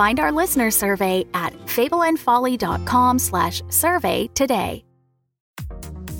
Find 0.00 0.18
our 0.18 0.32
listener 0.32 0.70
survey 0.70 1.26
at 1.34 1.52
fableandfolly.com 1.66 3.18
slash 3.18 3.60
survey 3.68 4.28
today. 4.28 4.82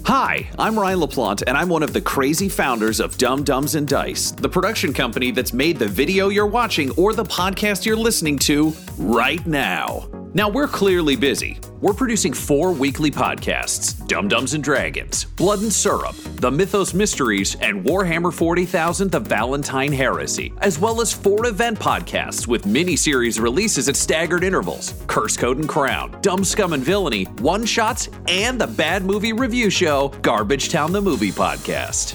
Hi, 0.05 0.51
I'm 0.59 0.79
Ryan 0.79 1.01
LaPlante, 1.01 1.45
and 1.46 1.57
I'm 1.57 1.71
one 1.71 1.82
of 1.82 1.95
the 1.95 2.01
crazy 2.02 2.51
founders 2.51 3.01
of 3.01 3.16
Dumb 3.16 3.43
Dumbs 3.43 3.77
and 3.77 3.88
Dice, 3.88 4.32
the 4.32 4.51
production 4.51 4.93
company 4.93 5.30
that's 5.30 5.55
made 5.55 5.79
the 5.79 5.88
video 5.88 6.29
you're 6.29 6.46
watching 6.46 6.90
or 6.99 7.15
the 7.15 7.24
podcast 7.24 7.87
you're 7.87 7.96
listening 7.96 8.38
to 8.40 8.74
right 8.99 9.46
now. 9.46 10.20
Now, 10.33 10.49
we're 10.49 10.69
clearly 10.69 11.17
busy. 11.17 11.59
We're 11.81 11.93
producing 11.93 12.33
four 12.33 12.71
weekly 12.71 13.11
podcasts 13.11 14.07
Dumb 14.07 14.29
Dumbs 14.29 14.55
and 14.55 14.63
Dragons, 14.63 15.25
Blood 15.25 15.61
and 15.63 15.73
Syrup, 15.73 16.15
The 16.37 16.51
Mythos 16.51 16.95
Mysteries, 16.95 17.57
and 17.57 17.85
Warhammer 17.85 18.33
40,000 18.33 19.11
The 19.11 19.19
Valentine 19.19 19.91
Heresy, 19.93 20.53
as 20.59 20.79
well 20.79 21.01
as 21.01 21.13
four 21.13 21.47
event 21.47 21.81
podcasts 21.81 22.47
with 22.47 22.65
mini 22.65 22.95
series 22.95 23.41
releases 23.41 23.89
at 23.89 23.97
staggered 23.97 24.45
intervals 24.45 24.95
Curse 25.09 25.37
Code 25.37 25.59
and 25.59 25.69
Crown, 25.69 26.17
Dumb 26.21 26.45
Scum 26.45 26.75
and 26.75 26.85
Villainy, 26.85 27.25
One 27.41 27.67
Shots, 27.67 28.09
and 28.29 28.61
the 28.61 28.69
Bad 28.69 29.05
Movie 29.05 29.33
Review 29.33 29.69
Show, 29.69 30.09
Garbage 30.23 30.69
Town 30.69 30.93
the 30.93 31.03
Movie 31.03 31.33
Podcast. 31.33 32.15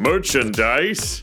Merchandise? 0.00 1.22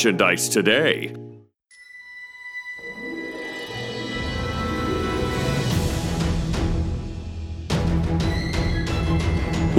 merchandise 0.01 0.49
today. 0.49 1.20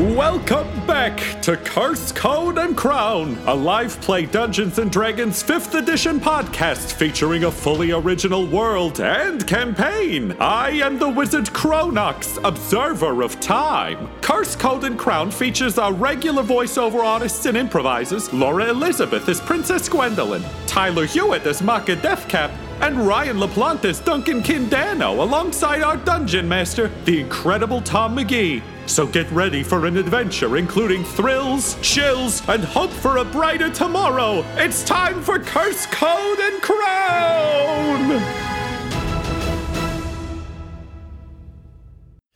Welcome 0.03 0.85
back 0.85 1.41
to 1.43 1.57
Curse 1.57 2.11
Code 2.11 2.59
and 2.59 2.77
Crown, 2.77 3.39
a 3.47 3.55
live 3.55 4.01
play 4.01 4.27
Dungeons 4.27 4.81
and 4.81 4.91
Dragons 4.91 5.45
5th 5.45 5.79
edition 5.79 6.19
podcast 6.19 6.95
featuring 6.95 7.45
a 7.45 7.53
fully 7.53 7.93
original 7.93 8.45
world 8.45 9.01
and 9.01 9.47
campaign. 9.47 10.33
I 10.41 10.71
am 10.71 10.99
the 10.99 11.09
wizard 11.09 11.45
Cronox, 11.45 12.37
observer 12.43 13.23
of 13.23 13.39
time. 13.39 14.11
Curse 14.23 14.57
Code 14.57 14.83
and 14.83 14.99
Crown 14.99 15.31
features 15.31 15.79
our 15.79 15.93
regular 15.93 16.43
voiceover 16.43 17.05
artists 17.05 17.47
and 17.47 17.57
improvisers 17.57 18.33
Laura 18.33 18.71
Elizabeth 18.71 19.29
as 19.29 19.41
Princess 19.41 19.89
Gwendolyn, 19.89 20.43
Tyler 20.67 21.07
Hewitt 21.07 21.47
as 21.47 21.63
Maka 21.63 21.95
Deathcap, 21.95 22.51
and 22.83 23.07
Ryan 23.07 23.39
LaPlante 23.39 23.85
as 23.87 24.01
Duncan 24.01 24.43
Kindano 24.43 25.21
alongside 25.21 25.83
our 25.83 25.97
dungeon 25.97 26.49
master, 26.49 26.91
the 27.05 27.21
incredible 27.21 27.81
Tom 27.81 28.17
McGee. 28.17 28.61
So 28.87 29.07
get 29.07 29.31
ready 29.31 29.63
for 29.63 29.87
an 29.87 29.97
adventure 29.97 30.57
including 30.57 31.05
thrills, 31.05 31.77
chills, 31.81 32.47
and 32.49 32.65
hope 32.65 32.91
for 32.91 33.19
a 33.19 33.25
brighter 33.25 33.71
tomorrow. 33.71 34.45
It's 34.57 34.85
time 34.85 35.23
for 35.23 35.39
Curse 35.39 35.87
Code 35.87 36.39
and 36.41 36.61
Crown! 36.61 38.23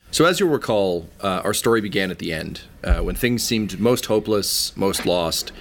So, 0.09 0.25
as 0.25 0.39
you'll 0.39 0.49
recall, 0.49 1.07
uh, 1.21 1.41
our 1.43 1.53
story 1.53 1.79
began 1.79 2.09
at 2.09 2.17
the 2.17 2.33
end, 2.33 2.61
uh, 2.83 3.01
when 3.01 3.13
things 3.13 3.43
seemed 3.43 3.79
most 3.79 4.07
hopeless, 4.07 4.75
most 4.75 5.05
lost, 5.05 5.51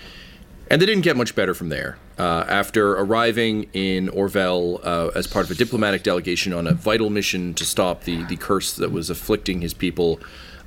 and 0.71 0.81
they 0.81 0.87
didn't 0.87 1.03
get 1.03 1.15
much 1.15 1.35
better 1.35 1.53
from 1.53 1.69
there. 1.69 1.99
Uh, 2.19 2.45
after 2.49 2.93
arriving 2.93 3.69
in 3.75 4.09
Orvel 4.09 4.81
uh, 4.83 5.09
as 5.15 5.27
part 5.27 5.45
of 5.45 5.51
a 5.51 5.55
diplomatic 5.55 6.03
delegation 6.03 6.55
on 6.55 6.67
a 6.67 6.73
vital 6.73 7.11
mission 7.11 7.53
to 7.53 7.65
stop 7.67 8.05
the, 8.05 8.25
the 8.25 8.37
curse 8.37 8.75
that 8.75 8.91
was 8.91 9.11
afflicting 9.11 9.61
his 9.61 9.75
people, 9.75 10.19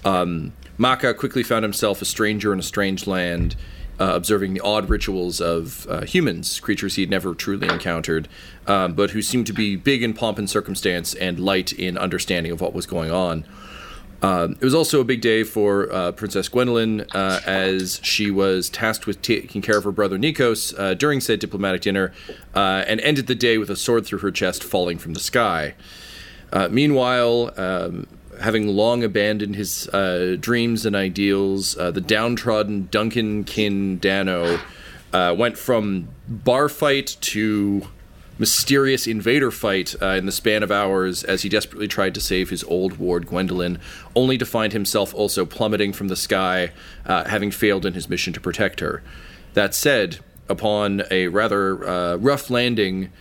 um, 0.05 0.53
Maka 0.77 1.13
quickly 1.13 1.41
found 1.41 1.63
himself 1.63 2.01
a 2.01 2.05
stranger 2.05 2.53
in 2.53 2.59
a 2.59 2.63
strange 2.63 3.07
land, 3.07 3.55
uh, 3.99 4.13
observing 4.15 4.53
the 4.53 4.61
odd 4.61 4.89
rituals 4.89 5.41
of 5.41 5.87
uh, 5.89 6.05
humans, 6.05 6.59
creatures 6.59 6.95
he'd 6.95 7.09
never 7.09 7.33
truly 7.33 7.67
encountered, 7.67 8.27
um, 8.67 8.93
but 8.93 9.09
who 9.11 9.21
seemed 9.21 9.47
to 9.47 9.53
be 9.53 9.75
big 9.75 10.03
in 10.03 10.13
pomp 10.13 10.37
and 10.37 10.49
circumstance 10.49 11.15
and 11.15 11.39
light 11.39 11.73
in 11.73 11.97
understanding 11.97 12.51
of 12.51 12.61
what 12.61 12.73
was 12.73 12.85
going 12.85 13.11
on. 13.11 13.43
Um, 14.21 14.53
it 14.53 14.61
was 14.61 14.75
also 14.75 14.99
a 14.99 15.03
big 15.03 15.21
day 15.21 15.43
for 15.43 15.91
uh, 15.93 16.11
Princess 16.11 16.49
Gwendolyn, 16.49 17.05
uh, 17.13 17.39
as 17.45 18.01
she 18.03 18.29
was 18.29 18.69
tasked 18.69 19.07
with 19.07 19.21
taking 19.21 19.61
care 19.61 19.77
of 19.77 19.85
her 19.85 19.91
brother 19.91 20.17
Nikos 20.17 20.77
uh, 20.77 20.93
during 20.93 21.21
said 21.21 21.39
diplomatic 21.39 21.81
dinner, 21.81 22.11
uh, 22.53 22.83
and 22.87 22.99
ended 23.01 23.27
the 23.27 23.35
day 23.35 23.57
with 23.57 23.69
a 23.69 23.75
sword 23.75 24.05
through 24.05 24.19
her 24.19 24.31
chest 24.31 24.63
falling 24.63 24.97
from 24.97 25.13
the 25.13 25.19
sky. 25.19 25.73
Uh, 26.51 26.67
meanwhile, 26.69 27.53
um, 27.57 28.07
having 28.41 28.67
long 28.67 29.03
abandoned 29.03 29.55
his 29.55 29.87
uh, 29.89 30.35
dreams 30.39 30.85
and 30.85 30.95
ideals, 30.95 31.75
the 31.75 32.01
downtrodden 32.01 32.89
Duncan 32.91 33.43
Kin 33.43 33.99
Dano 33.99 34.59
went 35.13 35.57
from 35.57 36.09
bar 36.27 36.67
fight 36.67 37.15
to 37.21 37.87
mysterious 38.39 39.05
invader 39.05 39.51
fight 39.51 39.93
uh, 40.01 40.07
in 40.07 40.25
the 40.25 40.31
span 40.31 40.63
of 40.63 40.71
hours 40.71 41.23
as 41.23 41.43
he 41.43 41.49
desperately 41.49 41.87
tried 41.87 42.15
to 42.15 42.21
save 42.21 42.49
his 42.49 42.63
old 42.63 42.97
ward 42.97 43.27
Gwendolyn, 43.27 43.79
only 44.15 44.37
to 44.37 44.45
find 44.45 44.73
himself 44.73 45.13
also 45.13 45.45
plummeting 45.45 45.93
from 45.93 46.07
the 46.07 46.15
sky, 46.15 46.71
uh, 47.05 47.25
having 47.25 47.51
failed 47.51 47.85
in 47.85 47.93
his 47.93 48.09
mission 48.09 48.33
to 48.33 48.39
protect 48.39 48.79
her. 48.79 49.03
That 49.53 49.75
said, 49.75 50.19
upon 50.47 51.03
a 51.11 51.27
rather 51.27 51.87
uh, 51.87 52.15
rough 52.15 52.49
landing, 52.49 53.11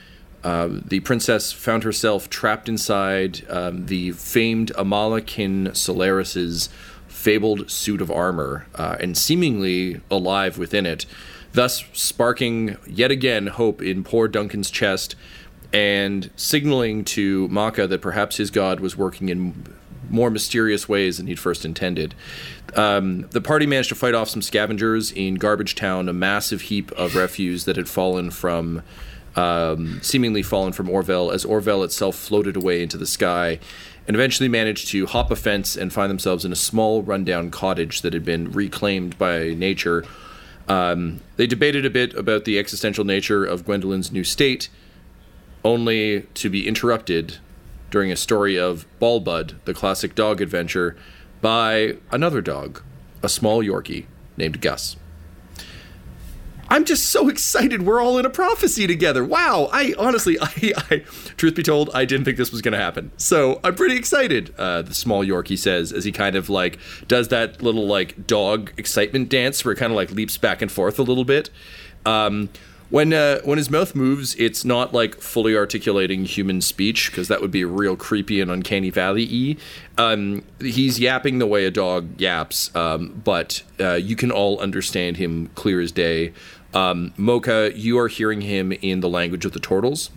uh, 0.44 0.68
the 0.70 1.00
princess 1.00 1.52
found 1.52 1.82
herself 1.82 2.30
trapped 2.30 2.68
inside 2.68 3.44
um, 3.50 3.86
the 3.86 4.12
famed 4.12 4.72
Amalakin 4.76 5.76
Solaris's 5.76 6.68
fabled 7.08 7.68
suit 7.68 8.00
of 8.00 8.10
armor 8.10 8.66
uh, 8.76 8.96
and 9.00 9.18
seemingly 9.18 10.00
alive 10.10 10.56
within 10.56 10.86
it, 10.86 11.04
thus 11.58 11.84
sparking 11.92 12.76
yet 12.86 13.10
again 13.10 13.48
hope 13.48 13.82
in 13.82 14.04
poor 14.04 14.28
Duncan's 14.28 14.70
chest 14.70 15.16
and 15.72 16.30
signaling 16.36 17.04
to 17.04 17.48
Maka 17.48 17.88
that 17.88 18.00
perhaps 18.00 18.36
his 18.36 18.52
god 18.52 18.78
was 18.78 18.96
working 18.96 19.28
in 19.28 19.64
more 20.08 20.30
mysterious 20.30 20.88
ways 20.88 21.16
than 21.16 21.26
he'd 21.26 21.40
first 21.40 21.64
intended. 21.64 22.14
Um, 22.76 23.22
the 23.30 23.40
party 23.40 23.66
managed 23.66 23.88
to 23.88 23.96
fight 23.96 24.14
off 24.14 24.28
some 24.28 24.40
scavengers 24.40 25.10
in 25.10 25.34
Garbage 25.34 25.74
Town, 25.74 26.08
a 26.08 26.12
massive 26.12 26.62
heap 26.62 26.92
of 26.92 27.16
refuse 27.16 27.64
that 27.64 27.74
had 27.74 27.88
fallen 27.88 28.30
from. 28.30 28.82
Um, 29.36 30.00
seemingly 30.02 30.42
fallen 30.42 30.72
from 30.72 30.88
Orvel 30.88 31.32
as 31.32 31.44
Orvel 31.44 31.84
itself 31.84 32.16
floated 32.16 32.56
away 32.56 32.82
into 32.82 32.96
the 32.96 33.06
sky 33.06 33.60
and 34.08 34.16
eventually 34.16 34.48
managed 34.48 34.88
to 34.88 35.06
hop 35.06 35.30
a 35.30 35.36
fence 35.36 35.76
and 35.76 35.92
find 35.92 36.10
themselves 36.10 36.44
in 36.44 36.50
a 36.50 36.56
small 36.56 37.02
rundown 37.02 37.52
cottage 37.52 38.00
that 38.00 38.14
had 38.14 38.24
been 38.24 38.50
reclaimed 38.50 39.16
by 39.16 39.54
nature. 39.54 40.04
Um, 40.68 41.20
they 41.36 41.46
debated 41.46 41.86
a 41.86 41.90
bit 41.90 42.14
about 42.14 42.44
the 42.44 42.58
existential 42.58 43.04
nature 43.04 43.44
of 43.44 43.64
Gwendolyn's 43.64 44.12
new 44.12 44.24
state, 44.24 44.68
only 45.64 46.22
to 46.34 46.50
be 46.50 46.68
interrupted 46.68 47.38
during 47.90 48.12
a 48.12 48.16
story 48.16 48.58
of 48.58 48.86
Ballbud, 49.00 49.54
the 49.64 49.74
classic 49.74 50.14
dog 50.14 50.40
adventure, 50.40 50.96
by 51.40 51.96
another 52.10 52.42
dog, 52.42 52.82
a 53.22 53.28
small 53.28 53.62
Yorkie 53.62 54.06
named 54.36 54.60
Gus. 54.60 54.96
I'm 56.70 56.84
just 56.84 57.10
so 57.10 57.28
excited 57.28 57.82
we're 57.82 58.00
all 58.00 58.18
in 58.18 58.26
a 58.26 58.30
prophecy 58.30 58.86
together. 58.86 59.24
Wow. 59.24 59.68
I 59.72 59.94
honestly, 59.98 60.38
I, 60.42 60.72
I 60.90 60.96
truth 61.36 61.54
be 61.54 61.62
told, 61.62 61.90
I 61.94 62.04
didn't 62.04 62.24
think 62.24 62.36
this 62.36 62.52
was 62.52 62.62
going 62.62 62.72
to 62.72 62.78
happen. 62.78 63.10
So 63.16 63.60
I'm 63.64 63.74
pretty 63.74 63.96
excited, 63.96 64.54
uh, 64.58 64.82
the 64.82 64.94
small 64.94 65.24
Yorkie 65.24 65.58
says 65.58 65.92
as 65.92 66.04
he 66.04 66.12
kind 66.12 66.36
of 66.36 66.48
like 66.48 66.78
does 67.06 67.28
that 67.28 67.62
little 67.62 67.86
like 67.86 68.26
dog 68.26 68.72
excitement 68.76 69.28
dance 69.28 69.64
where 69.64 69.72
it 69.72 69.76
kind 69.76 69.92
of 69.92 69.96
like 69.96 70.10
leaps 70.10 70.36
back 70.36 70.62
and 70.62 70.70
forth 70.70 70.98
a 70.98 71.02
little 71.02 71.24
bit. 71.24 71.50
Um, 72.06 72.50
when 72.90 73.12
uh, 73.12 73.40
when 73.42 73.58
his 73.58 73.70
mouth 73.70 73.94
moves, 73.94 74.34
it's 74.36 74.64
not 74.64 74.94
like 74.94 75.16
fully 75.16 75.54
articulating 75.54 76.24
human 76.24 76.62
speech 76.62 77.10
because 77.10 77.28
that 77.28 77.42
would 77.42 77.50
be 77.50 77.64
real 77.64 77.96
creepy 77.96 78.40
and 78.40 78.50
uncanny 78.50 78.90
valley 78.90 79.56
y. 79.98 80.02
Um, 80.02 80.42
he's 80.60 80.98
yapping 80.98 81.38
the 81.38 81.46
way 81.46 81.66
a 81.66 81.70
dog 81.70 82.18
yaps, 82.18 82.74
um, 82.74 83.20
but 83.24 83.62
uh, 83.78 83.94
you 83.94 84.16
can 84.16 84.30
all 84.30 84.58
understand 84.60 85.18
him 85.18 85.50
clear 85.54 85.80
as 85.80 85.92
day. 85.92 86.32
Um, 86.74 87.12
Mocha, 87.16 87.72
you 87.74 87.98
are 87.98 88.08
hearing 88.08 88.42
him 88.42 88.72
in 88.72 89.00
the 89.00 89.08
language 89.08 89.44
of 89.44 89.52
the 89.52 89.60
turtles. 89.60 90.10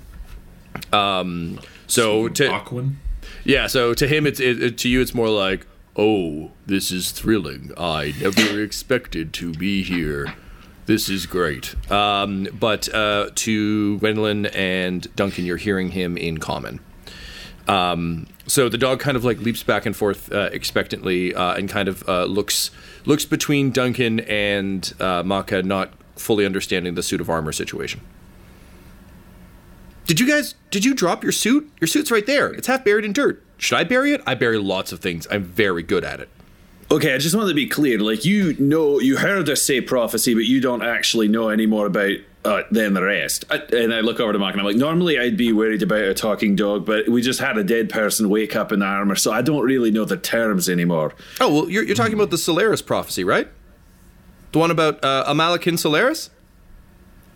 Um, 0.92 1.60
so 1.88 2.28
to 2.30 2.44
Aquan? 2.50 2.96
yeah, 3.44 3.68
so 3.68 3.94
to 3.94 4.08
him, 4.08 4.26
it's 4.26 4.40
it, 4.40 4.62
it- 4.62 4.78
to 4.80 4.90
you, 4.90 5.02
it's 5.02 5.14
more 5.14 5.30
like, 5.30 5.66
"Oh, 5.96 6.52
this 6.66 6.92
is 6.92 7.12
thrilling. 7.12 7.72
I 7.78 8.14
never 8.22 8.62
expected 8.64 9.34
to 9.34 9.54
be 9.54 9.84
here. 9.84 10.34
This 10.86 11.10
is 11.10 11.26
great." 11.26 11.76
Um, 11.92 12.48
but 12.60 12.94
uh, 12.94 13.30
to 13.36 13.98
Gwendolyn 14.00 14.48
and 14.48 15.14
Duncan, 15.16 15.46
you're 15.46 15.58
hearing 15.58 15.92
him 15.92 16.18
in 16.18 16.38
common. 16.38 16.80
Um, 17.68 18.28
so 18.48 18.68
the 18.70 18.78
dog 18.78 19.00
kind 19.00 19.16
of 19.16 19.24
like 19.24 19.40
leaps 19.40 19.64
back 19.64 19.86
and 19.86 19.96
forth 19.96 20.32
uh, 20.32 20.50
expectantly 20.52 21.34
uh, 21.34 21.54
and 21.54 21.70
kind 21.70 21.88
of 21.88 22.08
uh, 22.10 22.26
looks 22.26 22.72
looks 23.06 23.24
between 23.24 23.72
Duncan 23.72 24.20
and 24.22 24.94
uh, 25.00 25.24
Maka, 25.24 25.64
not 25.64 25.94
fully 26.22 26.46
understanding 26.46 26.96
the 26.96 27.04
suit 27.04 27.22
of 27.22 27.30
armor 27.30 27.52
situation. 27.52 28.02
Did 30.06 30.20
you 30.20 30.28
guys? 30.28 30.56
Did 30.72 30.84
you 30.84 30.94
drop 30.94 31.24
your 31.24 31.32
suit? 31.32 31.72
Your 31.80 31.88
suit's 31.88 32.12
right 32.12 32.26
there. 32.26 32.48
It's 32.48 32.68
half 32.68 32.84
buried 32.84 33.06
in 33.06 33.14
dirt. 33.14 33.44
Should 33.58 33.78
I 33.78 33.84
bury 33.84 34.14
it? 34.14 34.22
I 34.26 34.36
bury 34.36 34.58
lots 34.58 34.92
of 34.92 35.00
things. 35.00 35.28
I'm 35.32 35.44
very 35.44 35.84
good 35.84 36.04
at 36.04 36.20
it. 36.20 36.30
Okay, 36.90 37.14
I 37.14 37.18
just 37.18 37.34
want 37.36 37.48
to 37.48 37.56
be 37.56 37.68
clear. 37.68 38.00
Like 38.00 38.26
you 38.26 38.56
know, 38.60 39.00
you 39.00 39.18
heard 39.18 39.48
us 39.50 39.62
say 39.62 39.80
prophecy, 39.80 40.34
but 40.34 40.46
you 40.46 40.60
don't 40.60 40.82
actually 40.82 41.30
know 41.30 41.48
any 41.48 41.66
more 41.66 41.86
about 41.86 42.18
uh, 42.44 42.64
than 42.72 42.94
the 42.94 43.04
rest. 43.04 43.46
I, 43.50 43.58
and 43.72 43.94
I 43.94 44.02
look 44.02 44.20
over 44.20 44.34
to 44.34 44.40
Mark 44.40 44.54
and 44.54 44.62
I'm 44.62 44.66
like, 44.66 44.76
normally 44.76 45.18
I'd 45.20 45.38
be 45.38 45.54
worried 45.54 45.84
about 45.84 46.02
a 46.02 46.14
talking 46.14 46.56
dog, 46.56 46.86
but 46.86 47.08
we 47.08 47.22
just 47.22 47.40
had 47.40 47.58
a 47.58 47.64
dead 47.64 47.90
person 47.90 48.30
wake 48.30 48.56
up 48.56 48.72
in 48.72 48.80
the 48.80 48.86
armor, 48.86 49.16
so 49.16 49.32
I 49.32 49.42
don't 49.42 49.64
really 49.64 49.92
know 49.92 50.06
the 50.06 50.18
terms 50.18 50.68
anymore. 50.68 51.14
Oh 51.40 51.54
well, 51.54 51.70
you're, 51.70 51.84
you're 51.84 51.96
talking 51.96 52.16
about 52.16 52.32
the 52.32 52.38
Solaris 52.38 52.82
prophecy, 52.82 53.24
right? 53.24 53.48
The 54.52 54.60
one 54.60 54.72
about 54.72 55.04
uh, 55.04 55.26
Amalekin 55.28 55.80
Solaris. 55.80 56.30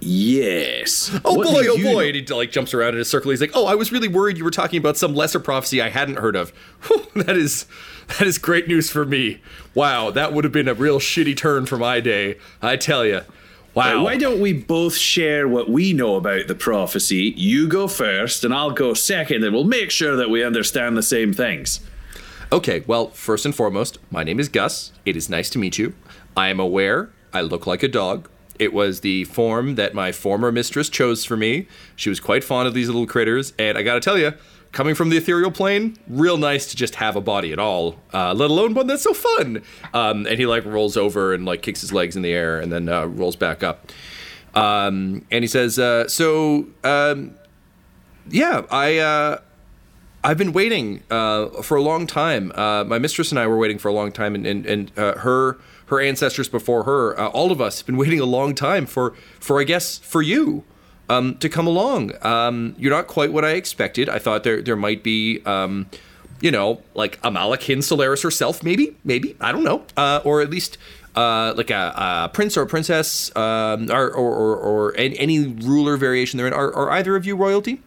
Yes. 0.01 1.09
Oh 1.23 1.35
What 1.35 1.47
boy, 1.47 1.63
oh 1.67 1.77
boy! 1.77 1.83
know? 1.83 1.99
And 1.99 2.15
he 2.15 2.25
like 2.33 2.51
jumps 2.51 2.73
around 2.73 2.95
in 2.95 2.99
a 2.99 3.05
circle. 3.05 3.31
He's 3.31 3.39
like, 3.39 3.51
"Oh, 3.53 3.65
I 3.65 3.75
was 3.75 3.91
really 3.91 4.09
worried 4.09 4.37
you 4.37 4.43
were 4.43 4.51
talking 4.51 4.77
about 4.77 4.97
some 4.97 5.15
lesser 5.15 5.39
prophecy 5.39 5.81
I 5.81 5.89
hadn't 5.89 6.17
heard 6.17 6.35
of." 6.35 6.49
Whew, 6.87 7.23
that 7.23 7.37
is, 7.37 7.65
that 8.19 8.27
is 8.27 8.37
great 8.37 8.67
news 8.67 8.91
for 8.91 9.05
me. 9.05 9.41
Wow, 9.73 10.11
that 10.11 10.33
would 10.33 10.43
have 10.43 10.53
been 10.53 10.67
a 10.67 10.73
real 10.73 10.99
shitty 10.99 11.37
turn 11.37 11.65
for 11.65 11.77
my 11.77 12.01
day. 12.01 12.37
I 12.61 12.75
tell 12.75 13.05
you. 13.05 13.21
Wow. 13.73 14.05
Why 14.05 14.15
don't 14.15 14.39
we 14.39 14.53
both 14.53 14.95
share 14.95 15.49
what 15.49 15.69
we 15.69 15.91
know 15.91 16.15
about 16.15 16.47
the 16.47 16.55
prophecy? 16.55 17.33
You 17.35 17.67
go 17.67 17.89
first, 17.89 18.45
and 18.45 18.53
I'll 18.53 18.71
go 18.71 18.93
second, 18.93 19.43
and 19.43 19.53
we'll 19.53 19.65
make 19.65 19.91
sure 19.91 20.15
that 20.15 20.29
we 20.29 20.43
understand 20.45 20.95
the 20.95 21.03
same 21.03 21.33
things. 21.33 21.81
Okay, 22.53 22.83
well, 22.87 23.09
first 23.09 23.43
and 23.45 23.53
foremost, 23.53 23.97
my 24.11 24.23
name 24.23 24.39
is 24.39 24.47
Gus. 24.47 24.93
It 25.03 25.17
is 25.17 25.29
nice 25.29 25.49
to 25.49 25.57
meet 25.59 25.77
you. 25.77 25.93
I 26.35 26.49
am 26.49 26.59
aware 26.59 27.09
I 27.33 27.41
look 27.41 27.67
like 27.67 27.83
a 27.83 27.87
dog. 27.87 28.29
It 28.57 28.73
was 28.73 29.01
the 29.01 29.25
form 29.25 29.75
that 29.75 29.93
my 29.93 30.11
former 30.11 30.51
mistress 30.51 30.87
chose 30.89 31.25
for 31.25 31.35
me. 31.35 31.67
She 31.95 32.09
was 32.09 32.19
quite 32.19 32.43
fond 32.43 32.67
of 32.67 32.73
these 32.73 32.87
little 32.87 33.05
critters, 33.05 33.53
and 33.59 33.77
I 33.77 33.83
gotta 33.83 33.99
tell 33.99 34.17
you, 34.17 34.33
coming 34.71 34.95
from 34.95 35.09
the 35.09 35.17
ethereal 35.17 35.51
plane, 35.51 35.97
real 36.07 36.37
nice 36.37 36.67
to 36.67 36.75
just 36.75 36.95
have 36.95 37.15
a 37.15 37.21
body 37.21 37.51
at 37.51 37.59
all, 37.59 37.97
uh, 38.13 38.33
let 38.33 38.49
alone 38.49 38.73
one 38.73 38.87
that's 38.87 39.03
so 39.03 39.13
fun. 39.13 39.61
Um, 39.93 40.25
and 40.25 40.37
he 40.37 40.45
like 40.45 40.65
rolls 40.65 40.95
over 40.95 41.33
and 41.33 41.45
like 41.45 41.61
kicks 41.61 41.81
his 41.81 41.91
legs 41.91 42.15
in 42.15 42.21
the 42.21 42.31
air 42.31 42.59
and 42.59 42.71
then 42.71 42.87
uh, 42.87 43.05
rolls 43.05 43.35
back 43.35 43.63
up. 43.63 43.91
Um, 44.53 45.25
and 45.31 45.43
he 45.43 45.47
says, 45.47 45.77
uh, 45.77 46.07
"So, 46.07 46.67
um, 46.83 47.35
yeah, 48.29 48.61
I." 48.69 48.97
Uh, 48.99 49.39
I've 50.23 50.39
been 50.39 50.53
waiting 50.53 51.03
uh, 51.11 51.61
for 51.61 51.77
a 51.77 51.83
long 51.83 52.07
time. 52.07 52.51
Uh, 52.55 52.83
my 52.83 52.97
mistress 52.97 53.29
and 53.29 53.37
I 53.37 53.45
were 53.45 53.57
waiting 53.57 53.77
for 53.77 53.89
a 53.89 53.93
long 53.93 54.11
time, 54.11 54.33
and 54.33 54.47
and, 54.47 54.65
and 54.65 54.89
her 54.97 55.59
her 55.87 55.99
ancestors 56.01 56.49
before 56.49 56.83
her, 56.83 57.19
uh, 57.19 57.27
all 57.29 57.51
of 57.51 57.61
us 57.61 57.79
have 57.79 57.85
been 57.85 57.97
waiting 58.03 58.19
a 58.19 58.25
long 58.25 58.55
time 58.55 58.85
for 58.85 59.13
for 59.39 59.59
I 59.59 59.63
guess 59.63 59.97
for 59.99 60.21
you 60.21 60.63
um, 61.09 61.35
to 61.37 61.49
come 61.49 61.67
along. 61.67 62.11
Um, 62.25 62.75
you're 62.77 62.91
not 62.91 63.07
quite 63.07 63.31
what 63.31 63.45
I 63.45 63.51
expected. 63.51 64.09
I 64.09 64.19
thought 64.19 64.43
there 64.43 64.61
there 64.61 64.75
might 64.75 65.03
be. 65.03 65.41
Um, 65.45 65.87
you 66.41 66.51
know, 66.51 66.81
like 66.93 67.19
Amalekin 67.21 67.81
Solaris 67.81 68.21
herself, 68.21 68.61
maybe, 68.61 68.97
maybe 69.05 69.37
I 69.39 69.53
don't 69.53 69.63
know, 69.63 69.85
uh, 69.95 70.19
or 70.25 70.41
at 70.41 70.49
least 70.49 70.77
uh, 71.15 71.53
like 71.55 71.69
a, 71.69 71.93
a 71.95 72.29
prince 72.33 72.57
or 72.57 72.63
a 72.63 72.67
princess, 72.67 73.33
um, 73.37 73.89
or, 73.89 74.11
or, 74.11 74.35
or, 74.35 74.55
or 74.57 74.97
any, 74.97 75.17
any 75.17 75.47
ruler 75.47 75.95
variation 75.95 76.37
therein. 76.37 76.53
Are, 76.53 76.71
are 76.73 76.91
either 76.91 77.15
of 77.15 77.25
you 77.25 77.37
royalty? 77.37 77.81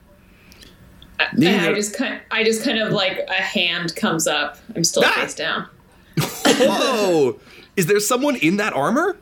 And 1.18 1.44
I 1.46 1.74
just 1.74 1.94
kind, 1.94 2.20
I 2.30 2.42
just 2.42 2.64
kind 2.64 2.78
of 2.78 2.90
like 2.90 3.18
a 3.28 3.34
hand 3.34 3.94
comes 3.96 4.26
up. 4.26 4.56
I'm 4.74 4.82
still 4.82 5.02
Ah! 5.04 5.12
face 5.12 5.34
down. 5.34 5.68
Whoa! 6.46 7.38
Is 7.78 7.86
there 7.86 8.00
someone 8.00 8.34
in 8.34 8.56
that 8.56 8.72
armor? 8.72 9.16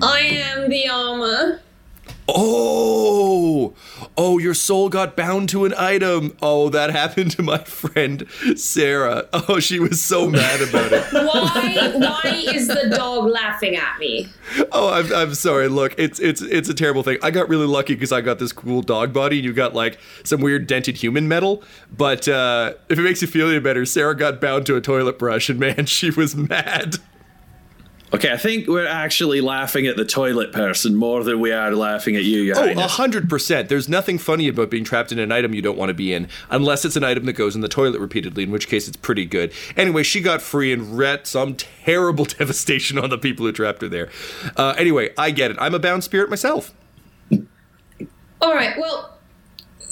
I 0.00 0.20
am 0.20 0.70
the 0.70 0.88
armor. 0.88 1.60
Oh! 2.34 3.74
Oh, 4.16 4.38
your 4.38 4.54
soul 4.54 4.88
got 4.88 5.16
bound 5.16 5.48
to 5.50 5.64
an 5.64 5.74
item. 5.76 6.36
Oh, 6.42 6.68
that 6.68 6.90
happened 7.00 7.30
to 7.32 7.42
my 7.42 7.58
friend 7.58 8.26
Sarah. 8.56 9.28
Oh, 9.32 9.60
she 9.60 9.78
was 9.78 10.02
so 10.02 10.28
mad 10.28 10.60
about 10.60 10.92
it. 10.92 11.04
Why? 11.12 11.92
why 11.96 12.42
is 12.54 12.68
the 12.68 12.92
dog 12.94 13.26
laughing 13.26 13.76
at 13.76 13.98
me? 13.98 14.28
Oh, 14.72 14.90
I'm, 14.90 15.12
I'm 15.12 15.34
sorry. 15.34 15.68
Look, 15.68 15.94
it's 15.98 16.18
it's 16.20 16.42
it's 16.42 16.68
a 16.68 16.74
terrible 16.74 17.02
thing. 17.02 17.18
I 17.22 17.30
got 17.30 17.48
really 17.48 17.66
lucky 17.66 17.94
because 17.94 18.12
I 18.12 18.20
got 18.20 18.38
this 18.38 18.52
cool 18.52 18.82
dog 18.82 19.12
body, 19.12 19.38
and 19.38 19.44
you 19.44 19.52
got 19.52 19.74
like 19.74 19.98
some 20.24 20.40
weird 20.40 20.66
dented 20.66 20.96
human 20.96 21.28
metal. 21.28 21.62
But 21.96 22.28
uh, 22.28 22.74
if 22.88 22.98
it 22.98 23.02
makes 23.02 23.22
you 23.22 23.28
feel 23.28 23.48
any 23.48 23.60
better, 23.60 23.84
Sarah 23.86 24.16
got 24.16 24.40
bound 24.40 24.66
to 24.66 24.76
a 24.76 24.80
toilet 24.80 25.18
brush, 25.18 25.48
and 25.48 25.58
man, 25.58 25.86
she 25.86 26.10
was 26.10 26.36
mad. 26.36 26.96
Okay, 28.12 28.32
I 28.32 28.36
think 28.36 28.66
we're 28.66 28.88
actually 28.88 29.40
laughing 29.40 29.86
at 29.86 29.96
the 29.96 30.04
toilet 30.04 30.52
person 30.52 30.96
more 30.96 31.22
than 31.22 31.38
we 31.38 31.52
are 31.52 31.70
laughing 31.72 32.16
at 32.16 32.24
you, 32.24 32.40
Your 32.40 32.58
Oh, 32.58 32.64
a 32.64 32.66
Highness. 32.74 32.92
hundred 32.96 33.30
percent. 33.30 33.68
There's 33.68 33.88
nothing 33.88 34.18
funny 34.18 34.48
about 34.48 34.68
being 34.68 34.82
trapped 34.82 35.12
in 35.12 35.20
an 35.20 35.30
item 35.30 35.54
you 35.54 35.62
don't 35.62 35.78
want 35.78 35.90
to 35.90 35.94
be 35.94 36.12
in, 36.12 36.28
unless 36.50 36.84
it's 36.84 36.96
an 36.96 37.04
item 37.04 37.24
that 37.26 37.34
goes 37.34 37.54
in 37.54 37.60
the 37.60 37.68
toilet 37.68 38.00
repeatedly, 38.00 38.42
in 38.42 38.50
which 38.50 38.66
case 38.66 38.88
it's 38.88 38.96
pretty 38.96 39.24
good. 39.26 39.52
Anyway, 39.76 40.02
she 40.02 40.20
got 40.20 40.42
free 40.42 40.72
and 40.72 40.98
wreaked 40.98 41.28
some 41.28 41.54
terrible 41.54 42.24
devastation 42.38 42.98
on 42.98 43.10
the 43.10 43.18
people 43.18 43.46
who 43.46 43.52
trapped 43.52 43.80
her 43.82 43.88
there. 43.88 44.08
Uh, 44.56 44.74
anyway, 44.76 45.10
I 45.16 45.30
get 45.30 45.52
it. 45.52 45.56
I'm 45.60 45.74
a 45.74 45.78
bound 45.78 46.02
spirit 46.02 46.28
myself. 46.30 46.74
All 48.40 48.54
right. 48.54 48.76
Well, 48.76 49.18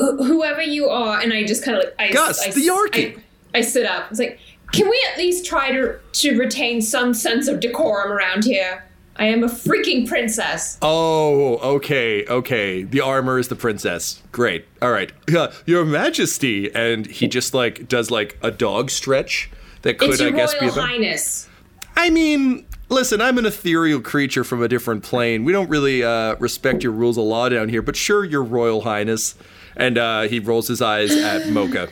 wh- 0.01 0.27
whoever 0.27 0.63
you 0.63 0.89
are, 0.89 1.21
and 1.21 1.33
I 1.33 1.45
just 1.45 1.65
kind 1.65 1.77
of 1.79 1.85
like 1.85 1.95
I, 1.99 2.13
Gus, 2.13 2.45
I, 2.45 2.51
the 2.51 2.67
Yorkie. 2.67 3.19
I, 3.55 3.59
I 3.59 3.61
sit 3.61 3.87
up. 3.87 4.11
It's 4.11 4.19
like, 4.19 4.41
can 4.73 4.89
we 4.89 5.07
at 5.11 5.19
least 5.19 5.47
try 5.47 5.73
to 5.73 5.99
to 6.13 6.39
retain 6.39 6.81
some 6.83 7.15
sense 7.15 7.49
of 7.49 7.61
decorum 7.61 8.13
around 8.13 8.45
here? 8.45 8.85
I 9.17 9.25
am 9.27 9.43
a 9.43 9.49
freaking 9.49 10.07
princess. 10.07 10.79
Oh, 10.81 11.57
okay, 11.77 12.25
okay. 12.27 12.85
The 12.85 13.01
armor 13.01 13.41
is 13.41 13.49
the 13.49 13.57
princess. 13.57 14.23
Great. 14.31 14.65
All 14.81 14.93
right. 14.93 15.11
Yeah, 15.29 15.53
Your 15.67 15.85
Majesty. 15.85 16.73
And 16.73 17.05
he 17.05 17.27
just 17.27 17.53
like 17.53 17.89
does 17.89 18.13
like 18.13 18.39
a 18.43 18.53
dog 18.53 18.91
stretch 18.91 19.51
that 19.83 19.99
could, 19.99 20.11
it's 20.11 20.21
your 20.21 20.29
I 20.29 20.33
guess, 20.33 20.55
royal 20.61 20.75
be 20.75 20.81
highness. 20.81 21.49
I 21.97 22.11
mean, 22.11 22.65
listen, 22.91 23.21
I'm 23.21 23.39
an 23.39 23.47
ethereal 23.47 24.01
creature 24.01 24.45
from 24.45 24.63
a 24.63 24.69
different 24.69 25.03
plane. 25.03 25.43
We 25.43 25.53
don't 25.53 25.69
really 25.69 26.05
uh, 26.05 26.37
respect 26.37 26.85
your 26.85 26.93
rules 26.93 27.19
of 27.19 27.25
law 27.25 27.49
down 27.49 27.69
here, 27.71 27.83
but 27.83 27.97
sure, 27.97 28.25
Your 28.25 28.45
Royal 28.45 28.83
Highness. 28.83 29.35
And 29.77 29.99
uh, 29.99 30.23
he 30.23 30.39
rolls 30.39 30.69
his 30.69 30.81
eyes 30.81 31.17
at 31.17 31.49
Mocha. 31.51 31.89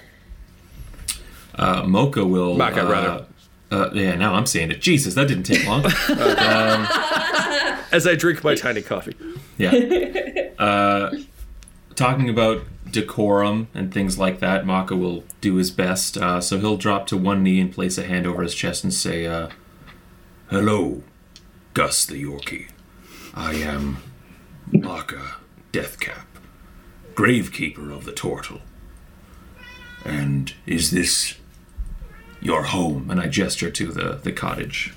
Uh, 1.57 1.83
Mocha 1.85 2.25
will. 2.25 2.57
Maka, 2.57 2.87
uh, 2.87 2.91
rather. 2.91 3.27
Uh, 3.71 3.91
yeah, 3.93 4.15
now 4.15 4.35
I'm 4.35 4.47
saying 4.47 4.71
it. 4.71 4.81
Jesus, 4.81 5.15
that 5.15 5.27
didn't 5.29 5.45
take 5.45 5.67
long. 5.67 5.85
As 7.93 8.07
I 8.07 8.15
drink 8.15 8.45
my 8.45 8.55
tiny 8.55 8.83
coffee. 8.83 9.17
yeah. 9.59 9.73
Uh, 10.59 11.15
talking 11.95 12.29
about 12.29 12.63
decorum 12.91 13.69
and 13.75 13.93
things 13.93 14.19
like 14.19 14.41
that, 14.41 14.65
Maka 14.67 14.95
will 14.97 15.25
do 15.41 15.57
his 15.57 15.71
best. 15.71 16.17
Uh, 16.17 16.41
so 16.41 16.59
he'll 16.59 16.77
drop 16.77 17.07
to 17.09 17.17
one 17.17 17.43
knee 17.43 17.61
and 17.61 17.73
place 17.73 17.99
a 17.99 18.05
hand 18.07 18.27
over 18.27 18.43
his 18.43 18.55
chest 18.55 18.85
and 18.85 18.95
say, 18.95 19.27
uh, 19.27 19.49
Hello, 20.49 21.03
Gus 21.75 22.05
the 22.05 22.23
Yorkie. 22.23 22.69
I 23.35 23.55
am 23.55 23.99
Maka 24.71 25.37
Deathcap, 25.73 26.25
gravekeeper 27.15 27.93
of 27.93 28.05
the 28.05 28.13
Tortle. 28.13 28.61
And 30.05 30.55
is 30.67 30.91
this 30.93 31.35
your 32.47 32.63
home? 32.63 33.11
And 33.11 33.21
I 33.21 33.27
gesture 33.27 33.71
to 33.71 33.87
the, 33.89 34.15
the 34.23 34.33
cottage. 34.33 34.95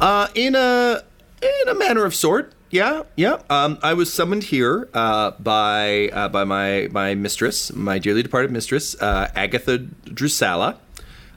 Uh, 0.00 0.28
in 0.34 0.54
a 0.54 1.02
in 1.42 1.68
a 1.68 1.74
manner 1.74 2.04
of 2.04 2.14
sort. 2.14 2.52
Yeah, 2.70 3.04
yeah. 3.16 3.40
Um, 3.48 3.78
I 3.82 3.94
was 3.94 4.12
summoned 4.12 4.44
here 4.44 4.88
uh, 4.92 5.30
by 5.38 6.10
uh, 6.12 6.28
by 6.28 6.44
my 6.44 6.88
my 6.90 7.14
mistress, 7.14 7.72
my 7.72 7.98
dearly 7.98 8.22
departed 8.22 8.50
mistress, 8.50 9.00
uh, 9.00 9.30
Agatha 9.34 9.78
Drusalla. 9.78 10.76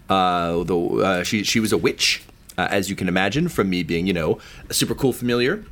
Uh, 0.10 0.64
though 0.64 1.00
uh, 1.00 1.24
she 1.24 1.44
she 1.44 1.62
was 1.62 1.72
a 1.72 1.78
witch, 1.78 2.24
uh, 2.58 2.68
as 2.70 2.90
you 2.90 2.98
can 2.98 3.08
imagine 3.08 3.48
from 3.48 3.70
me 3.70 3.82
being 3.82 4.08
you 4.08 4.14
know 4.14 4.40
a 4.70 4.74
super 4.74 4.94
cool 4.94 5.14
familiar 5.14 5.64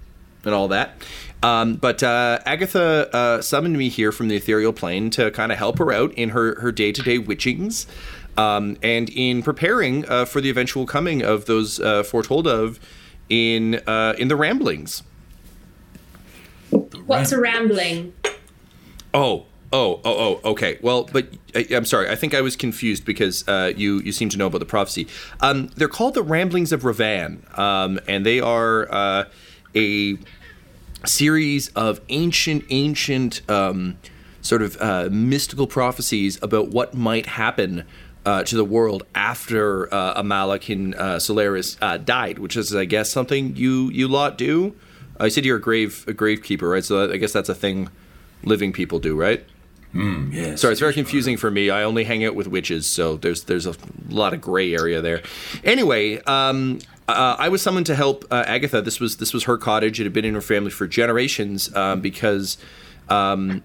and 0.45 0.53
all 0.53 0.69
that. 0.69 0.93
Um, 1.43 1.75
but 1.75 2.01
Agatha 2.03 3.39
summoned 3.41 3.77
me 3.77 3.89
here 3.89 4.13
from 4.13 4.29
the 4.29 4.37
ethereal 4.37 4.71
plane 4.71 5.09
to 5.11 5.29
kind 5.31 5.51
of 5.51 5.57
help 5.57 5.77
her 5.79 5.91
out 5.91 6.13
in 6.13 6.29
her 6.29 6.57
her 6.61 6.71
day 6.71 6.93
to 6.93 7.01
day 7.01 7.19
witchings. 7.19 7.85
Um, 8.39 8.77
and 8.81 9.09
in 9.09 9.43
preparing 9.43 10.07
uh, 10.07 10.23
for 10.23 10.39
the 10.39 10.49
eventual 10.49 10.85
coming 10.85 11.21
of 11.21 11.45
those 11.45 11.79
uh, 11.79 12.03
foretold 12.03 12.47
of 12.47 12.79
in 13.27 13.81
uh, 13.85 14.13
in 14.17 14.29
the 14.29 14.35
ramblings. 14.35 15.03
What's 17.05 17.31
a 17.31 17.39
rambling? 17.39 18.13
Oh, 19.13 19.45
oh, 19.73 19.99
oh, 20.05 20.39
oh. 20.43 20.51
Okay. 20.51 20.77
Well, 20.81 21.09
but 21.11 21.27
I, 21.55 21.67
I'm 21.71 21.85
sorry. 21.85 22.09
I 22.09 22.15
think 22.15 22.33
I 22.33 22.41
was 22.41 22.55
confused 22.55 23.03
because 23.03 23.47
uh, 23.47 23.73
you 23.75 23.99
you 23.99 24.11
seem 24.11 24.29
to 24.29 24.37
know 24.37 24.47
about 24.47 24.59
the 24.59 24.65
prophecy. 24.65 25.07
Um, 25.41 25.67
they're 25.75 25.87
called 25.87 26.13
the 26.13 26.23
Ramblings 26.23 26.71
of 26.71 26.83
Ravan, 26.83 27.57
um, 27.57 27.99
and 28.07 28.25
they 28.25 28.39
are 28.39 28.87
uh, 28.91 29.25
a 29.75 30.17
series 31.05 31.69
of 31.69 32.01
ancient, 32.09 32.63
ancient, 32.69 33.41
um, 33.49 33.97
sort 34.41 34.61
of 34.61 34.77
uh, 34.79 35.09
mystical 35.11 35.67
prophecies 35.67 36.41
about 36.41 36.69
what 36.69 36.93
might 36.93 37.25
happen. 37.25 37.85
Uh, 38.29 38.43
to 38.43 38.55
the 38.55 38.63
world 38.63 39.07
after 39.15 39.91
uh, 39.91 40.13
Amalek 40.15 40.69
and 40.69 40.93
uh, 40.93 41.17
Solaris 41.17 41.77
uh, 41.81 41.97
died, 41.97 42.37
which 42.37 42.55
is, 42.55 42.75
I 42.75 42.85
guess, 42.85 43.09
something 43.09 43.55
you 43.55 43.89
you 43.89 44.07
lot 44.07 44.37
do. 44.37 44.75
I 45.19 45.29
said 45.29 45.45
you're 45.45 45.57
a 45.57 45.59
grave 45.59 46.05
a 46.07 46.13
gravekeeper, 46.13 46.71
right? 46.71 46.85
So 46.85 47.11
I 47.11 47.17
guess 47.17 47.33
that's 47.33 47.49
a 47.49 47.55
thing 47.55 47.89
living 48.43 48.71
people 48.71 48.99
do, 48.99 49.15
right? 49.15 49.43
Yes. 49.95 50.61
Sorry, 50.61 50.73
it's 50.73 50.79
very 50.79 50.93
confusing 50.93 51.37
for 51.37 51.49
me. 51.49 51.71
I 51.71 51.81
only 51.81 52.03
hang 52.03 52.23
out 52.23 52.35
with 52.35 52.45
witches, 52.45 52.85
so 52.85 53.17
there's 53.17 53.45
there's 53.45 53.65
a 53.65 53.73
lot 54.09 54.35
of 54.35 54.41
gray 54.41 54.75
area 54.75 55.01
there. 55.01 55.23
Anyway, 55.63 56.21
um, 56.27 56.77
uh, 57.07 57.35
I 57.39 57.49
was 57.49 57.63
summoned 57.63 57.87
to 57.87 57.95
help 57.95 58.25
uh, 58.29 58.43
Agatha. 58.45 58.83
This 58.83 58.99
was 58.99 59.17
this 59.17 59.33
was 59.33 59.45
her 59.45 59.57
cottage. 59.57 59.99
It 59.99 60.03
had 60.03 60.13
been 60.13 60.25
in 60.25 60.35
her 60.35 60.41
family 60.41 60.69
for 60.69 60.85
generations 60.85 61.75
um, 61.75 61.99
because 62.01 62.59
um, 63.09 63.63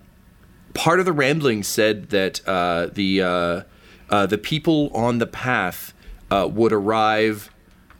part 0.72 1.00
of 1.00 1.04
the 1.04 1.12
rambling 1.12 1.64
said 1.64 2.08
that 2.08 2.40
uh, 2.48 2.86
the 2.90 3.66
uh, 4.14 4.26
the 4.26 4.38
people 4.38 4.90
on 4.94 5.18
the 5.18 5.26
path 5.26 5.92
uh, 6.30 6.48
would 6.48 6.72
arrive 6.72 7.50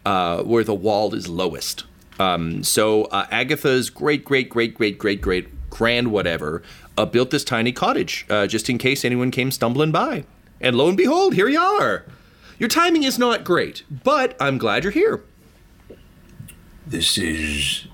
uh, 0.07 0.45
where 0.45 0.63
the 0.63 0.73
wall 0.73 1.13
is 1.13 1.27
lowest. 1.29 1.83
Um, 2.21 2.63
so 2.63 3.07
uh, 3.07 3.27
Agatha's 3.33 3.91
great, 3.91 4.25
great, 4.25 4.49
great, 4.49 4.77
great, 4.77 4.97
great, 4.97 5.21
great 5.21 5.71
grand 5.71 6.13
whatever 6.13 6.63
uh, 6.97 7.05
built 7.05 7.31
this 7.31 7.43
tiny 7.43 7.73
cottage 7.73 8.27
uh, 8.31 8.47
just 8.47 8.71
in 8.71 8.79
case 8.79 9.05
anyone 9.05 9.33
came 9.33 9.51
stumbling 9.51 9.91
by. 9.91 10.23
And 10.61 10.77
lo 10.77 10.87
and 10.87 10.97
behold, 10.97 11.35
here 11.35 11.49
you 11.49 11.59
are. 11.59 12.05
Your 12.61 12.69
timing 12.69 13.03
is 13.03 13.19
not 13.19 13.43
great, 13.43 13.83
but 13.91 14.37
I'm 14.39 14.57
glad 14.57 14.85
you're 14.85 14.93
here. 14.93 15.25
This 16.87 17.19
is 17.19 17.89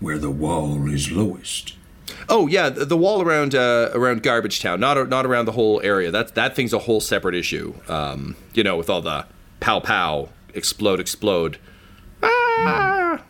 where 0.00 0.18
the 0.18 0.32
wall 0.32 0.90
is 0.90 1.12
lowest. 1.12 1.74
Oh 2.28 2.46
yeah, 2.46 2.68
the, 2.70 2.84
the 2.84 2.96
wall 2.96 3.22
around 3.22 3.54
uh, 3.54 3.90
around 3.92 4.22
Garbage 4.22 4.60
Town, 4.60 4.80
not 4.80 5.08
not 5.08 5.26
around 5.26 5.44
the 5.44 5.52
whole 5.52 5.80
area. 5.82 6.10
That 6.10 6.34
that 6.34 6.56
thing's 6.56 6.72
a 6.72 6.80
whole 6.80 7.00
separate 7.00 7.34
issue. 7.34 7.74
Um, 7.88 8.36
you 8.54 8.62
know, 8.62 8.76
with 8.76 8.88
all 8.88 9.02
the 9.02 9.26
pow 9.60 9.80
pow, 9.80 10.28
explode, 10.54 11.00
explode. 11.00 11.58
Ah! 12.22 13.20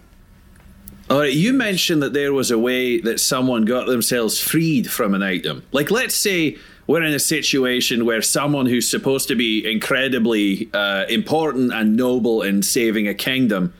All 1.10 1.18
right, 1.18 1.32
you 1.32 1.52
mentioned 1.52 2.02
that 2.02 2.14
there 2.14 2.32
was 2.32 2.50
a 2.50 2.58
way 2.58 2.98
that 3.00 3.20
someone 3.20 3.66
got 3.66 3.86
themselves 3.86 4.40
freed 4.40 4.90
from 4.90 5.12
an 5.12 5.22
item. 5.22 5.62
Like, 5.70 5.90
let's 5.90 6.14
say 6.14 6.56
we're 6.86 7.02
in 7.02 7.12
a 7.12 7.18
situation 7.18 8.06
where 8.06 8.22
someone 8.22 8.64
who's 8.64 8.88
supposed 8.88 9.28
to 9.28 9.34
be 9.34 9.70
incredibly 9.70 10.70
uh, 10.72 11.04
important 11.08 11.74
and 11.74 11.96
noble 11.96 12.40
in 12.40 12.62
saving 12.62 13.06
a 13.06 13.14
kingdom 13.14 13.74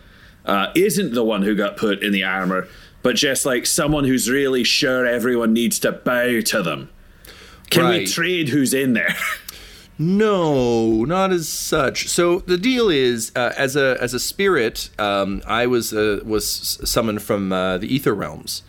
uh, 0.45 0.71
isn't 0.75 1.15
the 1.15 1.25
one 1.25 1.43
who 1.43 1.55
got 1.55 1.77
put 1.77 2.03
in 2.03 2.13
the 2.13 2.25
armor, 2.25 2.69
but 3.05 3.17
just 3.17 3.45
like 3.45 3.67
someone 3.67 4.05
who's 4.05 4.31
really 4.31 4.65
sure 4.65 5.07
everyone 5.07 5.53
needs 5.53 5.79
to 5.79 5.93
bow 5.93 6.41
to 6.41 6.63
them. 6.63 6.89
Can 7.69 7.89
we 7.89 8.07
trade 8.07 8.49
who's 8.49 8.75
in 8.75 8.95
there? 8.95 9.15
No, 9.97 11.05
not 11.05 11.31
as 11.31 11.49
such. 11.49 12.09
So 12.09 12.41
the 12.41 12.59
deal 12.59 12.89
is, 12.89 13.31
uh, 13.37 13.55
as 13.57 13.77
a 13.77 13.97
as 14.01 14.13
a 14.13 14.19
spirit, 14.19 14.91
um, 14.99 15.41
I 15.47 15.69
was 15.69 15.95
uh, 15.95 16.19
was 16.25 16.45
summoned 16.85 17.23
from 17.23 17.53
uh, 17.53 17.79
the 17.79 17.87
ether 17.87 18.13
realms, 18.13 18.65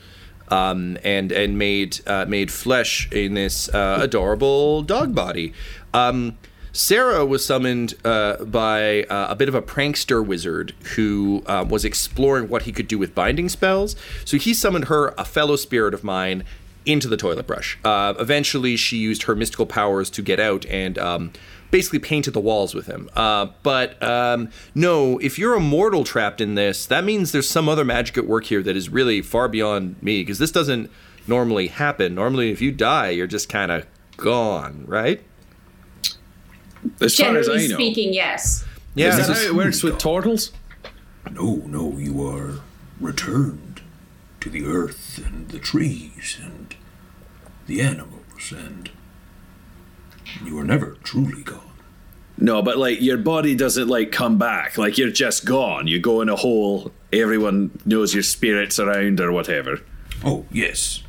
um, 0.50 1.00
and 1.04 1.32
and 1.32 1.58
made 1.58 2.00
uh, 2.06 2.26
made 2.28 2.52
flesh 2.52 3.12
in 3.12 3.34
this 3.34 3.70
uh, 3.70 3.98
adorable 4.02 4.84
dog 4.84 5.16
body. 5.16 5.54
Um, 5.96 6.38
Sarah 6.76 7.26
was 7.26 7.46
summoned 7.46 7.94
uh, 8.04 8.44
by 8.44 9.04
uh, 9.04 9.28
a 9.30 9.36
bit 9.36 9.48
of 9.48 9.56
a 9.56 9.62
prankster 9.62 10.24
wizard 10.24 10.74
who 10.96 11.42
uh, 11.46 11.66
was 11.66 11.86
exploring 11.86 12.50
what 12.50 12.64
he 12.64 12.74
could 12.74 12.90
do 12.90 12.98
with 12.98 13.16
binding 13.16 13.48
spells. 13.48 13.96
So 14.26 14.36
he 14.36 14.54
summoned 14.54 14.86
her, 14.86 15.14
a 15.18 15.24
fellow 15.24 15.56
spirit 15.56 15.94
of 15.94 16.04
mine, 16.04 16.44
into 16.86 17.08
the 17.08 17.16
toilet 17.16 17.48
brush. 17.48 17.80
Uh, 17.86 18.14
eventually, 18.20 18.76
she 18.76 18.98
used 18.98 19.24
her 19.24 19.36
mystical 19.36 19.66
powers 19.66 20.10
to 20.10 20.22
get 20.22 20.38
out 20.38 20.66
and 20.66 20.98
um, 20.98 21.32
basically 21.72 22.00
painted 22.00 22.34
the 22.34 22.42
walls 22.42 22.76
with 22.76 22.88
him. 22.88 23.10
Uh, 23.16 23.48
but 23.64 24.02
um, 24.04 24.50
no, 24.76 25.18
if 25.20 25.40
you're 25.40 25.56
a 25.56 25.62
mortal 25.62 26.04
trapped 26.04 26.42
in 26.42 26.56
this, 26.56 26.86
that 26.88 27.06
means 27.06 27.32
there's 27.32 27.50
some 27.50 27.70
other 27.70 27.86
magic 27.86 28.18
at 28.18 28.28
work 28.28 28.44
here 28.44 28.62
that 28.62 28.76
is 28.76 28.90
really 28.90 29.22
far 29.22 29.48
beyond 29.48 29.96
me 30.04 30.24
because 30.24 30.40
this 30.40 30.52
doesn't 30.52 30.92
normally 31.26 31.68
happen. 31.68 32.14
Normally, 32.14 32.52
if 32.52 32.60
you 32.62 32.74
die, 32.74 33.12
you're 33.12 33.28
just 33.28 33.48
kind 33.48 33.72
of 33.72 33.88
gone, 34.18 34.84
right? 34.86 35.24
As 37.02 37.16
far 37.16 37.36
as 37.36 37.46
Generally 37.48 37.66
I 37.66 37.68
know. 37.68 37.76
speaking, 37.76 38.14
yes. 38.14 38.66
Yeah. 38.96 39.10
Is 39.10 39.18
this 39.18 39.28
that 39.28 39.38
is- 39.38 39.44
how 39.44 39.50
it 39.50 39.56
works 39.56 39.84
with 39.84 39.98
turtles? 39.98 40.52
No, 41.32 41.56
no, 41.66 41.98
you 41.98 42.26
are 42.28 42.60
returned 43.00 43.82
to 44.42 44.50
the 44.50 44.66
earth 44.66 45.20
and 45.26 45.50
the 45.50 45.60
trees 45.60 46.38
and 46.42 46.76
the 47.68 47.82
animals, 47.82 48.52
and 48.56 48.90
you 50.46 50.58
are 50.60 50.64
never 50.64 50.98
truly 51.04 51.42
gone. 51.44 51.62
No, 52.38 52.62
but 52.62 52.78
like 52.78 53.02
your 53.02 53.18
body 53.18 53.56
doesn't 53.56 53.88
like 53.88 54.12
come 54.12 54.38
back. 54.38 54.78
Like 54.78 54.98
you're 54.98 55.10
just 55.10 55.46
gone. 55.46 55.88
You 55.88 56.00
go 56.00 56.22
in 56.22 56.30
a 56.30 56.36
hole. 56.36 56.92
Everyone 57.14 57.72
knows 57.86 58.14
your 58.14 58.24
spirit's 58.24 58.78
around 58.78 59.20
or 59.22 59.32
whatever. 59.32 59.80
Oh, 60.24 60.46
yes. 60.52 61.02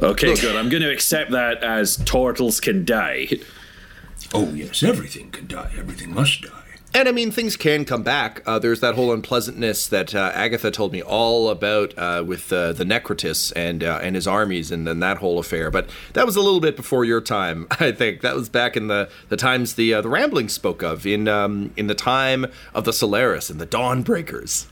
Okay, 0.00 0.34
good. 0.36 0.54
I'm 0.56 0.68
going 0.68 0.82
to 0.82 0.90
accept 0.92 1.32
that 1.32 1.62
as 1.64 1.96
turtles 2.04 2.60
can 2.60 2.84
die. 2.84 3.28
Oh, 4.34 4.52
yes, 4.52 4.82
everything 4.82 5.30
can 5.30 5.46
die. 5.46 5.70
Everything 5.78 6.12
must 6.12 6.42
die. 6.42 6.68
And 6.94 7.06
I 7.06 7.12
mean, 7.12 7.30
things 7.30 7.56
can 7.56 7.84
come 7.84 8.02
back. 8.02 8.42
Uh, 8.46 8.58
there's 8.58 8.80
that 8.80 8.94
whole 8.94 9.12
unpleasantness 9.12 9.88
that 9.88 10.14
uh, 10.14 10.32
Agatha 10.34 10.70
told 10.70 10.92
me 10.92 11.02
all 11.02 11.50
about 11.50 11.92
uh, 11.98 12.24
with 12.26 12.50
uh, 12.50 12.72
the 12.72 12.84
Necrotus 12.84 13.52
and 13.54 13.84
uh, 13.84 14.00
and 14.02 14.14
his 14.14 14.26
armies, 14.26 14.70
and 14.70 14.86
then 14.86 15.00
that 15.00 15.18
whole 15.18 15.38
affair. 15.38 15.70
But 15.70 15.90
that 16.14 16.24
was 16.24 16.34
a 16.34 16.40
little 16.40 16.60
bit 16.60 16.76
before 16.76 17.04
your 17.04 17.20
time, 17.20 17.66
I 17.78 17.92
think. 17.92 18.22
That 18.22 18.34
was 18.34 18.48
back 18.48 18.74
in 18.76 18.86
the, 18.88 19.10
the 19.28 19.36
times 19.36 19.74
the 19.74 19.94
uh, 19.94 20.00
the 20.00 20.08
Ramblings 20.08 20.54
spoke 20.54 20.82
of 20.82 21.06
in 21.06 21.28
um, 21.28 21.72
in 21.76 21.88
the 21.88 21.94
time 21.94 22.46
of 22.74 22.84
the 22.84 22.92
Solaris 22.92 23.50
and 23.50 23.60
the 23.60 23.66
Dawnbreakers. 23.66 24.66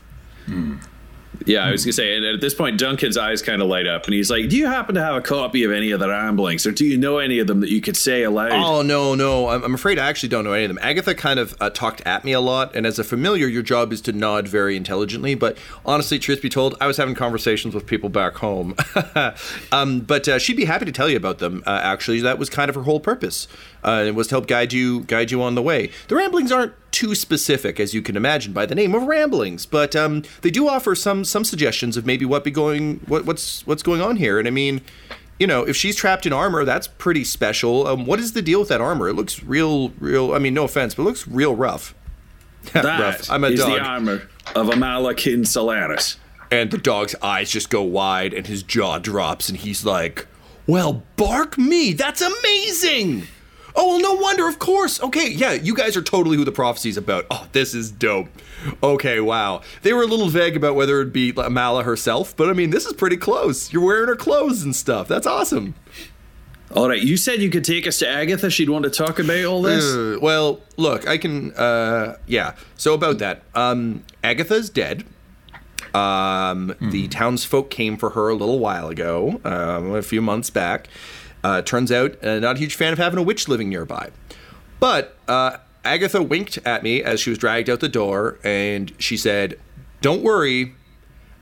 Yeah, 1.45 1.65
I 1.65 1.71
was 1.71 1.85
gonna 1.85 1.93
say, 1.93 2.15
and 2.15 2.25
at 2.25 2.41
this 2.41 2.53
point, 2.53 2.77
Duncan's 2.77 3.17
eyes 3.17 3.41
kind 3.41 3.61
of 3.61 3.67
light 3.67 3.87
up, 3.87 4.05
and 4.05 4.13
he's 4.13 4.29
like, 4.29 4.49
"Do 4.49 4.57
you 4.57 4.67
happen 4.67 4.95
to 4.95 5.01
have 5.01 5.15
a 5.15 5.21
copy 5.21 5.63
of 5.63 5.71
any 5.71 5.91
of 5.91 5.99
the 5.99 6.09
ramblings, 6.09 6.65
or 6.65 6.71
do 6.71 6.85
you 6.85 6.97
know 6.97 7.19
any 7.19 7.39
of 7.39 7.47
them 7.47 7.61
that 7.61 7.69
you 7.69 7.81
could 7.81 7.95
say 7.95 8.23
aloud?" 8.23 8.51
Oh 8.51 8.81
no, 8.81 9.15
no! 9.15 9.49
I'm, 9.49 9.63
I'm 9.63 9.73
afraid 9.73 9.99
I 9.99 10.07
actually 10.07 10.29
don't 10.29 10.43
know 10.43 10.53
any 10.53 10.65
of 10.65 10.69
them. 10.69 10.79
Agatha 10.81 11.15
kind 11.15 11.39
of 11.39 11.55
uh, 11.61 11.69
talked 11.69 12.01
at 12.01 12.25
me 12.25 12.31
a 12.31 12.41
lot, 12.41 12.75
and 12.75 12.85
as 12.85 12.99
a 12.99 13.03
familiar, 13.03 13.47
your 13.47 13.61
job 13.61 13.93
is 13.93 14.01
to 14.01 14.11
nod 14.11 14.47
very 14.47 14.75
intelligently. 14.75 15.35
But 15.35 15.57
honestly, 15.85 16.19
truth 16.19 16.41
be 16.41 16.49
told, 16.49 16.75
I 16.81 16.87
was 16.87 16.97
having 16.97 17.15
conversations 17.15 17.73
with 17.73 17.85
people 17.85 18.09
back 18.09 18.35
home. 18.37 18.75
um, 19.71 20.01
but 20.01 20.27
uh, 20.27 20.39
she'd 20.39 20.57
be 20.57 20.65
happy 20.65 20.85
to 20.85 20.91
tell 20.91 21.09
you 21.09 21.17
about 21.17 21.39
them. 21.39 21.63
Uh, 21.65 21.79
actually, 21.83 22.21
that 22.21 22.39
was 22.39 22.49
kind 22.49 22.69
of 22.69 22.75
her 22.75 22.83
whole 22.83 22.99
purpose. 22.99 23.47
Uh, 23.83 24.03
it 24.07 24.15
was 24.15 24.27
to 24.27 24.35
help 24.35 24.47
guide 24.47 24.73
you 24.73 25.01
guide 25.01 25.31
you 25.31 25.41
on 25.41 25.55
the 25.55 25.61
way. 25.61 25.91
The 26.07 26.15
ramblings 26.15 26.51
aren't 26.51 26.73
too 26.97 27.13
specific, 27.13 27.79
as 27.79 27.93
you 27.93 28.01
can 28.01 28.17
imagine, 28.17 28.53
by 28.53 28.65
the 28.65 28.73
name 28.73 28.95
of 28.95 29.03
ramblings, 29.03 29.67
but 29.67 29.95
um, 29.95 30.23
they 30.41 30.49
do 30.49 30.67
offer 30.67 30.95
some 30.95 31.23
some 31.23 31.43
suggestions 31.43 31.95
of 31.95 32.07
maybe 32.07 32.25
what 32.25 32.43
be 32.43 32.49
going 32.49 33.01
what, 33.05 33.23
what's 33.23 33.65
what's 33.67 33.83
going 33.83 34.01
on 34.01 34.15
here. 34.15 34.39
And 34.39 34.47
I 34.47 34.51
mean, 34.51 34.81
you 35.39 35.45
know, 35.45 35.61
if 35.61 35.75
she's 35.75 35.95
trapped 35.95 36.25
in 36.25 36.33
armor, 36.33 36.65
that's 36.65 36.87
pretty 36.87 37.23
special. 37.23 37.85
Um, 37.85 38.07
what 38.07 38.19
is 38.19 38.33
the 38.33 38.41
deal 38.41 38.59
with 38.61 38.69
that 38.69 38.81
armor? 38.81 39.07
It 39.07 39.13
looks 39.13 39.43
real, 39.43 39.89
real. 39.99 40.33
I 40.33 40.39
mean, 40.39 40.55
no 40.55 40.63
offense, 40.63 40.95
but 40.95 41.03
it 41.03 41.05
looks 41.05 41.27
real 41.27 41.55
rough. 41.55 41.93
That 42.73 42.99
rough. 42.99 43.29
I'm 43.29 43.43
a 43.43 43.49
is 43.49 43.59
dog. 43.59 43.69
the 43.69 43.79
armor 43.79 44.27
of 44.55 44.67
Amalakin 44.67 45.45
Solaris. 45.45 46.17
And 46.49 46.71
the 46.71 46.79
dog's 46.79 47.13
eyes 47.21 47.51
just 47.51 47.69
go 47.69 47.83
wide 47.83 48.33
and 48.33 48.47
his 48.47 48.63
jaw 48.63 48.97
drops 48.97 49.49
and 49.49 49.57
he's 49.57 49.85
like, 49.85 50.25
Well, 50.65 51.03
bark 51.15 51.59
me! 51.59 51.93
That's 51.93 52.21
amazing! 52.21 53.27
Oh, 53.79 53.89
well, 53.89 53.99
no 54.01 54.13
wonder, 54.19 54.47
of 54.47 54.57
course. 54.57 54.99
Okay, 55.01 55.29
yeah, 55.29 55.53
you 55.53 55.75
guys 55.75 55.95
are 55.95 56.01
totally 56.01 56.35
who 56.35 56.43
the 56.43 56.51
prophecy's 56.51 56.97
about. 56.97 57.25
Oh, 57.29 57.47
this 57.51 57.75
is 57.75 57.91
dope. 57.91 58.27
Okay, 58.81 59.19
wow. 59.19 59.61
They 59.83 59.93
were 59.93 60.01
a 60.01 60.07
little 60.07 60.29
vague 60.29 60.55
about 60.57 60.73
whether 60.75 60.99
it'd 60.99 61.13
be 61.13 61.31
Mala 61.31 61.83
herself, 61.83 62.35
but 62.35 62.49
I 62.49 62.53
mean, 62.53 62.71
this 62.71 62.87
is 62.87 62.93
pretty 62.93 63.17
close. 63.17 63.71
You're 63.71 63.85
wearing 63.85 64.07
her 64.07 64.15
clothes 64.15 64.63
and 64.63 64.75
stuff. 64.75 65.07
That's 65.07 65.27
awesome. 65.27 65.75
All 66.75 66.89
right, 66.89 67.01
you 67.01 67.17
said 67.17 67.39
you 67.41 67.49
could 67.51 67.63
take 67.63 67.85
us 67.87 67.99
to 67.99 68.09
Agatha. 68.09 68.49
She'd 68.49 68.67
want 68.69 68.83
to 68.85 68.89
talk 68.89 69.19
about 69.19 69.45
all 69.45 69.61
this. 69.61 69.85
Uh, 69.85 70.17
well, 70.21 70.59
look, 70.75 71.07
I 71.07 71.17
can. 71.17 71.53
Uh, 71.53 72.17
yeah. 72.25 72.55
So 72.75 72.93
about 72.95 73.19
that, 73.19 73.43
um, 73.53 74.03
Agatha's 74.23 74.69
dead. 74.69 75.05
Um, 75.93 76.75
The 76.81 77.07
townsfolk 77.07 77.69
came 77.69 77.95
for 77.95 78.09
her 78.11 78.29
a 78.29 78.35
little 78.35 78.59
while 78.59 78.89
ago, 78.89 79.39
um, 79.45 79.93
a 79.95 80.01
few 80.01 80.21
months 80.21 80.49
back. 80.49 80.87
Uh, 81.47 81.61
turns 81.61 81.93
out, 81.93 82.21
uh, 82.25 82.39
not 82.39 82.57
a 82.57 82.59
huge 82.59 82.75
fan 82.75 82.91
of 82.91 82.99
having 82.99 83.17
a 83.17 83.23
witch 83.23 83.47
living 83.47 83.69
nearby. 83.69 84.09
But 84.81 85.15
uh, 85.29 85.59
Agatha 85.85 86.21
winked 86.21 86.59
at 86.65 86.83
me 86.83 87.01
as 87.01 87.21
she 87.21 87.29
was 87.29 87.39
dragged 87.39 87.69
out 87.69 87.79
the 87.79 87.87
door, 87.87 88.37
and 88.43 88.91
she 88.99 89.15
said, 89.15 89.57
"Don't 90.01 90.21
worry, 90.21 90.75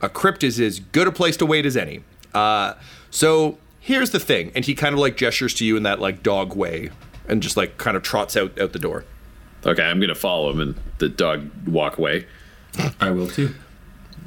a 0.00 0.08
crypt 0.08 0.44
is 0.44 0.60
as 0.60 0.78
good 0.78 1.08
a 1.08 1.10
place 1.10 1.36
to 1.38 1.44
wait 1.44 1.66
as 1.66 1.76
any." 1.76 2.04
Uh, 2.32 2.74
so 3.10 3.58
here's 3.80 4.10
the 4.10 4.20
thing, 4.20 4.52
and 4.54 4.64
he 4.64 4.76
kind 4.76 4.92
of 4.92 5.00
like 5.00 5.16
gestures 5.16 5.52
to 5.54 5.64
you 5.64 5.76
in 5.76 5.82
that 5.82 5.98
like 5.98 6.22
dog 6.22 6.54
way, 6.54 6.90
and 7.26 7.42
just 7.42 7.56
like 7.56 7.76
kind 7.76 7.96
of 7.96 8.04
trots 8.04 8.36
out 8.36 8.56
out 8.60 8.72
the 8.72 8.78
door. 8.78 9.04
Okay, 9.66 9.82
I'm 9.82 9.98
gonna 9.98 10.14
follow 10.14 10.52
him, 10.52 10.60
and 10.60 10.76
the 10.98 11.08
dog 11.08 11.50
walk 11.66 11.98
away. 11.98 12.26
I 13.00 13.10
will 13.10 13.26
too. 13.26 13.56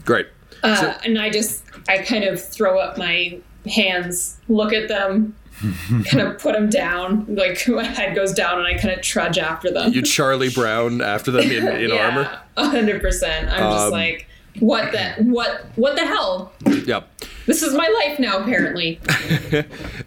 Great. 0.03 0.27
Uh, 0.61 0.95
and 1.05 1.17
I 1.17 1.29
just, 1.29 1.63
I 1.87 1.99
kind 1.99 2.25
of 2.25 2.43
throw 2.43 2.79
up 2.79 2.97
my 2.97 3.39
hands, 3.65 4.41
look 4.49 4.73
at 4.73 4.89
them, 4.89 5.35
kind 6.09 6.21
of 6.27 6.39
put 6.39 6.53
them 6.53 6.69
down. 6.69 7.25
Like 7.27 7.63
my 7.67 7.83
head 7.83 8.15
goes 8.15 8.33
down, 8.33 8.57
and 8.59 8.67
I 8.67 8.75
kind 8.75 8.93
of 8.93 9.01
trudge 9.01 9.37
after 9.37 9.71
them. 9.71 9.91
You 9.93 10.01
Charlie 10.01 10.49
Brown 10.49 11.01
after 11.01 11.31
them 11.31 11.49
in, 11.49 11.67
in 11.67 11.91
armor. 11.91 12.39
a 12.57 12.69
hundred 12.69 13.01
percent. 13.01 13.49
I'm 13.49 13.71
just 13.73 13.85
Um, 13.87 13.91
like, 13.91 14.27
what 14.59 14.91
the, 14.91 15.13
what, 15.23 15.65
what 15.75 15.95
the 15.95 16.05
hell? 16.05 16.51
Yep. 16.65 17.07
This 17.45 17.63
is 17.63 17.73
my 17.73 17.87
life 18.05 18.19
now, 18.19 18.39
apparently. 18.39 18.99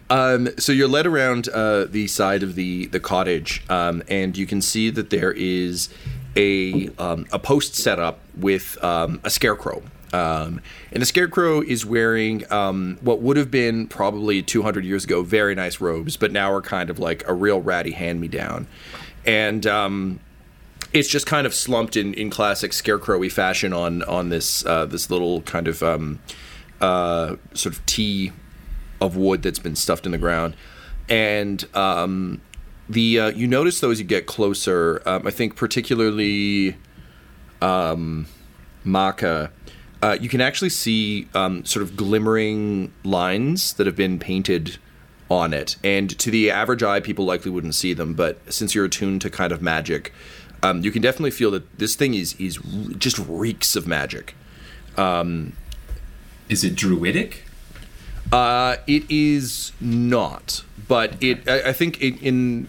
Um, 0.09 0.49
so 0.59 0.71
you're 0.71 0.87
led 0.87 1.07
around 1.07 1.49
uh, 1.49 1.85
the 1.85 2.05
side 2.07 2.43
of 2.43 2.53
the 2.55 2.85
the 2.87 2.99
cottage, 2.99 3.63
um, 3.69 4.03
and 4.07 4.37
you 4.37 4.45
can 4.45 4.61
see 4.61 4.91
that 4.91 5.09
there 5.09 5.31
is 5.31 5.89
a 6.35 6.89
um, 6.99 7.25
a 7.31 7.39
post 7.39 7.75
set 7.75 7.99
up 7.99 8.19
with 8.37 8.81
um, 8.83 9.19
a 9.23 9.29
scarecrow. 9.31 9.81
Um, 10.13 10.61
and 10.91 11.01
the 11.01 11.05
scarecrow 11.07 11.61
is 11.61 11.85
wearing 11.85 12.49
um, 12.51 12.99
what 13.01 13.21
would 13.21 13.35
have 13.35 13.49
been 13.49 13.87
probably 13.87 14.43
200 14.43 14.85
years 14.85 15.03
ago 15.03 15.23
very 15.23 15.55
nice 15.55 15.81
robes, 15.81 16.17
but 16.17 16.31
now 16.31 16.53
are 16.53 16.61
kind 16.61 16.91
of 16.91 16.99
like 16.99 17.27
a 17.27 17.33
real 17.33 17.59
ratty 17.59 17.91
hand 17.91 18.21
me 18.21 18.27
down. 18.27 18.67
And 19.25 19.65
um, 19.65 20.19
it's 20.93 21.09
just 21.09 21.25
kind 21.25 21.47
of 21.47 21.53
slumped 21.53 21.97
in, 21.97 22.13
in 22.13 22.29
classic 22.29 22.71
scarecrowy 22.71 23.31
fashion 23.31 23.73
on 23.73 24.03
on 24.03 24.29
this 24.29 24.63
uh, 24.65 24.85
this 24.85 25.09
little 25.09 25.41
kind 25.41 25.67
of 25.67 25.81
um, 25.81 26.19
uh, 26.79 27.35
sort 27.55 27.75
of 27.75 27.85
T 27.87 28.31
of 29.01 29.17
wood 29.17 29.41
that's 29.41 29.59
been 29.59 29.75
stuffed 29.75 30.05
in 30.05 30.11
the 30.11 30.17
ground, 30.19 30.55
and 31.09 31.65
um, 31.75 32.41
the 32.87 33.19
uh, 33.19 33.29
you 33.29 33.47
notice 33.47 33.79
though 33.79 33.89
as 33.89 33.99
you 33.99 34.05
get 34.05 34.27
closer. 34.27 35.01
Um, 35.05 35.25
I 35.25 35.31
think 35.31 35.55
particularly 35.55 36.75
Maka. 38.83 39.51
Uh, 40.03 40.17
you 40.19 40.27
can 40.27 40.41
actually 40.41 40.69
see 40.69 41.29
um, 41.33 41.63
sort 41.63 41.81
of 41.81 41.95
glimmering 41.95 42.91
lines 43.05 43.73
that 43.75 43.87
have 43.87 43.95
been 43.95 44.19
painted 44.19 44.77
on 45.31 45.53
it. 45.53 45.77
And 45.81 46.19
to 46.19 46.29
the 46.29 46.51
average 46.51 46.83
eye, 46.83 46.99
people 46.99 47.23
likely 47.23 47.49
wouldn't 47.49 47.73
see 47.73 47.93
them. 47.93 48.13
But 48.13 48.53
since 48.53 48.75
you're 48.75 48.83
attuned 48.83 49.21
to 49.21 49.29
kind 49.29 49.53
of 49.53 49.61
magic, 49.61 50.11
um, 50.61 50.83
you 50.83 50.91
can 50.91 51.01
definitely 51.01 51.31
feel 51.31 51.51
that 51.51 51.79
this 51.79 51.95
thing 51.95 52.15
is 52.15 52.35
is 52.37 52.59
just 52.97 53.17
reeks 53.29 53.77
of 53.77 53.87
magic. 53.87 54.35
Is 56.49 56.65
it 56.65 56.75
druidic? 56.75 57.45
Uh, 58.29 58.75
it 58.87 59.09
is 59.09 59.71
not, 59.79 60.65
but 60.85 61.15
it. 61.23 61.47
I, 61.47 61.69
I 61.69 61.73
think 61.73 62.01
it, 62.01 62.21
in 62.21 62.67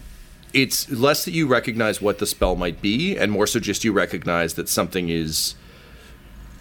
it's 0.53 0.89
less 0.89 1.25
that 1.25 1.31
you 1.31 1.47
recognize 1.47 2.01
what 2.01 2.19
the 2.19 2.25
spell 2.25 2.55
might 2.55 2.81
be, 2.81 3.17
and 3.17 3.29
more 3.29 3.45
so 3.45 3.59
just 3.59 3.83
you 3.83 3.91
recognize 3.91 4.53
that 4.53 4.69
something 4.69 5.09
is 5.09 5.55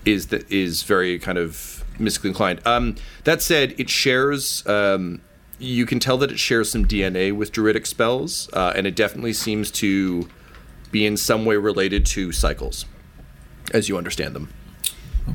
is 0.04 0.28
that 0.28 0.50
is 0.50 0.82
very 0.82 1.18
kind 1.18 1.38
of 1.38 1.84
mystically 1.98 2.30
inclined. 2.30 2.66
Um, 2.66 2.96
that 3.24 3.42
said, 3.42 3.74
it 3.78 3.88
shares. 3.90 4.66
Um, 4.66 5.20
you 5.58 5.86
can 5.86 6.00
tell 6.00 6.18
that 6.18 6.30
it 6.30 6.38
shares 6.38 6.70
some 6.70 6.84
DNA 6.84 7.32
with 7.32 7.52
druidic 7.52 7.86
spells, 7.86 8.50
uh, 8.52 8.72
and 8.74 8.86
it 8.86 8.96
definitely 8.96 9.32
seems 9.32 9.70
to 9.72 10.28
be 10.90 11.06
in 11.06 11.16
some 11.16 11.44
way 11.44 11.56
related 11.56 12.04
to 12.06 12.32
cycles, 12.32 12.86
as 13.72 13.88
you 13.88 13.96
understand 13.96 14.34
them. 14.34 14.52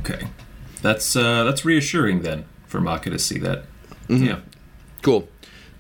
Okay, 0.02 0.28
that's 0.82 1.16
uh, 1.16 1.44
that's 1.44 1.66
reassuring 1.66 2.22
then 2.22 2.46
for 2.68 2.80
Maka 2.80 3.10
to 3.10 3.20
see 3.20 3.40
that. 3.40 3.64
Yeah. 4.08 4.40
Cool. 5.02 5.28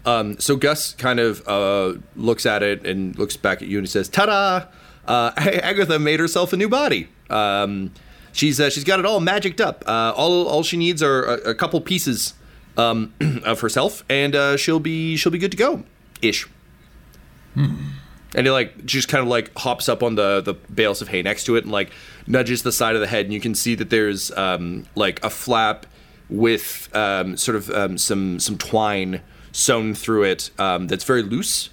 Um, 0.05 0.39
so 0.39 0.55
Gus 0.55 0.93
kind 0.93 1.19
of 1.19 1.45
uh, 1.47 1.95
looks 2.15 2.45
at 2.45 2.63
it 2.63 2.85
and 2.85 3.17
looks 3.17 3.35
back 3.35 3.61
at 3.61 3.67
you 3.67 3.77
and 3.77 3.85
he 3.85 3.91
says, 3.91 4.07
"Ta-da! 4.07 4.67
Uh, 5.07 5.31
Agatha 5.37 5.99
made 5.99 6.19
herself 6.19 6.53
a 6.53 6.57
new 6.57 6.69
body. 6.69 7.09
Um, 7.29 7.91
she's 8.39 8.59
uh, 8.59 8.69
she's 8.69 8.83
got 8.83 8.99
it 8.99 9.05
all 9.05 9.19
magicked 9.19 9.61
up. 9.61 9.83
Uh, 9.85 10.13
all 10.15 10.47
all 10.47 10.63
she 10.63 10.77
needs 10.77 11.03
are 11.03 11.23
a, 11.23 11.51
a 11.51 11.55
couple 11.55 11.79
pieces 11.81 12.33
um, 12.77 13.13
of 13.43 13.59
herself, 13.59 14.03
and 14.09 14.35
uh, 14.35 14.57
she'll 14.57 14.79
be 14.79 15.15
she'll 15.17 15.31
be 15.31 15.37
good 15.37 15.51
to 15.51 15.57
go, 15.57 15.83
ish." 16.21 16.47
And 18.35 18.45
he 18.45 18.51
like 18.51 18.85
just 18.85 19.07
kind 19.07 19.21
of 19.21 19.27
like 19.27 19.51
hops 19.57 19.89
up 19.89 20.01
on 20.01 20.15
the 20.15 20.41
the 20.41 20.53
bales 20.53 21.01
of 21.01 21.09
hay 21.09 21.21
next 21.21 21.43
to 21.45 21.55
it 21.57 21.63
and 21.63 21.71
like 21.71 21.91
nudges 22.27 22.63
the 22.63 22.71
side 22.71 22.95
of 22.95 23.01
the 23.01 23.07
head, 23.07 23.25
and 23.25 23.33
you 23.33 23.41
can 23.41 23.53
see 23.53 23.75
that 23.75 23.89
there's 23.89 24.31
um, 24.31 24.85
like 24.95 25.23
a 25.23 25.29
flap 25.29 25.85
with 26.29 26.89
um, 26.95 27.35
sort 27.37 27.55
of 27.55 27.69
um, 27.71 27.97
some 27.97 28.39
some 28.39 28.57
twine 28.57 29.21
sewn 29.51 29.93
through 29.93 30.23
it 30.23 30.51
um, 30.57 30.87
that's 30.87 31.03
very 31.03 31.23
loose. 31.23 31.69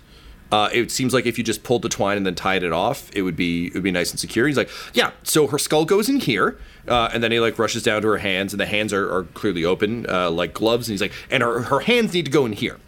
Uh, 0.53 0.69
it 0.73 0.91
seems 0.93 1.13
like 1.13 1.27
if 1.27 1.39
you 1.39 1.45
just 1.45 1.65
pulled 1.65 1.83
the 1.83 1.89
twine 1.89 2.17
and 2.17 2.25
then 2.25 2.35
tied 2.35 2.63
it 2.63 2.73
off, 2.73 3.11
it 3.15 3.23
would 3.23 3.35
be 3.35 3.67
it 3.67 3.75
would 3.75 3.83
be 3.83 3.91
nice 3.91 4.13
and 4.13 4.21
secure. 4.21 4.47
He's 4.47 4.57
like, 4.57 4.71
yeah. 4.95 5.11
So 5.25 5.49
her 5.49 5.59
skull 5.59 5.85
goes 5.85 6.09
in 6.09 6.21
here, 6.21 6.57
uh, 6.87 7.11
and 7.13 7.23
then 7.23 7.33
he 7.33 7.41
like 7.41 7.59
rushes 7.59 7.83
down 7.83 8.03
to 8.03 8.09
her 8.09 8.19
hands, 8.19 8.53
and 8.53 8.61
the 8.61 8.67
hands 8.67 8.93
are, 8.93 9.13
are 9.13 9.25
clearly 9.25 9.65
open 9.65 10.09
uh, 10.09 10.31
like 10.31 10.55
gloves. 10.55 10.89
And 10.89 10.93
he's 10.93 11.01
like, 11.01 11.13
and 11.31 11.43
her 11.43 11.63
her 11.63 11.81
hands 11.81 12.15
need 12.15 12.27
to 12.27 12.31
go 12.31 12.47
in 12.47 12.53
here, 12.53 12.79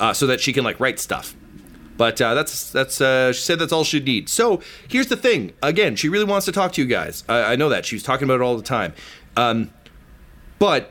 uh, 0.00 0.14
so 0.14 0.26
that 0.26 0.40
she 0.40 0.52
can 0.52 0.64
like 0.64 0.80
write 0.80 0.98
stuff. 0.98 1.36
But 1.98 2.20
uh, 2.22 2.32
that's 2.32 2.70
that's 2.70 3.00
uh, 3.02 3.34
she 3.34 3.42
said 3.42 3.58
that's 3.58 3.72
all 3.72 3.84
she'd 3.84 4.06
need. 4.06 4.30
So 4.30 4.62
here's 4.88 5.08
the 5.08 5.16
thing. 5.16 5.52
Again, 5.62 5.96
she 5.96 6.08
really 6.08 6.24
wants 6.24 6.46
to 6.46 6.52
talk 6.52 6.72
to 6.72 6.82
you 6.82 6.88
guys. 6.88 7.22
I, 7.28 7.52
I 7.52 7.56
know 7.56 7.68
that 7.68 7.84
she 7.84 7.96
was 7.96 8.02
talking 8.02 8.24
about 8.24 8.36
it 8.36 8.42
all 8.42 8.56
the 8.56 8.62
time. 8.62 8.94
Um, 9.36 9.70
but 10.58 10.90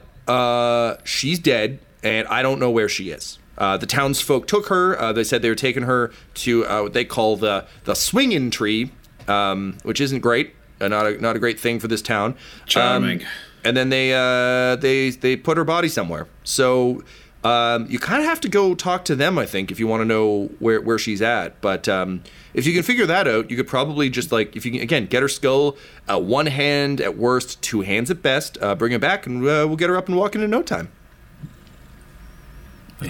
she's 1.06 1.40
dead, 1.40 1.80
and 2.04 2.28
I 2.28 2.44
don't 2.44 2.60
know 2.60 2.70
where 2.70 2.88
she 2.88 3.10
is. 3.10 3.40
Uh, 3.58 3.78
the 3.78 3.86
townsfolk 3.86 4.48
took 4.48 4.68
her. 4.68 5.00
Uh, 5.00 5.14
they 5.14 5.24
said 5.24 5.42
they 5.42 5.50
were 5.50 5.56
taking 5.56 5.84
her 5.84 6.12
to 6.36 6.66
uh, 6.66 6.84
what 6.84 6.94
they 6.94 7.06
call 7.06 7.38
the 7.38 7.66
the 7.84 7.94
swinging 7.94 8.50
tree, 8.50 8.92
um, 9.28 9.78
which 9.84 10.02
isn't 10.02 10.22
great. 10.22 10.56
Uh, 10.82 10.88
not 10.88 11.06
a 11.06 11.22
not 11.22 11.36
a 11.36 11.40
great 11.40 11.60
thing 11.60 11.80
for 11.80 11.88
this 11.88 12.02
town. 12.02 12.36
Charming. 12.66 13.22
Um, 13.22 13.28
and 13.64 13.78
then 13.78 13.90
they 13.90 14.14
uh, 14.14 14.76
they 14.76 15.12
they 15.12 15.36
put 15.36 15.58
her 15.58 15.64
body 15.64 15.88
somewhere. 15.88 16.28
So 16.44 17.04
um, 17.44 17.88
you 17.90 18.00
kind 18.00 18.22
of 18.22 18.28
have 18.28 18.40
to 18.42 18.50
go 18.50 18.74
talk 18.74 19.04
to 19.06 19.16
them, 19.16 19.38
I 19.38 19.46
think, 19.46 19.70
if 19.70 19.80
you 19.80 19.88
want 19.88 20.02
to 20.02 20.06
know 20.06 20.50
where 20.60 20.82
where 20.82 20.98
she's 20.98 21.22
at. 21.22 21.60
But 21.62 21.88
um, 21.90 22.24
if 22.54 22.66
you 22.66 22.74
can 22.74 22.84
figure 22.84 23.06
that 23.06 23.28
out, 23.28 23.52
you 23.52 23.58
could 23.58 23.68
probably 23.68 24.10
just 24.10 24.32
like 24.32 24.56
if 24.56 24.66
you 24.66 24.72
can 24.72 24.82
again 24.82 25.06
get 25.08 25.22
her 25.22 25.28
skull, 25.28 25.78
uh, 26.10 26.20
one 26.20 26.46
hand 26.46 27.02
at 27.02 27.18
worst, 27.18 27.62
two 27.62 27.82
hands 27.82 28.10
at 28.10 28.22
best. 28.22 28.58
Uh, 28.62 28.76
bring 28.76 28.92
her 28.94 29.00
back, 29.00 29.26
and 29.26 29.44
uh, 29.44 29.66
we'll 29.68 29.76
get 29.76 29.90
her 29.90 29.98
up 29.98 30.08
and 30.08 30.18
walking 30.18 30.42
in 30.42 30.50
no 30.50 30.62
time. 30.62 30.90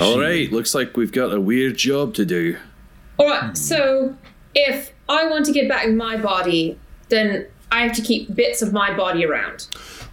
All 0.01 0.19
right, 0.19 0.51
looks 0.51 0.73
like 0.75 0.97
we've 0.97 1.12
got 1.12 1.34
a 1.34 1.39
weird 1.39 1.77
job 1.77 2.13
to 2.15 2.25
do. 2.25 2.58
All 3.17 3.27
right. 3.27 3.56
So 3.58 4.15
if 4.56 4.91
I 5.08 5.27
want 5.27 5.45
to 5.45 5.51
get 5.51 5.69
back 5.69 5.88
my 5.89 6.17
body, 6.17 6.77
then 7.10 7.47
I 7.71 7.82
have 7.86 7.95
to 7.95 8.01
keep 8.01 8.34
bits 8.36 8.62
of 8.62 8.73
my 8.73 8.95
body 8.95 9.25
around. 9.25 9.67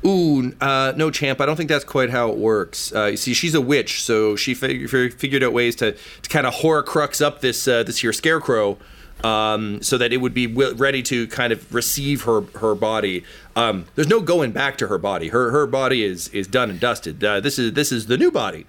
Ooh, 0.04 0.54
uh, 0.60 0.94
no, 0.96 1.10
champ. 1.10 1.40
I 1.40 1.46
don't 1.46 1.56
think 1.56 1.68
that's 1.68 1.84
quite 1.84 2.08
how 2.10 2.30
it 2.30 2.38
works. 2.38 2.92
Uh, 2.94 3.06
you 3.06 3.16
see, 3.18 3.34
she's 3.34 3.54
a 3.54 3.60
witch, 3.60 4.02
so 4.02 4.34
she 4.34 4.54
fig- 4.54 4.88
fig- 4.88 5.14
figured 5.14 5.42
out 5.42 5.52
ways 5.52 5.76
to, 5.76 5.92
to 5.92 6.28
kind 6.30 6.46
of 6.46 6.54
horcrux 6.54 7.20
up 7.20 7.40
this 7.42 7.68
uh, 7.68 7.82
this 7.82 7.98
here 7.98 8.12
scarecrow, 8.12 8.78
um, 9.22 9.82
so 9.82 9.98
that 9.98 10.10
it 10.12 10.16
would 10.18 10.32
be 10.32 10.46
w- 10.46 10.74
ready 10.74 11.02
to 11.02 11.26
kind 11.26 11.52
of 11.52 11.74
receive 11.74 12.22
her 12.22 12.40
her 12.60 12.74
body. 12.74 13.24
Um, 13.56 13.86
there's 13.94 14.08
no 14.08 14.20
going 14.20 14.52
back 14.52 14.78
to 14.78 14.86
her 14.86 14.96
body. 14.96 15.28
Her 15.28 15.50
her 15.50 15.66
body 15.66 16.02
is 16.02 16.28
is 16.28 16.46
done 16.46 16.70
and 16.70 16.80
dusted. 16.80 17.22
Uh, 17.22 17.40
this 17.40 17.58
is 17.58 17.74
this 17.74 17.92
is 17.92 18.06
the 18.06 18.16
new 18.16 18.30
body. 18.30 18.64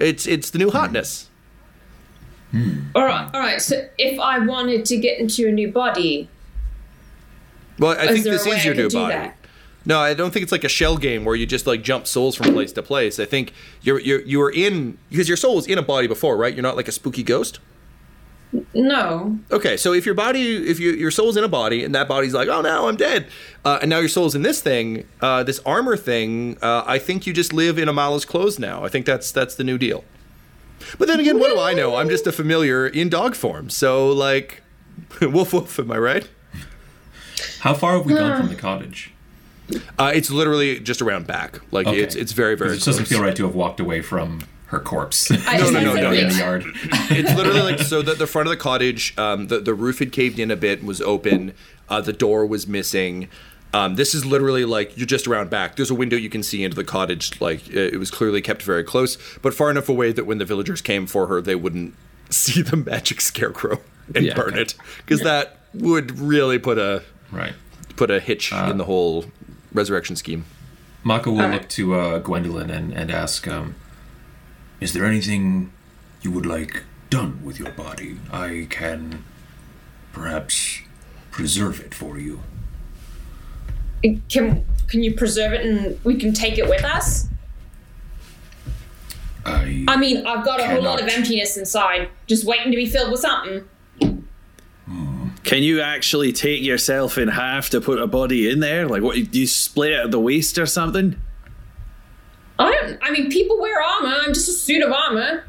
It's 0.00 0.26
it's 0.26 0.50
the 0.50 0.58
new 0.58 0.70
hotness. 0.70 1.28
Hmm. 2.50 2.80
All 2.94 3.04
right. 3.04 3.28
All 3.34 3.40
right. 3.40 3.60
So 3.60 3.88
if 3.98 4.18
I 4.18 4.38
wanted 4.38 4.84
to 4.86 4.96
get 4.96 5.18
into 5.18 5.46
a 5.48 5.52
new 5.52 5.70
body, 5.70 6.28
Well, 7.78 7.90
I 7.98 8.04
Is 8.04 8.10
think 8.10 8.24
this 8.24 8.46
is 8.46 8.64
your 8.64 8.74
new 8.74 8.88
body. 8.88 9.14
that? 9.14 9.36
No, 9.84 10.00
I 10.00 10.12
don't 10.14 10.32
think 10.32 10.42
it's 10.42 10.52
like 10.52 10.64
a 10.64 10.68
shell 10.68 10.96
game 10.98 11.24
where 11.24 11.34
you 11.36 11.46
just 11.46 11.66
like 11.66 11.82
jump 11.82 12.06
souls 12.06 12.34
from 12.36 12.52
place 12.52 12.72
to 12.72 12.82
place. 12.82 13.18
I 13.20 13.24
think 13.24 13.52
you're 13.82 13.98
you're 14.00 14.20
you 14.22 14.38
were 14.38 14.50
in 14.50 14.98
because 15.10 15.28
your 15.28 15.36
soul 15.36 15.56
was 15.56 15.66
in 15.66 15.78
a 15.78 15.82
body 15.82 16.06
before, 16.06 16.36
right? 16.36 16.52
You're 16.54 16.62
not 16.62 16.76
like 16.76 16.88
a 16.88 16.92
spooky 16.92 17.22
ghost. 17.22 17.58
No. 18.74 19.38
Okay, 19.50 19.76
so 19.76 19.92
if 19.92 20.06
your 20.06 20.14
body, 20.14 20.56
if 20.68 20.80
you, 20.80 20.92
your 20.92 21.10
soul's 21.10 21.36
in 21.36 21.44
a 21.44 21.48
body 21.48 21.84
and 21.84 21.94
that 21.94 22.08
body's 22.08 22.32
like, 22.34 22.48
oh, 22.48 22.60
now 22.62 22.88
I'm 22.88 22.96
dead, 22.96 23.26
uh, 23.64 23.78
and 23.82 23.90
now 23.90 23.98
your 23.98 24.08
soul's 24.08 24.34
in 24.34 24.42
this 24.42 24.60
thing, 24.62 25.06
uh, 25.20 25.42
this 25.42 25.60
armor 25.66 25.96
thing, 25.96 26.56
uh, 26.62 26.82
I 26.86 26.98
think 26.98 27.26
you 27.26 27.32
just 27.32 27.52
live 27.52 27.78
in 27.78 27.88
Amala's 27.88 28.24
clothes 28.24 28.58
now. 28.58 28.84
I 28.84 28.88
think 28.88 29.04
that's 29.06 29.30
that's 29.32 29.54
the 29.54 29.64
new 29.64 29.76
deal. 29.78 30.04
But 30.98 31.08
then 31.08 31.20
again, 31.20 31.38
what 31.38 31.50
do 31.52 31.58
I 31.60 31.74
know? 31.74 31.96
I'm 31.96 32.08
just 32.08 32.26
a 32.26 32.32
familiar 32.32 32.86
in 32.86 33.08
dog 33.08 33.34
form, 33.34 33.68
so 33.68 34.08
like, 34.08 34.62
woof 35.20 35.52
woof. 35.52 35.78
Am 35.78 35.90
I 35.90 35.98
right? 35.98 36.28
How 37.60 37.74
far 37.74 37.92
have 37.96 38.06
we 38.06 38.14
gone 38.14 38.36
from 38.36 38.48
the 38.48 38.54
cottage? 38.54 39.12
Uh, 39.98 40.10
it's 40.14 40.30
literally 40.30 40.80
just 40.80 41.02
around 41.02 41.26
back. 41.26 41.60
Like 41.70 41.86
Okay. 41.86 42.00
it's 42.00 42.14
it's 42.14 42.32
very 42.32 42.56
very. 42.56 42.76
It 42.76 42.82
doesn't 42.84 43.04
feel 43.04 43.20
right 43.20 43.36
to 43.36 43.44
have 43.44 43.54
walked 43.54 43.80
away 43.80 44.00
from 44.00 44.40
her 44.68 44.78
corpse. 44.80 45.30
I 45.46 45.58
No, 45.58 45.70
no, 45.70 45.80
no, 45.80 45.94
said 45.94 46.02
no, 46.02 46.12
in 46.12 46.28
the 46.28 46.34
yard. 46.34 46.64
it's 47.10 47.34
literally 47.34 47.60
like 47.62 47.78
so 47.80 48.02
the, 48.02 48.14
the 48.14 48.26
front 48.26 48.48
of 48.48 48.50
the 48.50 48.56
cottage 48.56 49.16
um, 49.18 49.48
the, 49.48 49.60
the 49.60 49.74
roof 49.74 49.98
had 49.98 50.12
caved 50.12 50.38
in 50.38 50.50
a 50.50 50.56
bit 50.56 50.78
and 50.80 50.88
was 50.88 51.00
open 51.02 51.52
uh, 51.88 52.00
the 52.00 52.12
door 52.12 52.44
was 52.46 52.66
missing 52.66 53.28
um, 53.74 53.96
this 53.96 54.14
is 54.14 54.24
literally 54.26 54.64
like 54.64 54.96
you're 54.96 55.06
just 55.06 55.26
around 55.26 55.48
back 55.50 55.76
there's 55.76 55.90
a 55.90 55.94
window 55.94 56.16
you 56.16 56.28
can 56.30 56.42
see 56.42 56.64
into 56.64 56.74
the 56.76 56.84
cottage 56.84 57.40
like 57.40 57.60
uh, 57.74 57.78
it 57.80 57.98
was 57.98 58.10
clearly 58.10 58.40
kept 58.42 58.62
very 58.62 58.84
close 58.84 59.16
but 59.42 59.54
far 59.54 59.70
enough 59.70 59.88
away 59.88 60.12
that 60.12 60.24
when 60.26 60.38
the 60.38 60.44
villagers 60.44 60.80
came 60.82 61.06
for 61.06 61.26
her 61.28 61.40
they 61.40 61.54
wouldn't 61.54 61.94
see 62.30 62.60
the 62.62 62.76
magic 62.76 63.20
scarecrow 63.22 63.80
and 64.14 64.24
Yeah, 64.26 64.34
burn 64.34 64.50
okay. 64.54 64.60
it 64.62 64.74
because 64.98 65.20
that 65.22 65.58
would 65.74 66.18
really 66.18 66.58
put 66.58 66.78
a 66.78 67.02
Right. 67.32 67.54
put 67.96 68.10
a 68.10 68.20
hitch 68.20 68.52
in 68.52 68.76
the 68.78 68.84
whole 68.84 69.24
resurrection 69.72 70.14
scheme 70.16 70.44
Mako 71.04 71.30
will 71.32 71.48
look 71.48 71.68
to 71.70 71.94
uh, 71.94 72.18
Gwendolyn 72.18 72.68
and, 72.70 72.92
and 72.92 73.10
ask, 73.10 73.46
um, 73.48 73.76
Is 74.80 74.92
there 74.92 75.04
anything 75.04 75.72
you 76.22 76.30
would 76.30 76.46
like 76.46 76.84
done 77.10 77.42
with 77.44 77.58
your 77.58 77.72
body? 77.72 78.18
I 78.32 78.66
can 78.70 79.24
perhaps 80.12 80.80
preserve 81.30 81.80
it 81.80 81.94
for 81.94 82.18
you. 82.18 82.40
Can 84.28 84.64
can 84.88 85.02
you 85.02 85.14
preserve 85.14 85.52
it 85.52 85.66
and 85.66 85.98
we 86.04 86.16
can 86.16 86.32
take 86.32 86.58
it 86.58 86.68
with 86.68 86.84
us? 86.84 87.28
I, 89.44 89.84
I 89.88 89.96
mean, 89.96 90.26
I've 90.26 90.44
got 90.44 90.60
a 90.60 90.66
whole 90.66 90.82
lot 90.82 91.00
of 91.00 91.06
Cannot. 91.08 91.18
emptiness 91.18 91.56
inside, 91.56 92.08
just 92.26 92.44
waiting 92.44 92.70
to 92.70 92.76
be 92.76 92.86
filled 92.86 93.10
with 93.10 93.20
something. 93.20 93.64
Hmm. 94.86 95.28
Can 95.42 95.62
you 95.62 95.80
actually 95.80 96.32
take 96.32 96.62
yourself 96.62 97.18
in 97.18 97.28
half 97.28 97.70
to 97.70 97.80
put 97.80 97.98
a 97.98 98.06
body 98.06 98.50
in 98.50 98.60
there? 98.60 98.86
Like, 98.86 99.02
what? 99.02 99.14
Do 99.14 99.40
you 99.40 99.46
split 99.46 99.92
it 99.92 100.00
at 100.04 100.10
the 100.10 100.20
waist 100.20 100.58
or 100.58 100.66
something? 100.66 101.16
I 102.58 102.72
don't. 102.72 102.98
I 103.02 103.10
mean, 103.10 103.30
people 103.30 103.58
wear 103.58 103.80
armor. 103.82 104.16
I'm 104.26 104.34
just 104.34 104.48
a 104.48 104.52
suit 104.52 104.82
of 104.82 104.92
armor. 104.92 105.44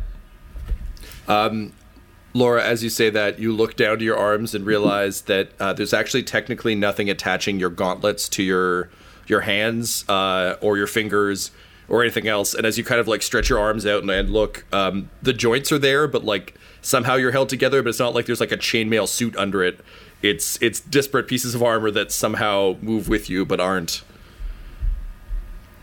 Laura, 2.34 2.64
as 2.64 2.84
you 2.84 2.90
say 2.90 3.10
that, 3.10 3.40
you 3.40 3.52
look 3.52 3.76
down 3.76 4.00
to 4.00 4.06
your 4.06 4.18
arms 4.18 4.54
and 4.54 4.66
realize 4.66 5.22
that 5.22 5.50
uh, 5.60 5.74
there's 5.74 5.94
actually 5.94 6.24
technically 6.24 6.76
nothing 6.76 7.10
attaching 7.10 7.60
your 7.60 7.70
gauntlets 7.70 8.30
to 8.30 8.44
your 8.44 8.90
your 9.28 9.42
hands 9.42 10.08
uh, 10.10 10.56
or 10.62 10.78
your 10.78 10.88
fingers 10.88 11.52
or 11.88 12.02
anything 12.02 12.28
else. 12.28 12.54
And 12.54 12.66
as 12.66 12.78
you 12.78 12.84
kind 12.84 13.00
of 13.00 13.08
like 13.08 13.22
stretch 13.22 13.50
your 13.50 13.60
arms 13.60 13.86
out 13.86 14.02
and, 14.02 14.10
and 14.12 14.30
look, 14.30 14.66
um, 14.72 15.10
the 15.22 15.34
joints 15.34 15.72
are 15.72 15.80
there, 15.80 16.08
but 16.08 16.24
like 16.24 16.56
somehow 16.82 17.16
you're 17.16 17.32
held 17.32 17.50
together. 17.50 17.82
But 17.82 17.90
it's 17.90 18.00
not 18.00 18.14
like 18.14 18.26
there's 18.26 18.40
like 18.40 18.52
a 18.52 18.58
chainmail 18.58 19.08
suit 19.08 19.36
under 19.36 19.64
it. 19.64 19.80
It's 20.22 20.62
it's 20.62 20.80
disparate 20.80 21.28
pieces 21.28 21.56
of 21.56 21.64
armor 21.64 21.90
that 21.92 22.12
somehow 22.12 22.78
move 22.82 23.08
with 23.08 23.30
you 23.30 23.46
but 23.46 23.60
aren't. 23.60 24.04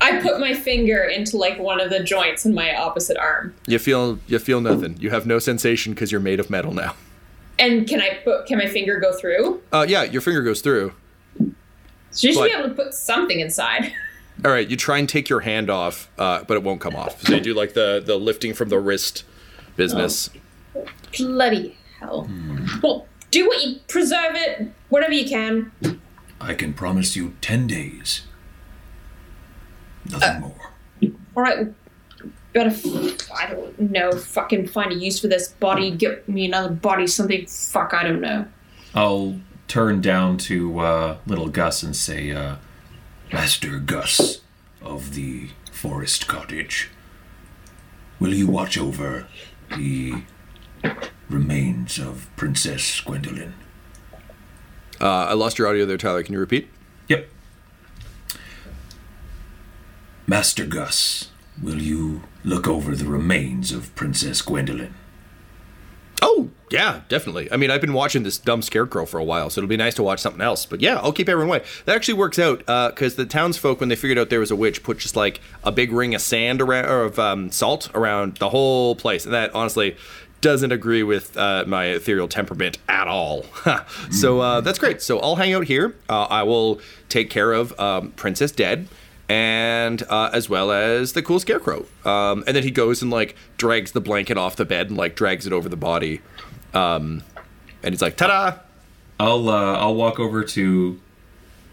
I 0.01 0.21
put 0.21 0.39
my 0.41 0.55
finger 0.55 1.05
into 1.05 1.37
like 1.37 1.59
one 1.59 1.81
of 1.81 1.91
the 1.91 2.01
joints 2.03 2.45
in 2.45 2.55
my 2.55 2.75
opposite 2.77 3.17
arm. 3.17 3.55
You 3.67 3.79
feel 3.79 4.19
you 4.27 4.39
feel 4.39 4.61
nothing. 4.61 4.97
You 4.99 5.11
have 5.11 5.27
no 5.27 5.39
sensation 5.39 5.95
because 5.95 6.13
you're 6.13 6.21
made 6.21 6.39
of 6.41 6.51
metal 6.51 6.73
now. 6.75 6.95
And 7.59 7.89
can 7.89 8.01
I 8.03 8.19
put? 8.23 8.47
Can 8.47 8.59
my 8.59 8.67
finger 8.67 9.01
go 9.01 9.13
through? 9.17 9.63
Uh, 9.73 9.87
yeah, 9.89 10.03
your 10.03 10.21
finger 10.21 10.43
goes 10.43 10.61
through. 10.61 10.93
So 12.11 12.29
you 12.29 12.33
should 12.35 12.41
But- 12.41 12.51
be 12.51 12.55
able 12.59 12.69
to 12.69 12.75
put 12.75 12.95
something 12.95 13.41
inside. 13.41 13.93
All 14.45 14.51
right, 14.51 14.69
you 14.69 14.77
try 14.77 14.99
and 14.99 15.09
take 15.09 15.31
your 15.31 15.41
hand 15.41 15.71
off, 15.71 16.11
uh, 16.19 16.45
but 16.47 16.59
it 16.59 16.63
won't 16.63 16.79
come 16.83 16.95
off. 16.95 17.23
So 17.23 17.35
you 17.37 17.41
do 17.41 17.55
like 17.55 17.73
the 17.73 18.03
the 18.05 18.17
lifting 18.19 18.53
from 18.53 18.69
the 18.69 18.79
wrist 18.79 19.25
business. 19.77 20.29
Bloody 21.17 21.75
hell! 21.99 22.29
Well, 22.83 23.07
do 23.31 23.47
what 23.49 23.63
you 23.65 23.77
preserve 23.89 24.35
it, 24.35 24.71
whatever 24.91 25.13
you 25.15 25.27
can. 25.27 25.73
I 26.39 26.53
can 26.53 26.75
promise 26.75 27.17
you 27.17 27.35
10 27.41 27.67
days. 27.67 28.26
Nothing 30.11 30.41
more. 30.41 30.71
All 31.37 31.43
right, 31.43 31.67
better. 32.53 32.71
F- 32.71 33.31
I 33.33 33.51
don't 33.51 33.79
know. 33.79 34.13
Fucking 34.13 34.69
find 34.69 34.93
a 34.93 34.95
use 34.95 35.21
for 35.21 35.29
this 35.29 35.49
body. 35.49 35.91
Get 35.91 36.29
me 36.29 36.47
another 36.47 36.73
body. 36.73 37.07
Something. 37.07 37.47
Fuck. 37.47 37.93
I 37.95 38.03
don't 38.03 38.21
know. 38.21 38.47
I'll 38.95 39.39
turn 39.69 40.01
down 40.01 40.39
to 40.39 40.79
uh, 40.79 41.19
little 41.27 41.49
Gus 41.49 41.83
and 41.83 41.95
say, 41.95 42.31
uh, 42.31 42.57
Master 43.33 43.79
Gus 43.79 44.41
of 44.81 45.15
the 45.15 45.51
Forest 45.73 46.27
Cottage, 46.27 46.91
will 48.19 48.33
you 48.33 48.47
watch 48.47 48.79
over 48.79 49.27
the 49.77 50.23
remains 51.29 51.99
of 51.99 52.29
Princess 52.37 53.01
Gwendolyn? 53.01 53.55
Uh, 55.01 55.27
I 55.27 55.33
lost 55.35 55.59
your 55.59 55.69
audio 55.69 55.85
there, 55.85 55.99
Tyler. 55.99 56.23
Can 56.23 56.33
you 56.33 56.39
repeat? 56.41 56.69
Master 60.29 60.67
Gus, 60.67 61.31
will 61.63 61.81
you 61.81 62.23
look 62.43 62.67
over 62.67 62.97
the 62.97 63.05
remains 63.05 63.71
of 63.71 63.95
Princess 63.95 64.43
Gwendolyn? 64.43 64.93
Oh, 66.21 66.51
yeah, 66.69 67.03
definitely. 67.09 67.51
I 67.53 67.57
mean, 67.57 67.71
I've 67.71 67.81
been 67.81 67.93
watching 67.93 68.25
this 68.25 68.37
dumb 68.37 68.61
scarecrow 68.61 69.07
for 69.07 69.19
a 69.19 69.25
while, 69.25 69.51
so 69.51 69.61
it'll 69.61 69.69
be 69.69 69.77
nice 69.77 69.95
to 69.95 70.03
watch 70.03 70.19
something 70.19 70.41
else. 70.41 70.67
But 70.67 70.81
yeah, 70.81 70.97
I'll 70.97 71.13
keep 71.13 71.29
everyone 71.29 71.49
away. 71.49 71.65
That 71.85 71.95
actually 71.95 72.15
works 72.15 72.41
out 72.41 72.59
because 72.59 73.15
the 73.15 73.25
townsfolk, 73.25 73.79
when 73.79 73.89
they 73.89 73.95
figured 73.95 74.19
out 74.19 74.29
there 74.29 74.41
was 74.41 74.51
a 74.51 74.57
witch, 74.57 74.83
put 74.83 74.99
just 74.99 75.15
like 75.15 75.41
a 75.63 75.71
big 75.71 75.93
ring 75.93 76.13
of 76.13 76.21
sand 76.21 76.61
around 76.61 76.87
or 76.87 77.03
of 77.03 77.21
um, 77.21 77.53
salt 77.53 77.89
around 77.95 78.39
the 78.39 78.49
whole 78.49 78.97
place, 78.97 79.27
and 79.27 79.33
that 79.33 79.55
honestly 79.55 79.97
doesn't 80.41 80.73
agree 80.73 81.05
with 81.05 81.37
uh, 81.37 81.65
my 81.69 81.87
ethereal 81.87 82.27
temperament 82.27 82.79
at 82.89 83.07
all. 83.07 83.45
so 84.11 84.41
uh, 84.41 84.61
that's 84.61 84.81
great. 84.81 85.01
So 85.03 85.21
I'll 85.21 85.37
hang 85.37 85.55
out 85.55 85.67
here. 85.67 85.95
Uh, 86.09 86.25
I 86.25 86.43
will 86.43 86.81
take 87.09 87.31
care 87.31 87.53
of 87.53 87.79
um, 87.79 88.11
Princess 88.13 88.51
Dead 88.51 88.89
and 89.29 90.03
uh, 90.09 90.31
as 90.33 90.49
well 90.49 90.71
as 90.71 91.13
the 91.13 91.23
cool 91.23 91.41
scarecrow. 91.41 91.87
Um, 92.05 92.45
and 92.47 92.57
then 92.57 92.63
he 92.63 92.71
goes 92.71 93.03
and 93.03 93.11
like 93.11 93.37
drags 93.57 93.93
the 93.93 94.01
blanket 94.01 94.37
off 94.39 94.57
the 94.57 94.65
bed 94.65 94.89
and 94.89 94.97
like 94.97 95.17
drags 95.17 95.47
it 95.47 95.53
over 95.53 95.69
the 95.69 95.77
body. 95.77 96.21
Um, 96.75 97.23
and 97.83 97.93
he's 97.93 98.03
like, 98.03 98.17
"Ta-da!" 98.17 98.59
I'll 99.19 99.49
uh, 99.49 99.79
I'll 99.79 99.95
walk 99.95 100.21
over 100.21 100.45
to 100.45 101.01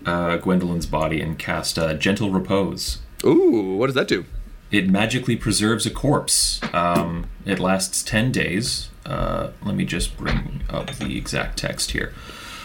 uh, 0.06 0.38
Gwendolyn's 0.38 0.86
body 0.86 1.22
and 1.22 1.38
cast 1.38 1.78
uh, 1.78 1.94
Gentle 1.94 2.32
Repose. 2.32 3.00
Ooh, 3.26 3.76
what 3.78 3.88
does 3.88 3.96
that 3.96 4.08
do? 4.08 4.26
It 4.72 4.90
magically 4.90 5.36
preserves 5.36 5.86
a 5.86 5.92
corpse. 5.92 6.60
Um, 6.74 7.28
it 7.46 7.60
lasts 7.60 8.02
10 8.04 8.32
days. 8.32 8.90
Uh, 9.06 9.52
let 9.64 9.76
me 9.76 9.86
just 9.86 10.18
bring 10.18 10.64
up 10.70 10.92
the 10.96 11.16
exact 11.18 11.60
text 11.60 11.92
here. 11.92 12.14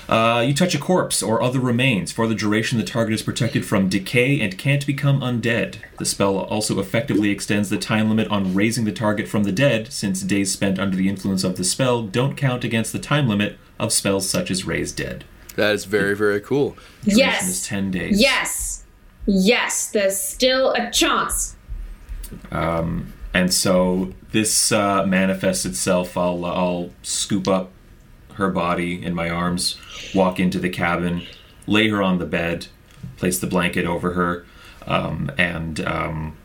Uh, 0.09 0.41
you 0.47 0.55
touch 0.55 0.75
a 0.75 0.79
corpse 0.79 1.23
or 1.23 1.43
other 1.43 1.61
remains. 1.61 2.11
For 2.13 2.27
the 2.27 2.35
duration, 2.35 2.79
the 2.79 2.85
target 2.85 3.13
is 3.15 3.23
protected 3.23 3.67
from 3.67 3.89
decay 3.91 4.41
and 4.41 4.57
can't 4.57 4.87
become 4.87 5.21
undead. 5.21 5.77
The 5.99 6.07
spell 6.07 6.39
also 6.39 6.81
effectively 6.81 7.29
extends 7.31 7.69
the 7.69 7.77
time 7.77 8.09
limit 8.09 8.29
on 8.29 8.55
raising 8.55 8.85
the 8.87 8.93
target 8.93 9.29
from 9.29 9.45
the 9.45 9.53
dead, 9.53 9.93
since 9.93 10.23
days 10.23 10.51
spent 10.51 10.79
under 10.79 10.97
the 10.97 11.09
influence 11.11 11.45
of 11.45 11.57
the 11.57 11.65
spell 11.65 12.03
don't 12.05 12.37
count 12.37 12.65
against 12.65 12.93
the 12.95 12.99
time 12.99 13.29
limit 13.29 13.59
of 13.79 13.93
spells 13.93 14.29
such 14.29 14.51
as 14.51 14.65
Raise 14.65 14.93
Dead. 14.93 15.25
That 15.57 15.75
is 15.75 15.85
very, 15.85 16.17
very 16.17 16.41
cool. 16.41 16.77
Duration 17.03 17.19
Yes. 17.19 17.49
is 17.49 17.67
10 17.67 17.91
days. 17.91 18.21
Yes. 18.21 18.85
Yes. 19.27 19.91
There's 19.91 20.17
still 20.19 20.73
a 20.73 20.91
chance. 20.91 21.55
Um, 22.51 23.13
And 23.35 23.53
so 23.53 24.15
this 24.33 24.73
uh, 24.73 25.05
manifests 25.07 25.67
itself. 25.67 26.17
I'll 26.17 26.45
I'll 26.47 26.91
scoop 27.03 27.47
up 27.47 27.71
her 28.39 28.49
body 28.49 29.05
in 29.05 29.15
my 29.15 29.29
arms, 29.29 29.77
walk 30.15 30.41
into 30.41 30.59
the 30.59 30.71
cabin, 30.71 31.27
lay 31.67 31.89
her 31.89 32.01
on 32.03 32.19
the 32.19 32.25
bed, 32.25 32.69
place 33.17 33.39
the 33.39 33.47
blanket 33.47 33.85
over 33.85 34.13
her, 34.13 34.47
um, 34.87 35.31
and 35.37 35.81
um, 35.81 36.37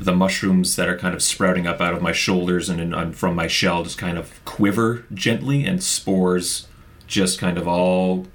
the 0.00 0.14
mushrooms 0.14 0.74
that 0.76 0.88
are 0.88 0.96
kind 0.96 1.14
of 1.14 1.22
sprouting 1.22 1.66
up 1.66 1.80
out 1.80 1.92
of 1.94 2.02
my 2.02 2.12
shoulders 2.12 2.68
and, 2.68 2.94
and 2.94 3.16
from 3.16 3.34
my 3.34 3.46
shell 3.46 3.84
just 3.84 3.98
kind 3.98 4.18
of 4.18 4.44
quiver 4.44 5.04
gently, 5.12 5.64
and 5.64 5.82
spores 5.82 6.66
just 7.06 7.38
kind 7.38 7.58
of 7.58 7.68
all 7.68 8.26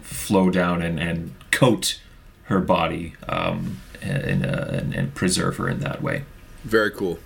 flow 0.00 0.50
down 0.50 0.82
and, 0.82 0.98
and 0.98 1.32
coat 1.52 2.00
her 2.44 2.58
body 2.58 3.14
um, 3.28 3.80
and, 4.02 4.44
uh, 4.44 4.66
and 4.68 4.94
and 4.94 5.14
preserve 5.14 5.56
her 5.58 5.68
in 5.68 5.78
that 5.78 6.02
way. 6.02 6.24
Very 6.64 6.90
cool. 6.90 7.18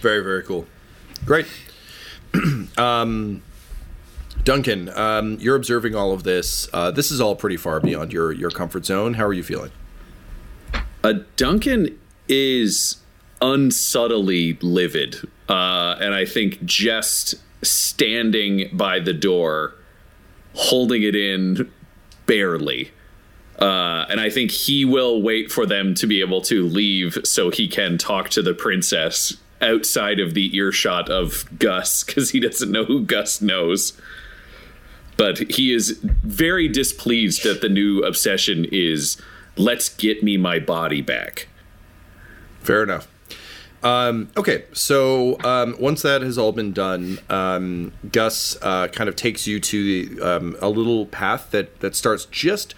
Very, 0.00 0.22
very 0.22 0.44
cool. 0.44 0.66
Great. 1.24 1.46
um, 2.78 3.42
Duncan, 4.44 4.88
um, 4.90 5.38
you're 5.40 5.56
observing 5.56 5.94
all 5.94 6.12
of 6.12 6.22
this. 6.22 6.68
Uh, 6.72 6.90
this 6.90 7.10
is 7.10 7.20
all 7.20 7.36
pretty 7.36 7.56
far 7.56 7.80
beyond 7.80 8.12
your, 8.12 8.32
your 8.32 8.50
comfort 8.50 8.86
zone. 8.86 9.14
How 9.14 9.26
are 9.26 9.32
you 9.32 9.42
feeling? 9.42 9.70
Uh, 11.04 11.14
Duncan 11.36 11.98
is 12.28 12.96
unsubtly 13.40 14.58
livid, 14.62 15.16
uh, 15.48 15.96
and 16.00 16.14
I 16.14 16.24
think 16.24 16.64
just 16.64 17.34
standing 17.62 18.70
by 18.72 19.00
the 19.00 19.12
door, 19.12 19.74
holding 20.54 21.02
it 21.02 21.14
in 21.14 21.70
barely. 22.26 22.90
Uh, 23.58 24.06
and 24.08 24.20
I 24.20 24.30
think 24.30 24.52
he 24.52 24.84
will 24.84 25.20
wait 25.20 25.50
for 25.50 25.66
them 25.66 25.94
to 25.96 26.06
be 26.06 26.20
able 26.20 26.40
to 26.42 26.64
leave 26.64 27.18
so 27.24 27.50
he 27.50 27.66
can 27.66 27.98
talk 27.98 28.28
to 28.30 28.42
the 28.42 28.54
princess 28.54 29.36
outside 29.60 30.20
of 30.20 30.34
the 30.34 30.54
earshot 30.56 31.10
of 31.10 31.44
Gus 31.58 32.04
because 32.04 32.30
he 32.30 32.38
doesn't 32.38 32.70
know 32.70 32.84
who 32.84 33.04
Gus 33.04 33.40
knows. 33.42 34.00
But 35.18 35.50
he 35.50 35.74
is 35.74 35.98
very 36.02 36.66
displeased 36.68 37.44
that 37.44 37.60
the 37.60 37.68
new 37.68 38.02
obsession 38.02 38.64
is 38.72 39.20
let's 39.56 39.90
get 39.90 40.22
me 40.22 40.38
my 40.38 40.58
body 40.58 41.02
back. 41.02 41.48
Fair 42.60 42.82
enough. 42.82 43.08
Um, 43.82 44.28
okay, 44.36 44.64
so 44.72 45.40
um, 45.44 45.76
once 45.78 46.02
that 46.02 46.22
has 46.22 46.36
all 46.36 46.52
been 46.52 46.72
done, 46.72 47.18
um, 47.30 47.92
Gus 48.10 48.56
uh, 48.62 48.88
kind 48.88 49.08
of 49.08 49.16
takes 49.16 49.46
you 49.46 49.60
to 49.60 49.84
the, 49.84 50.22
um, 50.22 50.56
a 50.60 50.68
little 50.68 51.06
path 51.06 51.50
that, 51.52 51.78
that 51.80 51.94
starts 51.94 52.24
just 52.26 52.74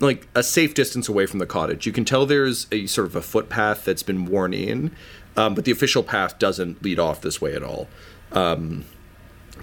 like 0.00 0.26
a 0.34 0.42
safe 0.42 0.74
distance 0.74 1.08
away 1.08 1.26
from 1.26 1.38
the 1.38 1.46
cottage. 1.46 1.86
You 1.86 1.92
can 1.92 2.04
tell 2.04 2.26
there's 2.26 2.66
a 2.72 2.86
sort 2.86 3.06
of 3.06 3.14
a 3.14 3.22
footpath 3.22 3.84
that's 3.84 4.02
been 4.02 4.26
worn 4.26 4.52
in, 4.52 4.90
um, 5.36 5.54
but 5.54 5.64
the 5.64 5.70
official 5.70 6.02
path 6.02 6.38
doesn't 6.38 6.82
lead 6.82 6.98
off 6.98 7.20
this 7.20 7.40
way 7.40 7.54
at 7.54 7.62
all. 7.62 7.88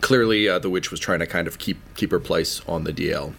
Clearly, 0.01 0.47
uh, 0.47 0.59
the 0.59 0.69
witch 0.69 0.91
was 0.91 0.99
trying 0.99 1.19
to 1.19 1.27
kind 1.27 1.47
of 1.47 1.57
keep 1.57 1.77
keep 1.95 2.11
her 2.11 2.19
place 2.19 2.61
on 2.67 2.83
the 2.83 2.93
DL. 2.93 3.33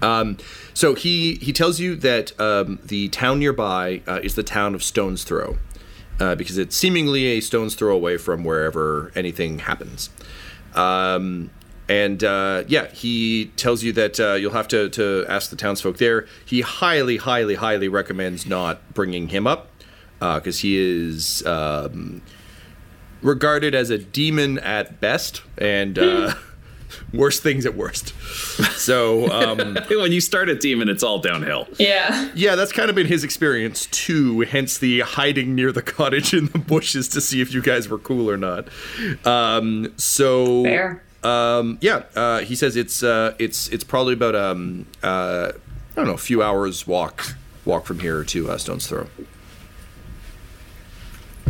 Um, 0.00 0.38
so 0.74 0.94
he 0.94 1.36
he 1.36 1.52
tells 1.52 1.80
you 1.80 1.96
that 1.96 2.38
um, 2.40 2.78
the 2.84 3.08
town 3.08 3.38
nearby 3.38 4.02
uh, 4.06 4.20
is 4.22 4.34
the 4.34 4.42
town 4.42 4.74
of 4.74 4.82
Stone's 4.82 5.24
Throw, 5.24 5.58
uh, 6.20 6.34
because 6.34 6.58
it's 6.58 6.76
seemingly 6.76 7.26
a 7.26 7.40
stone's 7.40 7.74
throw 7.74 7.94
away 7.94 8.16
from 8.16 8.44
wherever 8.44 9.12
anything 9.14 9.60
happens. 9.60 10.10
Um, 10.74 11.50
and 11.88 12.22
uh, 12.22 12.64
yeah, 12.68 12.88
he 12.88 13.46
tells 13.56 13.82
you 13.82 13.92
that 13.94 14.20
uh, 14.20 14.34
you'll 14.34 14.52
have 14.52 14.68
to, 14.68 14.90
to 14.90 15.24
ask 15.26 15.48
the 15.48 15.56
townsfolk 15.56 15.96
there. 15.96 16.26
He 16.44 16.60
highly, 16.60 17.16
highly, 17.16 17.54
highly 17.54 17.88
recommends 17.88 18.46
not 18.46 18.92
bringing 18.92 19.28
him 19.28 19.46
up 19.46 19.70
because 20.20 20.60
he 20.60 20.76
is 20.76 21.44
um, 21.46 22.20
regarded 23.22 23.74
as 23.74 23.90
a 23.90 23.98
demon 23.98 24.58
at 24.60 25.00
best 25.00 25.42
and 25.56 25.98
uh, 25.98 26.34
worst 27.12 27.42
things 27.42 27.66
at 27.66 27.74
worst. 27.74 28.14
So 28.78 29.28
um, 29.30 29.76
when 29.88 30.12
you 30.12 30.20
start 30.20 30.48
a 30.48 30.54
demon, 30.54 30.88
it's 30.88 31.02
all 31.02 31.18
downhill. 31.18 31.66
Yeah. 31.78 32.30
yeah, 32.34 32.54
that's 32.54 32.72
kind 32.72 32.88
of 32.90 32.96
been 32.96 33.06
his 33.06 33.24
experience 33.24 33.86
too. 33.86 34.40
Hence 34.40 34.78
the 34.78 35.00
hiding 35.00 35.54
near 35.54 35.72
the 35.72 35.82
cottage 35.82 36.32
in 36.34 36.46
the 36.46 36.58
bushes 36.58 37.08
to 37.08 37.20
see 37.20 37.40
if 37.40 37.52
you 37.52 37.62
guys 37.62 37.88
were 37.88 37.98
cool 37.98 38.30
or 38.30 38.36
not. 38.36 38.68
Um, 39.24 39.92
so 39.96 40.64
Fair. 40.64 41.02
um, 41.24 41.78
yeah, 41.80 42.04
uh, 42.14 42.40
he 42.40 42.54
says 42.54 42.76
it's 42.76 43.02
uh, 43.02 43.34
it's 43.38 43.68
it's 43.68 43.84
probably 43.84 44.14
about 44.14 44.34
um, 44.36 44.86
uh, 45.02 45.52
I 45.52 45.94
don't 45.96 46.06
know 46.06 46.14
a 46.14 46.18
few 46.18 46.42
hours 46.42 46.86
walk 46.86 47.34
walk 47.64 47.84
from 47.84 47.98
here 47.98 48.24
to 48.24 48.50
uh, 48.50 48.58
Stone's 48.58 48.86
Throw. 48.86 49.08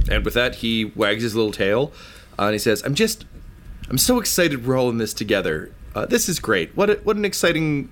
And 0.09 0.25
with 0.25 0.35
that, 0.35 0.57
he 0.57 0.87
wags 0.87 1.23
his 1.23 1.35
little 1.35 1.53
tail, 1.53 1.93
uh, 2.39 2.45
and 2.45 2.53
he 2.53 2.59
says, 2.59 2.83
"I'm 2.85 2.95
just, 2.95 3.25
I'm 3.89 3.99
so 3.99 4.19
excited 4.19 4.67
we're 4.67 4.79
all 4.79 4.89
in 4.89 4.99
this 4.99 5.15
together. 5.15 5.73
Uh, 5.95 6.07
this 6.07 6.29
is 6.29 6.39
great. 6.39 6.77
What 6.77 6.91
a, 6.91 6.95
what 7.05 7.17
an 7.17 7.25
exciting 7.25 7.91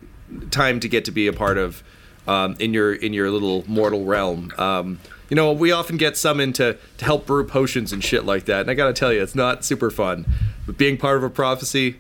time 0.51 0.81
to 0.81 0.89
get 0.89 1.05
to 1.07 1.11
be 1.11 1.27
a 1.27 1.33
part 1.33 1.59
of 1.59 1.83
um, 2.27 2.57
in 2.59 2.75
your 2.75 2.95
in 2.95 3.13
your 3.13 3.31
little 3.31 3.65
mortal 3.67 4.05
realm. 4.05 4.53
Um, 4.59 5.01
you 5.29 5.35
know, 5.35 5.53
we 5.53 5.73
often 5.73 5.97
get 5.97 6.17
summoned 6.17 6.55
to 6.57 6.77
to 6.99 7.05
help 7.05 7.27
brew 7.27 7.47
potions 7.47 7.93
and 7.93 8.03
shit 8.03 8.25
like 8.25 8.45
that, 8.47 8.63
and 8.63 8.71
I 8.71 8.75
gotta 8.75 8.93
tell 8.93 9.13
you, 9.13 9.23
it's 9.23 9.35
not 9.35 9.65
super 9.65 9.91
fun. 9.91 10.27
But 10.67 10.77
being 10.77 10.97
part 10.97 11.17
of 11.17 11.23
a 11.23 11.31
prophecy, 11.31 11.97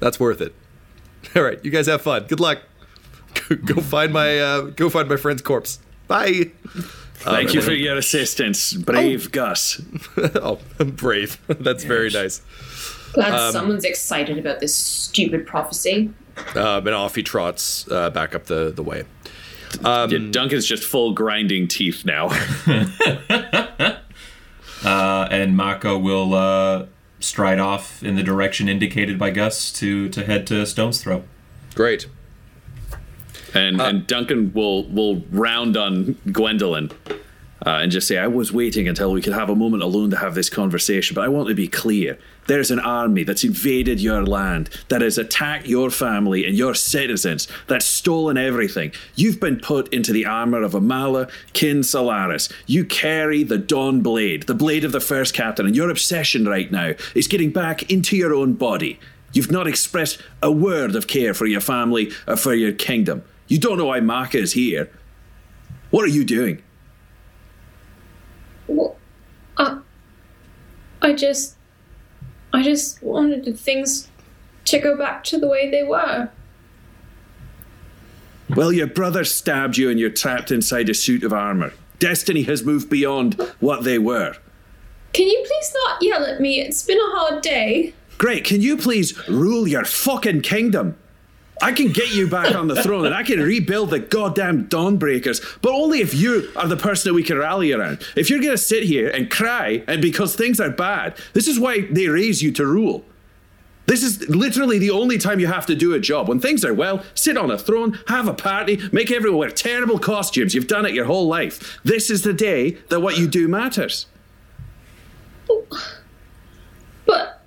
that's 0.00 0.20
worth 0.20 0.40
it. 0.40 0.54
All 1.36 1.42
right, 1.42 1.62
you 1.64 1.70
guys 1.70 1.86
have 1.86 2.02
fun. 2.02 2.24
Good 2.26 2.40
luck. 2.40 2.62
go 3.64 3.80
find 3.80 4.12
my 4.12 4.38
uh, 4.38 4.60
go 4.62 4.88
find 4.88 5.08
my 5.08 5.16
friend's 5.16 5.42
corpse. 5.42 5.78
Bye. 6.06 6.52
Thank 7.20 7.54
you 7.54 7.62
for 7.62 7.72
your 7.72 7.96
assistance, 7.96 8.72
brave 8.72 9.32
Gus. 9.32 9.80
oh, 10.16 10.60
brave. 10.78 11.40
That's 11.46 11.84
very 11.84 12.10
nice. 12.10 12.42
Glad 13.12 13.32
Um, 13.32 13.52
someone's 13.52 13.84
excited 13.84 14.38
about 14.38 14.60
this 14.60 14.76
stupid 14.76 15.46
prophecy. 15.46 16.10
Um, 16.54 16.86
and 16.86 16.94
off 16.94 17.16
he 17.16 17.22
trots 17.22 17.90
uh, 17.90 18.10
back 18.10 18.34
up 18.34 18.44
the, 18.44 18.70
the 18.70 18.82
way. 18.82 19.04
Yeah, 19.82 20.06
Duncan's 20.30 20.66
just 20.66 20.84
full 20.84 21.12
grinding 21.12 21.68
teeth 21.68 22.04
now. 22.04 22.30
Uh, 24.84 25.26
and 25.30 25.56
Mako 25.56 25.98
will 25.98 26.34
uh, 26.34 26.86
stride 27.20 27.58
off 27.58 28.02
in 28.02 28.16
the 28.16 28.22
direction 28.22 28.68
indicated 28.68 29.18
by 29.18 29.30
Gus 29.30 29.72
to, 29.72 30.08
to 30.10 30.24
head 30.24 30.46
to 30.48 30.64
Stone's 30.66 31.02
Throw. 31.02 31.24
Great. 31.74 32.06
And 33.54 33.80
and 33.80 34.06
Duncan 34.06 34.52
will 34.52 34.84
will 34.84 35.22
round 35.30 35.76
on 35.76 36.16
Gwendolyn 36.30 36.90
uh, 37.66 37.80
and 37.82 37.90
just 37.90 38.06
say, 38.06 38.18
"I 38.18 38.26
was 38.26 38.52
waiting 38.52 38.88
until 38.88 39.12
we 39.12 39.20
could 39.20 39.32
have 39.32 39.50
a 39.50 39.54
moment 39.54 39.82
alone 39.82 40.10
to 40.10 40.16
have 40.16 40.34
this 40.34 40.48
conversation, 40.48 41.14
but 41.14 41.24
I 41.24 41.28
want 41.28 41.48
to 41.48 41.54
be 41.54 41.68
clear. 41.68 42.18
There's 42.46 42.70
an 42.70 42.78
army 42.78 43.24
that's 43.24 43.44
invaded 43.44 44.00
your 44.00 44.24
land, 44.24 44.70
that 44.88 45.02
has 45.02 45.18
attacked 45.18 45.66
your 45.66 45.90
family 45.90 46.46
and 46.46 46.56
your 46.56 46.74
citizens, 46.74 47.46
that's 47.66 47.84
stolen 47.84 48.38
everything. 48.38 48.92
You've 49.16 49.38
been 49.38 49.60
put 49.60 49.92
into 49.92 50.12
the 50.12 50.24
armor 50.24 50.62
of 50.62 50.72
Amala 50.72 51.30
Kin 51.52 51.82
Solaris. 51.82 52.48
You 52.66 52.86
carry 52.86 53.42
the 53.42 53.58
Dawn 53.58 54.00
Blade, 54.00 54.44
the 54.44 54.54
blade 54.54 54.84
of 54.84 54.92
the 54.92 55.00
first 55.00 55.34
captain, 55.34 55.66
and 55.66 55.76
your 55.76 55.90
obsession 55.90 56.48
right 56.48 56.72
now 56.72 56.94
is 57.14 57.26
getting 57.26 57.50
back 57.50 57.90
into 57.90 58.16
your 58.16 58.34
own 58.34 58.54
body." 58.54 58.98
You've 59.34 59.50
not 59.50 59.66
expressed 59.66 60.22
a 60.42 60.50
word 60.50 60.96
of 60.96 61.06
care 61.06 61.34
for 61.34 61.44
your 61.44 61.60
family 61.60 62.12
or 62.26 62.36
for 62.36 62.54
your 62.54 62.72
kingdom. 62.72 63.22
You 63.48 63.58
don't 63.58 63.78
know 63.78 63.86
why 63.86 64.00
Maka 64.00 64.38
is 64.38 64.52
here. 64.52 64.90
What 65.90 66.04
are 66.04 66.08
you 66.08 66.24
doing? 66.24 66.62
Well, 68.66 68.96
I, 69.56 69.78
I 71.00 71.14
just, 71.14 71.56
I 72.52 72.62
just 72.62 73.02
wanted 73.02 73.58
things 73.58 74.08
to 74.66 74.78
go 74.78 74.96
back 74.96 75.24
to 75.24 75.38
the 75.38 75.48
way 75.48 75.70
they 75.70 75.82
were. 75.82 76.28
Well, 78.54 78.72
your 78.72 78.86
brother 78.86 79.24
stabbed 79.24 79.76
you 79.76 79.90
and 79.90 79.98
you're 79.98 80.10
trapped 80.10 80.50
inside 80.50 80.88
a 80.88 80.94
suit 80.94 81.22
of 81.24 81.32
armor. 81.32 81.72
Destiny 81.98 82.42
has 82.42 82.64
moved 82.64 82.88
beyond 82.88 83.34
what 83.60 83.84
they 83.84 83.98
were. 83.98 84.36
Can 85.12 85.26
you 85.26 85.44
please 85.46 85.74
not 85.86 86.02
yell 86.02 86.24
at 86.24 86.40
me? 86.40 86.60
It's 86.60 86.82
been 86.82 86.98
a 86.98 87.16
hard 87.16 87.42
day. 87.42 87.94
Great, 88.18 88.44
can 88.44 88.60
you 88.60 88.76
please 88.76 89.26
rule 89.28 89.66
your 89.66 89.84
fucking 89.84 90.42
kingdom? 90.42 90.96
I 91.60 91.72
can 91.72 91.92
get 91.92 92.14
you 92.14 92.28
back 92.28 92.54
on 92.54 92.68
the 92.68 92.82
throne 92.82 93.06
and 93.06 93.14
I 93.14 93.22
can 93.22 93.40
rebuild 93.40 93.90
the 93.90 93.98
goddamn 93.98 94.68
Dawnbreakers, 94.68 95.60
but 95.60 95.72
only 95.72 96.00
if 96.00 96.14
you 96.14 96.50
are 96.56 96.68
the 96.68 96.76
person 96.76 97.10
that 97.10 97.14
we 97.14 97.22
can 97.22 97.38
rally 97.38 97.72
around. 97.72 98.02
If 98.16 98.30
you're 98.30 98.40
gonna 98.40 98.56
sit 98.56 98.84
here 98.84 99.08
and 99.08 99.30
cry 99.30 99.82
and 99.86 100.00
because 100.00 100.36
things 100.36 100.60
are 100.60 100.70
bad, 100.70 101.16
this 101.32 101.48
is 101.48 101.58
why 101.58 101.82
they 101.90 102.08
raise 102.08 102.42
you 102.42 102.52
to 102.52 102.66
rule. 102.66 103.04
This 103.86 104.02
is 104.02 104.28
literally 104.28 104.78
the 104.78 104.90
only 104.90 105.16
time 105.16 105.40
you 105.40 105.46
have 105.46 105.64
to 105.64 105.74
do 105.74 105.94
a 105.94 105.98
job. 105.98 106.28
When 106.28 106.40
things 106.40 106.62
are 106.62 106.74
well, 106.74 107.02
sit 107.14 107.38
on 107.38 107.50
a 107.50 107.56
throne, 107.56 107.98
have 108.08 108.28
a 108.28 108.34
party, 108.34 108.78
make 108.92 109.10
everyone 109.10 109.38
wear 109.38 109.50
terrible 109.50 109.98
costumes. 109.98 110.54
You've 110.54 110.66
done 110.66 110.84
it 110.84 110.92
your 110.92 111.06
whole 111.06 111.26
life. 111.26 111.80
This 111.84 112.10
is 112.10 112.22
the 112.22 112.34
day 112.34 112.72
that 112.90 113.00
what 113.00 113.16
you 113.16 113.26
do 113.26 113.48
matters. 113.48 114.06
But 117.06 117.42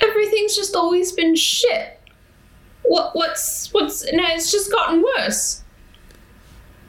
everything's 0.00 0.56
just 0.56 0.74
always 0.74 1.12
been 1.12 1.36
shit. 1.36 1.95
What 2.88 3.14
what's 3.14 3.72
what's 3.72 4.04
now 4.12 4.26
it's 4.30 4.50
just 4.50 4.70
gotten 4.70 5.02
worse. 5.02 5.62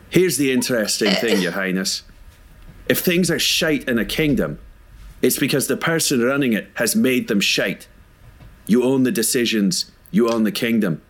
Here's 0.09 0.37
the 0.37 0.51
interesting 0.51 1.11
thing, 1.15 1.41
Your 1.41 1.51
Highness. 1.51 2.03
If 2.87 2.99
things 2.99 3.29
are 3.29 3.39
shite 3.39 3.87
in 3.89 3.99
a 3.99 4.05
kingdom, 4.05 4.59
it's 5.21 5.37
because 5.37 5.67
the 5.67 5.75
person 5.75 6.21
running 6.23 6.53
it 6.53 6.69
has 6.75 6.95
made 6.95 7.27
them 7.27 7.41
shite. 7.41 7.87
You 8.67 8.83
own 8.83 9.03
the 9.03 9.11
decisions, 9.11 9.91
you 10.11 10.29
own 10.29 10.43
the 10.43 10.51
kingdom. 10.51 11.01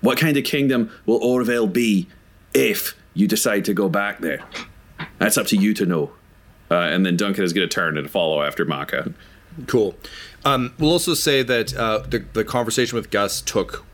What 0.00 0.18
kind 0.18 0.36
of 0.36 0.44
kingdom 0.44 0.90
will 1.06 1.20
Orvel 1.20 1.72
be 1.72 2.08
if 2.54 2.94
you 3.14 3.26
decide 3.26 3.64
to 3.66 3.74
go 3.74 3.88
back 3.88 4.20
there? 4.20 4.44
That's 5.18 5.38
up 5.38 5.46
to 5.48 5.56
you 5.56 5.74
to 5.74 5.86
know. 5.86 6.12
Uh, 6.70 6.74
and 6.74 7.06
then 7.06 7.16
Duncan 7.16 7.44
is 7.44 7.52
going 7.52 7.68
to 7.68 7.74
turn 7.74 7.96
and 7.96 8.10
follow 8.10 8.42
after 8.42 8.64
Maka. 8.64 9.12
Cool. 9.66 9.96
Um, 10.44 10.74
we'll 10.78 10.92
also 10.92 11.14
say 11.14 11.42
that 11.42 11.74
uh, 11.74 12.00
the, 12.00 12.24
the 12.32 12.44
conversation 12.44 12.96
with 12.96 13.10
Gus 13.10 13.40
took, 13.40 13.84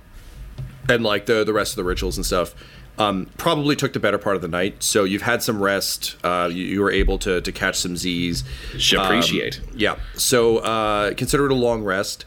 and 0.88 1.02
like 1.02 1.26
the 1.26 1.44
the 1.44 1.52
rest 1.52 1.72
of 1.72 1.76
the 1.76 1.84
rituals 1.84 2.16
and 2.16 2.24
stuff, 2.24 2.54
um, 2.98 3.30
probably 3.36 3.76
took 3.76 3.92
the 3.92 4.00
better 4.00 4.18
part 4.18 4.36
of 4.36 4.42
the 4.42 4.48
night. 4.48 4.82
So 4.82 5.04
you've 5.04 5.22
had 5.22 5.42
some 5.42 5.62
rest. 5.62 6.16
Uh, 6.22 6.48
you, 6.52 6.64
you 6.64 6.80
were 6.80 6.90
able 6.90 7.18
to 7.18 7.40
to 7.40 7.52
catch 7.52 7.76
some 7.76 7.96
Z's. 7.96 8.44
Should 8.78 9.00
appreciate. 9.00 9.60
Um, 9.60 9.68
yeah. 9.76 9.96
So 10.14 10.58
uh, 10.58 11.14
consider 11.14 11.46
it 11.46 11.52
a 11.52 11.56
long 11.56 11.82
rest. 11.82 12.24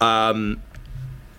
Um, 0.00 0.62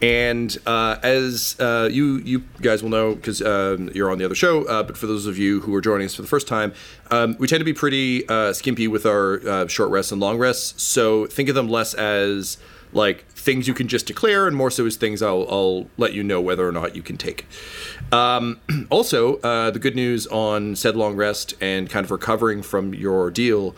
and 0.02 0.56
uh, 0.66 0.98
as 1.04 1.56
uh, 1.60 1.90
you 1.92 2.18
you 2.18 2.44
guys 2.62 2.84
will 2.84 2.90
know 2.90 3.16
because 3.16 3.42
um, 3.42 3.90
you're 3.94 4.12
on 4.12 4.18
the 4.18 4.26
other 4.26 4.36
show, 4.36 4.66
uh, 4.66 4.84
but 4.84 4.98
for 4.98 5.08
those 5.08 5.26
of 5.26 5.38
you 5.38 5.62
who 5.62 5.74
are 5.74 5.82
joining 5.82 6.06
us 6.06 6.14
for 6.14 6.22
the 6.22 6.28
first 6.28 6.48
time, 6.48 6.74
um, 7.12 7.36
we 7.40 7.48
tend 7.48 7.62
to 7.62 7.66
be 7.66 7.74
pretty 7.74 8.28
uh, 8.28 8.52
skimpy 8.54 8.88
with 8.88 9.06
our 9.06 9.40
uh, 9.48 9.68
short 9.68 9.90
rests 9.90 10.12
and 10.12 10.20
long 10.20 10.38
rests. 10.38 10.84
So 10.84 11.28
think 11.28 11.48
of 11.50 11.56
them 11.56 11.70
less 11.70 11.94
as 11.94 12.58
like 12.96 13.26
things 13.28 13.68
you 13.68 13.76
can 13.76 13.88
just 13.88 14.08
declare, 14.08 14.48
and 14.48 14.56
more 14.56 14.72
so 14.72 14.86
is 14.86 14.96
things 14.96 15.22
I'll, 15.22 15.46
I'll 15.50 15.88
let 15.98 16.14
you 16.14 16.24
know 16.24 16.42
whether 16.42 16.68
or 16.68 16.72
not 16.72 16.96
you 16.96 17.04
can 17.04 17.18
take. 17.18 17.46
Um, 18.12 18.60
also, 18.90 19.36
uh, 19.38 19.70
the 19.70 19.80
good 19.80 19.96
news 19.96 20.26
on 20.28 20.76
said 20.76 20.96
long 20.96 21.16
rest 21.16 21.54
and 21.62 21.90
kind 21.90 22.04
of 22.04 22.10
recovering 22.12 22.64
from 22.64 22.94
your 22.96 23.30
deal 23.30 23.76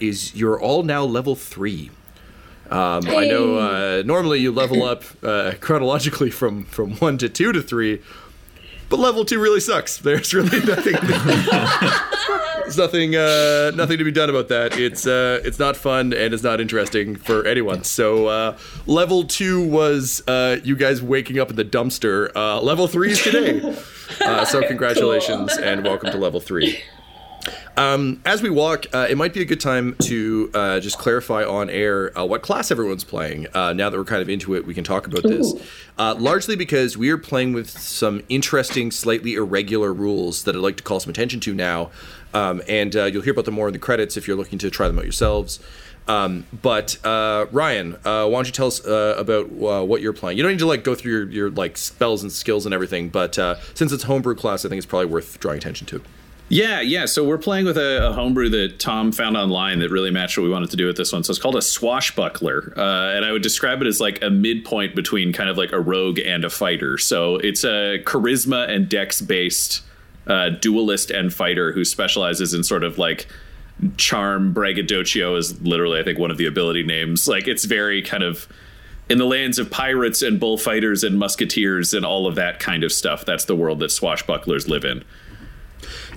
is 0.00 0.34
you're 0.34 0.60
all 0.60 0.82
now 0.82 1.04
level 1.04 1.36
three. 1.36 1.90
Um, 2.72 3.06
I 3.06 3.26
know 3.26 3.58
uh, 3.58 4.02
normally 4.06 4.40
you 4.40 4.50
level 4.50 4.82
up 4.82 5.04
uh, 5.22 5.52
chronologically 5.60 6.30
from 6.30 6.64
from 6.64 6.96
one 6.96 7.18
to 7.18 7.28
two 7.28 7.52
to 7.52 7.60
three, 7.60 8.00
but 8.92 9.00
level 9.00 9.24
two 9.24 9.40
really 9.40 9.58
sucks. 9.58 9.96
There's 9.96 10.34
really 10.34 10.60
nothing. 10.66 10.92
There's 12.60 12.76
nothing 12.76 13.16
uh, 13.16 13.72
nothing 13.74 13.96
to 13.96 14.04
be 14.04 14.12
done 14.12 14.28
about 14.28 14.48
that. 14.48 14.78
It's 14.78 15.06
uh, 15.06 15.40
it's 15.42 15.58
not 15.58 15.78
fun 15.78 16.12
and 16.12 16.34
it's 16.34 16.42
not 16.42 16.60
interesting 16.60 17.16
for 17.16 17.46
anyone. 17.46 17.84
So 17.84 18.26
uh, 18.26 18.58
level 18.86 19.24
two 19.24 19.66
was 19.66 20.22
uh, 20.28 20.58
you 20.62 20.76
guys 20.76 21.02
waking 21.02 21.38
up 21.38 21.48
in 21.48 21.56
the 21.56 21.64
dumpster. 21.64 22.34
level 22.62 22.86
three 22.86 23.12
is 23.12 23.22
today. 23.22 23.60
so 24.44 24.60
congratulations 24.68 25.54
cool. 25.56 25.64
and 25.64 25.84
welcome 25.84 26.10
to 26.10 26.18
level 26.18 26.40
three. 26.40 26.82
Um, 27.76 28.20
as 28.26 28.42
we 28.42 28.50
walk, 28.50 28.86
uh, 28.92 29.06
it 29.08 29.16
might 29.16 29.32
be 29.32 29.40
a 29.40 29.46
good 29.46 29.60
time 29.60 29.96
to 30.02 30.50
uh, 30.52 30.80
just 30.80 30.98
clarify 30.98 31.42
on 31.42 31.70
air 31.70 32.16
uh, 32.18 32.24
what 32.24 32.42
class 32.42 32.70
everyone's 32.70 33.04
playing. 33.04 33.46
Uh, 33.54 33.72
now 33.72 33.88
that 33.88 33.96
we're 33.96 34.04
kind 34.04 34.20
of 34.20 34.28
into 34.28 34.54
it, 34.54 34.66
we 34.66 34.74
can 34.74 34.84
talk 34.84 35.06
about 35.06 35.22
this. 35.22 35.54
Uh, 35.98 36.14
largely 36.18 36.54
because 36.54 36.98
we 36.98 37.08
are 37.08 37.16
playing 37.16 37.54
with 37.54 37.70
some 37.70 38.22
interesting, 38.28 38.90
slightly 38.90 39.34
irregular 39.34 39.92
rules 39.92 40.44
that 40.44 40.54
I'd 40.54 40.60
like 40.60 40.76
to 40.76 40.82
call 40.82 41.00
some 41.00 41.08
attention 41.08 41.40
to 41.40 41.54
now. 41.54 41.90
Um, 42.34 42.62
and 42.68 42.94
uh, 42.94 43.04
you'll 43.04 43.22
hear 43.22 43.32
about 43.32 43.46
them 43.46 43.54
more 43.54 43.68
in 43.68 43.72
the 43.72 43.78
credits 43.78 44.18
if 44.18 44.28
you're 44.28 44.36
looking 44.36 44.58
to 44.58 44.70
try 44.70 44.86
them 44.86 44.98
out 44.98 45.04
yourselves. 45.04 45.58
Um, 46.08 46.46
but 46.60 46.98
Ryan, 47.04 47.92
why 48.02 48.28
don't 48.28 48.46
you 48.46 48.52
tell 48.52 48.66
us 48.66 48.84
about 48.84 49.50
what 49.50 50.02
you're 50.02 50.12
playing? 50.12 50.36
You 50.36 50.42
don't 50.42 50.52
need 50.52 50.58
to 50.58 50.66
like 50.66 50.84
go 50.84 50.94
through 50.94 51.12
your, 51.12 51.30
your 51.30 51.50
like 51.50 51.78
spells 51.78 52.22
and 52.22 52.30
skills 52.30 52.66
and 52.66 52.74
everything, 52.74 53.08
but 53.08 53.34
since 53.74 53.92
it's 53.92 54.02
homebrew 54.02 54.34
class, 54.34 54.66
I 54.66 54.68
think 54.68 54.78
it's 54.78 54.86
probably 54.86 55.06
worth 55.06 55.40
drawing 55.40 55.56
attention 55.56 55.86
to. 55.86 56.02
Yeah, 56.48 56.82
yeah. 56.82 57.06
So 57.06 57.24
we're 57.24 57.38
playing 57.38 57.64
with 57.64 57.78
a, 57.78 58.08
a, 58.08 58.12
homebrew 58.12 58.50
that 58.50 58.78
Tom 58.78 59.10
found 59.10 59.38
online 59.38 59.78
that 59.78 59.90
really 59.90 60.10
matched 60.10 60.36
what 60.36 60.44
we 60.44 60.50
wanted 60.50 60.70
to 60.70 60.76
do 60.76 60.86
with 60.86 60.98
this 60.98 61.10
one. 61.10 61.24
So 61.24 61.30
it's 61.30 61.40
called 61.40 61.56
a 61.56 61.62
swashbuckler, 61.62 62.74
uh, 62.76 63.16
and 63.16 63.24
I 63.24 63.32
would 63.32 63.42
describe 63.42 63.80
it 63.80 63.86
as 63.86 64.00
like 64.00 64.22
a 64.22 64.28
midpoint 64.28 64.94
between 64.94 65.32
kind 65.32 65.48
of 65.48 65.56
like 65.56 65.72
a 65.72 65.80
rogue 65.80 66.18
and 66.18 66.44
a 66.44 66.50
fighter. 66.50 66.98
So 66.98 67.36
it's 67.36 67.64
a 67.64 68.02
charisma 68.04 68.68
and 68.68 68.86
dex 68.86 69.22
based 69.22 69.82
uh, 70.26 70.50
duelist 70.50 71.10
and 71.10 71.32
fighter 71.32 71.72
who 71.72 71.84
specializes 71.84 72.52
in 72.52 72.62
sort 72.64 72.84
of 72.84 72.98
like 72.98 73.26
charm. 73.96 74.52
Braggadocio 74.52 75.36
is 75.36 75.60
literally, 75.62 76.00
I 76.00 76.02
think, 76.02 76.18
one 76.18 76.30
of 76.30 76.36
the 76.36 76.46
ability 76.46 76.82
names. 76.82 77.26
Like 77.26 77.48
it's 77.48 77.64
very 77.64 78.02
kind 78.02 78.22
of 78.22 78.46
in 79.08 79.18
the 79.18 79.26
lands 79.26 79.58
of 79.58 79.70
pirates 79.70 80.22
and 80.22 80.38
bullfighters 80.38 81.02
and 81.02 81.18
musketeers 81.18 81.92
and 81.92 82.04
all 82.04 82.26
of 82.26 82.34
that 82.34 82.60
kind 82.60 82.84
of 82.84 82.92
stuff. 82.92 83.24
That's 83.24 83.46
the 83.46 83.56
world 83.56 83.80
that 83.80 83.90
swashbucklers 83.90 84.68
live 84.68 84.84
in. 84.84 85.04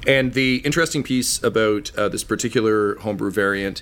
And 0.08 0.34
the 0.34 0.58
interesting 0.58 1.04
piece 1.04 1.42
about 1.44 1.96
uh, 1.98 2.10
this 2.10 2.24
particular 2.24 2.96
homebrew 2.96 3.32
variant 3.32 3.82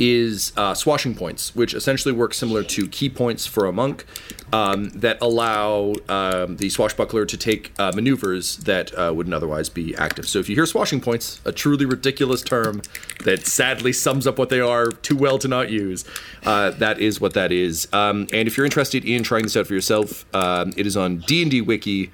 is 0.00 0.52
uh, 0.56 0.72
swashing 0.72 1.14
points, 1.14 1.54
which 1.54 1.74
essentially 1.74 2.12
work 2.12 2.32
similar 2.32 2.62
to 2.62 2.88
ki 2.88 3.10
points 3.10 3.46
for 3.46 3.66
a 3.66 3.72
monk 3.72 4.04
um, 4.52 4.88
that 4.90 5.18
allow 5.20 5.94
um, 6.08 6.56
the 6.56 6.70
swashbuckler 6.70 7.26
to 7.26 7.36
take 7.36 7.72
uh, 7.78 7.92
maneuvers 7.94 8.56
that 8.58 8.96
uh, 8.98 9.12
wouldn't 9.14 9.34
otherwise 9.34 9.68
be 9.68 9.94
active. 9.96 10.26
So 10.26 10.38
if 10.38 10.48
you 10.48 10.54
hear 10.54 10.64
swashing 10.64 11.00
points, 11.00 11.40
a 11.44 11.52
truly 11.52 11.84
ridiculous 11.84 12.40
term 12.40 12.80
that 13.24 13.46
sadly 13.46 13.92
sums 13.92 14.26
up 14.26 14.38
what 14.38 14.48
they 14.48 14.60
are 14.60 14.90
too 14.90 15.16
well 15.16 15.38
to 15.38 15.48
not 15.48 15.70
use, 15.70 16.04
uh, 16.44 16.70
that 16.70 16.98
is 16.98 17.20
what 17.20 17.34
that 17.34 17.52
is. 17.52 17.86
Um, 17.92 18.26
and 18.32 18.48
if 18.48 18.56
you're 18.56 18.66
interested 18.66 19.04
in 19.04 19.22
trying 19.22 19.42
this 19.42 19.56
out 19.56 19.66
for 19.66 19.74
yourself, 19.74 20.24
um, 20.34 20.72
it 20.78 20.86
is 20.86 20.96
on 20.96 21.18
D&D 21.18 21.60
Wiki 21.60 22.10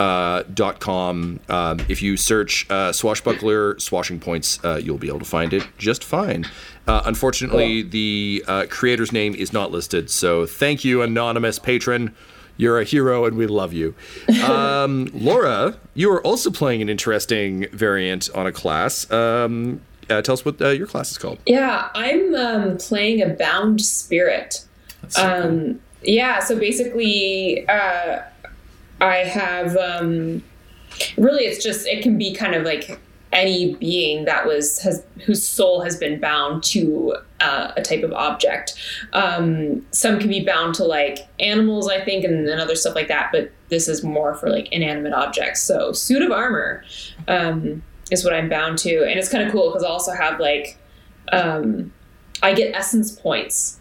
uh, 0.00 0.44
dot 0.54 0.80
com. 0.80 1.38
Um, 1.50 1.78
if 1.88 2.00
you 2.00 2.16
search 2.16 2.68
uh, 2.70 2.90
swashbuckler 2.90 3.78
swashing 3.78 4.18
points, 4.18 4.58
uh, 4.64 4.80
you'll 4.82 4.98
be 4.98 5.08
able 5.08 5.18
to 5.18 5.26
find 5.26 5.52
it 5.52 5.62
just 5.76 6.02
fine. 6.02 6.46
Uh, 6.86 7.02
unfortunately, 7.04 7.82
cool. 7.82 7.90
the 7.90 8.44
uh, 8.48 8.66
creator's 8.70 9.12
name 9.12 9.34
is 9.34 9.52
not 9.52 9.70
listed, 9.70 10.10
so 10.10 10.46
thank 10.46 10.84
you, 10.84 11.02
anonymous 11.02 11.58
patron. 11.58 12.14
You're 12.56 12.80
a 12.80 12.84
hero, 12.84 13.26
and 13.26 13.36
we 13.36 13.46
love 13.46 13.72
you. 13.72 13.94
Um, 14.42 15.10
Laura, 15.12 15.76
you 15.94 16.10
are 16.10 16.22
also 16.22 16.50
playing 16.50 16.80
an 16.82 16.88
interesting 16.88 17.66
variant 17.72 18.30
on 18.34 18.46
a 18.46 18.52
class. 18.52 19.10
Um, 19.10 19.80
uh, 20.08 20.22
tell 20.22 20.32
us 20.32 20.44
what 20.44 20.58
your 20.60 20.86
class 20.86 21.10
is 21.10 21.18
called. 21.18 21.38
Yeah, 21.46 21.88
I'm 21.94 22.34
um, 22.34 22.78
playing 22.78 23.22
a 23.22 23.28
bound 23.28 23.80
spirit. 23.82 24.64
So 25.08 25.22
cool. 25.22 25.50
Um, 25.50 25.80
yeah, 26.02 26.40
so 26.40 26.58
basically, 26.58 27.68
I 29.00 29.16
have 29.16 29.76
um, 29.76 30.42
really 31.16 31.44
it's 31.44 31.62
just 31.62 31.86
it 31.86 32.02
can 32.02 32.18
be 32.18 32.34
kind 32.34 32.54
of 32.54 32.64
like 32.64 33.00
any 33.32 33.74
being 33.76 34.24
that 34.24 34.46
was 34.46 34.80
has 34.80 35.04
whose 35.24 35.46
soul 35.46 35.82
has 35.82 35.96
been 35.96 36.20
bound 36.20 36.64
to 36.64 37.16
uh, 37.40 37.72
a 37.76 37.82
type 37.82 38.02
of 38.02 38.12
object. 38.12 38.74
Um, 39.12 39.86
some 39.92 40.18
can 40.18 40.28
be 40.28 40.44
bound 40.44 40.74
to 40.76 40.84
like 40.84 41.28
animals, 41.38 41.88
I 41.88 42.04
think, 42.04 42.24
and 42.24 42.48
other 42.48 42.74
stuff 42.74 42.94
like 42.94 43.08
that. 43.08 43.30
But 43.32 43.52
this 43.68 43.88
is 43.88 44.02
more 44.02 44.34
for 44.34 44.50
like 44.50 44.70
inanimate 44.72 45.12
objects. 45.12 45.62
So 45.62 45.92
suit 45.92 46.22
of 46.22 46.32
armor 46.32 46.84
um, 47.28 47.82
is 48.10 48.24
what 48.24 48.34
I'm 48.34 48.48
bound 48.48 48.78
to, 48.78 49.04
and 49.04 49.18
it's 49.18 49.28
kind 49.28 49.44
of 49.44 49.52
cool 49.52 49.68
because 49.68 49.84
I 49.84 49.88
also 49.88 50.12
have 50.12 50.40
like 50.40 50.76
um, 51.32 51.92
I 52.42 52.52
get 52.52 52.74
essence 52.74 53.12
points 53.12 53.78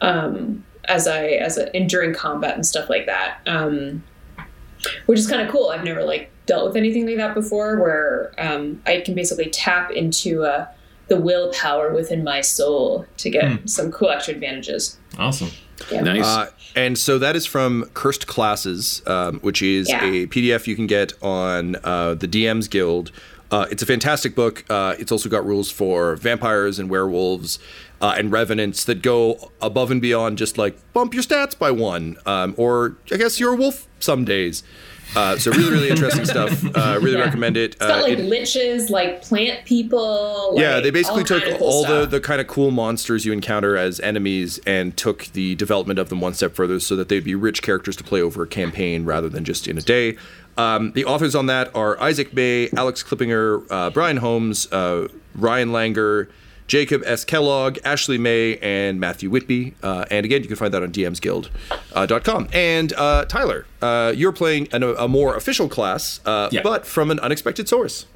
um, 0.00 0.64
as 0.86 1.06
I 1.06 1.26
as 1.26 1.56
a, 1.56 1.74
enduring 1.76 2.14
combat 2.14 2.54
and 2.54 2.66
stuff 2.66 2.90
like 2.90 3.06
that. 3.06 3.38
Um, 3.46 4.02
which 5.06 5.18
is 5.18 5.28
kind 5.28 5.42
of 5.42 5.48
cool. 5.48 5.68
I've 5.68 5.84
never 5.84 6.04
like 6.04 6.30
dealt 6.46 6.66
with 6.66 6.76
anything 6.76 7.06
like 7.06 7.16
that 7.16 7.34
before, 7.34 7.78
where 7.80 8.32
um, 8.38 8.82
I 8.86 9.00
can 9.00 9.14
basically 9.14 9.50
tap 9.50 9.90
into 9.90 10.44
uh, 10.44 10.66
the 11.08 11.20
willpower 11.20 11.92
within 11.92 12.24
my 12.24 12.40
soul 12.40 13.06
to 13.18 13.30
get 13.30 13.50
hmm. 13.50 13.66
some 13.66 13.90
cool 13.90 14.10
extra 14.10 14.34
advantages. 14.34 14.98
Awesome. 15.18 15.50
Yeah. 15.90 16.00
Nice. 16.00 16.24
Uh, 16.24 16.50
and 16.74 16.98
so 16.98 17.18
that 17.18 17.36
is 17.36 17.46
from 17.46 17.90
Cursed 17.94 18.26
Classes, 18.26 19.02
um, 19.06 19.40
which 19.40 19.62
is 19.62 19.88
yeah. 19.88 20.04
a 20.04 20.26
PDF 20.26 20.66
you 20.66 20.76
can 20.76 20.86
get 20.86 21.12
on 21.22 21.76
uh, 21.82 22.14
the 22.14 22.28
DM's 22.28 22.68
Guild. 22.68 23.10
Uh, 23.50 23.66
it's 23.70 23.82
a 23.82 23.86
fantastic 23.86 24.34
book. 24.34 24.64
Uh, 24.68 24.94
it's 24.98 25.10
also 25.10 25.28
got 25.28 25.44
rules 25.46 25.70
for 25.70 26.16
vampires 26.16 26.78
and 26.78 26.90
werewolves 26.90 27.58
uh, 28.00 28.14
and 28.16 28.30
revenants 28.32 28.84
that 28.84 29.02
go 29.02 29.50
above 29.60 29.90
and 29.90 30.00
beyond 30.00 30.38
just 30.38 30.56
like 30.58 30.76
bump 30.92 31.14
your 31.14 31.22
stats 31.22 31.58
by 31.58 31.70
one, 31.70 32.16
um, 32.26 32.54
or 32.56 32.96
I 33.12 33.16
guess 33.16 33.38
you're 33.40 33.54
a 33.54 33.56
wolf 33.56 33.86
some 34.00 34.24
days. 34.24 34.62
Uh, 35.16 35.38
so 35.38 35.50
really, 35.52 35.70
really 35.70 35.88
interesting 35.88 36.24
stuff. 36.36 36.62
Uh, 36.76 36.98
really 37.00 37.16
Yeah. 37.16 37.24
recommend 37.24 37.56
it. 37.56 37.76
It's 37.76 37.76
got 37.76 38.00
Uh, 38.00 38.02
like 38.02 38.18
it- 38.18 38.26
liches, 38.30 38.90
like 38.90 39.22
plant 39.22 39.64
people. 39.64 40.52
yeah, 40.56 40.80
they 40.80 40.90
basically 40.90 41.22
all 41.22 41.26
took 41.26 41.44
cool 41.44 41.56
all 41.66 41.82
the, 41.82 42.00
stuff. 42.02 42.10
the 42.10 42.20
kind 42.20 42.40
of 42.42 42.46
cool 42.46 42.70
monsters 42.70 43.24
you 43.24 43.32
encounter 43.32 43.74
as 43.74 44.00
enemies 44.00 44.60
and 44.66 44.94
took 44.98 45.28
the 45.32 45.54
development 45.54 45.98
of 45.98 46.10
them 46.10 46.20
one 46.20 46.34
step 46.34 46.54
further 46.54 46.78
so 46.78 46.94
that 46.94 47.08
they'd 47.08 47.24
be 47.24 47.34
rich 47.34 47.62
characters 47.62 47.96
to 47.96 48.04
play 48.04 48.20
over 48.20 48.42
a 48.42 48.46
campaign 48.46 49.06
rather 49.06 49.30
than 49.30 49.44
just 49.44 49.66
in 49.66 49.78
a 49.78 49.82
day. 49.82 50.14
Um, 50.58 50.92
the 50.92 51.06
authors 51.06 51.34
on 51.34 51.46
that 51.46 51.74
are 51.74 51.98
Isaac 52.02 52.34
Bay, 52.34 52.68
Alex 52.76 53.02
Klippinger, 53.02 53.64
uh, 53.70 53.88
Brian 53.90 54.18
Holmes, 54.18 54.70
uh, 54.72 55.08
Ryan 55.34 55.70
Langer, 55.70 56.26
Jacob 56.68 57.02
S. 57.04 57.24
Kellogg, 57.24 57.78
Ashley 57.84 58.18
May, 58.18 58.56
and 58.58 59.00
Matthew 59.00 59.30
Whitby. 59.30 59.74
Uh, 59.82 60.04
and 60.10 60.24
again, 60.24 60.42
you 60.42 60.48
can 60.48 60.56
find 60.56 60.72
that 60.74 60.82
on 60.82 60.92
dmsguild.com. 60.92 62.48
and 62.52 62.92
uh, 62.92 63.24
Tyler, 63.24 63.66
uh, 63.82 64.12
you're 64.14 64.32
playing 64.32 64.68
an, 64.72 64.82
a 64.82 65.08
more 65.08 65.34
official 65.34 65.68
class, 65.68 66.20
uh, 66.26 66.48
Yeah. 66.52 66.60
but 66.62 66.86
from 66.86 67.10
an 67.10 67.18
unexpected 67.20 67.68
source. 67.68 68.06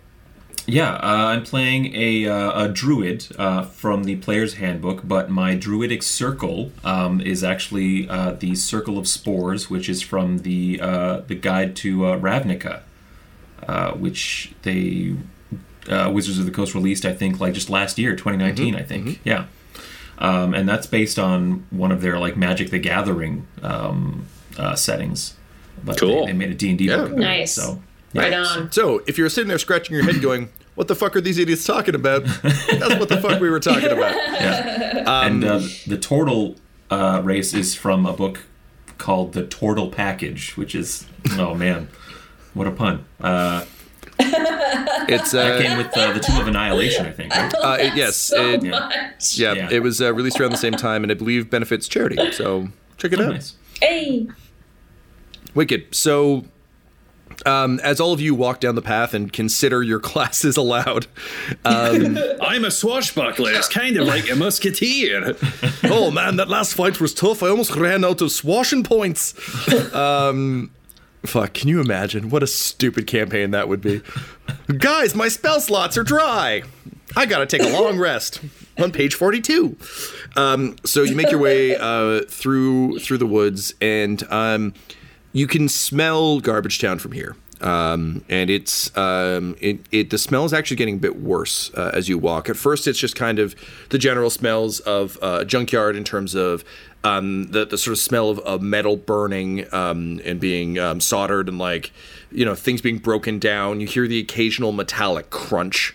Yeah, 0.64 0.92
uh, 0.94 0.98
I'm 1.32 1.42
playing 1.42 1.92
a, 1.96 2.28
uh, 2.28 2.64
a 2.66 2.68
druid 2.68 3.26
uh, 3.36 3.62
from 3.64 4.04
the 4.04 4.14
player's 4.16 4.54
handbook, 4.54 5.00
but 5.02 5.28
my 5.28 5.56
druidic 5.56 6.04
circle 6.04 6.70
um, 6.84 7.20
is 7.20 7.42
actually 7.42 8.08
uh, 8.08 8.32
the 8.38 8.54
Circle 8.54 8.96
of 8.96 9.08
Spores, 9.08 9.68
which 9.68 9.88
is 9.88 10.02
from 10.02 10.38
the 10.40 10.78
uh, 10.80 11.22
the 11.26 11.34
guide 11.34 11.74
to 11.76 12.04
uh, 12.06 12.16
Ravnica, 12.16 12.82
uh, 13.66 13.90
which 13.94 14.52
they 14.62 15.16
uh, 15.88 16.10
Wizards 16.12 16.38
of 16.38 16.46
the 16.46 16.52
Coast 16.52 16.74
released, 16.74 17.04
I 17.04 17.12
think, 17.12 17.40
like 17.40 17.54
just 17.54 17.68
last 17.70 17.98
year, 17.98 18.12
2019, 18.16 18.74
I 18.74 18.82
think. 18.82 19.20
Yeah, 19.24 19.46
um, 20.18 20.54
and 20.54 20.68
that's 20.68 20.86
based 20.86 21.18
on 21.18 21.66
one 21.70 21.90
of 21.92 22.00
their 22.02 22.18
like 22.18 22.36
Magic 22.36 22.70
the 22.70 22.78
Gathering 22.78 23.46
um, 23.62 24.26
uh, 24.58 24.74
settings. 24.74 25.36
But 25.84 25.94
they- 25.98 26.06
Cool. 26.06 26.26
they, 26.26 26.32
made 26.32 26.50
a 26.50 26.54
D 26.54 26.68
and 26.70 26.78
D 26.78 26.84
Yeah. 26.86 26.96
book. 26.98 27.06
of 27.06 27.12
it, 27.14 27.18
Nice. 27.20 27.52
So 27.54 27.82
right 28.14 28.32
on. 28.32 28.70
So, 28.70 29.02
if 29.06 29.18
you're 29.18 29.28
sitting 29.28 29.48
there 29.48 29.58
scratching 29.58 29.96
your 29.96 30.04
head 30.04 30.20
going, 30.22 30.50
what 30.74 30.86
the 30.88 30.94
fuck 30.94 31.16
are 31.16 31.20
these 31.20 31.38
idiots 31.38 31.64
talking 31.64 31.94
about? 31.94 32.24
That's 32.42 32.98
what 33.00 33.08
the 33.08 33.20
fuck 33.20 33.40
we 33.40 33.50
were 33.50 33.60
talking 33.60 33.90
about. 33.90 34.14
Yeah. 34.42 35.26
and 35.26 35.42
uh, 35.44 35.58
the 35.86 35.98
Tortle 35.98 36.56
uh, 36.90 37.20
race 37.24 37.54
is 37.54 37.74
from 37.74 38.06
a 38.06 38.12
book 38.12 38.44
called 38.98 39.32
The 39.32 39.42
Tortle 39.44 39.90
Package, 39.90 40.56
which 40.56 40.74
is 40.74 41.06
oh 41.32 41.54
man, 41.54 41.88
what 42.54 42.66
a 42.66 42.70
pun! 42.70 43.04
Uh, 44.32 45.06
that 45.06 45.62
came 45.62 45.76
with 45.78 45.96
uh, 45.96 46.12
the 46.12 46.20
Tomb 46.20 46.38
of 46.40 46.48
Annihilation, 46.48 47.06
I 47.06 47.12
think. 47.12 47.34
Right? 47.34 47.52
uh 47.54 47.76
it- 47.80 47.94
yes, 47.96 48.16
So 48.16 48.50
it, 48.50 48.62
much. 48.62 49.38
yeah, 49.38 49.52
Yeah. 49.52 49.68
it 49.70 49.82
was 49.82 50.00
uh, 50.00 50.12
released 50.14 50.40
around 50.40 50.52
the 50.52 50.56
same 50.58 50.72
time, 50.74 51.02
and 51.02 51.10
I 51.12 51.14
believe 51.14 51.50
benefits 51.50 51.88
charity. 51.88 52.32
So 52.32 52.68
check 52.98 53.12
it 53.12 53.20
Oh, 53.20 53.26
out. 53.26 53.32
nice. 53.32 53.54
Hey. 53.80 54.28
Wicked. 55.54 55.94
So, 55.94 56.44
um, 57.44 57.80
as 57.80 58.00
all 58.00 58.12
of 58.12 58.20
you 58.20 58.34
walk 58.34 58.60
down 58.60 58.74
the 58.74 58.82
path 58.82 59.12
and 59.14 59.32
consider 59.32 59.82
your 59.82 60.00
classes 60.12 60.56
aloud, 60.56 61.06
um, 61.64 62.18
I'm 62.40 62.64
a 62.64 62.70
swashbuckler. 62.70 63.52
It's 63.52 63.68
kind 63.68 63.96
of 63.96 64.06
like 64.06 64.30
a 64.30 64.36
musketeer. 64.36 65.36
oh 65.84 66.10
man, 66.10 66.36
that 66.36 66.48
last 66.48 66.74
fight 66.74 67.00
was 67.00 67.12
tough. 67.12 67.42
I 67.42 67.48
almost 67.48 67.74
ran 67.76 68.04
out 68.04 68.20
of 68.22 68.30
swashing 68.32 68.82
points. 68.84 69.34
um, 69.94 70.70
fuck, 71.24 71.54
can 71.54 71.68
you 71.68 71.80
imagine 71.80 72.30
what 72.30 72.42
a 72.42 72.46
stupid 72.46 73.06
campaign 73.06 73.50
that 73.52 73.68
would 73.68 73.80
be? 73.80 74.02
Guys, 74.78 75.14
my 75.14 75.28
spell 75.28 75.60
slots 75.60 75.96
are 75.96 76.04
dry. 76.04 76.62
I 77.16 77.26
gotta 77.26 77.46
take 77.46 77.62
a 77.62 77.68
long 77.68 77.98
rest. 77.98 78.40
On 78.78 78.90
page 78.90 79.14
forty-two. 79.14 79.76
Um, 80.34 80.76
so 80.84 81.02
you 81.02 81.14
make 81.14 81.30
your 81.30 81.40
way 81.40 81.76
uh, 81.76 82.22
through 82.22 83.00
through 83.00 83.18
the 83.18 83.26
woods, 83.26 83.74
and 83.82 84.22
um, 84.30 84.72
you 85.34 85.46
can 85.46 85.68
smell 85.68 86.40
Garbage 86.40 86.80
Town 86.80 86.98
from 86.98 87.12
here. 87.12 87.36
Um, 87.62 88.24
and 88.28 88.50
it's 88.50 88.96
um, 88.96 89.56
it, 89.60 89.80
it 89.92 90.10
the 90.10 90.18
smell 90.18 90.44
is 90.44 90.52
actually 90.52 90.78
getting 90.78 90.96
a 90.96 90.98
bit 90.98 91.20
worse 91.20 91.70
uh, 91.74 91.92
as 91.94 92.08
you 92.08 92.18
walk. 92.18 92.48
At 92.48 92.56
first, 92.56 92.88
it's 92.88 92.98
just 92.98 93.14
kind 93.14 93.38
of 93.38 93.54
the 93.90 93.98
general 93.98 94.30
smells 94.30 94.80
of 94.80 95.18
uh, 95.22 95.38
a 95.42 95.44
junkyard 95.44 95.94
in 95.94 96.02
terms 96.02 96.34
of 96.34 96.64
um, 97.04 97.48
the 97.48 97.64
the 97.64 97.78
sort 97.78 97.92
of 97.92 97.98
smell 97.98 98.30
of, 98.30 98.38
of 98.40 98.62
metal 98.62 98.96
burning 98.96 99.72
um, 99.72 100.20
and 100.24 100.40
being 100.40 100.78
um, 100.78 101.00
soldered 101.00 101.48
and 101.48 101.58
like 101.58 101.92
you 102.30 102.44
know 102.44 102.54
things 102.54 102.80
being 102.80 102.98
broken 102.98 103.38
down. 103.38 103.80
You 103.80 103.86
hear 103.86 104.06
the 104.06 104.18
occasional 104.18 104.72
metallic 104.72 105.30
crunch 105.30 105.94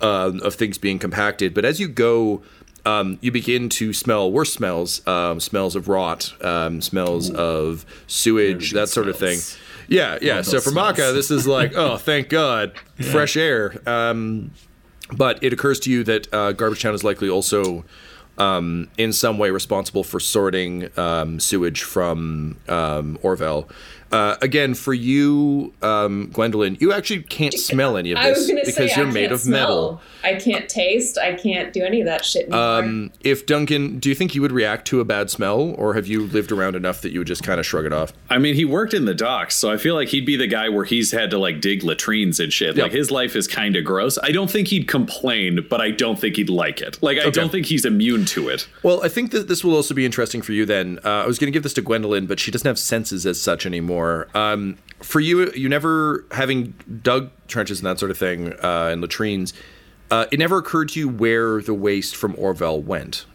um, 0.00 0.40
of 0.42 0.54
things 0.54 0.78
being 0.78 0.98
compacted. 0.98 1.54
But 1.54 1.64
as 1.64 1.80
you 1.80 1.88
go, 1.88 2.42
um, 2.84 3.18
you 3.20 3.32
begin 3.32 3.68
to 3.70 3.92
smell 3.92 4.30
worse 4.30 4.52
smells, 4.52 5.06
um, 5.06 5.40
smells 5.40 5.76
of 5.76 5.88
rot, 5.88 6.32
um, 6.44 6.80
smells 6.80 7.30
of 7.30 7.84
sewage, 8.06 8.72
that 8.72 8.88
sort 8.88 9.08
of 9.08 9.16
thing. 9.16 9.40
Yeah, 9.88 10.18
yeah. 10.20 10.42
So 10.42 10.60
for 10.60 10.72
Maka, 10.72 11.12
this 11.12 11.30
is 11.30 11.46
like, 11.46 11.72
oh, 11.76 11.96
thank 11.96 12.28
God, 12.28 12.72
fresh 13.10 13.36
air. 13.36 13.80
Um, 13.86 14.52
but 15.12 15.42
it 15.42 15.52
occurs 15.52 15.78
to 15.80 15.90
you 15.90 16.02
that 16.04 16.32
uh, 16.32 16.52
Garbage 16.52 16.82
Town 16.82 16.94
is 16.94 17.04
likely 17.04 17.28
also 17.28 17.84
um, 18.38 18.88
in 18.98 19.12
some 19.12 19.38
way 19.38 19.50
responsible 19.50 20.04
for 20.04 20.20
sorting 20.20 20.90
um, 20.98 21.40
sewage 21.40 21.82
from 21.82 22.56
um, 22.68 23.18
Orvel. 23.22 23.68
Uh, 24.12 24.36
again, 24.40 24.74
for 24.74 24.94
you, 24.94 25.72
um, 25.82 26.30
Gwendolyn, 26.32 26.76
you 26.80 26.92
actually 26.92 27.22
can't 27.22 27.54
smell 27.54 27.96
any 27.96 28.12
of 28.12 28.18
I 28.18 28.30
this 28.30 28.46
because 28.50 28.74
say 28.74 28.92
you're 28.96 29.06
I 29.08 29.10
made 29.12 29.32
of 29.32 29.40
smell. 29.40 29.60
metal. 29.60 30.00
I 30.24 30.34
can't 30.34 30.68
taste. 30.68 31.18
I 31.18 31.34
can't 31.34 31.72
do 31.72 31.82
any 31.82 32.00
of 32.00 32.06
that 32.06 32.24
shit 32.24 32.44
anymore. 32.44 32.60
Um, 32.60 33.10
if 33.22 33.46
Duncan, 33.46 33.98
do 33.98 34.08
you 34.08 34.14
think 34.14 34.34
you 34.34 34.42
would 34.42 34.52
react 34.52 34.86
to 34.88 35.00
a 35.00 35.04
bad 35.04 35.30
smell, 35.30 35.74
or 35.76 35.94
have 35.94 36.06
you 36.06 36.26
lived 36.26 36.52
around 36.52 36.76
enough 36.76 37.02
that 37.02 37.12
you 37.12 37.20
would 37.20 37.26
just 37.28 37.42
kind 37.42 37.58
of 37.60 37.66
shrug 37.66 37.84
it 37.84 37.92
off? 37.92 38.12
I 38.30 38.38
mean, 38.38 38.54
he 38.54 38.64
worked 38.64 38.94
in 38.94 39.04
the 39.04 39.14
docks, 39.14 39.56
so 39.56 39.70
I 39.70 39.76
feel 39.76 39.94
like 39.94 40.08
he'd 40.08 40.26
be 40.26 40.36
the 40.36 40.46
guy 40.46 40.68
where 40.68 40.84
he's 40.84 41.10
had 41.12 41.30
to 41.30 41.38
like 41.38 41.60
dig 41.60 41.82
latrines 41.82 42.38
and 42.40 42.52
shit. 42.52 42.76
Like 42.76 42.92
his 42.92 43.10
life 43.10 43.34
is 43.36 43.46
kind 43.48 43.76
of 43.76 43.84
gross. 43.84 44.18
I 44.22 44.30
don't 44.32 44.50
think 44.50 44.68
he'd 44.68 44.88
complain, 44.88 45.66
but 45.68 45.80
I 45.80 45.90
don't 45.90 46.18
think 46.18 46.36
he'd 46.36 46.50
like 46.50 46.80
it. 46.80 46.98
Like 47.02 47.18
I 47.18 47.22
Okay. 47.22 47.30
don't 47.32 47.50
think 47.50 47.66
he's 47.66 47.84
immune 47.84 48.24
to 48.26 48.48
it. 48.48 48.68
Well, 48.82 49.02
I 49.04 49.08
think 49.08 49.32
that 49.32 49.48
this 49.48 49.64
will 49.64 49.74
also 49.74 49.94
be 49.94 50.04
interesting 50.06 50.42
for 50.42 50.52
you 50.52 50.64
then. 50.64 50.98
Uh, 51.04 51.08
I 51.24 51.26
was 51.26 51.38
going 51.38 51.48
to 51.48 51.52
give 51.52 51.62
this 51.64 51.74
to 51.74 51.82
Gwendolyn, 51.82 52.26
but 52.26 52.38
she 52.40 52.50
doesn't 52.50 52.66
have 52.66 52.78
senses 52.78 53.26
as 53.26 53.40
such 53.40 53.66
anymore. 53.66 53.95
Um, 54.34 54.78
for 55.00 55.20
you, 55.20 55.50
you 55.52 55.68
never 55.68 56.24
having 56.32 56.74
dug 57.02 57.30
trenches 57.48 57.80
and 57.80 57.86
that 57.86 57.98
sort 57.98 58.10
of 58.10 58.18
thing 58.18 58.52
uh, 58.62 58.88
and 58.92 59.00
latrines. 59.00 59.52
Uh, 60.10 60.26
it 60.30 60.38
never 60.38 60.58
occurred 60.58 60.88
to 60.90 61.00
you 61.00 61.08
where 61.08 61.60
the 61.60 61.74
waste 61.74 62.16
from 62.16 62.34
Orvel 62.34 62.82
went. 62.82 63.26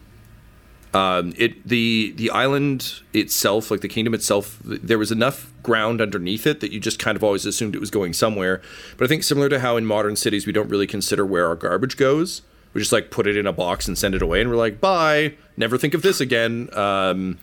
Um, 0.94 1.34
it 1.38 1.66
the 1.68 2.14
the 2.18 2.30
island 2.32 3.02
itself, 3.14 3.72
like 3.72 3.80
the 3.80 3.88
kingdom 3.88 4.14
itself, 4.14 4.60
there 4.64 4.98
was 4.98 5.12
enough 5.12 5.54
ground 5.64 6.02
underneath 6.02 6.46
it 6.46 6.60
that 6.60 6.72
you 6.72 6.80
just 6.82 7.00
kind 7.00 7.16
of 7.16 7.24
always 7.24 7.46
assumed 7.46 7.76
it 7.76 7.80
was 7.80 7.92
going 7.92 8.12
somewhere. 8.14 8.62
But 8.98 9.06
I 9.06 9.08
think 9.08 9.24
similar 9.24 9.48
to 9.50 9.60
how 9.60 9.78
in 9.78 9.86
modern 9.86 10.18
cities 10.18 10.46
we 10.46 10.52
don't 10.52 10.70
really 10.70 10.88
consider 10.88 11.26
where 11.26 11.48
our 11.48 11.56
garbage 11.56 11.96
goes, 11.96 12.42
we 12.74 12.82
just 12.82 12.92
like 12.92 13.10
put 13.10 13.26
it 13.26 13.38
in 13.38 13.48
a 13.48 13.54
box 13.54 13.88
and 13.88 13.98
send 13.98 14.16
it 14.16 14.22
away, 14.22 14.42
and 14.42 14.50
we're 14.50 14.58
like, 14.58 14.82
bye, 14.82 15.36
never 15.56 15.78
think 15.78 15.94
of 15.94 16.02
this 16.02 16.20
again. 16.20 16.68
Um, 16.74 17.40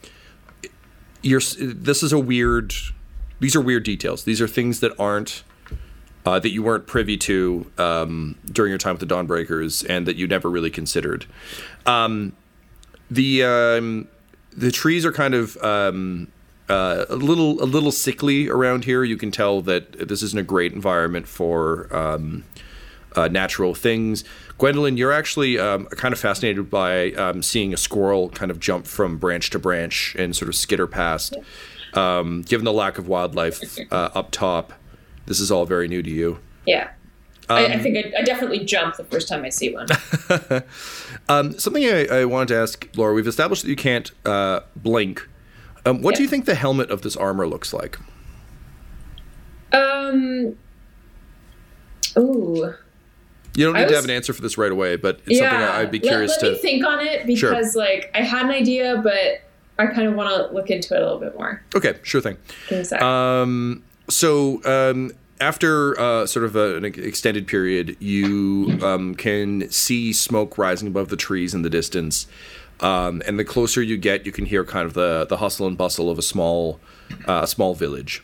you're 1.22 1.40
this 1.40 2.02
is 2.02 2.12
a 2.12 2.18
weird. 2.18 2.74
These 3.40 3.54
are 3.54 3.60
weird 3.60 3.84
details. 3.84 4.24
These 4.24 4.40
are 4.40 4.48
things 4.48 4.80
that 4.80 4.92
aren't 4.98 5.44
uh, 6.26 6.38
that 6.38 6.50
you 6.50 6.62
weren't 6.62 6.86
privy 6.86 7.16
to 7.16 7.70
um, 7.78 8.36
during 8.52 8.70
your 8.70 8.78
time 8.78 8.96
with 8.96 9.08
the 9.08 9.14
Dawnbreakers, 9.14 9.88
and 9.88 10.06
that 10.06 10.16
you 10.16 10.26
never 10.26 10.50
really 10.50 10.70
considered. 10.70 11.26
Um, 11.86 12.34
the 13.10 13.44
um, 13.44 14.08
the 14.54 14.70
trees 14.70 15.06
are 15.06 15.12
kind 15.12 15.34
of 15.34 15.56
um, 15.58 16.28
uh, 16.68 17.06
a 17.08 17.16
little 17.16 17.62
a 17.62 17.64
little 17.64 17.92
sickly 17.92 18.48
around 18.48 18.84
here. 18.84 19.04
You 19.04 19.16
can 19.16 19.30
tell 19.30 19.62
that 19.62 20.08
this 20.08 20.22
isn't 20.22 20.38
a 20.38 20.42
great 20.42 20.72
environment 20.72 21.26
for 21.26 21.94
um, 21.96 22.44
uh, 23.16 23.28
natural 23.28 23.74
things. 23.74 24.24
Gwendolyn, 24.58 24.96
you're 24.96 25.12
actually 25.12 25.58
um, 25.58 25.86
kind 25.86 26.12
of 26.12 26.20
fascinated 26.20 26.68
by 26.68 27.12
um, 27.12 27.42
seeing 27.42 27.72
a 27.72 27.76
squirrel 27.76 28.28
kind 28.30 28.50
of 28.50 28.60
jump 28.60 28.86
from 28.86 29.16
branch 29.18 29.50
to 29.50 29.58
branch 29.58 30.14
and 30.18 30.36
sort 30.36 30.48
of 30.48 30.54
skitter 30.54 30.86
past. 30.86 31.36
Um, 31.94 32.42
given 32.42 32.64
the 32.64 32.72
lack 32.72 32.98
of 32.98 33.08
wildlife 33.08 33.60
uh, 33.90 34.10
up 34.14 34.30
top, 34.30 34.72
this 35.26 35.40
is 35.40 35.50
all 35.50 35.64
very 35.66 35.88
new 35.88 36.02
to 36.02 36.10
you. 36.10 36.38
yeah. 36.66 36.90
I, 37.50 37.64
um, 37.64 37.72
I 37.72 37.78
think 37.78 37.96
I, 37.96 38.18
I 38.18 38.22
definitely 38.24 38.62
jump 38.66 38.96
the 38.96 39.04
first 39.04 39.26
time 39.26 39.42
I 39.42 39.48
see 39.48 39.72
one. 39.74 39.86
Um, 41.30 41.58
something 41.58 41.82
I, 41.84 42.06
I 42.06 42.24
wanted 42.26 42.48
to 42.48 42.56
ask, 42.56 42.88
Laura. 42.94 43.12
We've 43.14 43.26
established 43.26 43.62
that 43.62 43.68
you 43.70 43.76
can't 43.76 44.10
uh, 44.26 44.60
blink. 44.76 45.26
Um, 45.86 46.00
what 46.02 46.14
do 46.14 46.22
you 46.22 46.28
think 46.28 46.44
the 46.46 46.54
helmet 46.54 46.90
of 46.90 47.00
this 47.02 47.16
armor 47.16 47.46
looks 47.46 47.72
like? 47.72 47.98
um. 49.72 50.56
Ooh. 52.16 52.74
You 53.54 53.64
don't 53.66 53.76
I 53.76 53.80
need 53.80 53.88
to 53.88 53.94
have 53.96 54.04
an 54.04 54.10
answer 54.10 54.32
for 54.32 54.42
this 54.42 54.56
right 54.56 54.70
away, 54.70 54.96
but 54.96 55.20
it's 55.26 55.38
something 55.38 55.58
I- 55.58 55.80
I'd 55.80 55.90
be 55.90 55.98
Let- 55.98 56.08
curious 56.08 56.30
let, 56.32 56.40
to. 56.48 56.52
me 56.52 56.58
think 56.58 56.84
on 56.86 57.00
it 57.00 57.36
Sure. 57.38 57.50
because, 57.50 57.74
like, 57.74 58.10
I 58.14 58.22
had 58.22 58.44
an 58.46 58.50
idea, 58.52 59.00
but 59.02 59.42
I 59.78 59.86
kind 59.86 60.08
of 60.08 60.14
want 60.14 60.30
to 60.30 60.54
look 60.54 60.70
into 60.70 60.94
it 60.94 61.00
a 61.00 61.04
little 61.04 61.20
bit 61.20 61.36
more. 61.36 61.62
Okay, 61.74 61.94
sure 62.02 62.20
thing. 62.20 62.36
Give 62.68 62.78
me 62.78 62.82
a 62.82 62.84
sec. 62.84 63.00
Um, 63.00 63.84
so 64.08 64.60
um, 64.64 65.12
after 65.40 65.98
uh, 66.00 66.26
sort 66.26 66.44
of 66.44 66.56
a, 66.56 66.76
an 66.76 66.84
extended 66.84 67.46
period, 67.46 67.96
you 68.00 68.78
um, 68.82 69.14
can 69.14 69.70
see 69.70 70.12
smoke 70.12 70.58
rising 70.58 70.88
above 70.88 71.08
the 71.08 71.16
trees 71.16 71.54
in 71.54 71.62
the 71.62 71.70
distance. 71.70 72.26
Um, 72.80 73.22
and 73.26 73.38
the 73.38 73.44
closer 73.44 73.82
you 73.82 73.96
get, 73.96 74.26
you 74.26 74.32
can 74.32 74.46
hear 74.46 74.64
kind 74.64 74.86
of 74.86 74.94
the, 74.94 75.26
the 75.28 75.38
hustle 75.38 75.66
and 75.66 75.76
bustle 75.76 76.10
of 76.10 76.18
a 76.18 76.22
small, 76.22 76.80
uh, 77.26 77.46
small 77.46 77.74
village. 77.74 78.22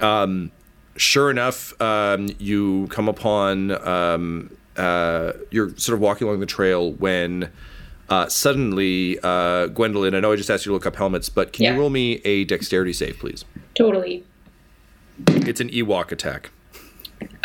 Um, 0.00 0.52
sure 0.96 1.30
enough, 1.30 1.80
um, 1.80 2.28
you 2.38 2.86
come 2.88 3.08
upon, 3.08 3.72
um, 3.86 4.56
uh, 4.76 5.32
you're 5.50 5.76
sort 5.76 5.94
of 5.94 6.00
walking 6.00 6.26
along 6.26 6.40
the 6.40 6.46
trail 6.46 6.92
when 6.92 7.50
uh, 8.08 8.28
suddenly, 8.28 9.18
uh, 9.22 9.66
Gwendolyn, 9.66 10.14
I 10.14 10.20
know 10.20 10.32
I 10.32 10.36
just 10.36 10.50
asked 10.50 10.66
you 10.66 10.70
to 10.70 10.74
look 10.74 10.86
up 10.86 10.96
helmets, 10.96 11.28
but 11.28 11.52
can 11.52 11.64
Yeah. 11.64 11.74
you 11.74 11.80
roll 11.80 11.90
me 11.90 12.20
a 12.24 12.44
dexterity 12.44 12.92
save, 12.92 13.18
please? 13.18 13.44
Totally. 13.74 14.24
It's 15.28 15.60
an 15.60 15.68
Ewok 15.70 16.12
attack. 16.12 16.50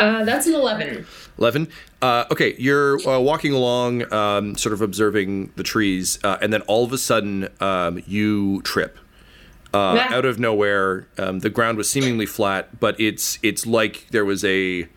Uh, 0.00 0.24
that's 0.24 0.46
an 0.46 0.54
11. 0.54 1.06
11. 1.38 1.68
Uh, 2.02 2.24
okay, 2.32 2.54
you're 2.58 2.98
uh, 3.08 3.18
walking 3.20 3.52
along, 3.52 4.12
um, 4.12 4.56
sort 4.56 4.72
of 4.72 4.80
observing 4.82 5.52
the 5.56 5.62
trees, 5.62 6.18
uh, 6.24 6.36
and 6.42 6.52
then 6.52 6.62
all 6.62 6.84
of 6.84 6.92
a 6.92 6.98
sudden, 6.98 7.48
um, 7.60 8.02
you 8.06 8.60
trip. 8.62 8.98
Uh, 9.72 9.94
Yeah. 9.96 10.16
Out 10.16 10.24
of 10.24 10.38
nowhere, 10.38 11.06
um, 11.18 11.40
the 11.40 11.50
ground 11.50 11.76
was 11.78 11.88
seemingly 11.90 12.26
flat, 12.26 12.80
but 12.80 12.98
it's 12.98 13.38
it's 13.42 13.66
like 13.66 14.06
there 14.10 14.24
was 14.24 14.42
a 14.44 14.88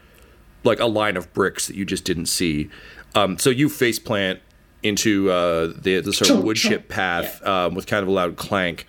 like 0.64 0.80
a 0.80 0.86
line 0.86 1.18
of 1.18 1.32
bricks 1.34 1.68
that 1.68 1.76
you 1.76 1.84
just 1.86 2.05
didn't 2.05 2.28
see. 2.28 2.70
Um, 3.14 3.38
so 3.38 3.49
you 3.49 3.68
face 3.68 3.99
plant 3.99 4.39
into 4.84 5.30
uh, 5.32 5.74
the 5.76 6.02
the 6.02 6.14
sort 6.14 6.30
of 6.32 6.44
wood 6.44 6.58
chip 6.58 6.90
path 6.90 7.46
um, 7.46 7.76
with 7.76 7.88
kind 7.88 8.02
of 8.04 8.10
a 8.10 8.12
loud 8.12 8.36
clank. 8.38 8.86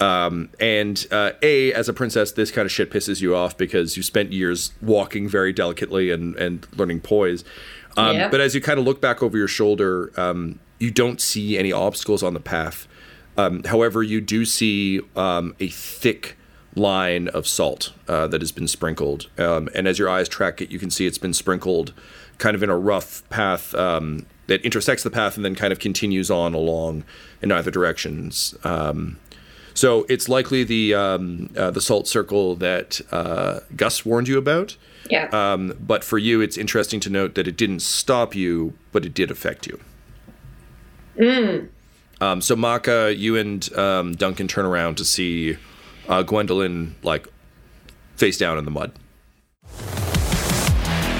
Um, 0.00 0.48
and 0.58 1.06
uh, 1.10 1.32
a 1.42 1.72
as 1.74 1.88
a 1.88 1.92
princess, 1.92 2.32
this 2.32 2.50
kind 2.50 2.64
of 2.64 2.72
shit 2.72 2.90
pisses 2.90 3.20
you 3.20 3.36
off 3.36 3.56
because 3.58 3.96
you 3.96 4.02
spent 4.02 4.32
years 4.32 4.72
walking 4.80 5.28
very 5.28 5.52
delicately 5.52 6.10
and 6.10 6.34
and 6.36 6.66
learning 6.76 7.00
poise. 7.00 7.44
Um, 7.96 8.16
Yeah. 8.16 8.28
But 8.28 8.40
as 8.40 8.54
you 8.54 8.60
kind 8.60 8.78
of 8.78 8.84
look 8.84 9.00
back 9.00 9.22
over 9.22 9.36
your 9.36 9.48
shoulder, 9.48 10.10
um, 10.16 10.58
you 10.78 10.90
don't 10.90 11.20
see 11.20 11.58
any 11.58 11.72
obstacles 11.72 12.22
on 12.22 12.34
the 12.34 12.40
path. 12.40 12.88
Um, 13.36 13.62
however, 13.64 14.02
you 14.02 14.20
do 14.20 14.44
see 14.44 15.00
um, 15.16 15.54
a 15.60 15.68
thick 15.68 16.36
line 16.76 17.28
of 17.28 17.46
salt 17.46 17.92
uh, 18.08 18.26
that 18.28 18.40
has 18.40 18.52
been 18.52 18.68
sprinkled. 18.68 19.28
Um, 19.38 19.68
and 19.74 19.86
as 19.88 19.98
your 19.98 20.08
eyes 20.08 20.28
track 20.28 20.62
it, 20.62 20.70
you 20.70 20.78
can 20.78 20.90
see 20.90 21.06
it's 21.06 21.18
been 21.18 21.34
sprinkled 21.34 21.92
kind 22.40 22.56
of 22.56 22.62
in 22.62 22.70
a 22.70 22.76
rough 22.76 23.22
path 23.28 23.72
um, 23.76 24.26
that 24.48 24.60
intersects 24.62 25.04
the 25.04 25.10
path 25.10 25.36
and 25.36 25.44
then 25.44 25.54
kind 25.54 25.72
of 25.72 25.78
continues 25.78 26.30
on 26.30 26.54
along 26.54 27.04
in 27.40 27.52
either 27.52 27.70
directions. 27.70 28.56
Um, 28.64 29.18
so 29.74 30.04
it's 30.08 30.28
likely 30.28 30.64
the 30.64 30.94
um, 30.94 31.50
uh, 31.56 31.70
the 31.70 31.80
salt 31.80 32.08
circle 32.08 32.56
that 32.56 33.00
uh, 33.12 33.60
Gus 33.76 34.04
warned 34.04 34.26
you 34.26 34.36
about. 34.36 34.76
Yeah. 35.08 35.28
Um, 35.32 35.74
but 35.80 36.02
for 36.02 36.18
you, 36.18 36.40
it's 36.40 36.58
interesting 36.58 36.98
to 37.00 37.10
note 37.10 37.34
that 37.36 37.46
it 37.46 37.56
didn't 37.56 37.80
stop 37.80 38.34
you, 38.34 38.74
but 38.90 39.06
it 39.06 39.14
did 39.14 39.30
affect 39.30 39.68
you. 39.68 39.80
Um, 42.20 42.40
so 42.40 42.56
Maka, 42.56 43.14
you 43.16 43.36
and 43.36 43.72
um, 43.74 44.12
Duncan 44.12 44.48
turn 44.48 44.66
around 44.66 44.96
to 44.96 45.04
see 45.04 45.56
uh, 46.08 46.22
Gwendolyn 46.22 46.96
like 47.02 47.28
face 48.16 48.36
down 48.36 48.58
in 48.58 48.64
the 48.64 48.70
mud. 48.70 48.92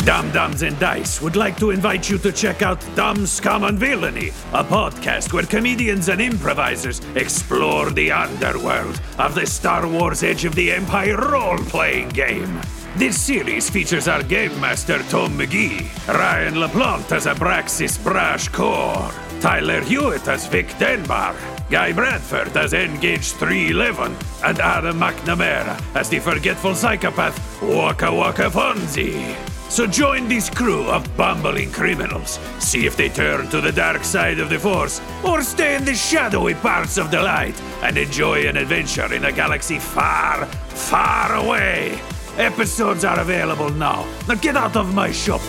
Dumb 0.05 0.31
Dumbs 0.33 0.63
and 0.63 0.79
Dice 0.79 1.21
would 1.21 1.37
like 1.37 1.59
to 1.59 1.71
invite 1.71 2.09
you 2.09 2.17
to 2.19 2.33
check 2.33 2.63
out 2.63 2.83
Dumb 2.97 3.27
Scum 3.27 3.65
and 3.65 3.79
Villainy, 3.79 4.29
a 4.55 4.65
podcast 4.65 5.35
where 5.35 5.45
comedians 5.45 6.09
and 6.09 6.23
improvisers 6.23 7.03
explore 7.17 7.91
the 7.91 8.11
underworld 8.11 8.99
of 9.19 9.35
the 9.35 9.47
Star 9.47 9.87
Wars 9.87 10.23
Edge 10.23 10.47
of 10.47 10.55
the 10.55 10.73
Empire 10.73 11.19
role 11.19 11.59
playing 11.59 12.09
game. 12.09 12.61
This 12.97 13.21
series 13.21 13.69
features 13.69 14.09
our 14.09 14.23
game 14.23 14.59
master 14.59 15.03
Tom 15.11 15.39
McGee, 15.39 15.87
Ryan 16.09 16.55
LaPlante 16.55 17.13
as 17.13 17.27
Abraxas 17.27 18.03
Brash 18.03 18.49
Core, 18.49 19.11
Tyler 19.41 19.83
Hewitt 19.83 20.27
as 20.29 20.47
Vic 20.47 20.67
Denbar, 20.79 21.37
Guy 21.71 21.93
Bradford 21.93 22.57
as 22.57 22.73
Engage 22.73 23.31
311, 23.31 24.17
and 24.45 24.59
Adam 24.59 24.99
McNamara 24.99 25.81
as 25.95 26.09
the 26.09 26.19
forgetful 26.19 26.75
psychopath 26.75 27.63
Waka 27.63 28.13
Waka 28.13 28.51
Fonzie. 28.51 29.37
So 29.71 29.87
join 29.87 30.27
this 30.27 30.51
crew 30.51 30.89
of 30.89 31.17
bumbling 31.17 31.71
criminals. 31.71 32.41
See 32.59 32.87
if 32.87 32.97
they 32.97 33.09
turn 33.09 33.49
to 33.51 33.61
the 33.61 33.71
dark 33.71 34.03
side 34.03 34.41
of 34.41 34.51
the 34.51 34.59
Force 34.59 35.01
or 35.25 35.43
stay 35.43 35.77
in 35.77 35.85
the 35.85 35.95
shadowy 35.95 36.55
parts 36.55 36.99
of 36.99 37.13
the 37.13 37.23
light 37.23 37.61
and 37.83 37.97
enjoy 37.97 38.49
an 38.49 38.57
adventure 38.57 39.15
in 39.15 39.27
a 39.27 39.33
galaxy 39.33 39.79
far, 39.79 40.47
far 40.47 41.37
away. 41.37 42.01
Episodes 42.37 43.05
are 43.05 43.21
available 43.21 43.71
now. 43.71 44.05
Now 44.27 44.35
get 44.35 44.57
out 44.57 44.77
of 44.77 44.93
my 44.93 45.13
shop. 45.13 45.41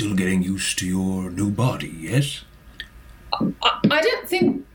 Still 0.00 0.14
getting 0.14 0.42
used 0.42 0.78
to 0.78 0.86
your 0.86 1.30
new 1.30 1.50
body, 1.50 1.94
yes? 1.94 2.42
I, 3.34 3.52
I 3.90 4.00
don't 4.00 4.26
think. 4.26 4.66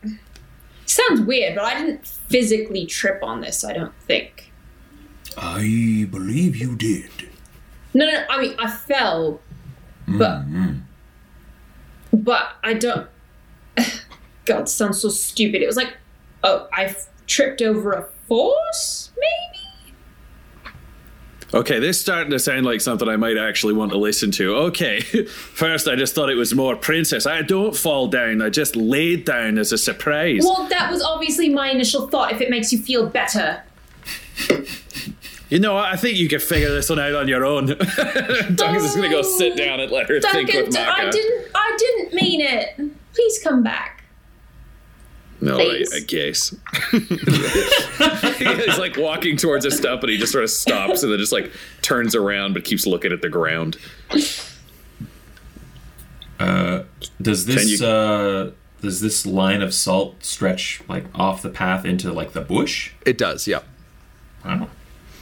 Sounds 0.86 1.21
weird, 1.21 1.55
but 1.55 1.63
I 1.63 1.80
didn't 1.80 2.05
physically 2.05 2.86
trip 2.86 3.23
on 3.23 3.41
this, 3.41 3.63
I 3.63 3.73
don't 3.73 3.95
think. 4.01 4.53
I 5.36 6.07
believe 6.11 6.55
you 6.55 6.76
did. 6.76 7.09
No, 7.95 8.05
no, 8.05 8.23
I 8.30 8.39
mean, 8.39 8.55
I 8.59 8.69
fell, 8.69 9.41
but. 10.07 10.41
Mm-hmm. 10.45 10.73
But 12.13 12.57
I 12.63 12.76
don't. 12.76 13.09
God, 14.45 14.69
sounds 14.69 15.01
so 15.01 15.09
stupid. 15.09 15.63
It 15.63 15.65
was 15.65 15.76
like, 15.76 15.97
oh, 16.43 16.67
I 16.71 16.95
tripped 17.26 17.63
over 17.63 17.93
a 17.93 18.07
force, 18.28 19.09
maybe? 19.17 19.55
Okay, 21.53 21.79
this 21.79 21.97
is 21.97 22.01
starting 22.01 22.31
to 22.31 22.39
sound 22.39 22.65
like 22.65 22.81
something 22.81 23.07
I 23.07 23.17
might 23.17 23.37
actually 23.37 23.73
want 23.73 23.91
to 23.91 23.97
listen 23.97 24.31
to. 24.31 24.55
Okay, 24.55 24.99
first 25.27 25.87
I 25.87 25.95
just 25.95 26.15
thought 26.15 26.29
it 26.29 26.35
was 26.35 26.53
more 26.53 26.75
princess. 26.75 27.25
I 27.25 27.41
don't 27.41 27.75
fall 27.75 28.07
down. 28.07 28.41
I 28.41 28.49
just 28.49 28.75
laid 28.75 29.25
down 29.25 29.57
as 29.57 29.71
a 29.71 29.77
surprise. 29.77 30.41
Well, 30.43 30.67
that 30.69 30.91
was 30.91 31.01
obviously 31.01 31.49
my 31.49 31.69
initial 31.69 32.07
thought, 32.07 32.31
if 32.31 32.41
it 32.41 32.49
makes 32.49 32.73
you 32.73 32.79
feel 32.79 33.07
better. 33.07 33.63
You 35.49 35.59
know, 35.59 35.75
what? 35.75 35.85
I 35.85 35.95
think 35.95 36.17
you 36.17 36.27
can 36.27 36.39
figure 36.39 36.71
this 36.71 36.89
one 36.89 36.99
out 36.99 37.13
on 37.13 37.27
your 37.27 37.45
own. 37.45 37.67
Duncan's 37.67 38.83
just 38.83 38.95
gonna 38.95 39.09
go 39.09 39.21
sit 39.21 39.53
oh, 39.53 39.55
down 39.55 39.79
and 39.79 39.91
let 39.91 40.09
her 40.09 40.19
think 40.19 40.33
Duncan, 40.49 40.65
with 40.65 40.73
d- 40.73 40.79
I 40.79 41.09
didn't, 41.09 41.47
I 41.53 41.77
didn't 41.77 42.13
mean 42.13 42.41
it. 42.41 42.79
Please 43.13 43.39
come 43.43 43.61
back. 43.61 43.94
No, 45.45 45.57
I, 45.59 45.83
I 45.93 45.99
guess. 46.01 46.55
He's 46.91 48.77
like 48.77 48.97
walking 48.97 49.37
towards 49.37 49.65
a 49.65 49.71
stump 49.71 50.01
and 50.03 50.09
he 50.11 50.17
just 50.17 50.31
sort 50.31 50.43
of 50.43 50.49
stops 50.49 51.03
and 51.03 51.11
then 51.11 51.19
just 51.19 51.31
like 51.31 51.51
turns 51.81 52.15
around 52.15 52.53
but 52.53 52.63
keeps 52.65 52.85
looking 52.85 53.11
at 53.11 53.21
the 53.21 53.29
ground. 53.29 53.77
Does 57.21 57.45
this 57.45 57.79
you- 57.79 57.85
uh, 57.87 58.51
does 58.81 59.01
this 59.01 59.25
line 59.25 59.61
of 59.61 59.73
salt 59.73 60.23
stretch 60.23 60.81
like 60.87 61.05
off 61.15 61.41
the 61.41 61.49
path 61.49 61.85
into 61.85 62.11
like 62.11 62.33
the 62.33 62.41
bush? 62.41 62.91
It 63.05 63.17
does, 63.17 63.47
yeah. 63.47 63.61
Wow. 64.43 64.67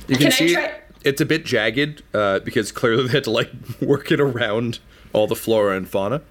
You 0.07 0.15
can, 0.17 0.17
Can 0.17 0.27
I 0.27 0.29
see 0.31 0.53
try- 0.53 0.79
it's 1.03 1.21
a 1.21 1.25
bit 1.25 1.45
jagged 1.45 2.01
uh, 2.13 2.39
because 2.39 2.71
clearly 2.71 3.03
they 3.07 3.13
had 3.13 3.23
to 3.25 3.31
like 3.31 3.51
work 3.81 4.11
it 4.11 4.19
around 4.19 4.79
all 5.13 5.27
the 5.27 5.35
flora 5.35 5.77
and 5.77 5.87
fauna. 5.87 6.21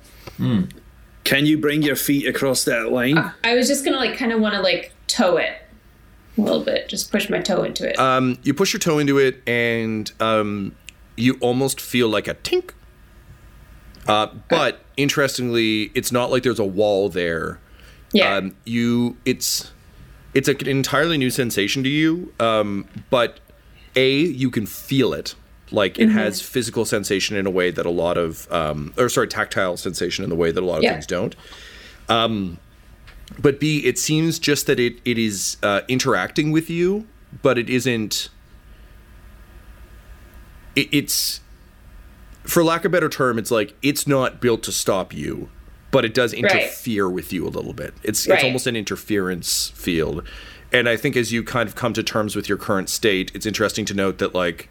Can 1.24 1.46
you 1.46 1.56
bring 1.58 1.82
your 1.82 1.96
feet 1.96 2.26
across 2.26 2.64
that 2.64 2.90
line? 2.90 3.32
I 3.44 3.54
was 3.54 3.68
just 3.68 3.84
gonna 3.84 3.96
like 3.98 4.16
kind 4.16 4.32
of 4.32 4.40
want 4.40 4.54
to 4.54 4.60
like 4.60 4.92
toe 5.06 5.36
it 5.36 5.62
a 6.36 6.40
little 6.40 6.62
bit, 6.64 6.88
just 6.88 7.12
push 7.12 7.28
my 7.28 7.38
toe 7.40 7.62
into 7.62 7.88
it. 7.88 7.98
Um, 7.98 8.38
you 8.42 8.54
push 8.54 8.72
your 8.72 8.80
toe 8.80 8.98
into 8.98 9.18
it, 9.18 9.42
and 9.46 10.10
um, 10.20 10.74
you 11.16 11.36
almost 11.40 11.80
feel 11.80 12.08
like 12.08 12.26
a 12.26 12.34
tink. 12.34 12.70
Uh, 14.06 14.26
but 14.48 14.84
interestingly, 14.96 15.92
it's 15.94 16.10
not 16.10 16.30
like 16.30 16.42
there's 16.42 16.58
a 16.58 16.64
wall 16.64 17.08
there. 17.08 17.60
yeah. 18.12 18.36
Um, 18.36 18.56
you, 18.64 19.16
it's 19.24 19.70
it's 20.34 20.48
an 20.48 20.66
entirely 20.66 21.18
new 21.18 21.30
sensation 21.30 21.82
to 21.84 21.88
you. 21.88 22.32
Um, 22.40 22.86
but 23.10 23.40
a, 23.94 24.10
you 24.10 24.50
can 24.50 24.66
feel 24.66 25.12
it. 25.12 25.34
Like 25.72 25.98
it 25.98 26.08
has 26.10 26.40
physical 26.42 26.84
sensation 26.84 27.36
in 27.36 27.46
a 27.46 27.50
way 27.50 27.70
that 27.70 27.86
a 27.86 27.90
lot 27.90 28.18
of, 28.18 28.50
um, 28.52 28.92
or 28.98 29.08
sorry, 29.08 29.28
tactile 29.28 29.76
sensation 29.76 30.22
in 30.24 30.30
the 30.30 30.36
way 30.36 30.52
that 30.52 30.62
a 30.62 30.66
lot 30.66 30.78
of 30.78 30.82
Yeah. 30.84 30.92
things 30.92 31.06
don't. 31.06 31.34
Um, 32.08 32.58
but 33.38 33.58
B, 33.58 33.78
it 33.86 33.98
seems 33.98 34.38
just 34.38 34.66
that 34.66 34.78
it 34.78 34.96
it 35.04 35.16
is 35.18 35.56
uh, 35.62 35.80
interacting 35.88 36.52
with 36.52 36.68
you, 36.68 37.06
but 37.42 37.56
it 37.56 37.70
isn't. 37.70 38.28
It, 40.76 40.88
it's, 40.92 41.40
for 42.44 42.64
lack 42.64 42.80
of 42.80 42.86
a 42.86 42.88
better 42.92 43.08
term, 43.08 43.38
it's 43.38 43.50
like 43.50 43.74
it's 43.82 44.06
not 44.06 44.40
built 44.40 44.62
to 44.64 44.72
stop 44.72 45.14
you, 45.14 45.48
but 45.90 46.04
it 46.04 46.12
does 46.14 46.32
interfere 46.32 47.08
with 47.08 47.32
you 47.32 47.46
a 47.46 47.50
little 47.50 47.72
bit. 47.72 47.94
It's 48.02 48.26
it's 48.26 48.42
almost 48.44 48.66
an 48.66 48.76
interference 48.76 49.68
field, 49.70 50.26
and 50.72 50.88
I 50.88 50.96
think 50.96 51.16
as 51.16 51.32
you 51.32 51.42
kind 51.44 51.68
of 51.68 51.74
come 51.74 51.92
to 51.94 52.02
terms 52.02 52.34
with 52.36 52.48
your 52.48 52.58
current 52.58 52.88
state, 52.90 53.30
it's 53.34 53.46
interesting 53.46 53.84
to 53.86 53.94
note 53.94 54.18
that 54.18 54.34
like 54.34 54.68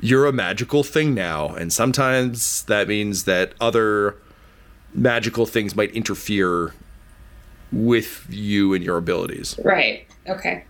you're 0.00 0.26
a 0.26 0.32
magical 0.32 0.82
thing 0.82 1.14
now, 1.14 1.48
and 1.48 1.72
sometimes 1.72 2.62
that 2.64 2.88
means 2.88 3.24
that 3.24 3.52
other 3.60 4.16
magical 4.94 5.46
things 5.46 5.76
might 5.76 5.90
interfere 5.92 6.74
with 7.72 8.26
you 8.28 8.74
and 8.74 8.82
your 8.84 8.96
abilities. 8.96 9.58
Right. 9.64 10.06
Okay. 10.28 10.64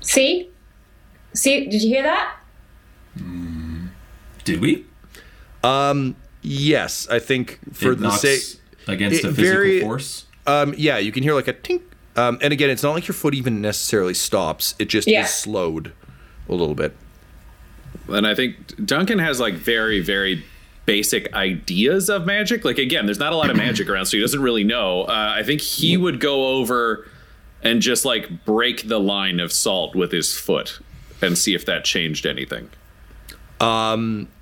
See? 0.00 0.50
See? 1.34 1.66
Did 1.68 1.82
you 1.82 1.88
hear 1.88 2.02
that? 2.02 2.36
Did 4.44 4.60
we? 4.60 4.86
Um, 5.62 6.16
Yes, 6.44 7.06
I 7.08 7.20
think 7.20 7.60
for 7.72 7.92
it 7.92 7.96
the 8.00 8.08
knocks 8.08 8.20
sake. 8.22 8.60
against 8.88 9.20
it 9.20 9.26
a 9.26 9.32
physical 9.32 9.44
very- 9.60 9.80
force. 9.80 10.24
Um, 10.44 10.74
yeah, 10.76 10.98
you 10.98 11.12
can 11.12 11.22
hear 11.22 11.34
like 11.34 11.46
a 11.46 11.52
tink. 11.52 11.82
Um, 12.16 12.36
and 12.42 12.52
again, 12.52 12.68
it's 12.68 12.82
not 12.82 12.94
like 12.94 13.06
your 13.06 13.14
foot 13.14 13.32
even 13.32 13.60
necessarily 13.60 14.12
stops. 14.12 14.74
It 14.80 14.88
just 14.88 15.06
Yeah. 15.06 15.22
is 15.22 15.30
slowed 15.32 15.92
a 16.48 16.52
little 16.54 16.74
bit. 16.74 16.96
And 18.08 18.26
I 18.26 18.34
think 18.34 18.84
Duncan 18.84 19.18
has 19.18 19.40
like 19.40 19.54
very, 19.54 20.00
very 20.00 20.44
basic 20.86 21.32
ideas 21.34 22.10
of 22.10 22.26
magic. 22.26 22.64
Like 22.64 22.78
again, 22.78 23.06
there's 23.06 23.18
not 23.18 23.32
a 23.32 23.36
lot 23.36 23.50
of 23.50 23.56
magic 23.56 23.88
around, 23.88 24.06
so 24.06 24.16
he 24.16 24.20
doesn't 24.20 24.42
really 24.42 24.64
know. 24.64 25.02
Uh, 25.02 25.34
I 25.36 25.42
think 25.42 25.60
he 25.60 25.96
would 25.96 26.20
go 26.20 26.58
over 26.58 27.08
and 27.62 27.80
just 27.80 28.04
like 28.04 28.44
break 28.44 28.88
the 28.88 28.98
line 28.98 29.40
of 29.40 29.52
salt 29.52 29.94
with 29.94 30.12
his 30.12 30.36
foot 30.36 30.80
and 31.20 31.38
see 31.38 31.54
if 31.54 31.64
that 31.66 31.84
changed 31.84 32.26
anything. 32.26 32.68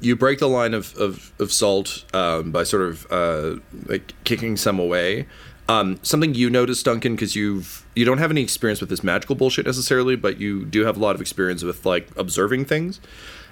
You 0.00 0.16
break 0.16 0.38
the 0.38 0.48
line 0.48 0.72
of, 0.72 0.96
of, 0.96 1.32
of 1.38 1.52
salt 1.52 2.06
um, 2.14 2.52
by 2.52 2.62
sort 2.64 2.82
of 2.82 3.06
uh, 3.12 3.60
like 3.86 4.14
kicking 4.24 4.56
some 4.56 4.78
away. 4.78 5.26
Um, 5.68 6.00
something 6.02 6.34
you 6.34 6.48
notice, 6.50 6.82
Duncan, 6.82 7.14
because 7.14 7.36
you've 7.36 7.86
you 7.94 8.04
don't 8.04 8.18
have 8.18 8.30
any 8.30 8.42
experience 8.42 8.80
with 8.80 8.88
this 8.88 9.04
magical 9.04 9.36
bullshit 9.36 9.66
necessarily, 9.66 10.16
but 10.16 10.38
you 10.38 10.64
do 10.64 10.84
have 10.84 10.96
a 10.96 11.00
lot 11.00 11.14
of 11.14 11.20
experience 11.20 11.62
with 11.62 11.84
like 11.84 12.08
observing 12.16 12.64
things. 12.64 12.98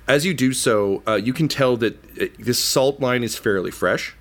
As 0.09 0.25
you 0.25 0.33
do 0.35 0.53
so, 0.55 1.03
uh, 1.07 1.17
you 1.17 1.33
can 1.33 1.47
tell 1.47 1.77
that 1.77 2.03
uh, 2.21 2.27
this 2.39 2.63
salt 2.63 2.99
line 2.99 3.23
is 3.23 3.37
fairly 3.37 3.71
fresh. 3.71 4.17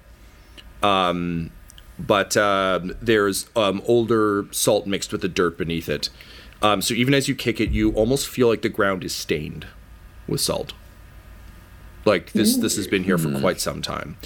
Um, 0.84 1.50
but 1.98 2.38
um, 2.38 2.96
there's 3.02 3.50
um, 3.56 3.82
older 3.88 4.46
salt 4.52 4.86
mixed 4.86 5.12
with 5.12 5.22
the 5.22 5.28
dirt 5.28 5.58
beneath 5.58 5.90
it. 5.90 6.10
Um, 6.62 6.82
so 6.82 6.94
even 6.94 7.14
as 7.14 7.28
you 7.28 7.36
kick 7.36 7.60
it, 7.60 7.70
you 7.72 7.92
almost 7.94 8.28
feel 8.28 8.48
like 8.48 8.62
the 8.62 8.70
ground 8.70 9.04
is 9.04 9.16
stained 9.16 9.66
with 10.28 10.42
salt. 10.42 10.74
Like 12.06 12.34
this, 12.34 12.56
this 12.58 12.76
has 12.78 12.88
been 12.88 13.04
here 13.04 13.18
for 13.18 13.38
quite 13.40 13.60
some 13.60 13.82
time. 13.82 14.18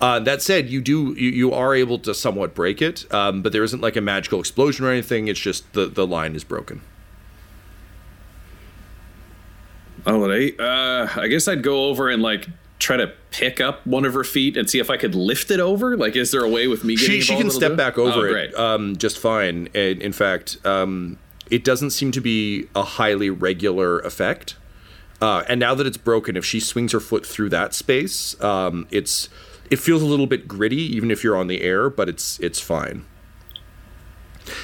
Uh, 0.00 0.18
that 0.20 0.40
said, 0.40 0.68
you 0.68 0.80
do 0.80 1.14
you, 1.16 1.30
you 1.30 1.52
are 1.52 1.74
able 1.74 1.98
to 2.00 2.14
somewhat 2.14 2.54
break 2.54 2.80
it, 2.80 3.12
um, 3.12 3.42
but 3.42 3.52
there 3.52 3.62
isn't 3.62 3.80
like 3.80 3.96
a 3.96 4.00
magical 4.00 4.40
explosion 4.40 4.86
or 4.86 4.90
anything. 4.90 5.28
It's 5.28 5.40
just 5.40 5.70
the 5.74 5.86
the 5.86 6.06
line 6.06 6.34
is 6.34 6.44
broken. 6.44 6.80
All 10.06 10.18
right. 10.26 10.58
Uh, 10.58 11.08
I 11.16 11.28
guess 11.28 11.46
I'd 11.48 11.62
go 11.62 11.84
over 11.86 12.08
and 12.08 12.22
like 12.22 12.48
try 12.78 12.96
to 12.96 13.12
pick 13.30 13.60
up 13.60 13.86
one 13.86 14.04
of 14.04 14.14
her 14.14 14.24
feet 14.24 14.56
and 14.56 14.68
see 14.68 14.78
if 14.78 14.88
I 14.90 14.96
could 14.96 15.14
lift 15.14 15.50
it 15.50 15.60
over. 15.60 15.96
Like, 15.96 16.16
is 16.16 16.30
there 16.30 16.42
a 16.42 16.48
way 16.48 16.66
with 16.66 16.82
me 16.84 16.96
getting 16.96 17.16
She 17.16 17.20
she 17.20 17.36
can 17.36 17.50
step 17.50 17.72
do 17.72 17.76
back 17.76 17.98
Oh, 17.98 18.04
over 18.10 18.28
great. 18.28 18.50
it 18.50 18.58
um, 18.58 18.96
just 18.96 19.18
fine. 19.18 19.68
And 19.74 20.00
in 20.00 20.12
fact, 20.12 20.56
um, 20.66 21.18
it 21.50 21.62
doesn't 21.64 21.90
seem 21.90 22.12
to 22.12 22.20
be 22.20 22.68
a 22.74 22.82
highly 22.82 23.28
regular 23.30 23.98
effect. 24.00 24.56
Uh, 25.20 25.44
and 25.48 25.60
now 25.60 25.74
that 25.74 25.86
it's 25.86 25.98
broken, 25.98 26.34
if 26.36 26.44
she 26.46 26.58
swings 26.60 26.92
her 26.92 27.00
foot 27.00 27.26
through 27.26 27.50
that 27.50 27.74
space, 27.74 28.40
um, 28.42 28.86
it's 28.90 29.28
it 29.70 29.78
feels 29.78 30.02
a 30.02 30.06
little 30.06 30.26
bit 30.26 30.48
gritty, 30.48 30.80
even 30.96 31.10
if 31.10 31.22
you're 31.22 31.36
on 31.36 31.46
the 31.46 31.60
air, 31.60 31.90
but 31.90 32.08
it's 32.08 32.40
it's 32.40 32.58
fine. 32.58 33.04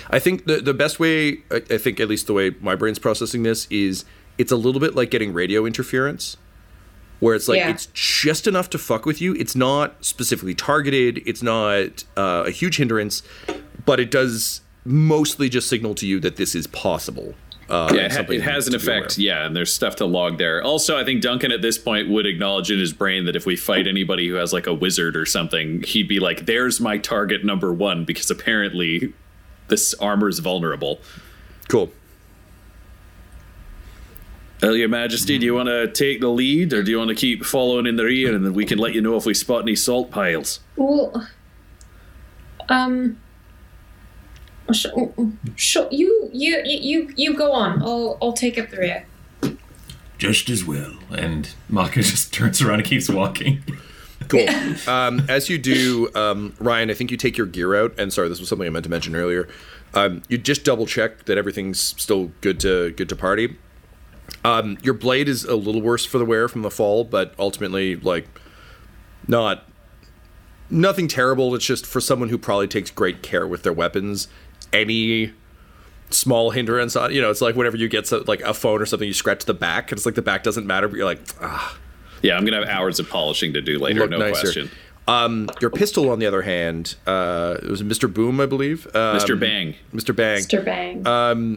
I 0.08 0.18
think 0.18 0.46
the 0.46 0.56
the 0.56 0.72
best 0.72 0.98
way, 0.98 1.42
I 1.50 1.60
think 1.60 2.00
at 2.00 2.08
least 2.08 2.26
the 2.26 2.32
way 2.32 2.54
my 2.60 2.74
brain's 2.74 2.98
processing 2.98 3.42
this 3.42 3.66
is, 3.70 4.06
it's 4.38 4.52
a 4.52 4.56
little 4.56 4.80
bit 4.80 4.94
like 4.94 5.10
getting 5.10 5.32
radio 5.32 5.64
interference, 5.66 6.36
where 7.20 7.34
it's 7.34 7.48
like 7.48 7.58
Yeah. 7.58 7.70
it's 7.70 7.86
just 7.92 8.46
enough 8.46 8.68
to 8.70 8.78
fuck 8.78 9.06
with 9.06 9.20
you. 9.20 9.34
It's 9.34 9.56
not 9.56 10.04
specifically 10.04 10.54
targeted. 10.54 11.22
It's 11.26 11.42
not 11.42 12.04
uh, 12.16 12.44
a 12.46 12.50
huge 12.50 12.76
hindrance, 12.76 13.22
but 13.84 14.00
it 14.00 14.10
does 14.10 14.60
mostly 14.84 15.48
just 15.48 15.68
signal 15.68 15.94
to 15.96 16.06
you 16.06 16.20
that 16.20 16.36
this 16.36 16.54
is 16.54 16.66
possible. 16.66 17.34
Uh, 17.68 17.90
Yeah, 17.92 18.02
it, 18.02 18.12
ha- 18.12 18.32
it 18.32 18.42
has 18.42 18.68
an 18.68 18.78
to 18.78 18.84
aware 18.86 18.98
effect. 19.00 19.18
Yeah, 19.18 19.44
and 19.44 19.56
there's 19.56 19.72
stuff 19.72 19.96
to 19.96 20.04
log 20.06 20.38
there. 20.38 20.62
Also, 20.62 20.96
I 20.96 21.04
think 21.04 21.20
Duncan 21.22 21.50
at 21.50 21.62
this 21.62 21.78
point 21.78 22.08
would 22.08 22.24
acknowledge 22.24 22.70
in 22.70 22.78
his 22.78 22.92
brain 22.92 23.24
that 23.24 23.34
if 23.34 23.44
we 23.44 23.56
fight 23.56 23.88
anybody 23.88 24.28
who 24.28 24.34
has 24.34 24.52
like 24.52 24.68
a 24.68 24.74
wizard 24.74 25.16
or 25.16 25.26
something, 25.26 25.82
he'd 25.82 26.06
be 26.06 26.20
like, 26.20 26.46
"There's 26.46 26.80
my 26.80 26.96
target 26.98 27.44
number 27.44 27.72
one," 27.72 28.04
because 28.04 28.30
apparently 28.30 29.12
this 29.66 29.94
armor 29.94 30.28
is 30.28 30.38
vulnerable. 30.38 31.00
Cool. 31.68 31.90
Uh, 34.62 34.70
Your 34.70 34.88
Majesty, 34.88 35.38
do 35.38 35.44
you 35.44 35.54
want 35.54 35.68
to 35.68 35.86
take 35.92 36.20
the 36.20 36.28
lead, 36.28 36.72
or 36.72 36.82
do 36.82 36.90
you 36.90 36.98
want 36.98 37.10
to 37.10 37.14
keep 37.14 37.44
following 37.44 37.86
in 37.86 37.96
the 37.96 38.04
rear, 38.04 38.34
and 38.34 38.44
then 38.44 38.54
we 38.54 38.64
can 38.64 38.78
let 38.78 38.94
you 38.94 39.02
know 39.02 39.16
if 39.16 39.26
we 39.26 39.34
spot 39.34 39.62
any 39.62 39.76
salt 39.76 40.10
piles? 40.10 40.60
Well, 40.76 41.28
um, 42.68 43.18
sh- 44.72 44.86
sh- 45.56 45.76
you, 45.90 46.30
you, 46.32 46.62
you, 46.64 47.12
you 47.16 47.34
go 47.34 47.52
on. 47.52 47.82
I'll, 47.82 48.16
I'll 48.22 48.32
take 48.32 48.58
up 48.58 48.70
the 48.70 48.78
rear. 48.78 49.06
Just 50.18 50.48
as 50.48 50.64
well. 50.64 50.94
And 51.10 51.54
Maka 51.68 52.00
just 52.02 52.32
turns 52.32 52.62
around 52.62 52.80
and 52.80 52.88
keeps 52.88 53.10
walking. 53.10 53.62
Cool. 54.28 54.48
um, 54.88 55.22
as 55.28 55.50
you 55.50 55.58
do, 55.58 56.10
um, 56.14 56.54
Ryan, 56.58 56.90
I 56.90 56.94
think 56.94 57.10
you 57.10 57.18
take 57.18 57.36
your 57.36 57.46
gear 57.46 57.76
out. 57.76 57.92
And 57.98 58.10
sorry, 58.12 58.30
this 58.30 58.40
was 58.40 58.48
something 58.48 58.66
I 58.66 58.70
meant 58.70 58.84
to 58.84 58.90
mention 58.90 59.14
earlier. 59.14 59.48
Um, 59.94 60.22
you 60.28 60.38
just 60.38 60.64
double 60.64 60.86
check 60.86 61.26
that 61.26 61.36
everything's 61.38 61.78
still 61.80 62.32
good 62.40 62.58
to 62.60 62.90
good 62.92 63.08
to 63.10 63.16
party. 63.16 63.56
Um, 64.44 64.78
your 64.82 64.94
blade 64.94 65.28
is 65.28 65.44
a 65.44 65.56
little 65.56 65.82
worse 65.82 66.04
for 66.06 66.18
the 66.18 66.24
wear 66.24 66.48
from 66.48 66.62
the 66.62 66.70
fall, 66.70 67.04
but 67.04 67.34
ultimately, 67.38 67.96
like, 67.96 68.28
not 69.26 69.64
nothing 70.70 71.08
terrible. 71.08 71.54
It's 71.54 71.64
just 71.64 71.84
for 71.86 72.00
someone 72.00 72.28
who 72.28 72.38
probably 72.38 72.68
takes 72.68 72.90
great 72.90 73.22
care 73.22 73.46
with 73.46 73.62
their 73.62 73.72
weapons. 73.72 74.28
Any 74.72 75.32
small 76.10 76.50
hindrance 76.50 76.94
on, 76.94 77.12
you 77.12 77.20
know, 77.20 77.30
it's 77.30 77.40
like 77.40 77.56
whenever 77.56 77.76
you 77.76 77.88
get 77.88 78.06
so, 78.06 78.22
like 78.26 78.40
a 78.42 78.54
phone 78.54 78.80
or 78.80 78.86
something, 78.86 79.08
you 79.08 79.14
scratch 79.14 79.44
the 79.44 79.54
back, 79.54 79.90
and 79.90 79.98
it's 79.98 80.06
like 80.06 80.14
the 80.14 80.22
back 80.22 80.42
doesn't 80.44 80.66
matter, 80.66 80.86
but 80.88 80.96
you're 80.96 81.04
like, 81.06 81.20
ah, 81.40 81.76
Yeah, 82.22 82.36
I'm 82.36 82.44
gonna 82.44 82.58
have 82.64 82.68
hours 82.68 83.00
of 83.00 83.08
polishing 83.08 83.52
to 83.54 83.60
do 83.60 83.78
later. 83.78 84.00
look 84.00 84.10
no 84.10 84.18
nicer. 84.18 84.40
question. 84.42 84.70
Um, 85.08 85.48
your 85.60 85.70
pistol, 85.70 86.10
on 86.10 86.18
the 86.18 86.26
other 86.26 86.42
hand, 86.42 86.96
uh, 87.06 87.58
it 87.62 87.68
was 87.70 87.80
Mr. 87.82 88.12
Boom, 88.12 88.40
I 88.40 88.46
believe. 88.46 88.86
Um, 88.88 89.16
Mr. 89.16 89.38
Bang. 89.38 89.74
Mr. 89.94 90.14
Bang. 90.14 90.40
Mr. 90.40 90.64
Bang. 90.64 91.56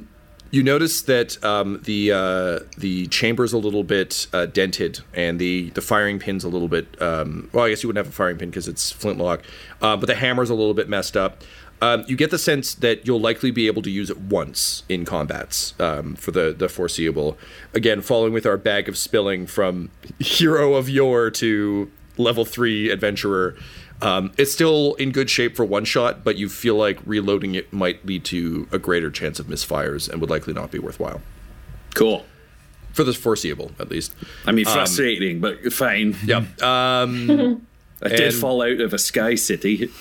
You 0.51 0.63
notice 0.63 1.03
that 1.03 1.43
um, 1.43 1.81
the 1.83 2.11
uh, 2.11 2.59
the 2.77 3.07
chamber's 3.07 3.53
a 3.53 3.57
little 3.57 3.83
bit 3.83 4.27
uh, 4.33 4.47
dented, 4.47 5.01
and 5.13 5.39
the 5.39 5.69
the 5.71 5.81
firing 5.81 6.17
pin's 6.17 6.43
a 6.43 6.49
little 6.49 6.67
bit. 6.67 6.99
Um, 7.01 7.49
well, 7.53 7.65
I 7.65 7.69
guess 7.69 7.83
you 7.83 7.89
wouldn't 7.89 8.03
have 8.05 8.11
a 8.11 8.15
firing 8.15 8.37
pin 8.37 8.49
because 8.49 8.67
it's 8.67 8.91
flintlock, 8.91 9.43
uh, 9.81 9.95
but 9.95 10.07
the 10.07 10.15
hammer's 10.15 10.49
a 10.49 10.55
little 10.55 10.73
bit 10.73 10.89
messed 10.89 11.15
up. 11.15 11.43
Um, 11.81 12.03
you 12.07 12.17
get 12.17 12.29
the 12.31 12.37
sense 12.37 12.73
that 12.75 13.07
you'll 13.07 13.21
likely 13.21 13.51
be 13.51 13.67
able 13.67 13.81
to 13.83 13.89
use 13.89 14.09
it 14.09 14.19
once 14.19 14.83
in 14.89 15.05
combats 15.05 15.73
um, 15.79 16.15
for 16.15 16.31
the 16.31 16.53
the 16.57 16.67
foreseeable. 16.67 17.37
Again, 17.73 18.01
following 18.01 18.33
with 18.33 18.45
our 18.45 18.57
bag 18.57 18.89
of 18.89 18.97
spilling 18.97 19.45
from 19.45 19.89
hero 20.19 20.73
of 20.73 20.89
yore 20.89 21.29
to 21.31 21.91
level 22.17 22.43
three 22.43 22.89
adventurer. 22.89 23.55
Um, 24.01 24.31
it's 24.37 24.51
still 24.51 24.93
in 24.95 25.11
good 25.11 25.29
shape 25.29 25.55
for 25.57 25.65
one 25.65 25.83
shot, 25.85 26.23
but 26.23 26.37
you 26.37 26.47
feel 26.47 26.75
like 26.75 26.99
reloading 27.05 27.55
it 27.55 27.73
might 27.73 28.05
lead 28.05 28.23
to 28.25 28.67
a 28.71 28.79
greater 28.79 29.11
chance 29.11 29.39
of 29.39 29.47
misfires 29.47 30.09
and 30.09 30.21
would 30.21 30.29
likely 30.29 30.53
not 30.53 30.71
be 30.71 30.79
worthwhile 30.79 31.21
Cool. 31.95 32.25
for 32.93 33.03
the 33.03 33.11
foreseeable, 33.13 33.71
at 33.79 33.89
least. 33.89 34.13
I 34.45 34.53
mean, 34.53 34.65
frustrating, 34.65 35.41
but 35.41 35.73
fine. 35.73 36.15
Yep. 36.25 36.61
Um, 36.61 37.65
I 38.01 38.07
did 38.09 38.21
and- 38.21 38.33
fall 38.35 38.61
out 38.61 38.79
of 38.79 38.93
a 38.93 38.97
sky 38.97 39.35
city. 39.35 39.91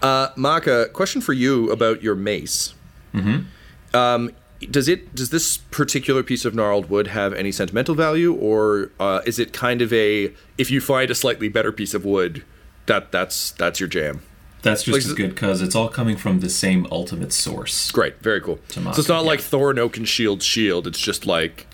uh, 0.00 0.28
Maka, 0.36 0.88
question 0.92 1.20
for 1.20 1.32
you 1.32 1.70
about 1.72 2.02
your 2.02 2.14
mace. 2.14 2.74
Mm-hmm. 3.12 3.96
Um, 3.96 4.30
does 4.70 4.86
it 4.88 5.14
does 5.14 5.30
this 5.30 5.56
particular 5.58 6.22
piece 6.22 6.44
of 6.44 6.54
gnarled 6.54 6.88
wood 6.88 7.08
have 7.08 7.32
any 7.34 7.50
sentimental 7.52 7.94
value, 7.96 8.32
or 8.34 8.90
uh, 9.00 9.20
is 9.26 9.38
it 9.40 9.52
kind 9.52 9.82
of 9.82 9.92
a 9.92 10.32
if 10.56 10.70
you 10.70 10.80
find 10.80 11.10
a 11.10 11.14
slightly 11.14 11.48
better 11.48 11.70
piece 11.72 11.92
of 11.94 12.04
wood, 12.04 12.44
that 12.86 13.12
that's 13.12 13.50
that's 13.52 13.80
your 13.80 13.88
jam? 13.88 14.20
That's 14.62 14.82
just 14.84 14.94
Like, 14.96 15.04
as 15.04 15.12
good 15.12 15.30
because 15.34 15.60
it's 15.60 15.74
all 15.74 15.88
coming 15.88 16.16
from 16.16 16.40
the 16.40 16.48
same 16.48 16.86
ultimate 16.90 17.32
source. 17.34 17.90
Great, 17.90 18.18
very 18.20 18.40
cool. 18.40 18.58
So 18.68 18.80
it's 18.88 19.08
not 19.08 19.24
like. 19.24 19.40
Thorin 19.40 19.74
Oakenshield 19.76 20.40
shield. 20.40 20.86
It's 20.86 20.98
just 21.00 21.26
like 21.26 21.66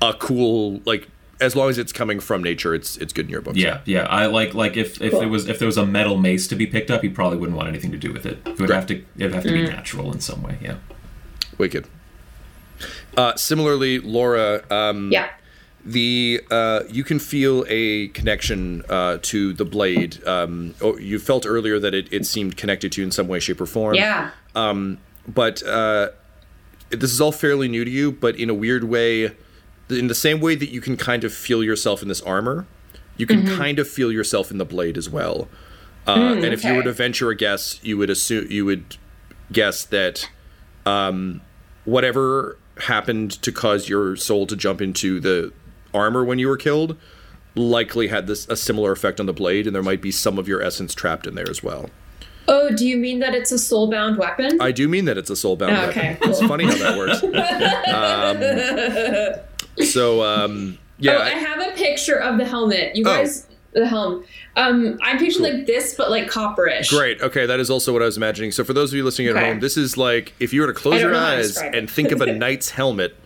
a 0.00 0.14
cool 0.14 0.80
like 0.86 1.08
as 1.38 1.54
long 1.54 1.68
as 1.68 1.76
it's 1.76 1.92
coming 1.92 2.18
from 2.20 2.42
nature, 2.42 2.74
it's 2.74 2.96
it's 2.96 3.12
good 3.12 3.26
in 3.26 3.30
your 3.30 3.42
books. 3.42 3.58
Yeah, 3.58 3.80
yeah. 3.84 4.04
I 4.06 4.26
like 4.26 4.54
like 4.54 4.78
if 4.78 5.02
if 5.02 5.12
it 5.12 5.26
was 5.26 5.46
if 5.48 5.58
there 5.58 5.66
was 5.66 5.76
a 5.76 5.84
metal 5.84 6.16
mace 6.16 6.46
to 6.48 6.54
be 6.56 6.66
picked 6.66 6.90
up, 6.90 7.02
he 7.02 7.10
probably 7.10 7.36
wouldn't 7.36 7.56
want 7.56 7.68
anything 7.68 7.92
to 7.92 7.98
do 7.98 8.10
with 8.12 8.24
it. 8.24 8.38
It 8.46 8.58
would 8.58 8.70
Right. 8.70 8.76
have 8.76 8.86
to 8.86 9.04
it'd 9.18 9.34
have 9.34 9.42
to 9.44 9.52
be 9.52 9.64
natural 9.64 10.10
in 10.12 10.20
some 10.20 10.42
way. 10.42 10.56
Yeah. 10.62 10.76
wicked. 11.58 11.86
Uh, 13.16 13.34
similarly, 13.36 13.98
Laura, 13.98 14.62
um, 14.70 15.10
yeah. 15.12 15.28
The 15.86 16.40
uh, 16.50 16.82
you 16.88 17.04
can 17.04 17.20
feel 17.20 17.64
a 17.68 18.08
connection 18.08 18.82
uh, 18.88 19.18
to 19.22 19.52
the 19.52 19.64
blade. 19.64 20.26
Um, 20.26 20.74
oh, 20.82 20.98
you 20.98 21.18
felt 21.20 21.46
earlier 21.46 21.78
that 21.78 21.94
it, 21.94 22.12
it 22.12 22.26
seemed 22.26 22.56
connected 22.56 22.92
to 22.92 23.00
you 23.00 23.06
in 23.06 23.12
some 23.12 23.28
way, 23.28 23.38
shape, 23.38 23.60
or 23.60 23.66
form. 23.66 23.94
Yeah. 23.94 24.32
but 25.28 25.62
uh, 25.62 26.08
this 26.90 27.12
is 27.12 27.20
all 27.20 27.32
fairly 27.32 27.68
new 27.68 27.84
to 27.84 27.90
you. 27.90 28.10
But 28.10 28.36
in 28.36 28.50
a 28.50 28.54
weird 28.54 28.84
way, 28.84 29.36
in 29.88 30.08
the 30.08 30.14
same 30.14 30.40
way 30.40 30.56
that 30.56 30.70
you 30.70 30.80
can 30.80 30.96
kind 30.96 31.22
of 31.22 31.32
feel 31.32 31.62
yourself 31.62 32.02
in 32.02 32.08
this 32.08 32.20
armor, 32.22 32.66
you 33.16 33.26
can 33.26 33.46
kind 33.56 33.78
of 33.78 33.88
feel 33.88 34.10
yourself 34.10 34.50
in 34.50 34.58
the 34.58 34.64
blade 34.64 34.98
as 34.98 35.08
well. 35.08 35.48
Uh, 36.06 36.34
and 36.34 36.46
if 36.46 36.64
you 36.64 36.74
were 36.74 36.82
to 36.82 36.92
venture 36.92 37.30
a 37.30 37.36
guess, 37.36 37.80
you 37.82 37.96
would 37.96 38.10
assume 38.10 38.46
you 38.50 38.64
would 38.64 38.96
guess 39.52 39.84
that 39.84 40.28
um, 40.84 41.40
whatever 41.84 42.58
happened 42.78 43.30
to 43.42 43.50
cause 43.50 43.88
your 43.88 44.16
soul 44.16 44.46
to 44.46 44.56
jump 44.56 44.80
into 44.80 45.18
the 45.18 45.52
armor 45.96 46.24
when 46.24 46.38
you 46.38 46.48
were 46.48 46.56
killed 46.56 46.96
likely 47.54 48.08
had 48.08 48.26
this 48.26 48.46
a 48.48 48.56
similar 48.56 48.92
effect 48.92 49.18
on 49.18 49.24
the 49.26 49.32
blade, 49.32 49.66
and 49.66 49.74
there 49.74 49.82
might 49.82 50.02
be 50.02 50.12
some 50.12 50.38
of 50.38 50.46
your 50.46 50.60
essence 50.62 50.94
trapped 50.94 51.26
in 51.26 51.34
there 51.34 51.48
as 51.48 51.62
well. 51.62 51.88
Oh, 52.48 52.70
do 52.70 52.86
you 52.86 52.96
mean 52.98 53.18
that 53.20 53.34
it's 53.34 53.50
a 53.50 53.58
soul-bound 53.58 54.18
weapon? 54.18 54.60
I 54.60 54.70
do 54.72 54.86
mean 54.88 55.06
that 55.06 55.16
it's 55.18 55.30
a 55.30 55.36
soul-bound 55.36 55.74
Oh, 55.76 55.86
okay, 55.88 56.10
weapon. 56.10 56.30
It's 56.30 56.40
funny 56.42 56.64
how 56.64 56.76
that 56.76 56.96
works. 56.96 57.22
Um, 59.78 59.84
so 59.86 60.22
um, 60.22 60.78
yeah, 60.98 61.16
oh, 61.16 61.22
I 61.22 61.30
have 61.30 61.60
a 61.60 61.72
picture 61.76 62.16
of 62.20 62.38
the 62.38 62.44
helmet. 62.44 62.94
You 62.94 63.04
Oh. 63.06 63.16
guys, 63.16 63.46
the 63.72 63.86
helm. 63.86 64.24
Um, 64.56 64.98
I'm 65.02 65.18
picturing 65.18 65.54
like 65.56 65.66
this, 65.66 65.94
but 65.94 66.10
like 66.10 66.28
copperish. 66.30 66.88
Great. 66.90 67.20
Okay, 67.20 67.46
that 67.46 67.60
is 67.60 67.68
also 67.70 67.92
what 67.92 68.02
I 68.02 68.06
was 68.06 68.16
imagining. 68.16 68.52
So 68.52 68.64
for 68.64 68.72
those 68.72 68.92
of 68.92 68.96
you 68.96 69.04
listening 69.04 69.28
at 69.28 69.36
Okay. 69.36 69.46
home, 69.48 69.60
this 69.60 69.76
is 69.76 69.96
like 69.96 70.32
if 70.40 70.52
you 70.52 70.60
were 70.62 70.66
to 70.68 70.72
close 70.72 71.00
your 71.00 71.10
know 71.12 71.18
how 71.18 71.30
to 71.32 71.38
eyes 71.38 71.56
and 71.58 71.90
think 71.90 72.10
of 72.12 72.20
a 72.20 72.26
knight's 72.34 72.70
helmet, 72.70 73.16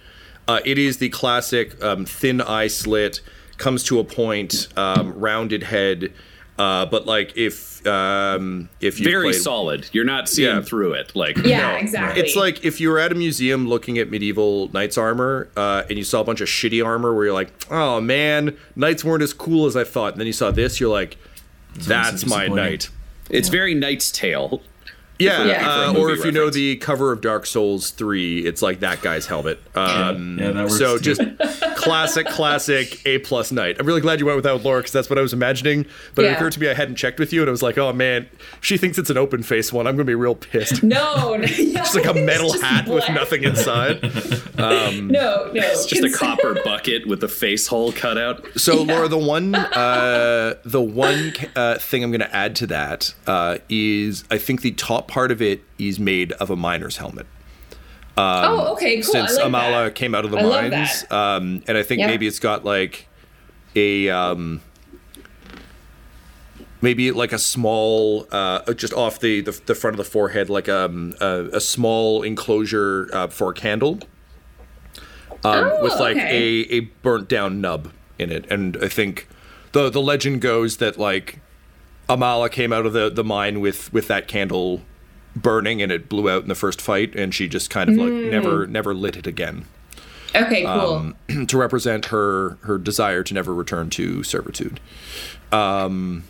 uh, 0.50 0.60
it 0.64 0.78
is 0.78 0.96
the 0.98 1.08
classic 1.10 1.82
um, 1.82 2.04
thin 2.04 2.40
eye 2.40 2.66
slit, 2.68 3.20
comes 3.56 3.84
to 3.84 3.98
a 3.98 4.04
point, 4.04 4.68
um, 4.76 5.12
rounded 5.18 5.62
head. 5.62 6.12
Uh, 6.58 6.84
but 6.86 7.06
like 7.06 7.36
if 7.36 7.86
um, 7.86 8.68
if 8.80 8.98
you 9.00 9.04
Very 9.06 9.30
played, 9.30 9.40
solid. 9.42 9.88
You're 9.92 10.04
not 10.04 10.28
seeing 10.28 10.56
Yeah. 10.56 10.62
through 10.62 10.92
it. 10.92 11.16
Like 11.16 11.38
Yeah, 11.38 11.78
exactly. 11.78 12.20
It's 12.22 12.36
like 12.36 12.64
if 12.64 12.80
you 12.80 12.90
were 12.90 12.98
at 12.98 13.12
a 13.12 13.14
museum 13.14 13.66
looking 13.66 13.96
at 13.98 14.10
medieval 14.10 14.68
knights 14.74 14.98
armor, 14.98 15.48
uh, 15.56 15.84
and 15.88 15.96
you 15.96 16.04
saw 16.04 16.20
a 16.20 16.24
bunch 16.24 16.42
of 16.42 16.48
shitty 16.48 16.84
armor, 16.84 17.14
where 17.14 17.24
you're 17.26 17.32
like, 17.34 17.50
"Oh 17.70 18.00
man, 18.02 18.56
knights 18.76 19.02
weren't 19.04 19.22
as 19.22 19.32
cool 19.32 19.64
as 19.66 19.74
I 19.76 19.84
thought." 19.84 20.12
And 20.12 20.20
then 20.20 20.26
you 20.26 20.34
saw 20.34 20.50
this, 20.50 20.80
you're 20.80 20.90
like, 20.92 21.16
"That's 21.74 22.26
my 22.26 22.46
knight." 22.48 22.90
it's 23.30 23.48
very 23.48 23.74
Knight's 23.74 24.10
Tale. 24.10 24.60
Yeah, 25.20 25.44
Yeah. 25.44 25.68
Uh, 25.88 25.90
or 25.92 26.08
movie 26.08 26.18
if 26.20 26.24
you 26.24 26.32
know 26.32 26.50
the 26.50 26.76
cover 26.76 27.12
of 27.12 27.20
Dark 27.20 27.46
Souls 27.46 27.90
three, 27.90 28.40
it's 28.46 28.62
like 28.62 28.80
that 28.80 29.02
guy's 29.02 29.26
helmet. 29.26 29.60
Um, 29.74 30.38
Yeah, 30.38 30.52
that 30.52 30.62
works 30.64 30.78
so 30.78 30.98
too. 30.98 31.14
just 31.14 31.20
classic, 31.76 32.26
classic 32.26 33.00
A 33.06 33.18
plus 33.18 33.52
knight. 33.52 33.76
I'm 33.78 33.86
really 33.86 34.00
glad 34.00 34.20
you 34.20 34.26
went 34.26 34.36
without 34.36 34.62
Laura 34.64 34.80
because 34.80 34.92
that's 34.92 35.08
what 35.10 35.18
I 35.18 35.22
was 35.22 35.32
imagining. 35.32 35.86
But 36.14 36.24
it 36.24 36.32
occurred 36.32 36.52
to 36.52 36.60
me 36.60 36.68
I 36.68 36.74
hadn't 36.74 36.96
checked 36.96 37.18
with 37.20 37.32
you, 37.32 37.40
and 37.42 37.48
I 37.48 37.52
was 37.52 37.62
like, 37.62 37.78
oh 37.78 37.92
man, 37.92 38.28
she 38.60 38.76
thinks 38.76 38.98
it's 38.98 39.10
an 39.10 39.16
open 39.18 39.42
face 39.42 39.72
one. 39.72 39.86
I'm 39.86 39.94
gonna 39.94 40.04
be 40.04 40.14
real 40.14 40.34
pissed. 40.34 40.82
no, 40.82 41.36
no 41.36 41.44
It's 41.48 41.94
like 41.94 42.06
a 42.06 42.14
metal 42.14 42.60
hat 42.60 42.86
with 42.88 43.08
nothing 43.10 43.44
inside. 43.44 44.00
No, 44.60 44.90
no, 44.90 45.50
It's 45.54 45.86
just 45.86 46.04
a 46.04 46.10
copper 46.10 46.54
bucket 46.62 47.06
with 47.06 47.24
a 47.24 47.28
face 47.28 47.66
hole 47.66 47.92
cut 47.92 48.18
out. 48.18 48.44
So 48.56 48.82
Laura, 48.82 49.08
the 49.08 49.16
one 49.16 49.54
uh, 49.54 50.54
the 50.64 50.82
one 50.82 51.32
uh, 51.56 51.78
thing 51.78 52.04
I'm 52.04 52.10
going 52.10 52.20
to 52.20 52.34
add 52.36 52.54
to 52.56 52.66
that 52.66 53.14
uh, 53.26 53.58
is 53.70 54.24
I 54.30 54.36
think 54.36 54.60
the 54.60 54.72
top 54.72 55.09
part 55.10 55.30
of 55.30 55.42
it 55.42 55.62
is 55.78 55.98
made 56.00 56.32
of 56.32 56.48
a 56.50 56.56
miner's 56.56 56.96
helmet. 56.96 57.26
oh, 58.16 58.72
okay, 58.74 58.96
cool. 59.02 59.12
Since 59.12 59.36
like 59.36 59.46
Amala 59.46 59.84
that. 59.86 59.94
came 59.94 60.14
out 60.14 60.24
of 60.24 60.30
the 60.30 60.38
I 60.38 60.68
mines, 60.68 61.04
um, 61.10 61.62
and 61.66 61.76
I 61.76 61.82
think 61.82 62.00
Yeah. 62.00 62.06
maybe 62.06 62.26
it's 62.26 62.38
got 62.38 62.64
like 62.64 63.08
a 63.74 64.08
um, 64.10 64.60
maybe 66.80 67.10
like 67.12 67.32
a 67.32 67.38
small 67.38 68.26
uh, 68.32 68.72
just 68.74 68.92
off 68.92 69.20
the, 69.20 69.40
the 69.40 69.58
the 69.66 69.74
front 69.74 69.94
of 69.94 69.98
the 69.98 70.10
forehead, 70.10 70.48
like 70.50 70.68
um, 70.68 71.14
a, 71.20 71.48
a 71.54 71.60
small 71.60 72.22
enclosure 72.22 73.08
uh, 73.12 73.26
for 73.28 73.50
a 73.50 73.54
candle 73.54 74.00
um, 75.44 75.64
Oh, 75.72 75.82
with 75.82 75.94
like 75.94 76.16
okay. 76.16 76.66
a, 76.70 76.74
a 76.76 76.80
burnt 77.02 77.28
down 77.28 77.60
nub 77.60 77.92
in 78.18 78.30
it. 78.30 78.44
And 78.50 78.76
I 78.82 78.88
think 78.88 79.28
the 79.72 79.88
the 79.90 80.00
legend 80.02 80.40
goes 80.40 80.76
that 80.78 80.98
like 80.98 81.40
Amala 82.08 82.50
came 82.50 82.72
out 82.72 82.86
of 82.86 82.92
the, 82.92 83.08
the 83.10 83.24
mine 83.24 83.60
with 83.60 83.92
with 83.92 84.08
that 84.08 84.28
candle 84.28 84.82
burning 85.36 85.80
and 85.80 85.90
it 85.92 86.08
blew 86.08 86.28
out 86.28 86.42
in 86.42 86.48
the 86.48 86.54
first 86.54 86.80
fight 86.80 87.14
and 87.14 87.34
she 87.34 87.46
just 87.48 87.70
kind 87.70 87.88
of 87.90 87.96
like 87.96 88.08
Hmm. 88.10 88.30
never 88.30 88.66
never 88.66 88.92
lit 88.94 89.16
it 89.16 89.26
again 89.26 89.64
Okay, 90.34 90.62
cool. 90.62 91.14
um, 91.28 91.46
to 91.46 91.56
represent 91.58 92.06
her 92.06 92.56
her 92.62 92.78
desire 92.78 93.22
to 93.24 93.34
never 93.34 93.54
return 93.54 93.90
to 93.90 94.22
servitude. 94.22 94.78
Um 95.52 96.24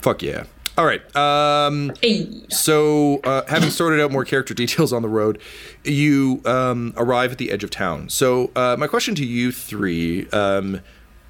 fuck 0.00 0.22
yeah. 0.22 0.44
All 0.76 0.84
right. 0.86 1.02
Um 1.16 1.92
Hey. 2.02 2.28
so, 2.50 3.20
uh, 3.24 3.42
having 3.48 3.70
sorted 3.70 4.00
out 4.00 4.10
more 4.10 4.24
character 4.24 4.54
details 4.54 4.92
on 4.92 5.02
the 5.02 5.08
road, 5.08 5.38
you 5.84 6.40
um, 6.44 6.92
arrive 6.96 7.32
at 7.32 7.38
the 7.38 7.50
edge 7.50 7.62
of 7.64 7.70
town. 7.70 8.08
So, 8.08 8.50
uh, 8.56 8.76
my 8.78 8.86
question 8.88 9.14
to 9.16 9.24
you 9.24 9.52
three 9.52 10.28
um, 10.30 10.80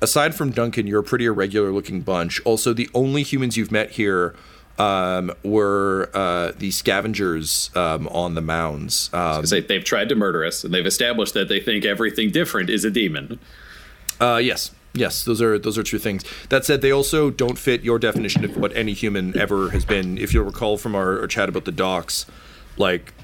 aside 0.01 0.35
from 0.35 0.51
Duncan, 0.51 0.87
you're 0.87 1.01
a 1.01 1.05
pretty 1.05 1.26
irregular 1.26 1.72
looking 1.72 2.01
bunch. 2.01 2.41
Also, 2.45 2.72
the 2.72 2.89
only 2.95 3.22
humans 3.22 3.57
you've 3.57 3.70
met 3.72 3.91
here 3.93 4.35
um, 4.79 5.33
were 5.43 6.11
uh, 6.14 6.53
the 6.57 6.70
scavengers 6.70 7.70
um, 7.77 8.09
on 8.09 8.35
the 8.35 8.41
mounds. 8.41 9.11
Um, 9.12 9.47
Say 9.47 9.61
they've 9.61 9.85
tried 9.85 10.09
to 10.09 10.14
murder 10.14 10.45
us, 10.45 10.64
and 10.64 10.75
they've 10.75 10.87
established 10.87 11.35
that 11.35 11.49
they 11.49 11.61
think 11.61 11.85
everything 11.85 12.31
different 12.31 12.70
is 12.70 12.85
a 12.85 12.91
demon. 12.91 13.39
Uh, 14.20 14.41
yes, 14.43 14.72
yes, 14.93 15.25
those 15.25 15.41
are 15.41 15.59
those 15.59 15.79
are 15.79 15.83
true 15.83 15.99
things. 15.99 16.25
That 16.49 16.64
said, 16.64 16.81
they 16.81 16.91
also 16.91 17.31
don't 17.31 17.59
fit 17.59 17.83
your 17.83 17.99
definition 17.99 18.45
of 18.45 18.57
what 18.57 18.75
any 18.77 18.93
human 18.93 19.39
ever 19.39 19.70
has 19.70 19.85
been. 19.85 20.18
If 20.18 20.35
you'll 20.35 20.45
recall 20.45 20.77
from 20.77 20.95
our, 20.95 21.20
our 21.20 21.27
chat 21.27 21.49
about 21.49 21.64
the 21.64 21.72
docks, 21.72 22.27
like 22.77 23.14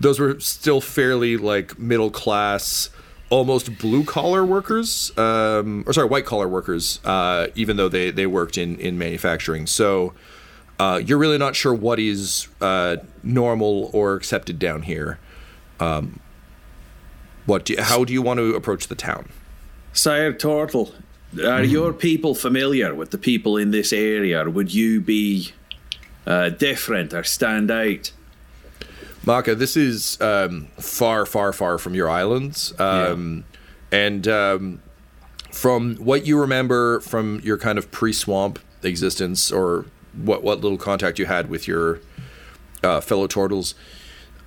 those 0.00 0.18
were 0.18 0.40
still 0.40 0.80
fairly 0.80 1.36
like 1.36 1.78
middle 1.78 2.10
class, 2.10 2.88
almost 3.28 3.78
blue 3.78 4.04
collar 4.04 4.44
workers, 4.44 5.16
um, 5.18 5.84
or 5.86 5.92
sorry, 5.92 6.08
white 6.08 6.24
collar 6.24 6.48
workers, 6.48 6.98
uh, 7.04 7.48
even 7.54 7.76
though 7.76 7.90
they 7.90 8.10
they 8.10 8.26
worked 8.26 8.56
in 8.56 8.78
in 8.78 8.96
manufacturing. 8.96 9.66
So. 9.66 10.14
Uh, 10.78 11.00
you're 11.04 11.18
really 11.18 11.38
not 11.38 11.54
sure 11.54 11.72
what 11.72 11.98
is 11.98 12.48
uh, 12.60 12.96
normal 13.22 13.90
or 13.92 14.14
accepted 14.14 14.58
down 14.58 14.82
here. 14.82 15.18
Um, 15.80 16.20
what 17.46 17.64
do 17.66 17.74
you, 17.74 17.82
how 17.82 18.04
do 18.04 18.12
you 18.12 18.22
want 18.22 18.38
to 18.38 18.54
approach 18.54 18.88
the 18.88 18.94
town? 18.94 19.28
Sire 19.92 20.32
Turtle, 20.32 20.92
are 21.44 21.62
your 21.62 21.92
people 21.92 22.34
familiar 22.34 22.94
with 22.94 23.10
the 23.10 23.18
people 23.18 23.56
in 23.56 23.70
this 23.70 23.92
area? 23.92 24.48
Would 24.48 24.74
you 24.74 25.00
be 25.00 25.52
uh, 26.26 26.48
different 26.48 27.12
or 27.12 27.22
stand 27.22 27.70
out? 27.70 28.12
Maka, 29.24 29.54
this 29.54 29.76
is 29.76 30.20
um, 30.20 30.68
far, 30.78 31.24
far, 31.26 31.52
far 31.52 31.78
from 31.78 31.94
your 31.94 32.08
islands. 32.08 32.72
Um, 32.80 33.44
And 33.92 34.26
um, 34.26 34.82
from 35.52 35.94
what 35.96 36.26
you 36.26 36.40
remember 36.40 36.98
from 36.98 37.40
your 37.44 37.56
kind 37.56 37.78
of 37.78 37.92
pre 37.92 38.12
swamp 38.12 38.58
existence 38.82 39.52
or 39.52 39.86
what, 40.16 40.42
what 40.42 40.60
little 40.60 40.78
contact 40.78 41.18
you 41.18 41.26
had 41.26 41.48
with 41.48 41.66
your 41.68 42.00
uh, 42.82 43.00
fellow 43.00 43.26
turtles, 43.26 43.74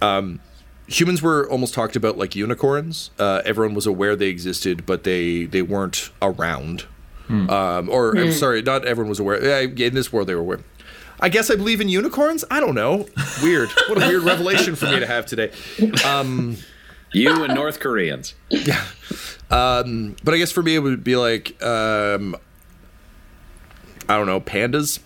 um, 0.02 0.40
humans 0.88 1.22
were 1.22 1.50
almost 1.50 1.74
talked 1.74 1.96
about 1.96 2.18
like 2.18 2.36
unicorns. 2.36 3.12
Uh, 3.20 3.42
everyone 3.46 3.76
was 3.76 3.86
aware 3.86 4.16
they 4.16 4.30
existed, 4.30 4.86
but 4.86 5.04
they, 5.04 5.46
they 5.46 5.62
weren't 5.62 6.12
around. 6.22 6.86
Um, 7.30 7.90
or, 7.90 8.18
I'm 8.18 8.32
sorry, 8.32 8.62
not 8.62 8.86
everyone 8.86 9.10
was 9.10 9.20
aware. 9.20 9.36
In 9.36 9.94
this 9.94 10.14
world, 10.14 10.28
they 10.30 10.36
were 10.36 10.40
aware. 10.42 10.60
I 11.20 11.28
guess 11.28 11.50
I 11.52 11.56
believe 11.56 11.82
in 11.82 11.90
unicorns. 11.90 12.46
I 12.50 12.62
don't 12.62 12.76
know. 12.76 13.06
Weird. 13.44 13.70
What 13.90 14.02
a 14.02 14.08
weird 14.08 14.24
revelation 14.24 14.76
for 14.78 14.86
me 14.86 15.00
to 15.00 15.08
have 15.08 15.26
today. 15.26 15.52
You 17.12 17.44
and 17.44 17.54
North 17.56 17.80
Koreans. 17.80 18.34
Um, 19.50 20.16
but 20.24 20.34
I 20.34 20.38
guess 20.38 20.52
for 20.52 20.62
me, 20.62 20.76
it 20.76 20.80
would 20.80 21.04
be 21.04 21.16
like, 21.16 21.62
um, 21.64 22.36
I 24.10 24.18
don't 24.18 24.28
know, 24.28 24.42
pandas. 24.42 25.00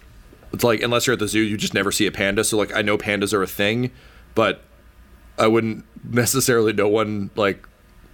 It's 0.53 0.63
like 0.63 0.81
unless 0.81 1.07
you're 1.07 1.13
at 1.13 1.19
the 1.19 1.27
zoo, 1.27 1.39
you 1.41 1.57
just 1.57 1.73
never 1.73 1.91
see 1.91 2.05
a 2.07 2.11
panda. 2.11 2.43
So 2.43 2.57
like, 2.57 2.75
I 2.75 2.81
know 2.81 2.97
pandas 2.97 3.33
are 3.33 3.41
a 3.43 3.47
thing, 3.47 3.91
but 4.35 4.61
I 5.37 5.47
wouldn't 5.47 5.85
necessarily 6.03 6.73
know 6.73 6.87
one. 6.87 7.29
Like, 7.35 7.65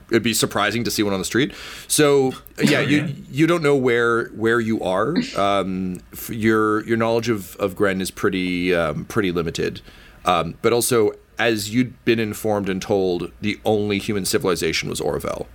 it'd 0.10 0.24
be 0.24 0.34
surprising 0.34 0.84
to 0.86 0.92
see 0.92 1.04
one 1.04 1.14
on 1.14 1.20
the 1.20 1.26
street. 1.26 1.54
So 1.88 2.34
yeah, 2.64 2.80
you 2.82 3.14
you 3.32 3.48
don't 3.48 3.64
know 3.64 3.76
where 3.76 4.28
where 4.30 4.60
you 4.60 4.82
are. 4.82 5.16
Um, 5.36 6.00
f- 6.14 6.30
your 6.30 6.86
your 6.86 6.98
knowledge 6.98 7.28
of 7.30 7.56
of 7.58 7.76
Gren 7.76 8.02
is 8.02 8.12
pretty 8.12 8.74
um, 8.74 9.06
pretty 9.06 9.32
limited. 9.32 9.82
Um, 10.26 10.56
but 10.62 10.74
also, 10.74 11.12
as 11.40 11.74
you'd 11.74 12.04
been 12.06 12.20
informed 12.20 12.70
and 12.70 12.82
told, 12.82 13.32
the 13.42 13.60
only 13.66 13.98
human 13.98 14.26
civilization 14.26 14.90
was 14.90 15.00
Orvel. 15.02 15.48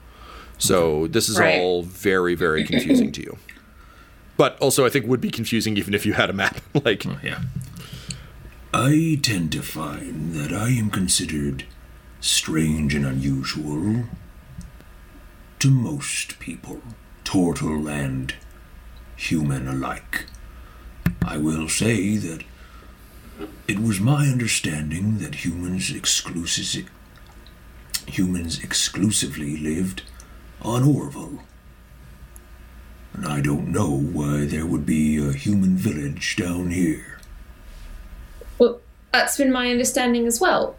So 0.58 1.06
this 1.08 1.28
is 1.28 1.38
Right. 1.38 1.58
all 1.60 1.82
very 1.82 2.34
very 2.34 2.64
confusing 2.64 3.12
to 3.12 3.20
you. 3.22 3.38
But 4.42 4.58
also, 4.58 4.84
I 4.84 4.88
think 4.88 5.06
would 5.06 5.20
be 5.20 5.30
confusing 5.30 5.76
even 5.76 5.94
if 5.94 6.04
you 6.04 6.14
had 6.14 6.28
a 6.28 6.32
map. 6.32 6.60
like, 6.84 7.04
Yeah. 7.22 7.42
I 8.74 9.20
tend 9.22 9.52
to 9.52 9.62
find 9.62 10.34
that 10.34 10.52
I 10.52 10.70
am 10.70 10.90
considered 10.90 11.62
strange 12.18 12.92
and 12.92 13.06
unusual 13.06 14.06
to 15.60 15.70
most 15.70 16.40
people, 16.40 16.82
turtle 17.22 17.88
and 17.88 18.34
human 19.14 19.68
alike. 19.68 20.26
I 21.24 21.36
will 21.36 21.68
say 21.68 22.16
that 22.16 22.42
it 23.68 23.78
was 23.78 24.00
my 24.00 24.26
understanding 24.26 25.18
that 25.18 25.44
humans 25.44 25.94
exclusive, 25.94 26.90
humans 28.08 28.58
exclusively 28.58 29.56
lived 29.56 30.02
on 30.62 30.82
Orvel. 30.82 31.42
And 33.14 33.26
I 33.26 33.40
don't 33.40 33.68
know 33.68 33.90
why 33.90 34.46
there 34.46 34.66
would 34.66 34.86
be 34.86 35.16
a 35.16 35.32
human 35.32 35.76
village 35.76 36.36
down 36.36 36.70
here. 36.70 37.18
Well, 38.58 38.80
that's 39.12 39.36
been 39.36 39.52
my 39.52 39.70
understanding 39.70 40.26
as 40.26 40.40
well. 40.40 40.76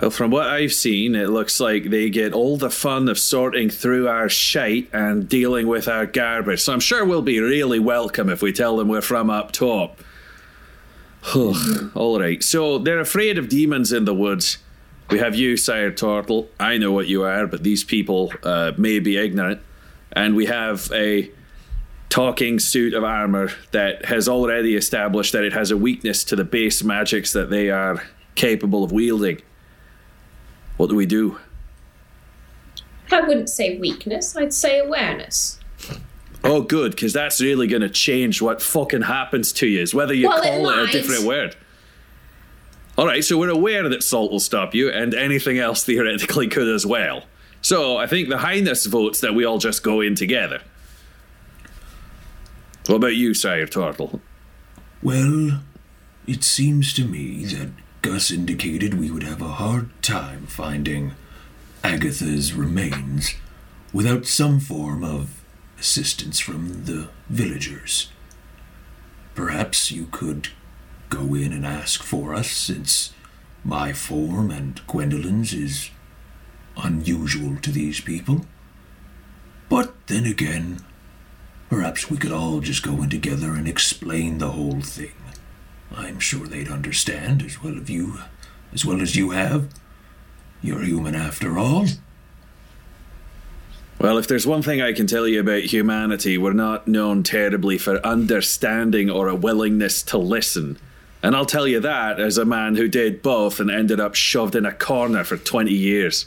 Well, 0.00 0.10
from 0.10 0.30
what 0.30 0.46
I've 0.46 0.74
seen, 0.74 1.14
it 1.14 1.30
looks 1.30 1.58
like 1.58 1.84
they 1.84 2.10
get 2.10 2.34
all 2.34 2.58
the 2.58 2.68
fun 2.68 3.08
of 3.08 3.18
sorting 3.18 3.70
through 3.70 4.08
our 4.08 4.28
shite 4.28 4.90
and 4.92 5.26
dealing 5.26 5.68
with 5.68 5.88
our 5.88 6.04
garbage. 6.04 6.60
So 6.60 6.74
I'm 6.74 6.80
sure 6.80 7.04
we'll 7.04 7.22
be 7.22 7.40
really 7.40 7.78
welcome 7.78 8.28
if 8.28 8.42
we 8.42 8.52
tell 8.52 8.76
them 8.76 8.88
we're 8.88 9.00
from 9.00 9.30
up 9.30 9.52
top. 9.52 9.98
all 11.34 12.20
right. 12.20 12.42
So 12.42 12.78
they're 12.78 13.00
afraid 13.00 13.38
of 13.38 13.48
demons 13.48 13.92
in 13.92 14.04
the 14.04 14.14
woods. 14.14 14.58
We 15.08 15.18
have 15.18 15.34
you, 15.34 15.56
Sire 15.56 15.92
Turtle. 15.92 16.50
I 16.60 16.76
know 16.76 16.92
what 16.92 17.06
you 17.06 17.22
are, 17.22 17.46
but 17.46 17.62
these 17.62 17.82
people 17.82 18.32
uh, 18.42 18.72
may 18.76 18.98
be 18.98 19.16
ignorant. 19.16 19.60
And 20.16 20.34
we 20.34 20.46
have 20.46 20.90
a 20.92 21.30
talking 22.08 22.58
suit 22.58 22.94
of 22.94 23.04
armor 23.04 23.50
that 23.72 24.06
has 24.06 24.28
already 24.28 24.74
established 24.74 25.32
that 25.34 25.44
it 25.44 25.52
has 25.52 25.70
a 25.70 25.76
weakness 25.76 26.24
to 26.24 26.36
the 26.36 26.44
base 26.44 26.82
magics 26.82 27.34
that 27.34 27.50
they 27.50 27.68
are 27.68 28.02
capable 28.34 28.82
of 28.82 28.92
wielding. 28.92 29.42
What 30.78 30.88
do 30.88 30.96
we 30.96 31.04
do? 31.04 31.38
I 33.12 33.20
wouldn't 33.20 33.50
say 33.50 33.78
weakness, 33.78 34.34
I'd 34.36 34.54
say 34.54 34.78
awareness. 34.78 35.60
Oh, 36.42 36.62
good, 36.62 36.92
because 36.92 37.12
that's 37.12 37.40
really 37.40 37.66
going 37.66 37.82
to 37.82 37.88
change 37.88 38.40
what 38.40 38.62
fucking 38.62 39.02
happens 39.02 39.52
to 39.54 39.66
you, 39.66 39.82
is 39.82 39.94
whether 39.94 40.14
you 40.14 40.28
Well, 40.28 40.42
call 40.42 40.70
it, 40.70 40.88
a 40.88 40.92
different 40.92 41.24
word. 41.24 41.56
All 42.96 43.06
right, 43.06 43.22
so 43.22 43.36
we're 43.36 43.50
aware 43.50 43.88
that 43.88 44.02
salt 44.02 44.32
will 44.32 44.40
stop 44.40 44.74
you, 44.74 44.90
and 44.90 45.12
anything 45.12 45.58
else 45.58 45.84
theoretically 45.84 46.48
could 46.48 46.68
as 46.68 46.86
well. 46.86 47.24
So 47.60 47.96
I 47.96 48.06
think 48.06 48.28
the 48.28 48.38
Highness 48.38 48.86
votes 48.86 49.20
that 49.20 49.34
we 49.34 49.44
all 49.44 49.58
just 49.58 49.82
go 49.82 50.00
in 50.00 50.14
together. 50.14 50.62
What 52.86 52.96
about 52.96 53.16
you, 53.16 53.34
Sire 53.34 53.66
Turtle? 53.66 54.20
Well, 55.02 55.62
it 56.26 56.44
seems 56.44 56.92
to 56.94 57.04
me 57.04 57.44
that 57.46 57.70
Gus 58.02 58.30
indicated 58.30 58.94
we 58.94 59.10
would 59.10 59.24
have 59.24 59.42
a 59.42 59.48
hard 59.48 59.90
time 60.02 60.46
finding 60.46 61.12
Agatha's 61.82 62.52
remains 62.52 63.34
without 63.92 64.26
some 64.26 64.60
form 64.60 65.02
of 65.02 65.42
assistance 65.78 66.38
from 66.38 66.84
the 66.84 67.08
villagers. 67.28 68.10
Perhaps 69.34 69.90
you 69.90 70.06
could 70.10 70.48
go 71.08 71.34
in 71.34 71.52
and 71.52 71.66
ask 71.66 72.02
for 72.02 72.34
us, 72.34 72.50
since 72.50 73.12
my 73.64 73.92
form 73.92 74.50
and 74.50 74.80
Gwendolyn's 74.86 75.52
is 75.52 75.90
unusual 76.76 77.56
to 77.62 77.70
these 77.70 78.00
people. 78.00 78.46
But 79.68 79.94
then 80.06 80.26
again, 80.26 80.84
perhaps 81.68 82.10
we 82.10 82.16
could 82.16 82.32
all 82.32 82.60
just 82.60 82.82
go 82.82 83.02
in 83.02 83.10
together 83.10 83.52
and 83.54 83.66
explain 83.66 84.38
the 84.38 84.50
whole 84.50 84.80
thing. 84.80 85.14
I'm 85.94 86.18
sure 86.18 86.46
they'd 86.46 86.68
understand 86.68 87.42
as 87.42 87.62
well 87.62 87.80
as 87.80 87.88
you 87.88 88.18
as 88.72 88.84
well 88.84 89.00
as 89.00 89.16
you 89.16 89.30
have. 89.30 89.68
You're 90.60 90.82
human 90.82 91.14
after 91.14 91.58
all. 91.58 91.86
Well, 93.98 94.18
if 94.18 94.28
there's 94.28 94.46
one 94.46 94.62
thing 94.62 94.82
I 94.82 94.92
can 94.92 95.06
tell 95.06 95.26
you 95.26 95.40
about 95.40 95.62
humanity, 95.62 96.36
we're 96.36 96.52
not 96.52 96.86
known 96.86 97.22
terribly 97.22 97.78
for 97.78 98.04
understanding 98.04 99.08
or 99.08 99.28
a 99.28 99.34
willingness 99.34 100.02
to 100.04 100.18
listen. 100.18 100.78
And 101.22 101.34
I'll 101.34 101.46
tell 101.46 101.66
you 101.66 101.80
that 101.80 102.20
as 102.20 102.36
a 102.36 102.44
man 102.44 102.76
who 102.76 102.88
did 102.88 103.22
both 103.22 103.58
and 103.58 103.70
ended 103.70 103.98
up 103.98 104.14
shoved 104.14 104.54
in 104.54 104.66
a 104.66 104.72
corner 104.72 105.24
for 105.24 105.38
20 105.38 105.72
years. 105.72 106.26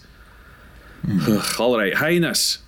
All 1.60 1.78
right, 1.78 1.94
Highness, 1.94 2.60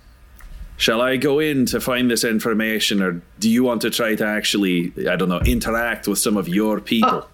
shall 0.76 1.00
I 1.00 1.16
go 1.16 1.38
in 1.38 1.66
to 1.66 1.80
find 1.80 2.10
this 2.10 2.24
information, 2.24 3.02
or 3.02 3.22
do 3.38 3.48
you 3.50 3.64
want 3.64 3.82
to 3.82 3.90
try 3.90 4.14
to 4.14 4.26
actually, 4.26 4.92
I 5.08 5.16
don't 5.16 5.28
know, 5.28 5.40
interact 5.40 6.08
with 6.08 6.18
some 6.18 6.36
of 6.36 6.48
your 6.48 6.80
people? 6.80 7.28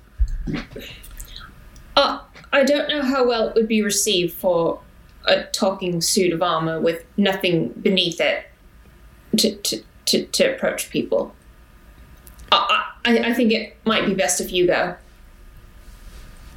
Uh, 1.97 2.21
I 2.53 2.65
don't 2.65 2.89
know 2.89 3.03
how 3.03 3.27
well 3.27 3.49
it 3.49 3.55
would 3.55 3.69
be 3.69 3.83
received 3.83 4.35
for 4.35 4.81
a 5.27 5.45
talking 5.45 6.01
suit 6.01 6.33
of 6.33 6.43
armor 6.43 6.81
with 6.81 7.05
nothing 7.17 7.69
beneath 7.71 8.21
it 8.21 8.47
to, 9.37 9.57
to, 9.57 9.83
to, 10.07 10.25
to 10.27 10.55
approach 10.55 10.91
people. 10.91 11.35
I, 12.51 12.85
I, 13.05 13.19
I 13.19 13.35
think 13.35 13.53
it 13.53 13.77
might 13.85 14.07
be 14.07 14.15
best 14.15 14.41
if 14.41 14.53
you 14.53 14.67
go. 14.67 14.97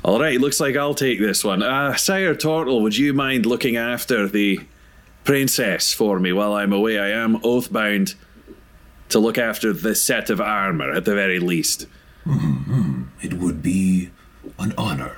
All 0.03 0.19
right, 0.19 0.41
looks 0.41 0.59
like 0.59 0.75
I'll 0.75 0.95
take 0.95 1.19
this 1.19 1.43
one. 1.43 1.61
Uh, 1.61 1.95
Sire 1.95 2.33
Tortle, 2.33 2.81
would 2.81 2.97
you 2.97 3.13
mind 3.13 3.45
looking 3.45 3.77
after 3.77 4.27
the 4.27 4.59
princess 5.23 5.93
for 5.93 6.19
me 6.19 6.33
while 6.33 6.53
I'm 6.53 6.73
away? 6.73 6.97
I 6.97 7.09
am 7.09 7.39
oath 7.43 7.71
bound 7.71 8.15
to 9.09 9.19
look 9.19 9.37
after 9.37 9.71
this 9.71 10.01
set 10.01 10.31
of 10.31 10.41
armor 10.41 10.91
at 10.91 11.05
the 11.05 11.13
very 11.13 11.37
least. 11.37 11.85
It 13.21 13.33
would 13.35 13.61
be 13.61 14.09
an 14.57 14.73
honor. 14.75 15.17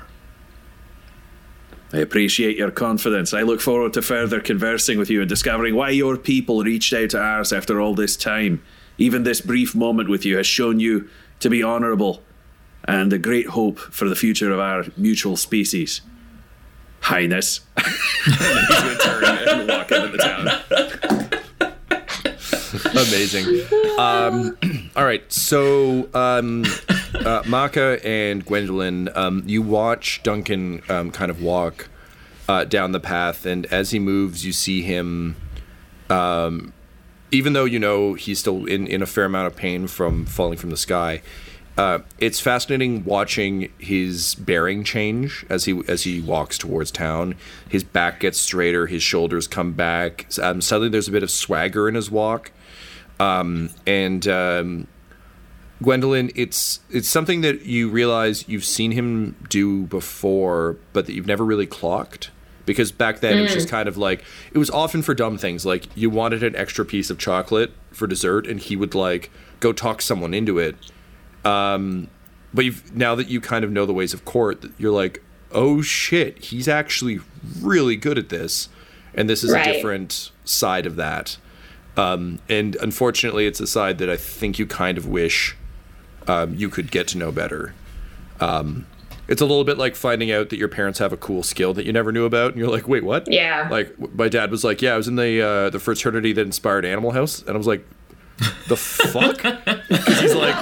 I 1.93 1.99
appreciate 1.99 2.57
your 2.57 2.71
confidence. 2.71 3.34
I 3.34 3.43
look 3.43 3.61
forward 3.61 3.93
to 3.93 4.01
further 4.01 4.41
conversing 4.41 4.97
with 4.97 5.09
you 5.09 5.21
and 5.21 5.29
discovering 5.29 5.75
why 5.75 5.91
your 5.91 6.17
people 6.17 6.61
reached 6.61 6.91
out 6.91 7.11
to 7.11 7.21
ours 7.21 7.53
after 7.53 7.79
all 7.79 7.95
this 7.95 8.17
time. 8.17 8.61
Even 8.97 9.23
this 9.23 9.39
brief 9.39 9.75
moment 9.75 10.09
with 10.09 10.25
you 10.25 10.36
has 10.36 10.47
shown 10.47 10.81
you 10.81 11.07
to 11.39 11.49
be 11.49 11.63
honourable 11.63 12.21
and 12.86 13.11
a 13.13 13.17
great 13.17 13.47
hope 13.47 13.79
for 13.79 14.07
the 14.07 14.15
future 14.15 14.51
of 14.51 14.59
our 14.59 14.86
mutual 14.97 15.38
species. 15.38 16.01
Highness. 17.01 17.61
the. 20.17 21.39
Amazing. 22.91 23.99
Um, 23.99 24.57
all 24.95 25.05
right, 25.05 25.31
so 25.31 26.09
um, 26.13 26.65
uh, 27.25 27.43
Maka 27.45 27.99
and 28.03 28.45
Gwendolyn, 28.45 29.09
um, 29.15 29.43
you 29.45 29.61
watch 29.61 30.21
Duncan 30.23 30.81
um, 30.89 31.11
kind 31.11 31.29
of 31.29 31.41
walk 31.41 31.89
uh, 32.47 32.63
down 32.65 32.91
the 32.91 32.99
path, 32.99 33.45
and 33.45 33.65
as 33.67 33.91
he 33.91 33.99
moves, 33.99 34.45
you 34.45 34.51
see 34.51 34.81
him. 34.81 35.36
Um, 36.09 36.73
even 37.31 37.53
though 37.53 37.65
you 37.65 37.79
know 37.79 38.13
he's 38.13 38.39
still 38.39 38.65
in, 38.65 38.86
in 38.88 39.01
a 39.01 39.05
fair 39.05 39.25
amount 39.25 39.47
of 39.47 39.55
pain 39.55 39.88
from 39.88 40.25
falling 40.25 40.57
from 40.57 40.69
the 40.69 40.77
sky, 40.77 41.21
uh, 41.78 41.99
it's 42.19 42.39
fascinating 42.39 43.03
watching 43.03 43.71
his 43.80 44.36
bearing 44.36 44.84
change 44.84 45.45
as 45.49 45.65
he 45.65 45.82
as 45.88 46.03
he 46.03 46.21
walks 46.21 46.57
towards 46.57 46.91
town. 46.91 47.36
His 47.67 47.84
back 47.84 48.19
gets 48.19 48.39
straighter, 48.39 48.86
his 48.88 49.01
shoulders 49.01 49.47
come 49.47 49.74
back. 49.74 50.28
Um, 50.41 50.61
suddenly, 50.61 50.89
there's 50.89 51.07
a 51.07 51.11
bit 51.11 51.24
of 51.24 51.32
swagger 51.32 51.89
in 51.89 51.95
his 51.95 52.11
walk, 52.11 52.51
um, 53.19 53.71
and 53.88 54.28
um, 54.28 54.88
Gwendolyn, 55.82 56.32
it's 56.36 56.80
it's 56.91 57.09
something 57.09 57.41
that 57.41 57.65
you 57.65 57.89
realize 57.89 58.47
you've 58.47 58.65
seen 58.65 58.91
him 58.91 59.36
do 59.49 59.84
before, 59.84 60.78
but 60.93 61.07
that 61.07 61.13
you've 61.13 61.28
never 61.28 61.43
really 61.43 61.67
clocked. 61.67 62.30
Because 62.65 62.93
back 62.93 63.19
then 63.19 63.38
it 63.38 63.41
was 63.41 63.53
just 63.53 63.67
kind 63.67 63.89
of 63.89 63.97
like 63.97 64.24
it 64.53 64.57
was 64.57 64.69
often 64.69 65.01
for 65.01 65.13
dumb 65.13 65.38
things, 65.38 65.65
like 65.65 65.86
you 65.97 66.09
wanted 66.09 66.43
an 66.43 66.55
extra 66.55 66.86
piece 66.86 67.09
of 67.09 67.17
chocolate 67.17 67.71
for 67.91 68.07
dessert, 68.07 68.47
and 68.47 68.59
he 68.59 68.76
would 68.76 68.95
like 68.95 69.30
go 69.59 69.74
talk 69.74 70.01
someone 70.01 70.34
into 70.34 70.59
it. 70.59 70.76
Um, 71.45 72.07
but 72.53 72.65
you've, 72.65 72.95
now 72.95 73.15
that 73.15 73.27
you 73.27 73.41
kind 73.41 73.65
of 73.65 73.71
know 73.71 73.85
the 73.85 73.93
ways 73.93 74.13
of 74.13 74.25
court, 74.25 74.63
you're 74.77 74.91
like, 74.91 75.21
oh 75.51 75.81
shit, 75.81 76.37
he's 76.39 76.67
actually 76.67 77.19
really 77.61 77.95
good 77.95 78.17
at 78.17 78.29
this, 78.29 78.69
and 79.15 79.29
this 79.29 79.43
is 79.43 79.51
Right. 79.51 79.67
a 79.67 79.73
different 79.73 80.31
side 80.45 80.85
of 80.85 80.95
that. 80.97 81.37
Um, 81.97 82.39
and 82.49 82.75
unfortunately, 82.77 83.45
it's 83.45 83.59
a 83.59 83.67
side 83.67 83.97
that 83.99 84.09
I 84.09 84.17
think 84.17 84.57
you 84.57 84.65
kind 84.65 84.97
of 84.97 85.07
wish 85.07 85.55
um, 86.27 86.55
you 86.55 86.69
could 86.69 86.89
get 86.89 87.07
to 87.09 87.17
know 87.17 87.31
better. 87.31 87.73
Um, 88.39 88.87
it's 89.27 89.41
a 89.41 89.45
little 89.45 89.63
bit 89.63 89.77
like 89.77 89.95
finding 89.95 90.31
out 90.31 90.49
that 90.49 90.57
your 90.57 90.67
parents 90.67 90.99
have 90.99 91.13
a 91.13 91.17
cool 91.17 91.43
skill 91.43 91.73
that 91.75 91.85
you 91.85 91.93
never 91.93 92.11
knew 92.11 92.25
about, 92.25 92.51
and 92.51 92.57
you're 92.59 92.69
like, 92.69 92.87
"Wait, 92.87 93.03
what?" 93.03 93.31
Yeah. 93.31 93.67
Like 93.69 93.93
my 94.15 94.27
dad 94.27 94.51
was 94.51 94.63
like, 94.63 94.81
"Yeah, 94.81 94.93
I 94.93 94.97
was 94.97 95.07
in 95.07 95.15
the 95.15 95.41
uh, 95.41 95.69
the 95.69 95.79
fraternity 95.79 96.33
that 96.33 96.41
inspired 96.41 96.83
Animal 96.85 97.11
House," 97.11 97.41
and 97.41 97.51
I 97.51 97.57
was 97.57 97.67
like, 97.67 97.85
"The 98.67 98.75
fuck?" 98.77 99.39
'Cause 99.39 100.19
he's 100.19 100.34
like, 100.36 100.55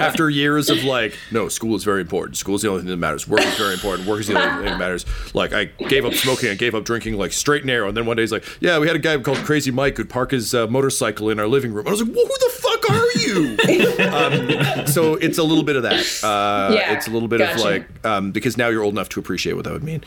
after 0.00 0.28
years 0.28 0.70
of 0.70 0.84
like, 0.84 1.16
no, 1.30 1.48
school 1.48 1.76
is 1.76 1.84
very 1.84 2.00
important. 2.00 2.36
School 2.36 2.56
is 2.56 2.62
the 2.62 2.68
only 2.68 2.80
thing 2.82 2.90
that 2.90 2.96
matters. 2.96 3.28
Work 3.28 3.40
is 3.42 3.54
very 3.56 3.74
important. 3.74 4.08
Work 4.08 4.20
is 4.20 4.26
the 4.26 4.34
only 4.36 4.48
thing 4.56 4.64
that 4.64 4.78
matters. 4.78 5.06
Like, 5.34 5.52
I 5.52 5.66
gave 5.88 6.04
up 6.04 6.14
smoking. 6.14 6.50
I 6.50 6.54
gave 6.54 6.74
up 6.74 6.84
drinking, 6.84 7.16
like 7.16 7.32
straight 7.32 7.62
and 7.62 7.66
narrow. 7.68 7.88
And 7.88 7.96
then 7.96 8.06
one 8.06 8.16
day 8.16 8.22
he's 8.22 8.32
like, 8.32 8.44
yeah, 8.60 8.78
we 8.78 8.86
had 8.86 8.96
a 8.96 9.00
guy 9.00 9.16
called 9.18 9.38
Crazy 9.38 9.70
Mike 9.70 9.96
who'd 9.96 10.10
park 10.10 10.32
his 10.32 10.54
uh, 10.54 10.66
motorcycle 10.66 11.30
in 11.30 11.38
our 11.38 11.46
living 11.46 11.72
room. 11.72 11.86
I 11.86 11.90
was 11.90 12.02
like, 12.02 12.14
well, 12.14 12.26
who 12.26 12.34
the 12.40 12.52
fuck 12.54 12.73
are 12.90 13.12
you? 13.18 13.56
um, 14.80 14.86
so 14.86 15.14
it's 15.14 15.38
a 15.38 15.42
little 15.42 15.64
bit 15.64 15.76
of 15.76 15.82
that. 15.84 16.00
Uh, 16.22 16.72
Yeah, 16.74 16.92
it's 16.94 17.06
a 17.06 17.10
little 17.10 17.28
bit 17.28 17.40
of 17.40 17.56
like 17.60 17.86
um, 18.04 18.32
because 18.32 18.56
now 18.56 18.68
you're 18.68 18.82
old 18.82 18.94
enough 18.94 19.08
to 19.10 19.20
appreciate 19.20 19.54
what 19.54 19.64
that 19.64 19.72
would 19.72 19.84
mean. 19.84 20.02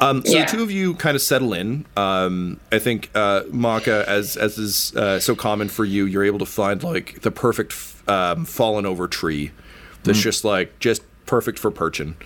Um, 0.00 0.24
so 0.24 0.32
Yeah. 0.32 0.44
the 0.44 0.50
two 0.50 0.62
of 0.62 0.70
you 0.70 0.94
kind 0.94 1.14
of 1.16 1.22
settle 1.22 1.52
in. 1.54 1.84
Um, 1.96 2.60
I 2.70 2.78
think 2.78 3.10
uh, 3.14 3.42
Maka, 3.50 4.04
as 4.08 4.36
as 4.36 4.58
is 4.58 4.94
uh, 4.96 5.18
so 5.20 5.34
common 5.34 5.68
for 5.68 5.84
you, 5.84 6.04
you're 6.06 6.24
able 6.24 6.38
to 6.40 6.46
find 6.46 6.82
like 6.82 7.20
the 7.22 7.30
perfect 7.30 7.74
um, 8.08 8.44
fallen 8.44 8.86
over 8.86 9.06
tree 9.08 9.50
that's 10.04 10.20
just 10.20 10.44
like 10.44 10.78
just 10.80 11.02
perfect 11.26 11.58
for 11.58 11.70
perching. 11.70 12.16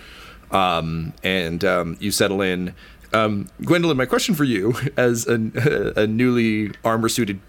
Um, 0.51 1.13
and 1.23 1.63
um, 1.65 1.97
you 1.99 2.11
settle 2.11 2.41
in. 2.41 2.73
Um, 3.13 3.49
Gwendolyn, 3.63 3.95
my 3.97 4.05
question 4.05 4.35
for 4.35 4.43
you, 4.43 4.75
as 4.97 5.27
a, 5.27 5.93
a 6.03 6.07
newly 6.07 6.71
armor 6.83 7.07
suited 7.09 7.39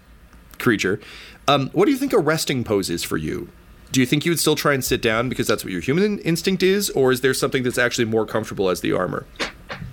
creature, 0.59 0.99
um, 1.47 1.69
what 1.71 1.85
do 1.85 1.91
you 1.91 1.97
think 1.97 2.13
a 2.13 2.19
resting 2.19 2.63
pose 2.63 2.89
is 2.89 3.03
for 3.03 3.17
you? 3.17 3.49
do 3.91 3.99
you 3.99 4.05
think 4.05 4.23
you 4.23 4.29
would 4.29 4.39
still 4.39 4.55
try 4.55 4.75
and 4.75 4.85
sit 4.85 5.01
down 5.01 5.29
because 5.29 5.47
that's 5.47 5.63
what 5.63 5.73
your 5.73 5.81
human 5.81 6.19
instinct 6.19 6.61
is, 6.61 6.91
or 6.91 7.11
is 7.11 7.21
there 7.21 7.33
something 7.33 7.63
that's 7.63 7.79
actually 7.79 8.05
more 8.05 8.23
comfortable 8.23 8.69
as 8.69 8.81
the 8.81 8.93
armor? 8.93 9.25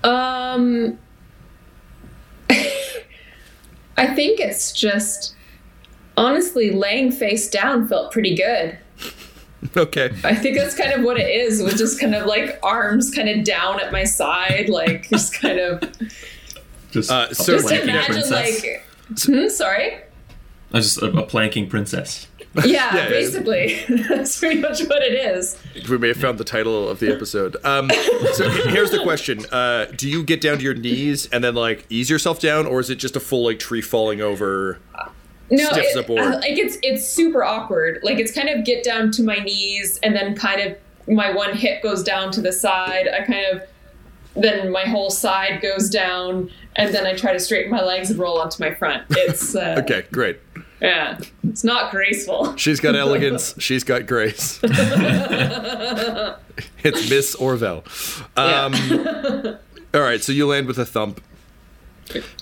Um, 0.05 0.99
I 2.51 4.07
think 4.15 4.39
it's 4.41 4.73
just 4.73 5.35
honestly 6.17 6.71
laying 6.73 7.11
face 7.11 7.49
down 7.49 7.89
felt 7.89 8.13
pretty 8.13 8.35
good. 8.37 8.79
Okay. 9.77 10.11
I 10.23 10.35
think 10.35 10.57
that's 10.59 10.77
kind 10.77 10.93
of 10.93 11.03
what 11.03 11.19
it 11.19 11.29
is, 11.29 11.61
with 11.63 11.77
just 11.77 11.99
kind 12.01 12.15
of 12.15 12.27
like 12.27 12.59
arms 12.63 13.11
kind 13.13 13.29
of 13.29 13.43
down 13.45 13.81
at 13.81 13.91
my 13.91 14.05
side, 14.05 14.69
like 14.69 15.09
just 15.09 15.35
kind 15.41 15.59
of. 15.59 15.83
Just, 16.93 17.11
Uh, 17.11 17.33
so- 17.35 17.55
Just 17.59 17.73
imagine 17.73 18.13
princess. 18.15 18.63
like. 18.63 18.87
Hmm, 19.25 19.49
sorry. 19.49 19.97
Uh, 20.73 20.81
just 20.81 21.01
a, 21.01 21.07
a 21.07 21.23
planking 21.27 21.69
princess. 21.69 22.29
Yeah, 22.65 22.97
yeah. 22.97 23.09
basically, 23.11 23.85
that's 24.09 24.39
pretty 24.41 24.59
much 24.63 24.81
what 24.85 25.03
it 25.03 25.13
is. 25.13 25.59
We 25.91 25.99
may 25.99 26.09
have 26.09 26.17
found 26.17 26.39
the 26.39 26.45
title 26.45 26.89
of 26.89 27.01
the 27.01 27.13
episode. 27.13 27.55
Um, 27.67 27.91
so 28.33 28.49
here's 28.49 28.91
the 28.91 29.01
question: 29.03 29.45
uh, 29.53 29.85
Do 29.95 30.09
you 30.09 30.23
get 30.25 30.41
down 30.41 30.57
to 30.57 30.65
your 30.65 30.73
knees 30.73 31.27
and 31.27 31.45
then 31.45 31.55
like 31.55 31.85
ease 31.91 32.09
yourself 32.09 32.41
down, 32.41 32.65
or 32.67 32.81
is 32.81 32.89
it 32.89 32.95
just 32.95 33.15
a 33.15 33.21
full 33.21 33.45
like 33.45 33.59
tree 33.59 33.83
falling 33.83 34.23
over? 34.23 34.79
No, 35.51 35.65
Stiff 35.67 35.85
as 35.85 35.97
it- 35.97 36.05
a 36.05 36.07
board. 36.07 36.21
uh, 36.23 36.37
like 36.39 36.57
it's 36.59 36.79
it's 36.83 37.07
super 37.07 37.45
awkward. 37.45 37.99
Like 38.03 38.19
it's 38.19 38.33
kind 38.33 38.49
of 38.49 38.65
get 38.65 38.83
down 38.83 39.11
to 39.13 39.23
my 39.23 39.37
knees, 39.37 39.99
and 40.03 40.17
then 40.17 40.35
kind 40.35 40.63
of 40.63 40.79
my 41.15 41.31
one 41.31 41.55
hip 41.55 41.83
goes 41.83 42.03
down 42.03 42.33
to 42.33 42.41
the 42.41 42.53
side. 42.53 43.07
I 43.07 43.23
kind 43.27 43.45
of 43.55 43.63
then 44.35 44.73
my 44.73 44.85
whole 44.85 45.11
side 45.11 45.61
goes 45.61 45.91
down, 45.91 46.51
and 46.77 46.95
then 46.95 47.07
I 47.07 47.13
try 47.15 47.35
to 47.35 47.39
straighten 47.41 47.71
my 47.71 47.83
legs 47.83 48.09
and 48.11 48.19
roll 48.19 48.41
onto 48.41 48.63
my 48.63 48.73
front. 48.75 49.05
It's 49.11 49.55
uh, 49.55 49.77
Okay, 49.85 50.05
great. 50.11 50.41
Yeah, 50.81 51.19
it's 51.49 51.65
not 51.65 51.91
graceful. 51.91 52.57
She's 52.57 52.81
got 52.81 52.95
elegance. 52.97 53.55
She's 53.59 53.85
got 53.85 54.07
grace. 54.07 54.61
it's 54.63 56.39
Miss 57.11 57.35
Orvel. 57.37 57.83
Um, 58.37 59.59
all 59.95 60.01
right, 60.01 60.23
so 60.23 60.33
you 60.33 60.47
land 60.47 60.67
with 60.67 60.79
a 60.79 60.85
thump. 60.87 61.23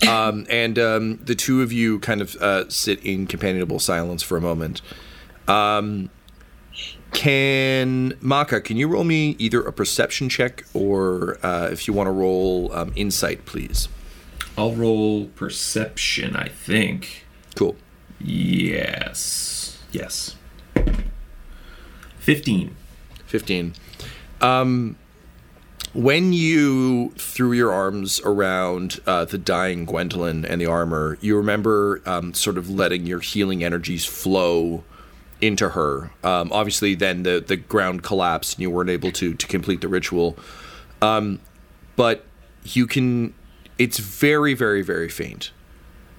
Um, 0.06 0.46
and 0.50 0.78
um, 0.78 1.18
the 1.24 1.34
two 1.34 1.62
of 1.62 1.72
you 1.72 1.98
kind 2.00 2.20
of 2.20 2.34
uh, 2.36 2.68
sit 2.68 3.02
in 3.04 3.26
companionable 3.26 3.78
silence 3.78 4.22
for 4.22 4.36
a 4.36 4.40
moment. 4.40 4.82
Um, 5.48 6.10
can 7.12 8.14
Maka, 8.20 8.60
can 8.60 8.76
you 8.76 8.88
roll 8.88 9.04
me 9.04 9.36
either 9.38 9.62
a 9.62 9.72
perception 9.72 10.28
check 10.28 10.64
or 10.74 11.38
uh, 11.44 11.68
if 11.70 11.86
you 11.86 11.94
want 11.94 12.08
to 12.08 12.10
roll 12.10 12.72
um, 12.72 12.92
insight, 12.96 13.46
please? 13.46 13.88
I'll 14.58 14.74
roll 14.74 15.26
perception, 15.26 16.36
I 16.36 16.48
think. 16.48 17.24
Cool. 17.54 17.76
Yes. 18.24 19.78
Yes. 19.92 20.36
15. 22.18 22.74
15. 23.26 23.74
Um, 24.40 24.96
when 25.92 26.32
you 26.32 27.10
threw 27.10 27.52
your 27.52 27.70
arms 27.72 28.20
around 28.24 28.98
uh, 29.06 29.26
the 29.26 29.38
dying 29.38 29.84
Gwendolyn 29.84 30.44
and 30.44 30.60
the 30.60 30.66
armor, 30.66 31.18
you 31.20 31.36
remember 31.36 32.00
um, 32.06 32.32
sort 32.32 32.56
of 32.56 32.70
letting 32.70 33.06
your 33.06 33.20
healing 33.20 33.62
energies 33.62 34.04
flow 34.06 34.84
into 35.40 35.70
her. 35.70 36.10
Um, 36.24 36.50
obviously, 36.50 36.94
then 36.94 37.24
the, 37.24 37.44
the 37.46 37.56
ground 37.56 38.02
collapsed 38.02 38.56
and 38.56 38.62
you 38.62 38.70
weren't 38.70 38.90
able 38.90 39.12
to, 39.12 39.34
to 39.34 39.46
complete 39.46 39.82
the 39.82 39.88
ritual. 39.88 40.36
Um, 41.02 41.40
but 41.94 42.24
you 42.64 42.86
can, 42.86 43.34
it's 43.78 43.98
very, 43.98 44.54
very, 44.54 44.80
very 44.80 45.10
faint. 45.10 45.52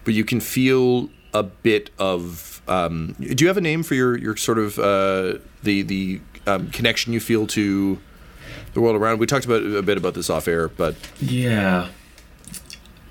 But 0.04 0.14
you 0.14 0.24
can 0.24 0.40
feel 0.40 1.10
a 1.36 1.44
bit 1.44 1.90
of. 2.00 2.62
Um, 2.68 3.16
do 3.20 3.44
you 3.44 3.48
have 3.48 3.58
a 3.58 3.62
name 3.62 3.84
for 3.84 3.94
your, 3.94 4.18
your 4.18 4.36
sort 4.38 4.58
of 4.58 4.80
uh, 4.80 5.38
the 5.64 5.82
the 5.84 6.22
um, 6.48 6.70
connection 6.72 7.14
you 7.14 7.20
feel 7.20 7.46
to 7.48 8.00
the 8.74 8.82
world 8.82 8.96
around? 8.96 9.20
We 9.20 9.28
talked 9.28 9.46
about 9.46 9.62
a 9.64 9.82
bit 9.84 9.98
about 9.98 10.14
this 10.16 10.30
off 10.30 10.48
air, 10.48 10.68
but 10.70 10.96
Yeah. 11.22 11.90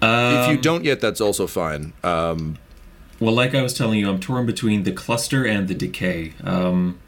if 0.02 0.50
you 0.50 0.56
don't 0.58 0.84
yet, 0.84 1.00
that's 1.00 1.20
also 1.20 1.46
fine. 1.46 1.92
Um, 2.02 2.56
Well, 3.20 3.34
like 3.34 3.54
I 3.54 3.62
was 3.62 3.74
telling 3.74 3.98
you, 4.00 4.08
I'm 4.10 4.18
torn 4.20 4.44
between 4.46 4.82
the 4.82 4.92
cluster 4.92 5.44
and 5.44 5.68
the 5.68 5.74
decay. 5.74 6.32
Um, 6.42 6.98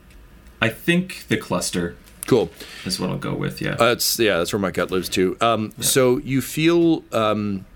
I 0.63 0.69
think 0.69 1.27
the 1.29 1.37
cluster 1.37 1.97
cool. 2.27 2.49
is 2.85 2.99
what 3.01 3.11
I'll 3.11 3.19
go 3.19 3.35
with. 3.35 3.61
Yeah. 3.61 3.75
That's 3.75 4.19
yeah, 4.19 4.39
that's 4.39 4.53
where 4.53 4.61
my 4.61 4.71
gut 4.71 4.91
lives 4.91 5.09
too. 5.09 5.37
Um, 5.41 5.73
So 5.81 6.19
you 6.19 6.41
feel 6.41 7.03
um, 7.13 7.67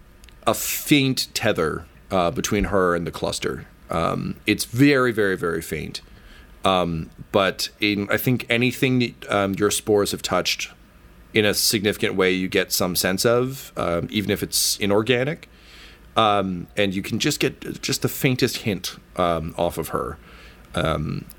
a 0.46 0.54
faint 0.54 1.28
tether 1.34 1.84
uh, 2.10 2.30
between 2.30 2.64
her 2.64 2.94
and 2.94 3.06
the 3.06 3.10
cluster. 3.10 3.66
Um, 3.90 4.36
it's 4.46 4.64
very, 4.64 5.12
very, 5.12 5.36
very 5.36 5.62
faint. 5.62 6.00
Um, 6.64 7.10
but 7.32 7.70
in 7.80 8.08
I 8.10 8.16
think 8.18 8.46
anything 8.50 9.14
um, 9.28 9.54
your 9.54 9.70
spores 9.70 10.12
have 10.12 10.22
touched 10.22 10.70
in 11.32 11.44
a 11.44 11.54
significant 11.54 12.16
way, 12.16 12.32
you 12.32 12.48
get 12.48 12.72
some 12.72 12.96
sense 12.96 13.24
of, 13.24 13.72
um, 13.76 14.08
even 14.10 14.30
if 14.30 14.42
it's 14.42 14.76
inorganic. 14.78 15.48
Um, 16.16 16.66
and 16.76 16.94
you 16.94 17.02
can 17.02 17.18
just 17.18 17.40
get 17.40 17.80
just 17.82 18.02
the 18.02 18.08
faintest 18.08 18.58
hint 18.58 18.96
um, 19.16 19.54
off 19.56 19.78
of 19.78 19.88
her. 19.88 20.18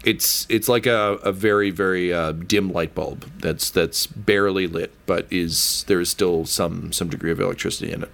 It's 0.05 0.47
it's 0.49 0.69
like 0.69 0.85
a, 0.85 1.19
a 1.23 1.31
very 1.31 1.71
very 1.71 2.13
uh, 2.13 2.31
dim 2.31 2.71
light 2.71 2.95
bulb 2.95 3.25
that's 3.39 3.69
that's 3.69 4.07
barely 4.07 4.67
lit, 4.67 4.91
but 5.05 5.27
is 5.29 5.83
there 5.87 5.99
is 5.99 6.09
still 6.09 6.45
some 6.45 6.91
some 6.91 7.09
degree 7.09 7.31
of 7.31 7.39
electricity 7.39 7.91
in 7.91 8.03
it. 8.03 8.11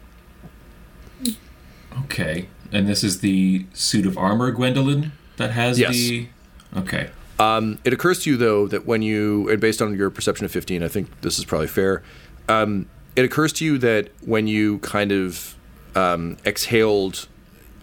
Okay. 2.04 2.48
And 2.72 2.88
this 2.88 3.04
is 3.04 3.22
the 3.22 3.66
suit 3.74 4.06
of 4.06 4.18
armor, 4.18 4.52
Gwendolyn, 4.52 5.12
that 5.38 5.52
has 5.52 5.80
Yes. 5.80 5.94
the. 5.96 6.28
Okay. 6.76 7.10
Um, 7.40 7.78
it 7.86 7.94
occurs 7.94 8.20
to 8.24 8.32
you 8.32 8.38
though 8.38 8.68
that 8.68 8.86
when 8.86 9.02
you 9.02 9.48
and 9.50 9.62
based 9.62 9.82
on 9.82 9.96
your 9.96 10.10
perception 10.10 10.46
of 10.46 10.52
fifteen, 10.52 10.84
I 10.84 10.88
think 10.88 11.08
this 11.22 11.38
is 11.40 11.46
probably 11.46 11.68
fair. 11.68 12.02
Um, 12.50 12.88
it 13.16 13.24
occurs 13.26 13.54
to 13.54 13.66
you 13.66 13.78
that 13.80 14.10
when 14.26 14.48
you 14.48 14.80
kind 14.80 15.12
of 15.12 15.56
um, 15.96 16.38
exhaled 16.46 17.28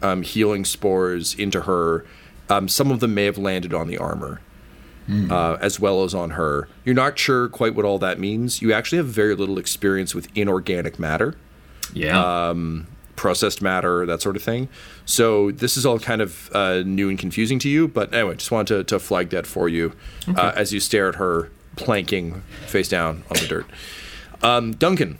um, 0.02 0.22
healing 0.22 0.64
spores 0.64 1.34
into 1.34 1.62
her, 1.62 2.04
um, 2.50 2.68
some 2.68 2.90
of 2.90 3.00
them 3.00 3.14
may 3.14 3.24
have 3.24 3.38
landed 3.38 3.72
on 3.72 3.86
the 3.88 3.96
armor. 3.98 4.40
uh, 5.30 5.58
as 5.60 5.78
well 5.78 6.02
as 6.02 6.14
on 6.14 6.30
her. 6.30 6.66
You're 6.84 6.94
not 6.94 7.18
sure 7.18 7.48
quite 7.48 7.74
what 7.74 7.84
all 7.84 7.98
that 7.98 8.18
means. 8.18 8.62
You 8.62 8.72
actually 8.72 8.96
have 8.98 9.06
very 9.06 9.34
little 9.34 9.58
experience 9.58 10.14
with 10.14 10.28
inorganic 10.34 10.98
matter, 10.98 11.34
Yeah. 11.92 12.48
Processed 13.16 13.62
matter, 13.62 14.06
that 14.06 14.20
sort 14.20 14.36
of 14.36 14.42
thing. 14.42 14.68
So 15.04 15.50
this 15.50 15.76
is 15.76 15.86
all 15.86 15.98
kind 15.98 16.20
of 16.20 16.50
uh, 16.54 16.82
new 16.84 17.08
and 17.08 17.18
confusing 17.18 17.58
to 17.60 17.68
you. 17.68 17.88
But 17.88 18.12
anyway, 18.12 18.34
just 18.36 18.50
wanted 18.50 18.74
to, 18.74 18.84
to 18.84 18.98
flag 18.98 19.30
that 19.30 19.46
for 19.46 19.68
you 19.68 19.92
uh, 20.28 20.52
as 20.56 20.72
you 20.72 20.80
stare 20.80 21.08
at 21.08 21.14
her 21.16 21.50
planking 21.76 22.42
face 22.66 22.88
down 22.88 23.22
on 23.30 23.36
the 23.38 23.46
dirt. 23.46 23.66
Um, 24.42 24.72
Duncan, 24.72 25.18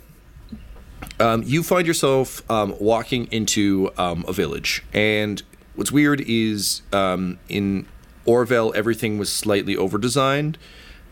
um, 1.19 1.43
you 1.43 1.63
find 1.63 1.87
yourself 1.87 2.49
um, 2.51 2.75
walking 2.79 3.27
into 3.31 3.91
um, 3.97 4.25
a 4.27 4.33
village, 4.33 4.83
and 4.93 5.41
what's 5.75 5.91
weird 5.91 6.21
is 6.21 6.81
um, 6.91 7.39
in 7.49 7.85
Orvel 8.25 8.75
everything 8.75 9.17
was 9.17 9.31
slightly 9.31 9.77
over-designed. 9.77 10.57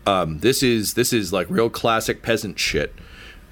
Um, 0.06 0.40
this 0.40 0.62
is 0.62 0.94
this 0.94 1.12
is 1.12 1.32
like 1.32 1.46
real 1.48 1.70
classic 1.70 2.22
peasant 2.22 2.58
shit, 2.58 2.94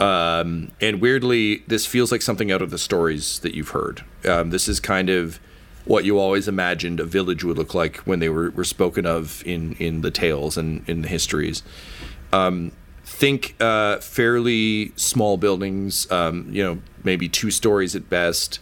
um, 0.03 0.73
and 0.81 1.01
weirdly, 1.01 1.63
this 1.67 1.87
feels 1.87 2.11
like 2.11 2.23
something 2.23 2.51
out 2.51 2.63
of 2.63 2.71
the 2.71 2.79
stories 2.79 3.39
that 3.41 3.55
you've 3.55 3.71
heard. 3.71 4.05
Um, 4.25 4.51
this 4.51 4.69
is 4.69 4.81
kind 4.81 5.11
of 5.11 5.41
what 5.85 6.05
you 6.05 6.19
always 6.19 6.47
imagined 6.47 7.01
a 7.01 7.05
village 7.05 7.43
would 7.43 7.59
look 7.59 7.75
like 7.75 7.97
when 7.99 8.21
they 8.21 8.29
were, 8.29 8.51
were 8.51 8.65
spoken 8.65 9.05
of 9.07 9.43
in 9.45 9.75
in 9.75 10.03
the 10.03 10.11
tales 10.11 10.57
and 10.57 10.89
in 10.89 11.03
the 11.03 11.09
histories 11.09 11.63
think 13.13 13.55
uh, 13.61 13.99
fairly 13.99 14.93
small 14.97 15.37
buildings, 15.37 16.11
um, 16.11 16.49
you 16.51 16.63
know, 16.63 16.81
maybe 17.05 17.29
two 17.29 17.51
stories 17.51 17.95
at 17.95 18.09
best. 18.09 18.59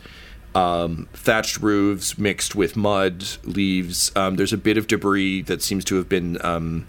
Um, 0.53 1.09
thatched 1.13 1.63
roofs 1.63 2.19
mixed 2.19 2.57
with 2.57 2.77
mud, 2.77 3.25
leaves. 3.45 4.11
Um, 4.17 4.35
there's 4.35 4.53
a 4.53 4.59
bit 4.59 4.77
of 4.77 4.89
debris 4.89 5.43
that 5.43 5.63
seems 5.63 5.85
to 5.87 5.95
have 5.95 6.09
been 6.09 6.45
um, 6.45 6.89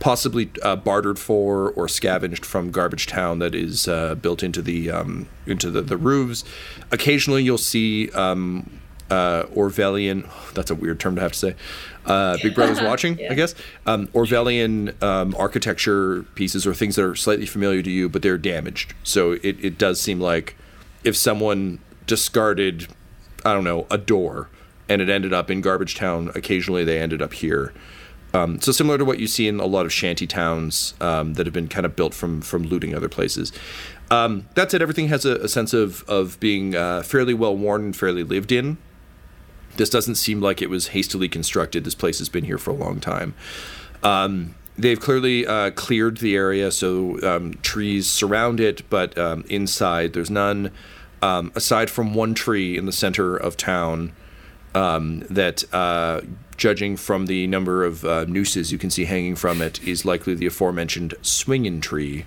possibly 0.00 0.50
uh, 0.62 0.76
bartered 0.76 1.18
for 1.18 1.70
or 1.70 1.88
scavenged 1.88 2.46
from 2.46 2.70
garbage 2.70 3.06
town 3.06 3.38
that 3.40 3.54
is 3.54 3.88
uh, 3.88 4.14
built 4.14 4.42
into 4.42 4.62
the 4.62 4.90
um, 4.90 5.28
into 5.46 5.70
the, 5.70 5.82
the 5.82 5.96
roofs. 5.96 6.44
Occasionally, 6.90 7.42
you'll 7.42 7.58
see 7.58 8.10
um, 8.10 8.80
uh, 9.10 9.44
Orwellian. 9.54 10.28
That's 10.54 10.70
a 10.70 10.74
weird 10.74 11.00
term 11.00 11.16
to 11.16 11.20
have 11.20 11.32
to 11.32 11.38
say. 11.38 11.54
Uh, 12.06 12.38
Big 12.42 12.54
Brother's 12.54 12.80
watching, 12.82 13.18
I 13.30 13.34
guess. 13.34 13.54
Um, 13.86 14.06
Orwellian 14.08 15.00
um, 15.02 15.34
architecture 15.38 16.22
pieces 16.34 16.66
or 16.66 16.74
things 16.74 16.96
that 16.96 17.04
are 17.04 17.14
slightly 17.14 17.46
familiar 17.46 17.82
to 17.82 17.90
you, 17.90 18.08
but 18.08 18.22
they're 18.22 18.38
damaged. 18.38 18.94
So 19.02 19.32
it, 19.32 19.62
it 19.62 19.78
does 19.78 20.00
seem 20.00 20.20
like 20.20 20.56
if 21.04 21.16
someone 21.16 21.80
discarded, 22.06 22.88
I 23.44 23.52
don't 23.52 23.64
know, 23.64 23.86
a 23.90 23.98
door 23.98 24.48
and 24.88 25.02
it 25.02 25.10
ended 25.10 25.32
up 25.32 25.50
in 25.50 25.60
garbage 25.60 25.94
town, 25.96 26.30
occasionally 26.34 26.82
they 26.84 26.98
ended 26.98 27.20
up 27.20 27.34
here. 27.34 27.74
Um, 28.34 28.60
so 28.60 28.72
similar 28.72 28.98
to 28.98 29.04
what 29.04 29.18
you 29.18 29.26
see 29.26 29.48
in 29.48 29.58
a 29.58 29.66
lot 29.66 29.86
of 29.86 29.92
shanty 29.92 30.26
towns 30.26 30.94
um, 31.00 31.34
that 31.34 31.46
have 31.46 31.54
been 31.54 31.68
kind 31.68 31.86
of 31.86 31.96
built 31.96 32.14
from 32.14 32.40
from 32.40 32.64
looting 32.64 32.94
other 32.94 33.08
places. 33.08 33.52
Um, 34.10 34.48
that 34.54 34.70
said, 34.70 34.82
everything 34.82 35.08
has 35.08 35.24
a, 35.24 35.36
a 35.36 35.48
sense 35.48 35.72
of 35.72 36.04
of 36.08 36.38
being 36.40 36.74
uh, 36.74 37.02
fairly 37.02 37.34
well 37.34 37.56
worn 37.56 37.84
and 37.84 37.96
fairly 37.96 38.22
lived 38.22 38.52
in. 38.52 38.78
This 39.76 39.90
doesn't 39.90 40.16
seem 40.16 40.40
like 40.40 40.60
it 40.60 40.70
was 40.70 40.88
hastily 40.88 41.28
constructed. 41.28 41.84
This 41.84 41.94
place 41.94 42.18
has 42.18 42.28
been 42.28 42.44
here 42.44 42.58
for 42.58 42.70
a 42.70 42.74
long 42.74 43.00
time. 43.00 43.34
Um, 44.02 44.56
they've 44.76 44.98
clearly 44.98 45.46
uh, 45.46 45.70
cleared 45.70 46.18
the 46.18 46.34
area, 46.34 46.70
so 46.70 47.20
um, 47.22 47.54
trees 47.62 48.08
surround 48.08 48.60
it, 48.60 48.88
but 48.90 49.16
um, 49.16 49.44
inside 49.48 50.12
there's 50.12 50.30
none. 50.30 50.70
Aside 51.22 51.90
from 51.90 52.14
one 52.14 52.34
tree 52.34 52.76
in 52.76 52.86
the 52.86 52.92
center 52.92 53.36
of 53.36 53.56
town, 53.56 54.12
um, 54.78 55.24
that, 55.28 55.64
uh, 55.74 56.20
judging 56.56 56.96
from 56.96 57.26
the 57.26 57.46
number 57.46 57.84
of 57.84 58.04
uh, 58.04 58.24
nooses 58.26 58.70
you 58.70 58.78
can 58.78 58.90
see 58.90 59.04
hanging 59.04 59.34
from 59.34 59.60
it, 59.60 59.82
is 59.82 60.04
likely 60.04 60.34
the 60.34 60.46
aforementioned 60.46 61.14
swinging 61.20 61.80
tree. 61.80 62.26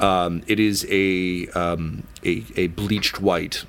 Um, 0.00 0.42
it 0.46 0.58
is 0.58 0.86
a, 0.88 1.48
um, 1.48 2.04
a 2.24 2.44
a 2.56 2.68
bleached 2.68 3.20
white 3.20 3.64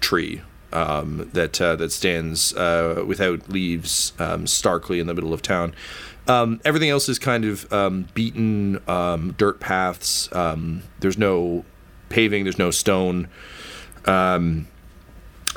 tree 0.00 0.42
um, 0.72 1.30
that 1.32 1.60
uh, 1.60 1.74
that 1.76 1.90
stands 1.90 2.54
uh, 2.54 3.02
without 3.06 3.48
leaves, 3.48 4.12
um, 4.18 4.46
starkly 4.46 5.00
in 5.00 5.06
the 5.06 5.14
middle 5.14 5.32
of 5.32 5.42
town. 5.42 5.74
Um, 6.28 6.60
everything 6.64 6.90
else 6.90 7.08
is 7.08 7.18
kind 7.18 7.44
of 7.44 7.68
beaten 8.14 8.80
dirt 9.36 9.60
paths. 9.60 10.28
There's 11.00 11.18
no 11.18 11.64
paving. 12.10 12.44
There's 12.44 12.58
no 12.58 12.70
stone. 12.70 13.28
Um, 14.06 14.68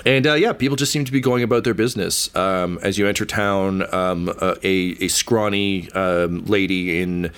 and 0.06 0.28
uh, 0.28 0.34
yeah, 0.34 0.54
people 0.54 0.76
just 0.78 0.92
seem 0.92 1.06
to 1.06 1.12
be 1.12 1.20
going 1.20 1.44
about 1.44 1.64
their 1.64 1.74
business. 1.74 2.34
Um, 2.36 2.80
as 2.82 2.98
you 2.98 3.08
enter 3.08 3.26
town, 3.26 3.94
um, 3.94 4.30
uh, 4.30 4.56
a 4.64 4.96
a 5.02 5.08
scrawny 5.08 5.92
um, 5.92 6.46
lady 6.46 7.02
in 7.02 7.32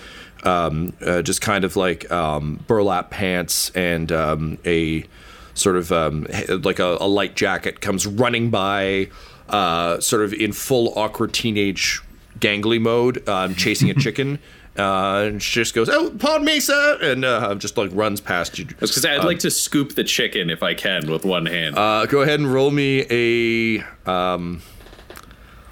um, 0.44 0.94
uh, 1.06 1.22
just 1.22 1.42
kind 1.42 1.64
of 1.64 1.76
like 1.76 2.10
um, 2.12 2.64
burlap 2.68 3.10
pants 3.10 3.72
and 3.72 4.12
um, 4.12 4.58
a 4.66 5.06
sort 5.54 5.76
of 5.76 5.92
um, 5.92 6.26
like 6.50 6.80
a, 6.80 6.98
a 7.00 7.08
light 7.08 7.36
jacket 7.36 7.82
comes 7.82 8.08
running 8.08 8.50
by, 8.50 9.10
uh, 9.50 10.00
sort 10.00 10.24
of 10.24 10.34
in 10.34 10.54
full 10.54 10.94
awkward 10.98 11.34
teenage 11.34 12.02
gangly 12.40 12.80
mode, 12.80 13.28
um, 13.28 13.56
chasing 13.56 13.90
a 13.90 13.94
chicken. 13.96 14.40
Uh, 14.80 15.26
and 15.26 15.44
she 15.44 15.60
just 15.60 15.76
goes, 15.76 15.90
"Oh, 15.90 16.10
pardon 16.18 16.46
me, 16.46 16.60
sir," 16.62 16.98
and 17.02 17.26
uh, 17.26 17.54
just 17.56 17.78
like 17.78 17.90
runs 17.94 18.22
past 18.22 18.58
you. 18.58 18.66
Because 18.66 19.06
I'd 19.06 19.26
like 19.26 19.40
to 19.40 19.52
scoop 19.52 19.96
the 19.96 20.06
chicken 20.06 20.50
if 20.50 20.64
I 20.64 20.74
can 20.74 21.12
with 21.12 21.26
one 21.26 21.46
hand. 21.46 21.78
Uh, 21.78 22.06
go 22.06 22.22
ahead 22.22 22.40
and 22.40 22.52
roll 22.52 22.72
me 22.72 23.06
a. 23.10 23.84
Um, 24.10 24.62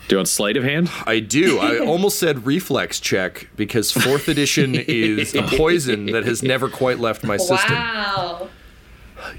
Do 0.10 0.16
you 0.16 0.18
want 0.18 0.28
sleight 0.28 0.58
of 0.58 0.64
hand? 0.66 0.90
I 1.06 1.20
do. 1.22 1.58
I 1.60 1.80
almost 1.86 2.20
said 2.20 2.46
reflex 2.46 3.00
check 3.00 3.50
because 3.56 3.92
fourth 3.94 4.28
edition 4.28 4.76
is 4.76 5.34
a 5.36 5.44
poison 5.44 6.08
that 6.08 6.26
has 6.26 6.44
never 6.44 6.70
quite 6.70 7.00
left 7.00 7.24
my 7.24 7.38
system. 7.38 7.76
Wow. 7.76 8.50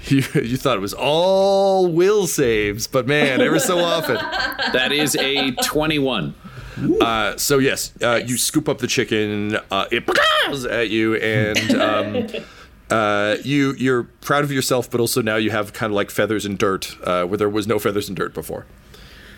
You, 0.05 0.17
you 0.35 0.57
thought 0.57 0.77
it 0.77 0.81
was 0.81 0.93
all 0.93 1.87
will 1.87 2.27
saves, 2.27 2.85
but 2.85 3.07
man, 3.07 3.39
every 3.39 3.59
so 3.61 3.79
often. 3.79 4.15
That 4.73 4.91
is 4.91 5.15
a 5.15 5.51
21. 5.51 6.35
Uh, 7.01 7.37
so 7.37 7.57
yes, 7.57 7.93
uh, 8.01 8.19
you 8.25 8.37
scoop 8.37 8.69
up 8.69 8.79
the 8.79 8.87
chicken. 8.87 9.57
Uh, 9.71 9.85
it 9.91 10.05
goes 10.47 10.65
at 10.65 10.89
you, 10.89 11.15
and 11.15 11.75
um, 11.75 12.43
uh, 12.89 13.37
you 13.43 13.73
you're 13.73 14.03
proud 14.21 14.43
of 14.43 14.51
yourself, 14.51 14.89
but 14.89 14.99
also 14.99 15.21
now 15.21 15.35
you 15.35 15.51
have 15.51 15.73
kind 15.73 15.91
of 15.91 15.95
like 15.95 16.09
feathers 16.09 16.45
and 16.45 16.57
dirt 16.57 16.95
uh, 17.03 17.23
where 17.25 17.37
there 17.37 17.49
was 17.49 17.67
no 17.67 17.79
feathers 17.79 18.07
and 18.07 18.17
dirt 18.17 18.33
before. 18.33 18.65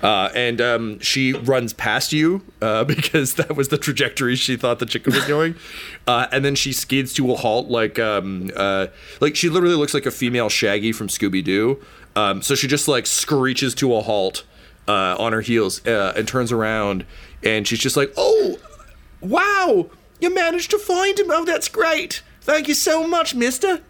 Uh, 0.01 0.31
and 0.33 0.59
um, 0.59 0.99
she 0.99 1.31
runs 1.31 1.73
past 1.73 2.11
you 2.11 2.41
uh, 2.61 2.83
because 2.85 3.35
that 3.35 3.55
was 3.55 3.67
the 3.67 3.77
trajectory 3.77 4.35
she 4.35 4.57
thought 4.57 4.79
the 4.79 4.85
chicken 4.85 5.13
was 5.13 5.25
going, 5.25 5.55
uh, 6.07 6.27
and 6.31 6.43
then 6.43 6.55
she 6.55 6.73
skids 6.73 7.13
to 7.13 7.31
a 7.31 7.35
halt, 7.35 7.67
like 7.67 7.99
um, 7.99 8.49
uh, 8.55 8.87
like 9.19 9.35
she 9.35 9.49
literally 9.49 9.75
looks 9.75 9.93
like 9.93 10.05
a 10.05 10.11
female 10.11 10.49
Shaggy 10.49 10.91
from 10.91 11.07
Scooby 11.07 11.43
Doo. 11.43 11.81
Um, 12.15 12.41
so 12.41 12.55
she 12.55 12.67
just 12.67 12.87
like 12.87 13.05
screeches 13.05 13.73
to 13.75 13.95
a 13.95 14.01
halt 14.01 14.43
uh, 14.87 15.15
on 15.17 15.33
her 15.33 15.41
heels 15.41 15.85
uh, 15.85 16.13
and 16.15 16.27
turns 16.27 16.51
around, 16.51 17.05
and 17.43 17.67
she's 17.67 17.79
just 17.79 17.97
like, 17.97 18.13
"Oh, 18.17 18.59
wow! 19.21 19.89
You 20.19 20.33
managed 20.33 20.71
to 20.71 20.79
find 20.79 21.19
him! 21.19 21.27
Oh, 21.29 21.45
that's 21.45 21.67
great! 21.67 22.21
Thank 22.41 22.67
you 22.67 22.73
so 22.73 23.07
much, 23.07 23.35
Mister." 23.35 23.81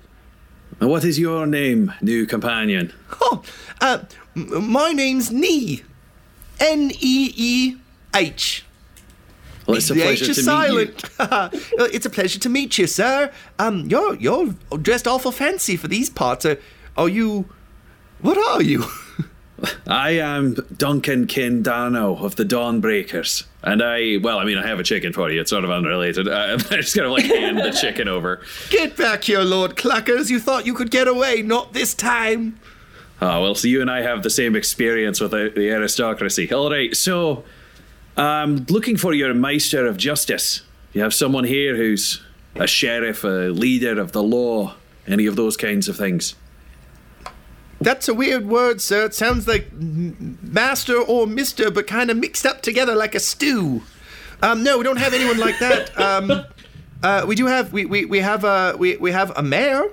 What 0.79 1.03
is 1.03 1.19
your 1.19 1.45
name, 1.45 1.93
new 2.01 2.25
companion? 2.25 2.91
Oh, 3.21 3.43
uh, 3.81 3.99
m- 4.35 4.71
my 4.71 4.91
name's 4.91 5.31
Nee. 5.31 5.83
N 6.59 6.91
E 6.99 7.33
E 7.35 7.75
H. 8.15 8.65
Well, 9.67 9.77
it's 9.77 9.89
a 9.89 9.93
The 9.93 10.01
pleasure 10.01 10.25
H 10.25 10.29
is 10.29 10.37
to 10.37 10.43
silent. 10.43 11.03
it's 11.93 12.05
a 12.05 12.09
pleasure 12.09 12.39
to 12.39 12.49
meet 12.49 12.77
you, 12.77 12.87
sir. 12.87 13.31
Um, 13.59 13.87
you're 13.87 14.15
you're 14.15 14.55
dressed 14.81 15.07
awful 15.07 15.31
fancy 15.31 15.77
for 15.77 15.87
these 15.87 16.09
parts. 16.09 16.45
Are, 16.45 16.57
are 16.97 17.09
you? 17.09 17.49
What 18.21 18.37
are 18.37 18.61
you? 18.61 18.85
I 19.87 20.11
am 20.11 20.55
Duncan 20.75 21.27
Kindano 21.27 22.19
of 22.21 22.35
the 22.35 22.43
Dawnbreakers. 22.43 23.45
And 23.63 23.83
I, 23.83 24.17
well, 24.21 24.39
I 24.39 24.45
mean, 24.45 24.57
I 24.57 24.65
have 24.65 24.79
a 24.79 24.83
chicken 24.83 25.13
for 25.13 25.29
you. 25.29 25.41
It's 25.41 25.49
sort 25.51 25.63
of 25.63 25.71
unrelated. 25.71 26.27
Uh, 26.27 26.31
I'm 26.51 26.59
just 26.59 26.95
going 26.95 27.07
to 27.07 27.11
like 27.11 27.25
hand 27.25 27.59
the 27.59 27.71
chicken 27.71 28.07
over. 28.07 28.41
Get 28.69 28.97
back 28.97 29.25
here, 29.25 29.41
Lord 29.41 29.75
Cluckers. 29.75 30.29
You 30.29 30.39
thought 30.39 30.65
you 30.65 30.73
could 30.73 30.91
get 30.91 31.07
away. 31.07 31.41
Not 31.41 31.73
this 31.73 31.93
time. 31.93 32.59
Oh, 33.21 33.41
well, 33.41 33.53
so 33.53 33.67
you 33.67 33.81
and 33.81 33.91
I 33.91 34.01
have 34.01 34.23
the 34.23 34.31
same 34.31 34.55
experience 34.55 35.21
with 35.21 35.31
the, 35.31 35.51
the 35.55 35.69
aristocracy. 35.69 36.51
All 36.51 36.71
right, 36.71 36.95
so 36.97 37.43
I'm 38.17 38.65
looking 38.67 38.97
for 38.97 39.13
your 39.13 39.33
Meister 39.35 39.85
of 39.85 39.97
Justice. 39.97 40.61
You 40.93 41.03
have 41.03 41.13
someone 41.13 41.43
here 41.43 41.75
who's 41.75 42.21
a 42.55 42.65
sheriff, 42.65 43.23
a 43.23 43.51
leader 43.51 43.99
of 44.01 44.11
the 44.11 44.23
law, 44.23 44.73
any 45.07 45.27
of 45.27 45.35
those 45.35 45.55
kinds 45.55 45.87
of 45.87 45.97
things. 45.97 46.33
That's 47.81 48.07
a 48.07 48.13
weird 48.13 48.47
word, 48.47 48.79
sir. 48.79 49.05
It 49.05 49.15
sounds 49.15 49.47
like 49.47 49.71
master 49.73 50.97
or 50.97 51.25
mister, 51.25 51.71
but 51.71 51.87
kind 51.87 52.11
of 52.11 52.17
mixed 52.17 52.45
up 52.45 52.61
together 52.61 52.95
like 52.95 53.15
a 53.15 53.19
stew. 53.19 53.81
Um, 54.43 54.63
no, 54.63 54.77
we 54.77 54.83
don't 54.83 54.97
have 54.97 55.13
anyone 55.13 55.37
like 55.37 55.57
that. 55.59 55.99
Um, 55.99 56.31
uh, 57.03 57.25
we 57.27 57.35
do 57.35 57.47
have 57.47 57.73
we, 57.73 57.85
we, 57.85 58.05
we 58.05 58.19
have 58.19 58.43
a 58.43 58.75
we, 58.77 58.97
we 58.97 59.11
have 59.11 59.35
a 59.35 59.41
mayor. 59.43 59.89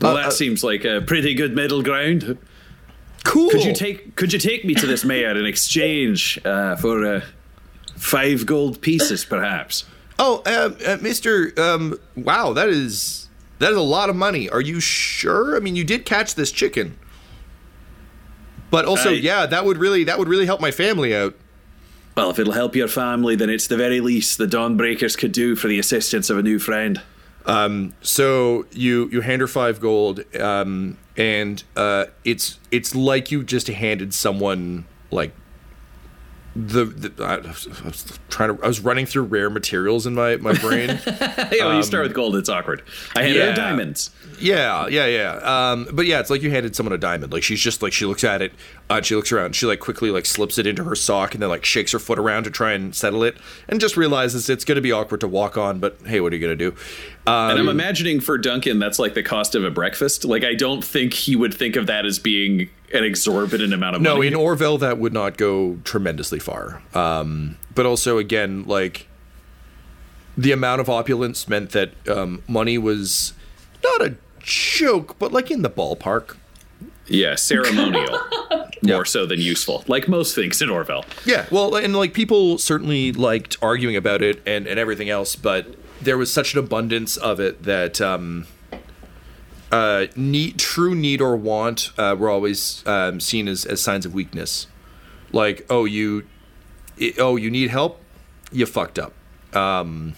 Well, 0.00 0.16
Uh, 0.16 0.22
that 0.22 0.26
uh, 0.26 0.30
seems 0.30 0.64
like 0.64 0.84
a 0.84 1.00
pretty 1.00 1.34
good 1.34 1.54
middle 1.54 1.82
ground. 1.82 2.36
Cool. 3.24 3.50
Could 3.50 3.64
you 3.64 3.72
take 3.72 4.16
Could 4.16 4.32
you 4.32 4.38
take 4.38 4.64
me 4.64 4.74
to 4.74 4.86
this 4.86 5.04
mayor 5.04 5.30
in 5.38 5.46
exchange 5.46 6.38
uh, 6.44 6.76
for 6.76 7.04
uh, 7.06 7.20
five 7.96 8.44
gold 8.44 8.80
pieces, 8.80 9.24
perhaps? 9.24 9.84
Oh, 10.18 10.42
uh, 10.46 10.98
Mister. 11.00 11.52
Um, 11.56 11.98
wow, 12.16 12.52
that 12.52 12.68
is 12.68 13.23
that 13.58 13.70
is 13.70 13.76
a 13.76 13.82
lot 13.82 14.10
of 14.10 14.16
money. 14.16 14.48
Are 14.48 14.60
you 14.60 14.80
sure? 14.80 15.56
I 15.56 15.60
mean, 15.60 15.76
you 15.76 15.84
did 15.84 16.04
catch 16.04 16.34
this 16.34 16.50
chicken, 16.52 16.98
but 18.70 18.84
also, 18.84 19.10
yeah, 19.10 19.46
that 19.46 19.64
would 19.64 19.78
really 19.78 20.04
that 20.04 20.18
would 20.18 20.28
really 20.28 20.46
help 20.46 20.60
my 20.60 20.70
family 20.70 21.14
out. 21.14 21.34
Well, 22.16 22.30
if 22.30 22.38
it'll 22.38 22.52
help 22.52 22.76
your 22.76 22.88
family, 22.88 23.34
then 23.34 23.50
it's 23.50 23.66
the 23.66 23.76
very 23.76 24.00
least 24.00 24.38
the 24.38 24.46
Dawnbreakers 24.46 25.18
could 25.18 25.32
do 25.32 25.56
for 25.56 25.66
the 25.66 25.78
assistance 25.80 26.30
of 26.30 26.38
a 26.38 26.42
new 26.42 26.58
friend. 26.58 27.02
Um, 27.46 27.94
So 28.02 28.66
you 28.72 29.08
you 29.12 29.20
hand 29.20 29.40
her 29.40 29.48
five 29.48 29.80
gold, 29.80 30.24
um, 30.36 30.96
and 31.16 31.62
uh, 31.76 32.06
it's 32.24 32.58
it's 32.70 32.94
like 32.94 33.30
you 33.30 33.42
just 33.42 33.68
handed 33.68 34.14
someone 34.14 34.84
like 35.10 35.32
the, 36.56 36.84
the 36.84 37.24
I, 37.24 37.38
was, 37.38 37.68
I 37.82 37.86
was 37.86 38.18
trying 38.28 38.56
to 38.56 38.62
I 38.62 38.68
was 38.68 38.80
running 38.80 39.06
through 39.06 39.24
rare 39.24 39.50
materials 39.50 40.06
in 40.06 40.14
my 40.14 40.36
my 40.36 40.54
brain. 40.54 41.00
Hey, 41.44 41.64
when 41.64 41.76
you 41.76 41.82
start 41.82 42.04
with 42.04 42.14
gold, 42.14 42.36
it's 42.36 42.48
awkward. 42.48 42.82
I 43.14 43.22
had 43.24 43.34
yeah. 43.34 43.54
diamonds. 43.54 44.10
yeah, 44.40 44.86
yeah, 44.88 45.06
yeah. 45.06 45.32
Um, 45.72 45.88
but 45.92 46.06
yeah, 46.06 46.20
it's 46.20 46.30
like 46.30 46.42
you 46.42 46.50
handed 46.50 46.74
someone 46.74 46.92
a 46.92 46.98
diamond. 46.98 47.32
Like 47.32 47.42
she's 47.42 47.60
just 47.60 47.82
like 47.82 47.92
she 47.92 48.06
looks 48.06 48.24
at 48.24 48.40
it, 48.42 48.52
uh, 48.90 49.00
she 49.00 49.14
looks 49.16 49.32
around, 49.32 49.56
she 49.56 49.64
like 49.66 49.80
quickly 49.80 50.10
like 50.10 50.26
slips 50.26 50.58
it 50.58 50.66
into 50.66 50.84
her 50.84 50.94
sock 50.94 51.32
and 51.34 51.42
then 51.42 51.48
like 51.48 51.64
shakes 51.64 51.92
her 51.92 51.98
foot 51.98 52.18
around 52.18 52.44
to 52.44 52.50
try 52.50 52.72
and 52.72 52.94
settle 52.94 53.22
it, 53.22 53.36
and 53.68 53.80
just 53.80 53.96
realizes 53.96 54.48
it's 54.50 54.64
going 54.64 54.76
to 54.76 54.82
be 54.82 54.92
awkward 54.92 55.20
to 55.20 55.28
walk 55.28 55.56
on. 55.56 55.78
But 55.80 55.96
hey, 56.06 56.20
what 56.20 56.32
are 56.32 56.36
you 56.36 56.42
gonna 56.42 56.54
do? 56.56 56.72
Um, 57.26 57.50
And 57.50 57.58
I'm 57.58 57.68
imagining 57.68 58.20
for 58.20 58.36
Duncan, 58.36 58.78
that's 58.78 58.98
like 58.98 59.14
the 59.14 59.22
cost 59.22 59.54
of 59.54 59.64
a 59.64 59.70
breakfast. 59.70 60.24
Like, 60.24 60.44
I 60.44 60.54
don't 60.54 60.84
think 60.84 61.14
he 61.14 61.34
would 61.34 61.54
think 61.54 61.76
of 61.76 61.86
that 61.86 62.04
as 62.04 62.18
being 62.18 62.68
an 62.92 63.02
exorbitant 63.04 63.72
amount 63.72 63.96
of 63.96 64.02
No, 64.02 64.16
money. 64.16 64.30
No, 64.30 64.40
in 64.50 64.56
Orvel 64.58 64.78
that 64.80 64.98
would 64.98 65.12
not 65.14 65.36
go 65.38 65.78
tremendously 65.84 66.38
far. 66.38 66.82
Um, 66.92 67.56
but 67.74 67.86
also, 67.86 68.18
again, 68.18 68.64
like 68.66 69.08
the 70.36 70.52
amount 70.52 70.80
of 70.82 70.90
opulence 70.90 71.48
meant 71.48 71.70
that 71.70 71.92
um, 72.08 72.42
money 72.46 72.76
was 72.76 73.32
not 73.82 74.02
a 74.02 74.16
joke, 74.40 75.18
but 75.18 75.32
like 75.32 75.50
in 75.50 75.62
the 75.62 75.70
ballpark. 75.70 76.36
yeah, 77.06 77.34
ceremonial. 77.34 78.18
More 78.92 79.04
so 79.04 79.26
than 79.26 79.40
useful. 79.40 79.84
Like 79.86 80.08
most 80.08 80.34
things 80.34 80.60
in 80.60 80.68
Orvel. 80.68 81.04
Yeah, 81.26 81.46
well, 81.50 81.74
and 81.74 81.96
like 81.96 82.12
people 82.12 82.58
certainly 82.58 83.12
liked 83.12 83.56
arguing 83.62 83.96
about 83.96 84.22
it 84.22 84.42
and, 84.46 84.66
and 84.66 84.78
everything 84.78 85.08
else, 85.08 85.36
but 85.36 85.74
there 86.00 86.18
was 86.18 86.32
such 86.32 86.52
an 86.52 86.58
abundance 86.58 87.16
of 87.16 87.40
it 87.40 87.62
that 87.62 88.00
um, 88.00 88.46
uh, 89.72 90.06
need, 90.16 90.58
true 90.58 90.94
need 90.94 91.20
or 91.20 91.36
want 91.36 91.90
uh, 91.98 92.14
were 92.18 92.30
always 92.30 92.86
um, 92.86 93.20
seen 93.20 93.48
as, 93.48 93.64
as 93.64 93.80
signs 93.80 94.04
of 94.06 94.14
weakness. 94.14 94.66
Like, 95.32 95.66
oh, 95.68 95.84
you, 95.84 96.26
i 97.00 97.12
oh, 97.18 97.36
you 97.36 97.50
need 97.50 97.70
help, 97.70 98.00
you 98.52 98.66
fucked 98.66 98.98
up. 98.98 99.12
Um, 99.54 100.14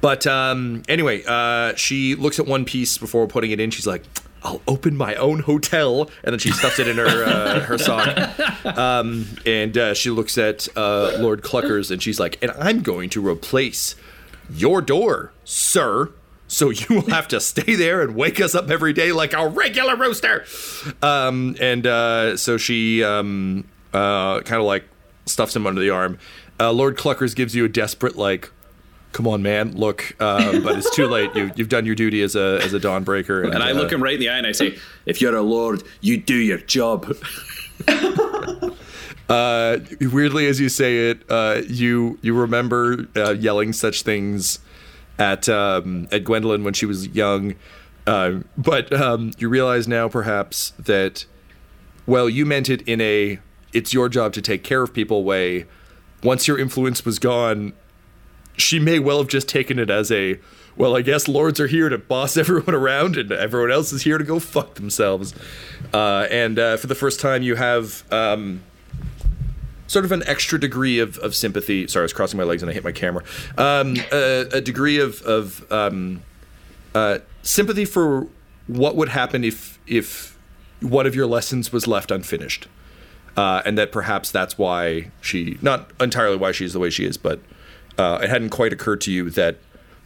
but 0.00 0.26
um, 0.26 0.82
anyway, 0.88 1.22
uh, 1.26 1.74
she 1.76 2.14
looks 2.14 2.38
at 2.38 2.46
one 2.46 2.64
piece 2.64 2.98
before 2.98 3.26
putting 3.26 3.50
it 3.50 3.60
in. 3.60 3.70
She's 3.70 3.86
like, 3.86 4.04
I'll 4.44 4.62
open 4.66 4.96
my 4.96 5.14
own 5.14 5.40
hotel, 5.40 6.10
and 6.24 6.32
then 6.32 6.38
she 6.38 6.50
stuffs 6.50 6.78
it 6.78 6.88
in 6.88 6.96
her 6.96 7.24
uh, 7.24 7.60
her 7.64 7.78
sock. 7.78 8.66
Um, 8.66 9.26
and 9.46 9.76
uh, 9.76 9.94
she 9.94 10.10
looks 10.10 10.36
at 10.38 10.68
uh, 10.76 11.16
Lord 11.18 11.42
Cluckers, 11.42 11.90
and 11.90 12.02
she's 12.02 12.18
like, 12.18 12.38
"And 12.42 12.50
I'm 12.52 12.82
going 12.82 13.10
to 13.10 13.26
replace 13.26 13.94
your 14.50 14.82
door, 14.82 15.32
sir." 15.44 16.12
So 16.48 16.68
you 16.68 16.86
will 16.90 17.10
have 17.10 17.28
to 17.28 17.40
stay 17.40 17.76
there 17.76 18.02
and 18.02 18.14
wake 18.14 18.38
us 18.38 18.54
up 18.54 18.70
every 18.70 18.92
day 18.92 19.10
like 19.12 19.32
a 19.32 19.48
regular 19.48 19.96
rooster. 19.96 20.44
Um, 21.00 21.56
and 21.58 21.86
uh, 21.86 22.36
so 22.36 22.58
she 22.58 23.02
um, 23.02 23.64
uh, 23.94 24.40
kind 24.40 24.60
of 24.60 24.66
like 24.66 24.84
stuffs 25.24 25.56
him 25.56 25.66
under 25.66 25.80
the 25.80 25.88
arm. 25.88 26.18
Uh, 26.60 26.70
Lord 26.70 26.98
Cluckers 26.98 27.34
gives 27.34 27.54
you 27.54 27.64
a 27.64 27.68
desperate 27.70 28.16
like, 28.16 28.50
"Come 29.12 29.26
on, 29.26 29.42
man, 29.42 29.76
look!" 29.76 30.14
Um, 30.20 30.62
but 30.62 30.76
it's 30.76 30.94
too 30.94 31.06
late. 31.06 31.34
You, 31.34 31.50
you've 31.56 31.68
done 31.68 31.86
your 31.86 31.94
duty 31.94 32.22
as 32.22 32.34
a 32.36 32.60
as 32.62 32.74
a 32.74 32.80
dawnbreaker. 32.80 33.44
And 33.44 33.62
I 33.62 33.72
look 33.72 33.92
uh, 33.92 33.96
him 33.96 34.02
right 34.02 34.14
in 34.14 34.20
the 34.20 34.28
eye 34.28 34.38
and 34.38 34.46
I 34.46 34.52
say, 34.52 34.78
"If 35.06 35.20
you're 35.20 35.36
a 35.36 35.42
lord, 35.42 35.82
you 36.00 36.16
do 36.16 36.36
your 36.36 36.58
job." 36.58 37.16
Uh, 39.28 39.78
weirdly, 40.00 40.46
as 40.46 40.60
you 40.60 40.68
say 40.68 41.08
it, 41.08 41.22
uh, 41.30 41.62
you 41.66 42.18
you 42.20 42.34
remember 42.34 43.06
uh, 43.16 43.30
yelling 43.30 43.72
such 43.72 44.02
things 44.02 44.58
at 45.18 45.48
um, 45.48 46.06
at 46.12 46.22
Gwendolyn 46.22 46.64
when 46.64 46.74
she 46.74 46.84
was 46.84 47.08
young, 47.08 47.54
uh, 48.06 48.40
but 48.58 48.92
um, 48.92 49.32
you 49.38 49.48
realize 49.48 49.88
now 49.88 50.06
perhaps 50.06 50.74
that 50.78 51.24
well, 52.06 52.28
you 52.28 52.44
meant 52.44 52.68
it 52.68 52.82
in 52.82 53.00
a 53.00 53.38
it's 53.72 53.94
your 53.94 54.10
job 54.10 54.34
to 54.34 54.42
take 54.42 54.64
care 54.64 54.82
of 54.82 54.92
people 54.92 55.24
way. 55.24 55.66
Once 56.22 56.46
your 56.46 56.58
influence 56.58 57.06
was 57.06 57.18
gone, 57.18 57.72
she 58.56 58.78
may 58.78 58.98
well 58.98 59.18
have 59.18 59.28
just 59.28 59.48
taken 59.48 59.78
it 59.78 59.90
as 59.90 60.10
a 60.10 60.38
well, 60.76 60.96
I 60.96 61.02
guess 61.02 61.28
lords 61.28 61.60
are 61.60 61.66
here 61.66 61.88
to 61.88 61.98
boss 61.98 62.36
everyone 62.38 62.74
around, 62.74 63.16
and 63.16 63.30
everyone 63.30 63.70
else 63.70 63.92
is 63.92 64.02
here 64.02 64.18
to 64.18 64.24
go 64.24 64.38
fuck 64.38 64.74
themselves. 64.74 65.34
Uh, 65.92 66.26
and 66.30 66.58
uh, 66.58 66.76
for 66.76 66.86
the 66.86 66.94
first 66.94 67.20
time, 67.20 67.42
you 67.42 67.56
have. 67.56 68.10
Um, 68.12 68.62
sort 69.88 70.06
of 70.06 70.12
an 70.12 70.22
extra 70.26 70.58
degree 70.58 70.98
of, 71.00 71.18
of 71.18 71.34
sympathy. 71.34 71.86
Sorry, 71.86 72.02
I 72.02 72.04
was 72.04 72.14
crossing 72.14 72.38
my 72.38 72.44
legs 72.44 72.62
and 72.62 72.70
I 72.70 72.72
hit 72.72 72.82
my 72.82 72.92
camera. 72.92 73.22
Um, 73.58 73.96
a, 74.10 74.46
a 74.50 74.60
degree 74.62 74.98
of, 74.98 75.20
of 75.20 75.70
um, 75.70 76.22
uh, 76.94 77.18
sympathy 77.42 77.84
for 77.84 78.26
what 78.68 78.96
would 78.96 79.10
happen 79.10 79.44
if 79.44 79.78
if 79.86 80.38
one 80.80 81.06
of 81.06 81.14
your 81.14 81.26
lessons 81.26 81.72
was 81.72 81.86
left 81.86 82.10
unfinished, 82.10 82.68
uh, 83.36 83.60
and 83.66 83.76
that 83.76 83.92
perhaps 83.92 84.30
that's 84.30 84.56
why 84.56 85.10
she 85.20 85.58
not 85.60 85.90
entirely 86.00 86.36
why 86.36 86.52
she's 86.52 86.72
the 86.72 86.78
way 86.78 86.88
she 86.88 87.04
is, 87.04 87.18
but 87.18 87.40
uh, 87.98 88.18
it 88.22 88.30
hadn't 88.30 88.50
quite 88.50 88.72
occurred 88.72 89.00
to 89.02 89.12
you 89.12 89.30
that 89.30 89.56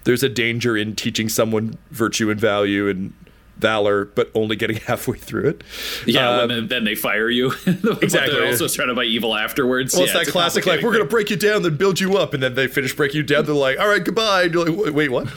there's 0.04 0.22
a 0.22 0.28
danger 0.28 0.76
in 0.76 0.94
teaching 0.96 1.28
someone 1.28 1.78
virtue 1.90 2.30
and 2.30 2.40
value 2.40 2.88
and 2.88 3.12
valor, 3.58 4.04
but 4.04 4.30
only 4.34 4.54
getting 4.54 4.76
halfway 4.86 5.16
through 5.18 5.48
it. 5.48 5.64
Yeah, 6.06 6.28
Um, 6.42 6.48
when 6.48 6.68
then 6.68 6.84
they 6.84 6.94
fire 6.94 7.30
you. 7.30 7.52
Exactly. 7.66 8.34
they're 8.34 8.46
also 8.46 8.66
surrounded 8.66 8.96
by 8.96 9.04
evil 9.04 9.34
afterwards. 9.34 9.94
Well, 9.94 10.02
Yeah, 10.02 10.06
it's 10.10 10.12
that 10.12 10.28
a 10.28 10.30
classic, 10.30 10.66
like, 10.66 10.82
we're 10.82 10.92
going 10.92 11.04
to 11.04 11.08
break 11.10 11.30
you 11.30 11.36
down, 11.36 11.62
then 11.62 11.76
build 11.76 11.98
you 11.98 12.16
up, 12.18 12.34
and 12.34 12.42
then 12.42 12.54
they 12.54 12.66
finish 12.68 12.94
breaking 12.94 13.16
you 13.16 13.22
down. 13.22 13.46
They're 13.46 13.54
like, 13.54 13.78
all 13.80 13.88
right, 13.88 14.04
goodbye. 14.04 14.42
And 14.44 14.54
you're 14.54 14.66
like, 14.66 14.84
"Wait, 14.84 14.94
wait, 14.94 15.10
what? 15.10 15.26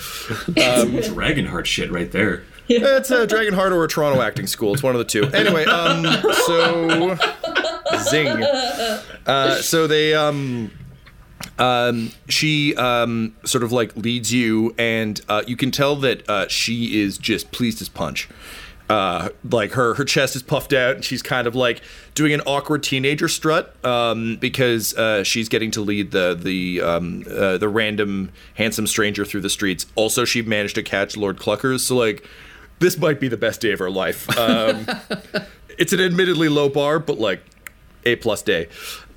Dragonheart 0.54 1.66
shit 1.66 1.92
right 1.92 2.12
there. 2.12 2.44
it's 2.68 3.10
a 3.10 3.26
Dragonheart 3.26 3.72
or 3.72 3.84
a 3.84 3.88
Toronto 3.88 4.22
acting 4.22 4.46
school. 4.48 4.74
It's 4.74 4.84
one 4.84 4.94
of 4.96 5.00
the 5.00 5.06
two. 5.06 5.24
Anyway, 5.32 5.66
um, 5.66 6.04
so 6.46 7.18
zing. 8.10 8.28
Uh, 9.26 9.56
so 9.62 9.88
they, 9.88 10.14
um, 10.14 10.72
um, 11.60 12.12
she 12.28 12.76
um, 12.76 13.36
sort 13.44 13.64
of 13.64 13.72
like 13.72 13.96
leads 13.96 14.34
you, 14.34 14.74
and 14.78 15.20
uh, 15.30 15.44
you 15.46 15.58
can 15.58 15.72
tell 15.72 15.96
that 15.98 16.28
uh, 16.30 16.48
she 16.48 17.02
is 17.02 17.18
just 17.18 17.52
pleased 17.52 17.82
as 17.82 17.90
punch. 17.90 18.30
Uh, 18.90 19.30
like 19.52 19.74
her 19.74 19.94
her 19.94 20.06
chest 20.06 20.36
is 20.36 20.42
puffed 20.42 20.74
out, 20.74 20.96
and 20.96 21.06
she's 21.06 21.22
kind 21.22 21.46
of 21.46 21.54
like 21.54 21.82
doing 22.16 22.34
an 22.34 22.42
awkward 22.48 22.82
teenager 22.82 23.28
strut 23.28 23.76
um, 23.86 24.38
because 24.38 24.96
uh, 24.96 25.24
she's 25.24 25.48
getting 25.48 25.70
to 25.70 25.82
lead 25.82 26.10
the 26.10 26.34
the 26.34 26.82
um, 26.82 27.24
uh, 27.30 27.58
the 27.60 27.70
random 27.70 28.32
handsome 28.56 28.88
stranger 28.88 29.26
through 29.26 29.42
the 29.42 29.50
streets. 29.50 29.86
Also, 29.96 30.26
she 30.26 30.42
managed 30.42 30.76
to 30.76 30.82
catch 30.82 31.16
Lord 31.16 31.38
Cluckers, 31.38 31.82
so 31.82 31.96
like 31.96 32.26
this 32.80 32.98
might 32.98 33.20
be 33.20 33.28
the 33.28 33.38
best 33.38 33.62
day 33.62 33.72
of 33.72 33.80
her 33.80 33.92
life. 33.92 34.28
Um, 34.40 34.88
it's 35.78 35.94
an 35.94 36.00
admittedly 36.00 36.50
low 36.50 36.70
bar, 36.70 36.98
but 36.98 37.20
like 37.20 37.44
a 38.06 38.16
plus 38.16 38.42
day. 38.42 38.68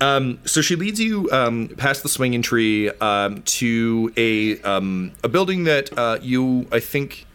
Um, 0.01 0.39
so 0.45 0.61
she 0.61 0.75
leads 0.75 0.99
you 0.99 1.29
um, 1.31 1.69
past 1.69 2.03
the 2.03 2.09
swinging 2.09 2.41
tree 2.41 2.89
um, 2.89 3.41
to 3.43 4.11
a 4.17 4.59
um, 4.61 5.13
a 5.23 5.29
building 5.29 5.63
that 5.63 5.97
uh, 5.97 6.19
you, 6.21 6.67
I 6.71 6.79
think, 6.79 7.25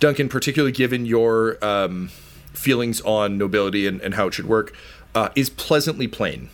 Duncan, 0.00 0.28
particularly 0.28 0.72
given 0.72 1.06
your 1.06 1.64
um, 1.64 2.08
feelings 2.52 3.00
on 3.00 3.38
nobility 3.38 3.86
and, 3.86 4.00
and 4.02 4.14
how 4.14 4.28
it 4.28 4.34
should 4.34 4.46
work, 4.46 4.74
uh, 5.14 5.30
is 5.34 5.48
pleasantly 5.50 6.06
plain. 6.06 6.50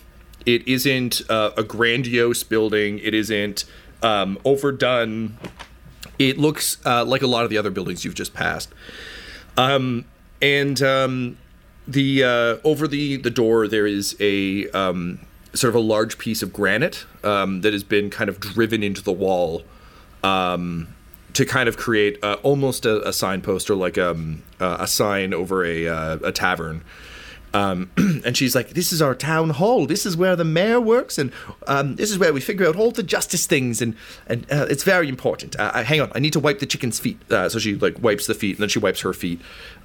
It 0.47 0.67
isn't 0.67 1.23
uh, 1.29 1.51
a 1.57 1.63
grandiose 1.63 2.43
building. 2.43 2.99
It 2.99 3.15
isn't 3.15 3.65
um, 4.03 4.39
overdone. 4.45 5.39
It 6.19 6.39
looks 6.39 6.79
uh, 6.85 7.05
like 7.05 7.23
a 7.23 7.27
lot 7.27 7.45
of 7.45 7.51
the 7.51 7.59
other 7.59 7.71
buildings 7.71 8.05
you've 8.05 8.15
just 8.15 8.35
passed. 8.35 8.73
And 9.57 10.05
the 11.87 12.25
uh, 12.25 12.57
over 12.65 12.87
the 12.87 13.17
the 13.17 13.31
door 13.31 13.67
there 13.69 13.87
is 13.87 14.17
a 14.21 14.69
um, 14.71 15.19
sort 15.55 15.71
of 15.71 15.75
a 15.75 15.85
large 15.85 16.19
piece 16.19 16.43
of 16.43 16.53
granite 16.53 17.07
um, 17.25 17.61
that 17.63 17.73
has 17.73 17.85
been 17.85 18.11
kind 18.11 18.31
of 18.31 18.41
driven 18.41 18.83
into 18.83 19.03
the 19.03 19.13
wall 19.13 19.63
um, 20.23 20.89
to 21.35 21.45
kind 21.45 21.69
of 21.69 21.77
create 21.77 22.19
uh, 22.23 22.37
almost 22.43 22.87
a, 22.87 23.07
a 23.09 23.13
signpost 23.13 23.71
or 23.71 23.75
like 23.75 23.99
um, 23.99 24.43
uh, 24.61 24.79
a 24.81 24.87
sign 24.87 25.35
over 25.35 25.65
a 25.65 25.89
uh, 25.89 26.19
a 26.23 26.33
tavern. 26.33 26.83
Um, 27.55 27.91
and 28.25 28.37
she's 28.37 28.55
like, 28.55 28.71
"This 28.71 28.93
is 28.93 29.03
our 29.03 29.15
town 29.15 29.51
hall. 29.51 29.87
This 29.87 30.07
is 30.07 30.17
where 30.17 30.37
the 30.37 30.45
mayor 30.45 30.81
works, 30.81 31.19
and 31.19 31.33
um, 31.67 31.97
this 31.97 32.11
is 32.11 32.19
where 32.19 32.33
we 32.33 32.41
figure 32.41 32.67
out 32.67 32.77
all 32.77 32.91
the 32.91 33.03
justice 33.03 33.47
things, 33.47 33.83
and 33.83 33.95
and 34.27 34.51
uh, 34.51 34.67
it's 34.71 34.85
very 34.85 35.09
important. 35.09 35.59
Uh, 35.59 35.71
uh, 35.75 35.85
hang 35.85 36.01
on, 36.01 36.11
I 36.15 36.19
need 36.19 36.33
to 36.33 36.41
wipe 36.41 36.61
the 36.61 36.67
chicken's 36.67 36.99
feet." 36.99 37.21
Uh, 37.31 37.49
so 37.49 37.59
she 37.59 37.75
like 37.75 38.03
wipes 38.03 38.27
the 38.27 38.35
feet, 38.35 38.57
and 38.57 38.63
then 38.63 38.69
she 38.69 38.79
wipes 38.79 39.01
her 39.01 39.13
feet, 39.13 39.41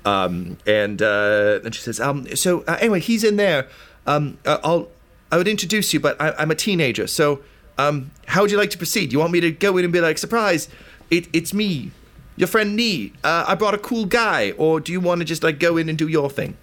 um, 0.07 0.57
and 0.65 1.01
uh, 1.01 1.59
then 1.59 1.73
she 1.73 1.81
says, 1.81 1.99
um, 1.99 2.33
"So 2.35 2.61
uh, 2.61 2.77
anyway, 2.79 3.01
he's 3.01 3.25
in 3.25 3.35
there. 3.35 3.67
Um, 4.05 4.37
uh, 4.45 4.57
I'll 4.63 4.87
I 5.33 5.37
would 5.37 5.49
introduce 5.49 5.93
you, 5.93 5.99
but 5.99 6.19
I, 6.21 6.31
I'm 6.37 6.49
a 6.49 6.55
teenager, 6.55 7.07
so 7.07 7.41
um, 7.77 8.11
how 8.27 8.41
would 8.41 8.51
you 8.51 8.57
like 8.57 8.69
to 8.69 8.77
proceed? 8.77 9.11
You 9.11 9.19
want 9.19 9.33
me 9.33 9.41
to 9.41 9.51
go 9.51 9.75
in 9.75 9.83
and 9.83 9.91
be 9.91 9.99
like, 9.99 10.17
surprise, 10.17 10.69
it, 11.11 11.27
it's 11.33 11.53
me, 11.53 11.91
your 12.37 12.47
friend 12.47 12.77
Nee. 12.77 13.11
Uh, 13.21 13.43
I 13.49 13.55
brought 13.55 13.73
a 13.73 13.77
cool 13.77 14.05
guy, 14.05 14.51
or 14.51 14.79
do 14.79 14.93
you 14.93 15.01
want 15.01 15.19
to 15.19 15.25
just 15.25 15.43
like 15.43 15.59
go 15.59 15.75
in 15.75 15.89
and 15.89 15.97
do 15.97 16.07
your 16.07 16.29
thing?" 16.29 16.57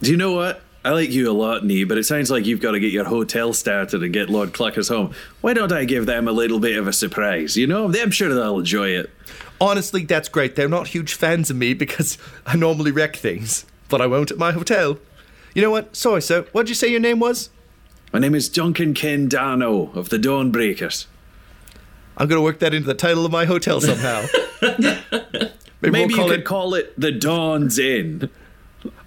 Do 0.00 0.10
you 0.12 0.16
know 0.16 0.32
what? 0.32 0.62
I 0.84 0.90
like 0.90 1.10
you 1.10 1.28
a 1.28 1.32
lot, 1.32 1.64
Nee, 1.64 1.82
but 1.82 1.98
it 1.98 2.04
sounds 2.04 2.30
like 2.30 2.46
you've 2.46 2.60
got 2.60 2.72
to 2.72 2.78
get 2.78 2.92
your 2.92 3.06
hotel 3.06 3.52
started 3.52 4.04
and 4.04 4.12
get 4.12 4.30
Lord 4.30 4.52
Cluckers 4.52 4.88
home. 4.88 5.12
Why 5.40 5.54
don't 5.54 5.72
I 5.72 5.84
give 5.84 6.06
them 6.06 6.28
a 6.28 6.32
little 6.32 6.60
bit 6.60 6.78
of 6.78 6.86
a 6.86 6.92
surprise? 6.92 7.56
You 7.56 7.66
know, 7.66 7.92
I'm 7.92 8.12
sure 8.12 8.32
they'll 8.32 8.60
enjoy 8.60 8.90
it. 8.90 9.10
Honestly, 9.60 10.04
that's 10.04 10.28
great. 10.28 10.54
They're 10.56 10.68
not 10.68 10.88
huge 10.88 11.14
fans 11.14 11.50
of 11.50 11.56
me 11.56 11.72
because 11.74 12.18
I 12.46 12.56
normally 12.56 12.90
wreck 12.90 13.16
things, 13.16 13.64
but 13.88 14.00
I 14.00 14.06
won't 14.06 14.30
at 14.30 14.38
my 14.38 14.52
hotel. 14.52 14.98
You 15.54 15.62
know 15.62 15.70
what? 15.70 15.96
Sorry, 15.96 16.20
sir. 16.20 16.46
What 16.52 16.62
did 16.62 16.68
you 16.70 16.74
say 16.74 16.88
your 16.88 17.00
name 17.00 17.18
was? 17.20 17.48
My 18.12 18.18
name 18.18 18.34
is 18.34 18.48
Duncan 18.48 18.92
Kendano 18.94 19.94
of 19.96 20.10
the 20.10 20.18
Dawnbreakers. 20.18 21.06
I'm 22.18 22.28
gonna 22.28 22.42
work 22.42 22.58
that 22.60 22.72
into 22.72 22.86
the 22.86 22.94
title 22.94 23.26
of 23.26 23.32
my 23.32 23.44
hotel 23.44 23.80
somehow. 23.80 24.24
Maybe, 24.62 25.00
Maybe 25.82 26.00
we'll 26.00 26.10
you 26.10 26.16
could 26.16 26.40
it. 26.40 26.44
call 26.44 26.74
it 26.74 26.98
the 26.98 27.12
Dawn's 27.12 27.78
Inn. 27.78 28.30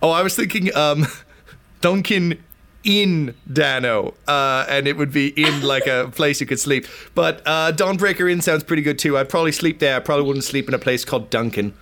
oh, 0.02 0.12
I 0.12 0.22
was 0.22 0.36
thinking, 0.36 0.76
um, 0.76 1.08
Duncan 1.82 2.44
in 2.84 3.36
Dano, 3.52 4.14
uh, 4.28 4.66
and 4.70 4.88
it 4.88 4.98
would 4.98 5.12
be 5.12 5.28
in 5.30 5.62
like 5.74 5.88
a 5.88 6.10
place 6.14 6.40
you 6.42 6.48
could 6.48 6.60
sleep. 6.60 6.86
But 7.16 7.42
uh, 7.46 7.72
Dawnbreaker 7.74 8.32
Inn 8.32 8.42
sounds 8.42 8.64
pretty 8.64 8.82
good 8.82 8.98
too. 9.00 9.18
I'd 9.18 9.30
probably 9.30 9.52
sleep 9.52 9.80
there. 9.80 9.98
I 9.98 10.00
probably 10.00 10.26
wouldn't 10.26 10.46
sleep 10.46 10.68
in 10.68 10.74
a 10.74 10.80
place 10.80 11.04
called 11.06 11.30
Duncan. 11.30 11.74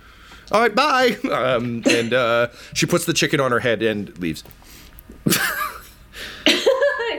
All 0.50 0.60
right, 0.60 0.74
bye. 0.74 1.16
Um, 1.30 1.82
and 1.88 2.12
uh, 2.14 2.48
she 2.74 2.86
puts 2.86 3.04
the 3.04 3.12
chicken 3.12 3.38
on 3.40 3.52
her 3.52 3.60
head 3.60 3.82
and 3.82 4.16
leaves. 4.18 4.44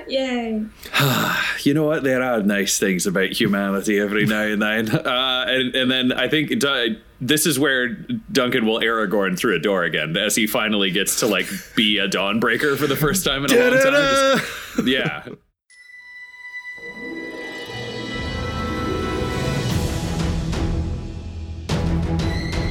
Yay. 0.07 0.65
You 1.64 1.73
know 1.73 1.84
what? 1.84 2.03
There 2.03 2.23
are 2.23 2.41
nice 2.41 2.80
things 2.80 3.06
about 3.06 3.31
humanity 3.31 3.99
every 3.99 4.26
now 4.26 4.43
and 4.43 4.61
then. 4.61 4.89
Uh, 4.95 5.45
and, 5.47 5.76
and 5.76 5.91
then 5.91 6.14
I 6.14 6.30
think 6.30 6.57
Du- 6.57 6.95
this 7.22 7.46
is 7.46 7.60
where 7.60 7.90
Duncan 8.32 8.66
will 8.66 8.80
Aragorn 8.80 9.38
through 9.38 9.56
a 9.56 9.60
door 9.60 9.84
again 9.84 10.16
as 10.18 10.36
he 10.36 10.48
finally 10.48 10.91
gets 10.91 11.20
to 11.20 11.28
like 11.28 11.48
be 11.76 11.98
a 11.98 12.08
Dawnbreaker 12.08 12.78
for 12.78 12.88
the 12.88 12.96
first 12.96 13.26
time 13.26 13.46
in 13.46 13.52
a 13.52 13.56
long 13.60 13.72
time. 13.82 13.94
Just- 13.94 14.88
yeah. 14.88 15.24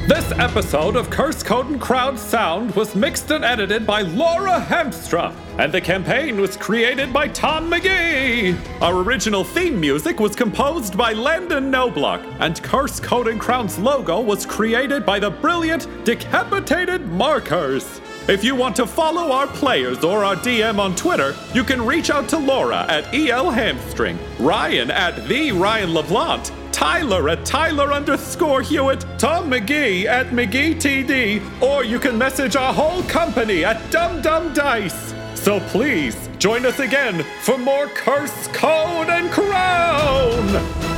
This 0.08 0.32
episode 0.32 0.96
of 0.96 1.10
Curse 1.10 1.42
Code 1.42 1.66
and 1.66 1.80
Crown 1.80 2.16
Sound 2.16 2.74
was 2.74 2.94
mixed 2.94 3.30
and 3.30 3.44
edited 3.44 3.86
by 3.86 4.00
Laura 4.02 4.58
Hamstra. 4.60 5.34
And 5.58 5.74
the 5.74 5.80
campaign 5.80 6.40
was 6.40 6.56
created 6.56 7.12
by 7.12 7.26
Tom 7.26 7.68
McGee. 7.68 8.56
Our 8.80 9.02
original 9.02 9.42
theme 9.42 9.80
music 9.80 10.20
was 10.20 10.36
composed 10.36 10.96
by 10.96 11.14
Landon 11.14 11.68
Noblock, 11.68 12.24
and 12.38 12.62
Curse 12.62 13.00
Code 13.00 13.26
and 13.26 13.40
Crown's 13.40 13.76
logo 13.76 14.20
was 14.20 14.46
created 14.46 15.04
by 15.04 15.18
the 15.18 15.30
brilliant 15.30 15.88
Decapitated 16.04 17.08
Markers. 17.08 18.00
If 18.28 18.44
you 18.44 18.54
want 18.54 18.76
to 18.76 18.86
follow 18.86 19.32
our 19.32 19.48
players 19.48 20.04
or 20.04 20.24
our 20.24 20.36
DM 20.36 20.78
on 20.78 20.94
Twitter, 20.94 21.34
you 21.52 21.64
can 21.64 21.84
reach 21.84 22.08
out 22.08 22.28
to 22.28 22.38
Laura 22.38 22.86
at 22.88 23.12
EL 23.12 23.50
Hamstring, 23.50 24.16
Ryan 24.38 24.92
at 24.92 25.26
the 25.26 25.50
Ryan 25.50 25.92
LeBlanc, 25.92 26.52
Tyler 26.70 27.30
at 27.30 27.44
Tyler 27.44 27.92
underscore 27.92 28.62
Hewitt, 28.62 29.04
Tom 29.18 29.50
McGee 29.50 30.04
at 30.04 30.28
McGee 30.28 30.76
TD, 30.76 31.60
or 31.60 31.82
you 31.82 31.98
can 31.98 32.16
message 32.16 32.54
our 32.54 32.72
whole 32.72 33.02
company 33.04 33.64
at 33.64 33.90
Dumb 33.90 34.22
Dumb 34.22 34.54
Dice. 34.54 35.17
So 35.38 35.60
please 35.60 36.28
join 36.38 36.66
us 36.66 36.78
again 36.78 37.24
for 37.40 37.56
more 37.56 37.86
Curse 37.86 38.48
Code 38.48 39.08
and 39.08 39.30
Crown! 39.30 40.97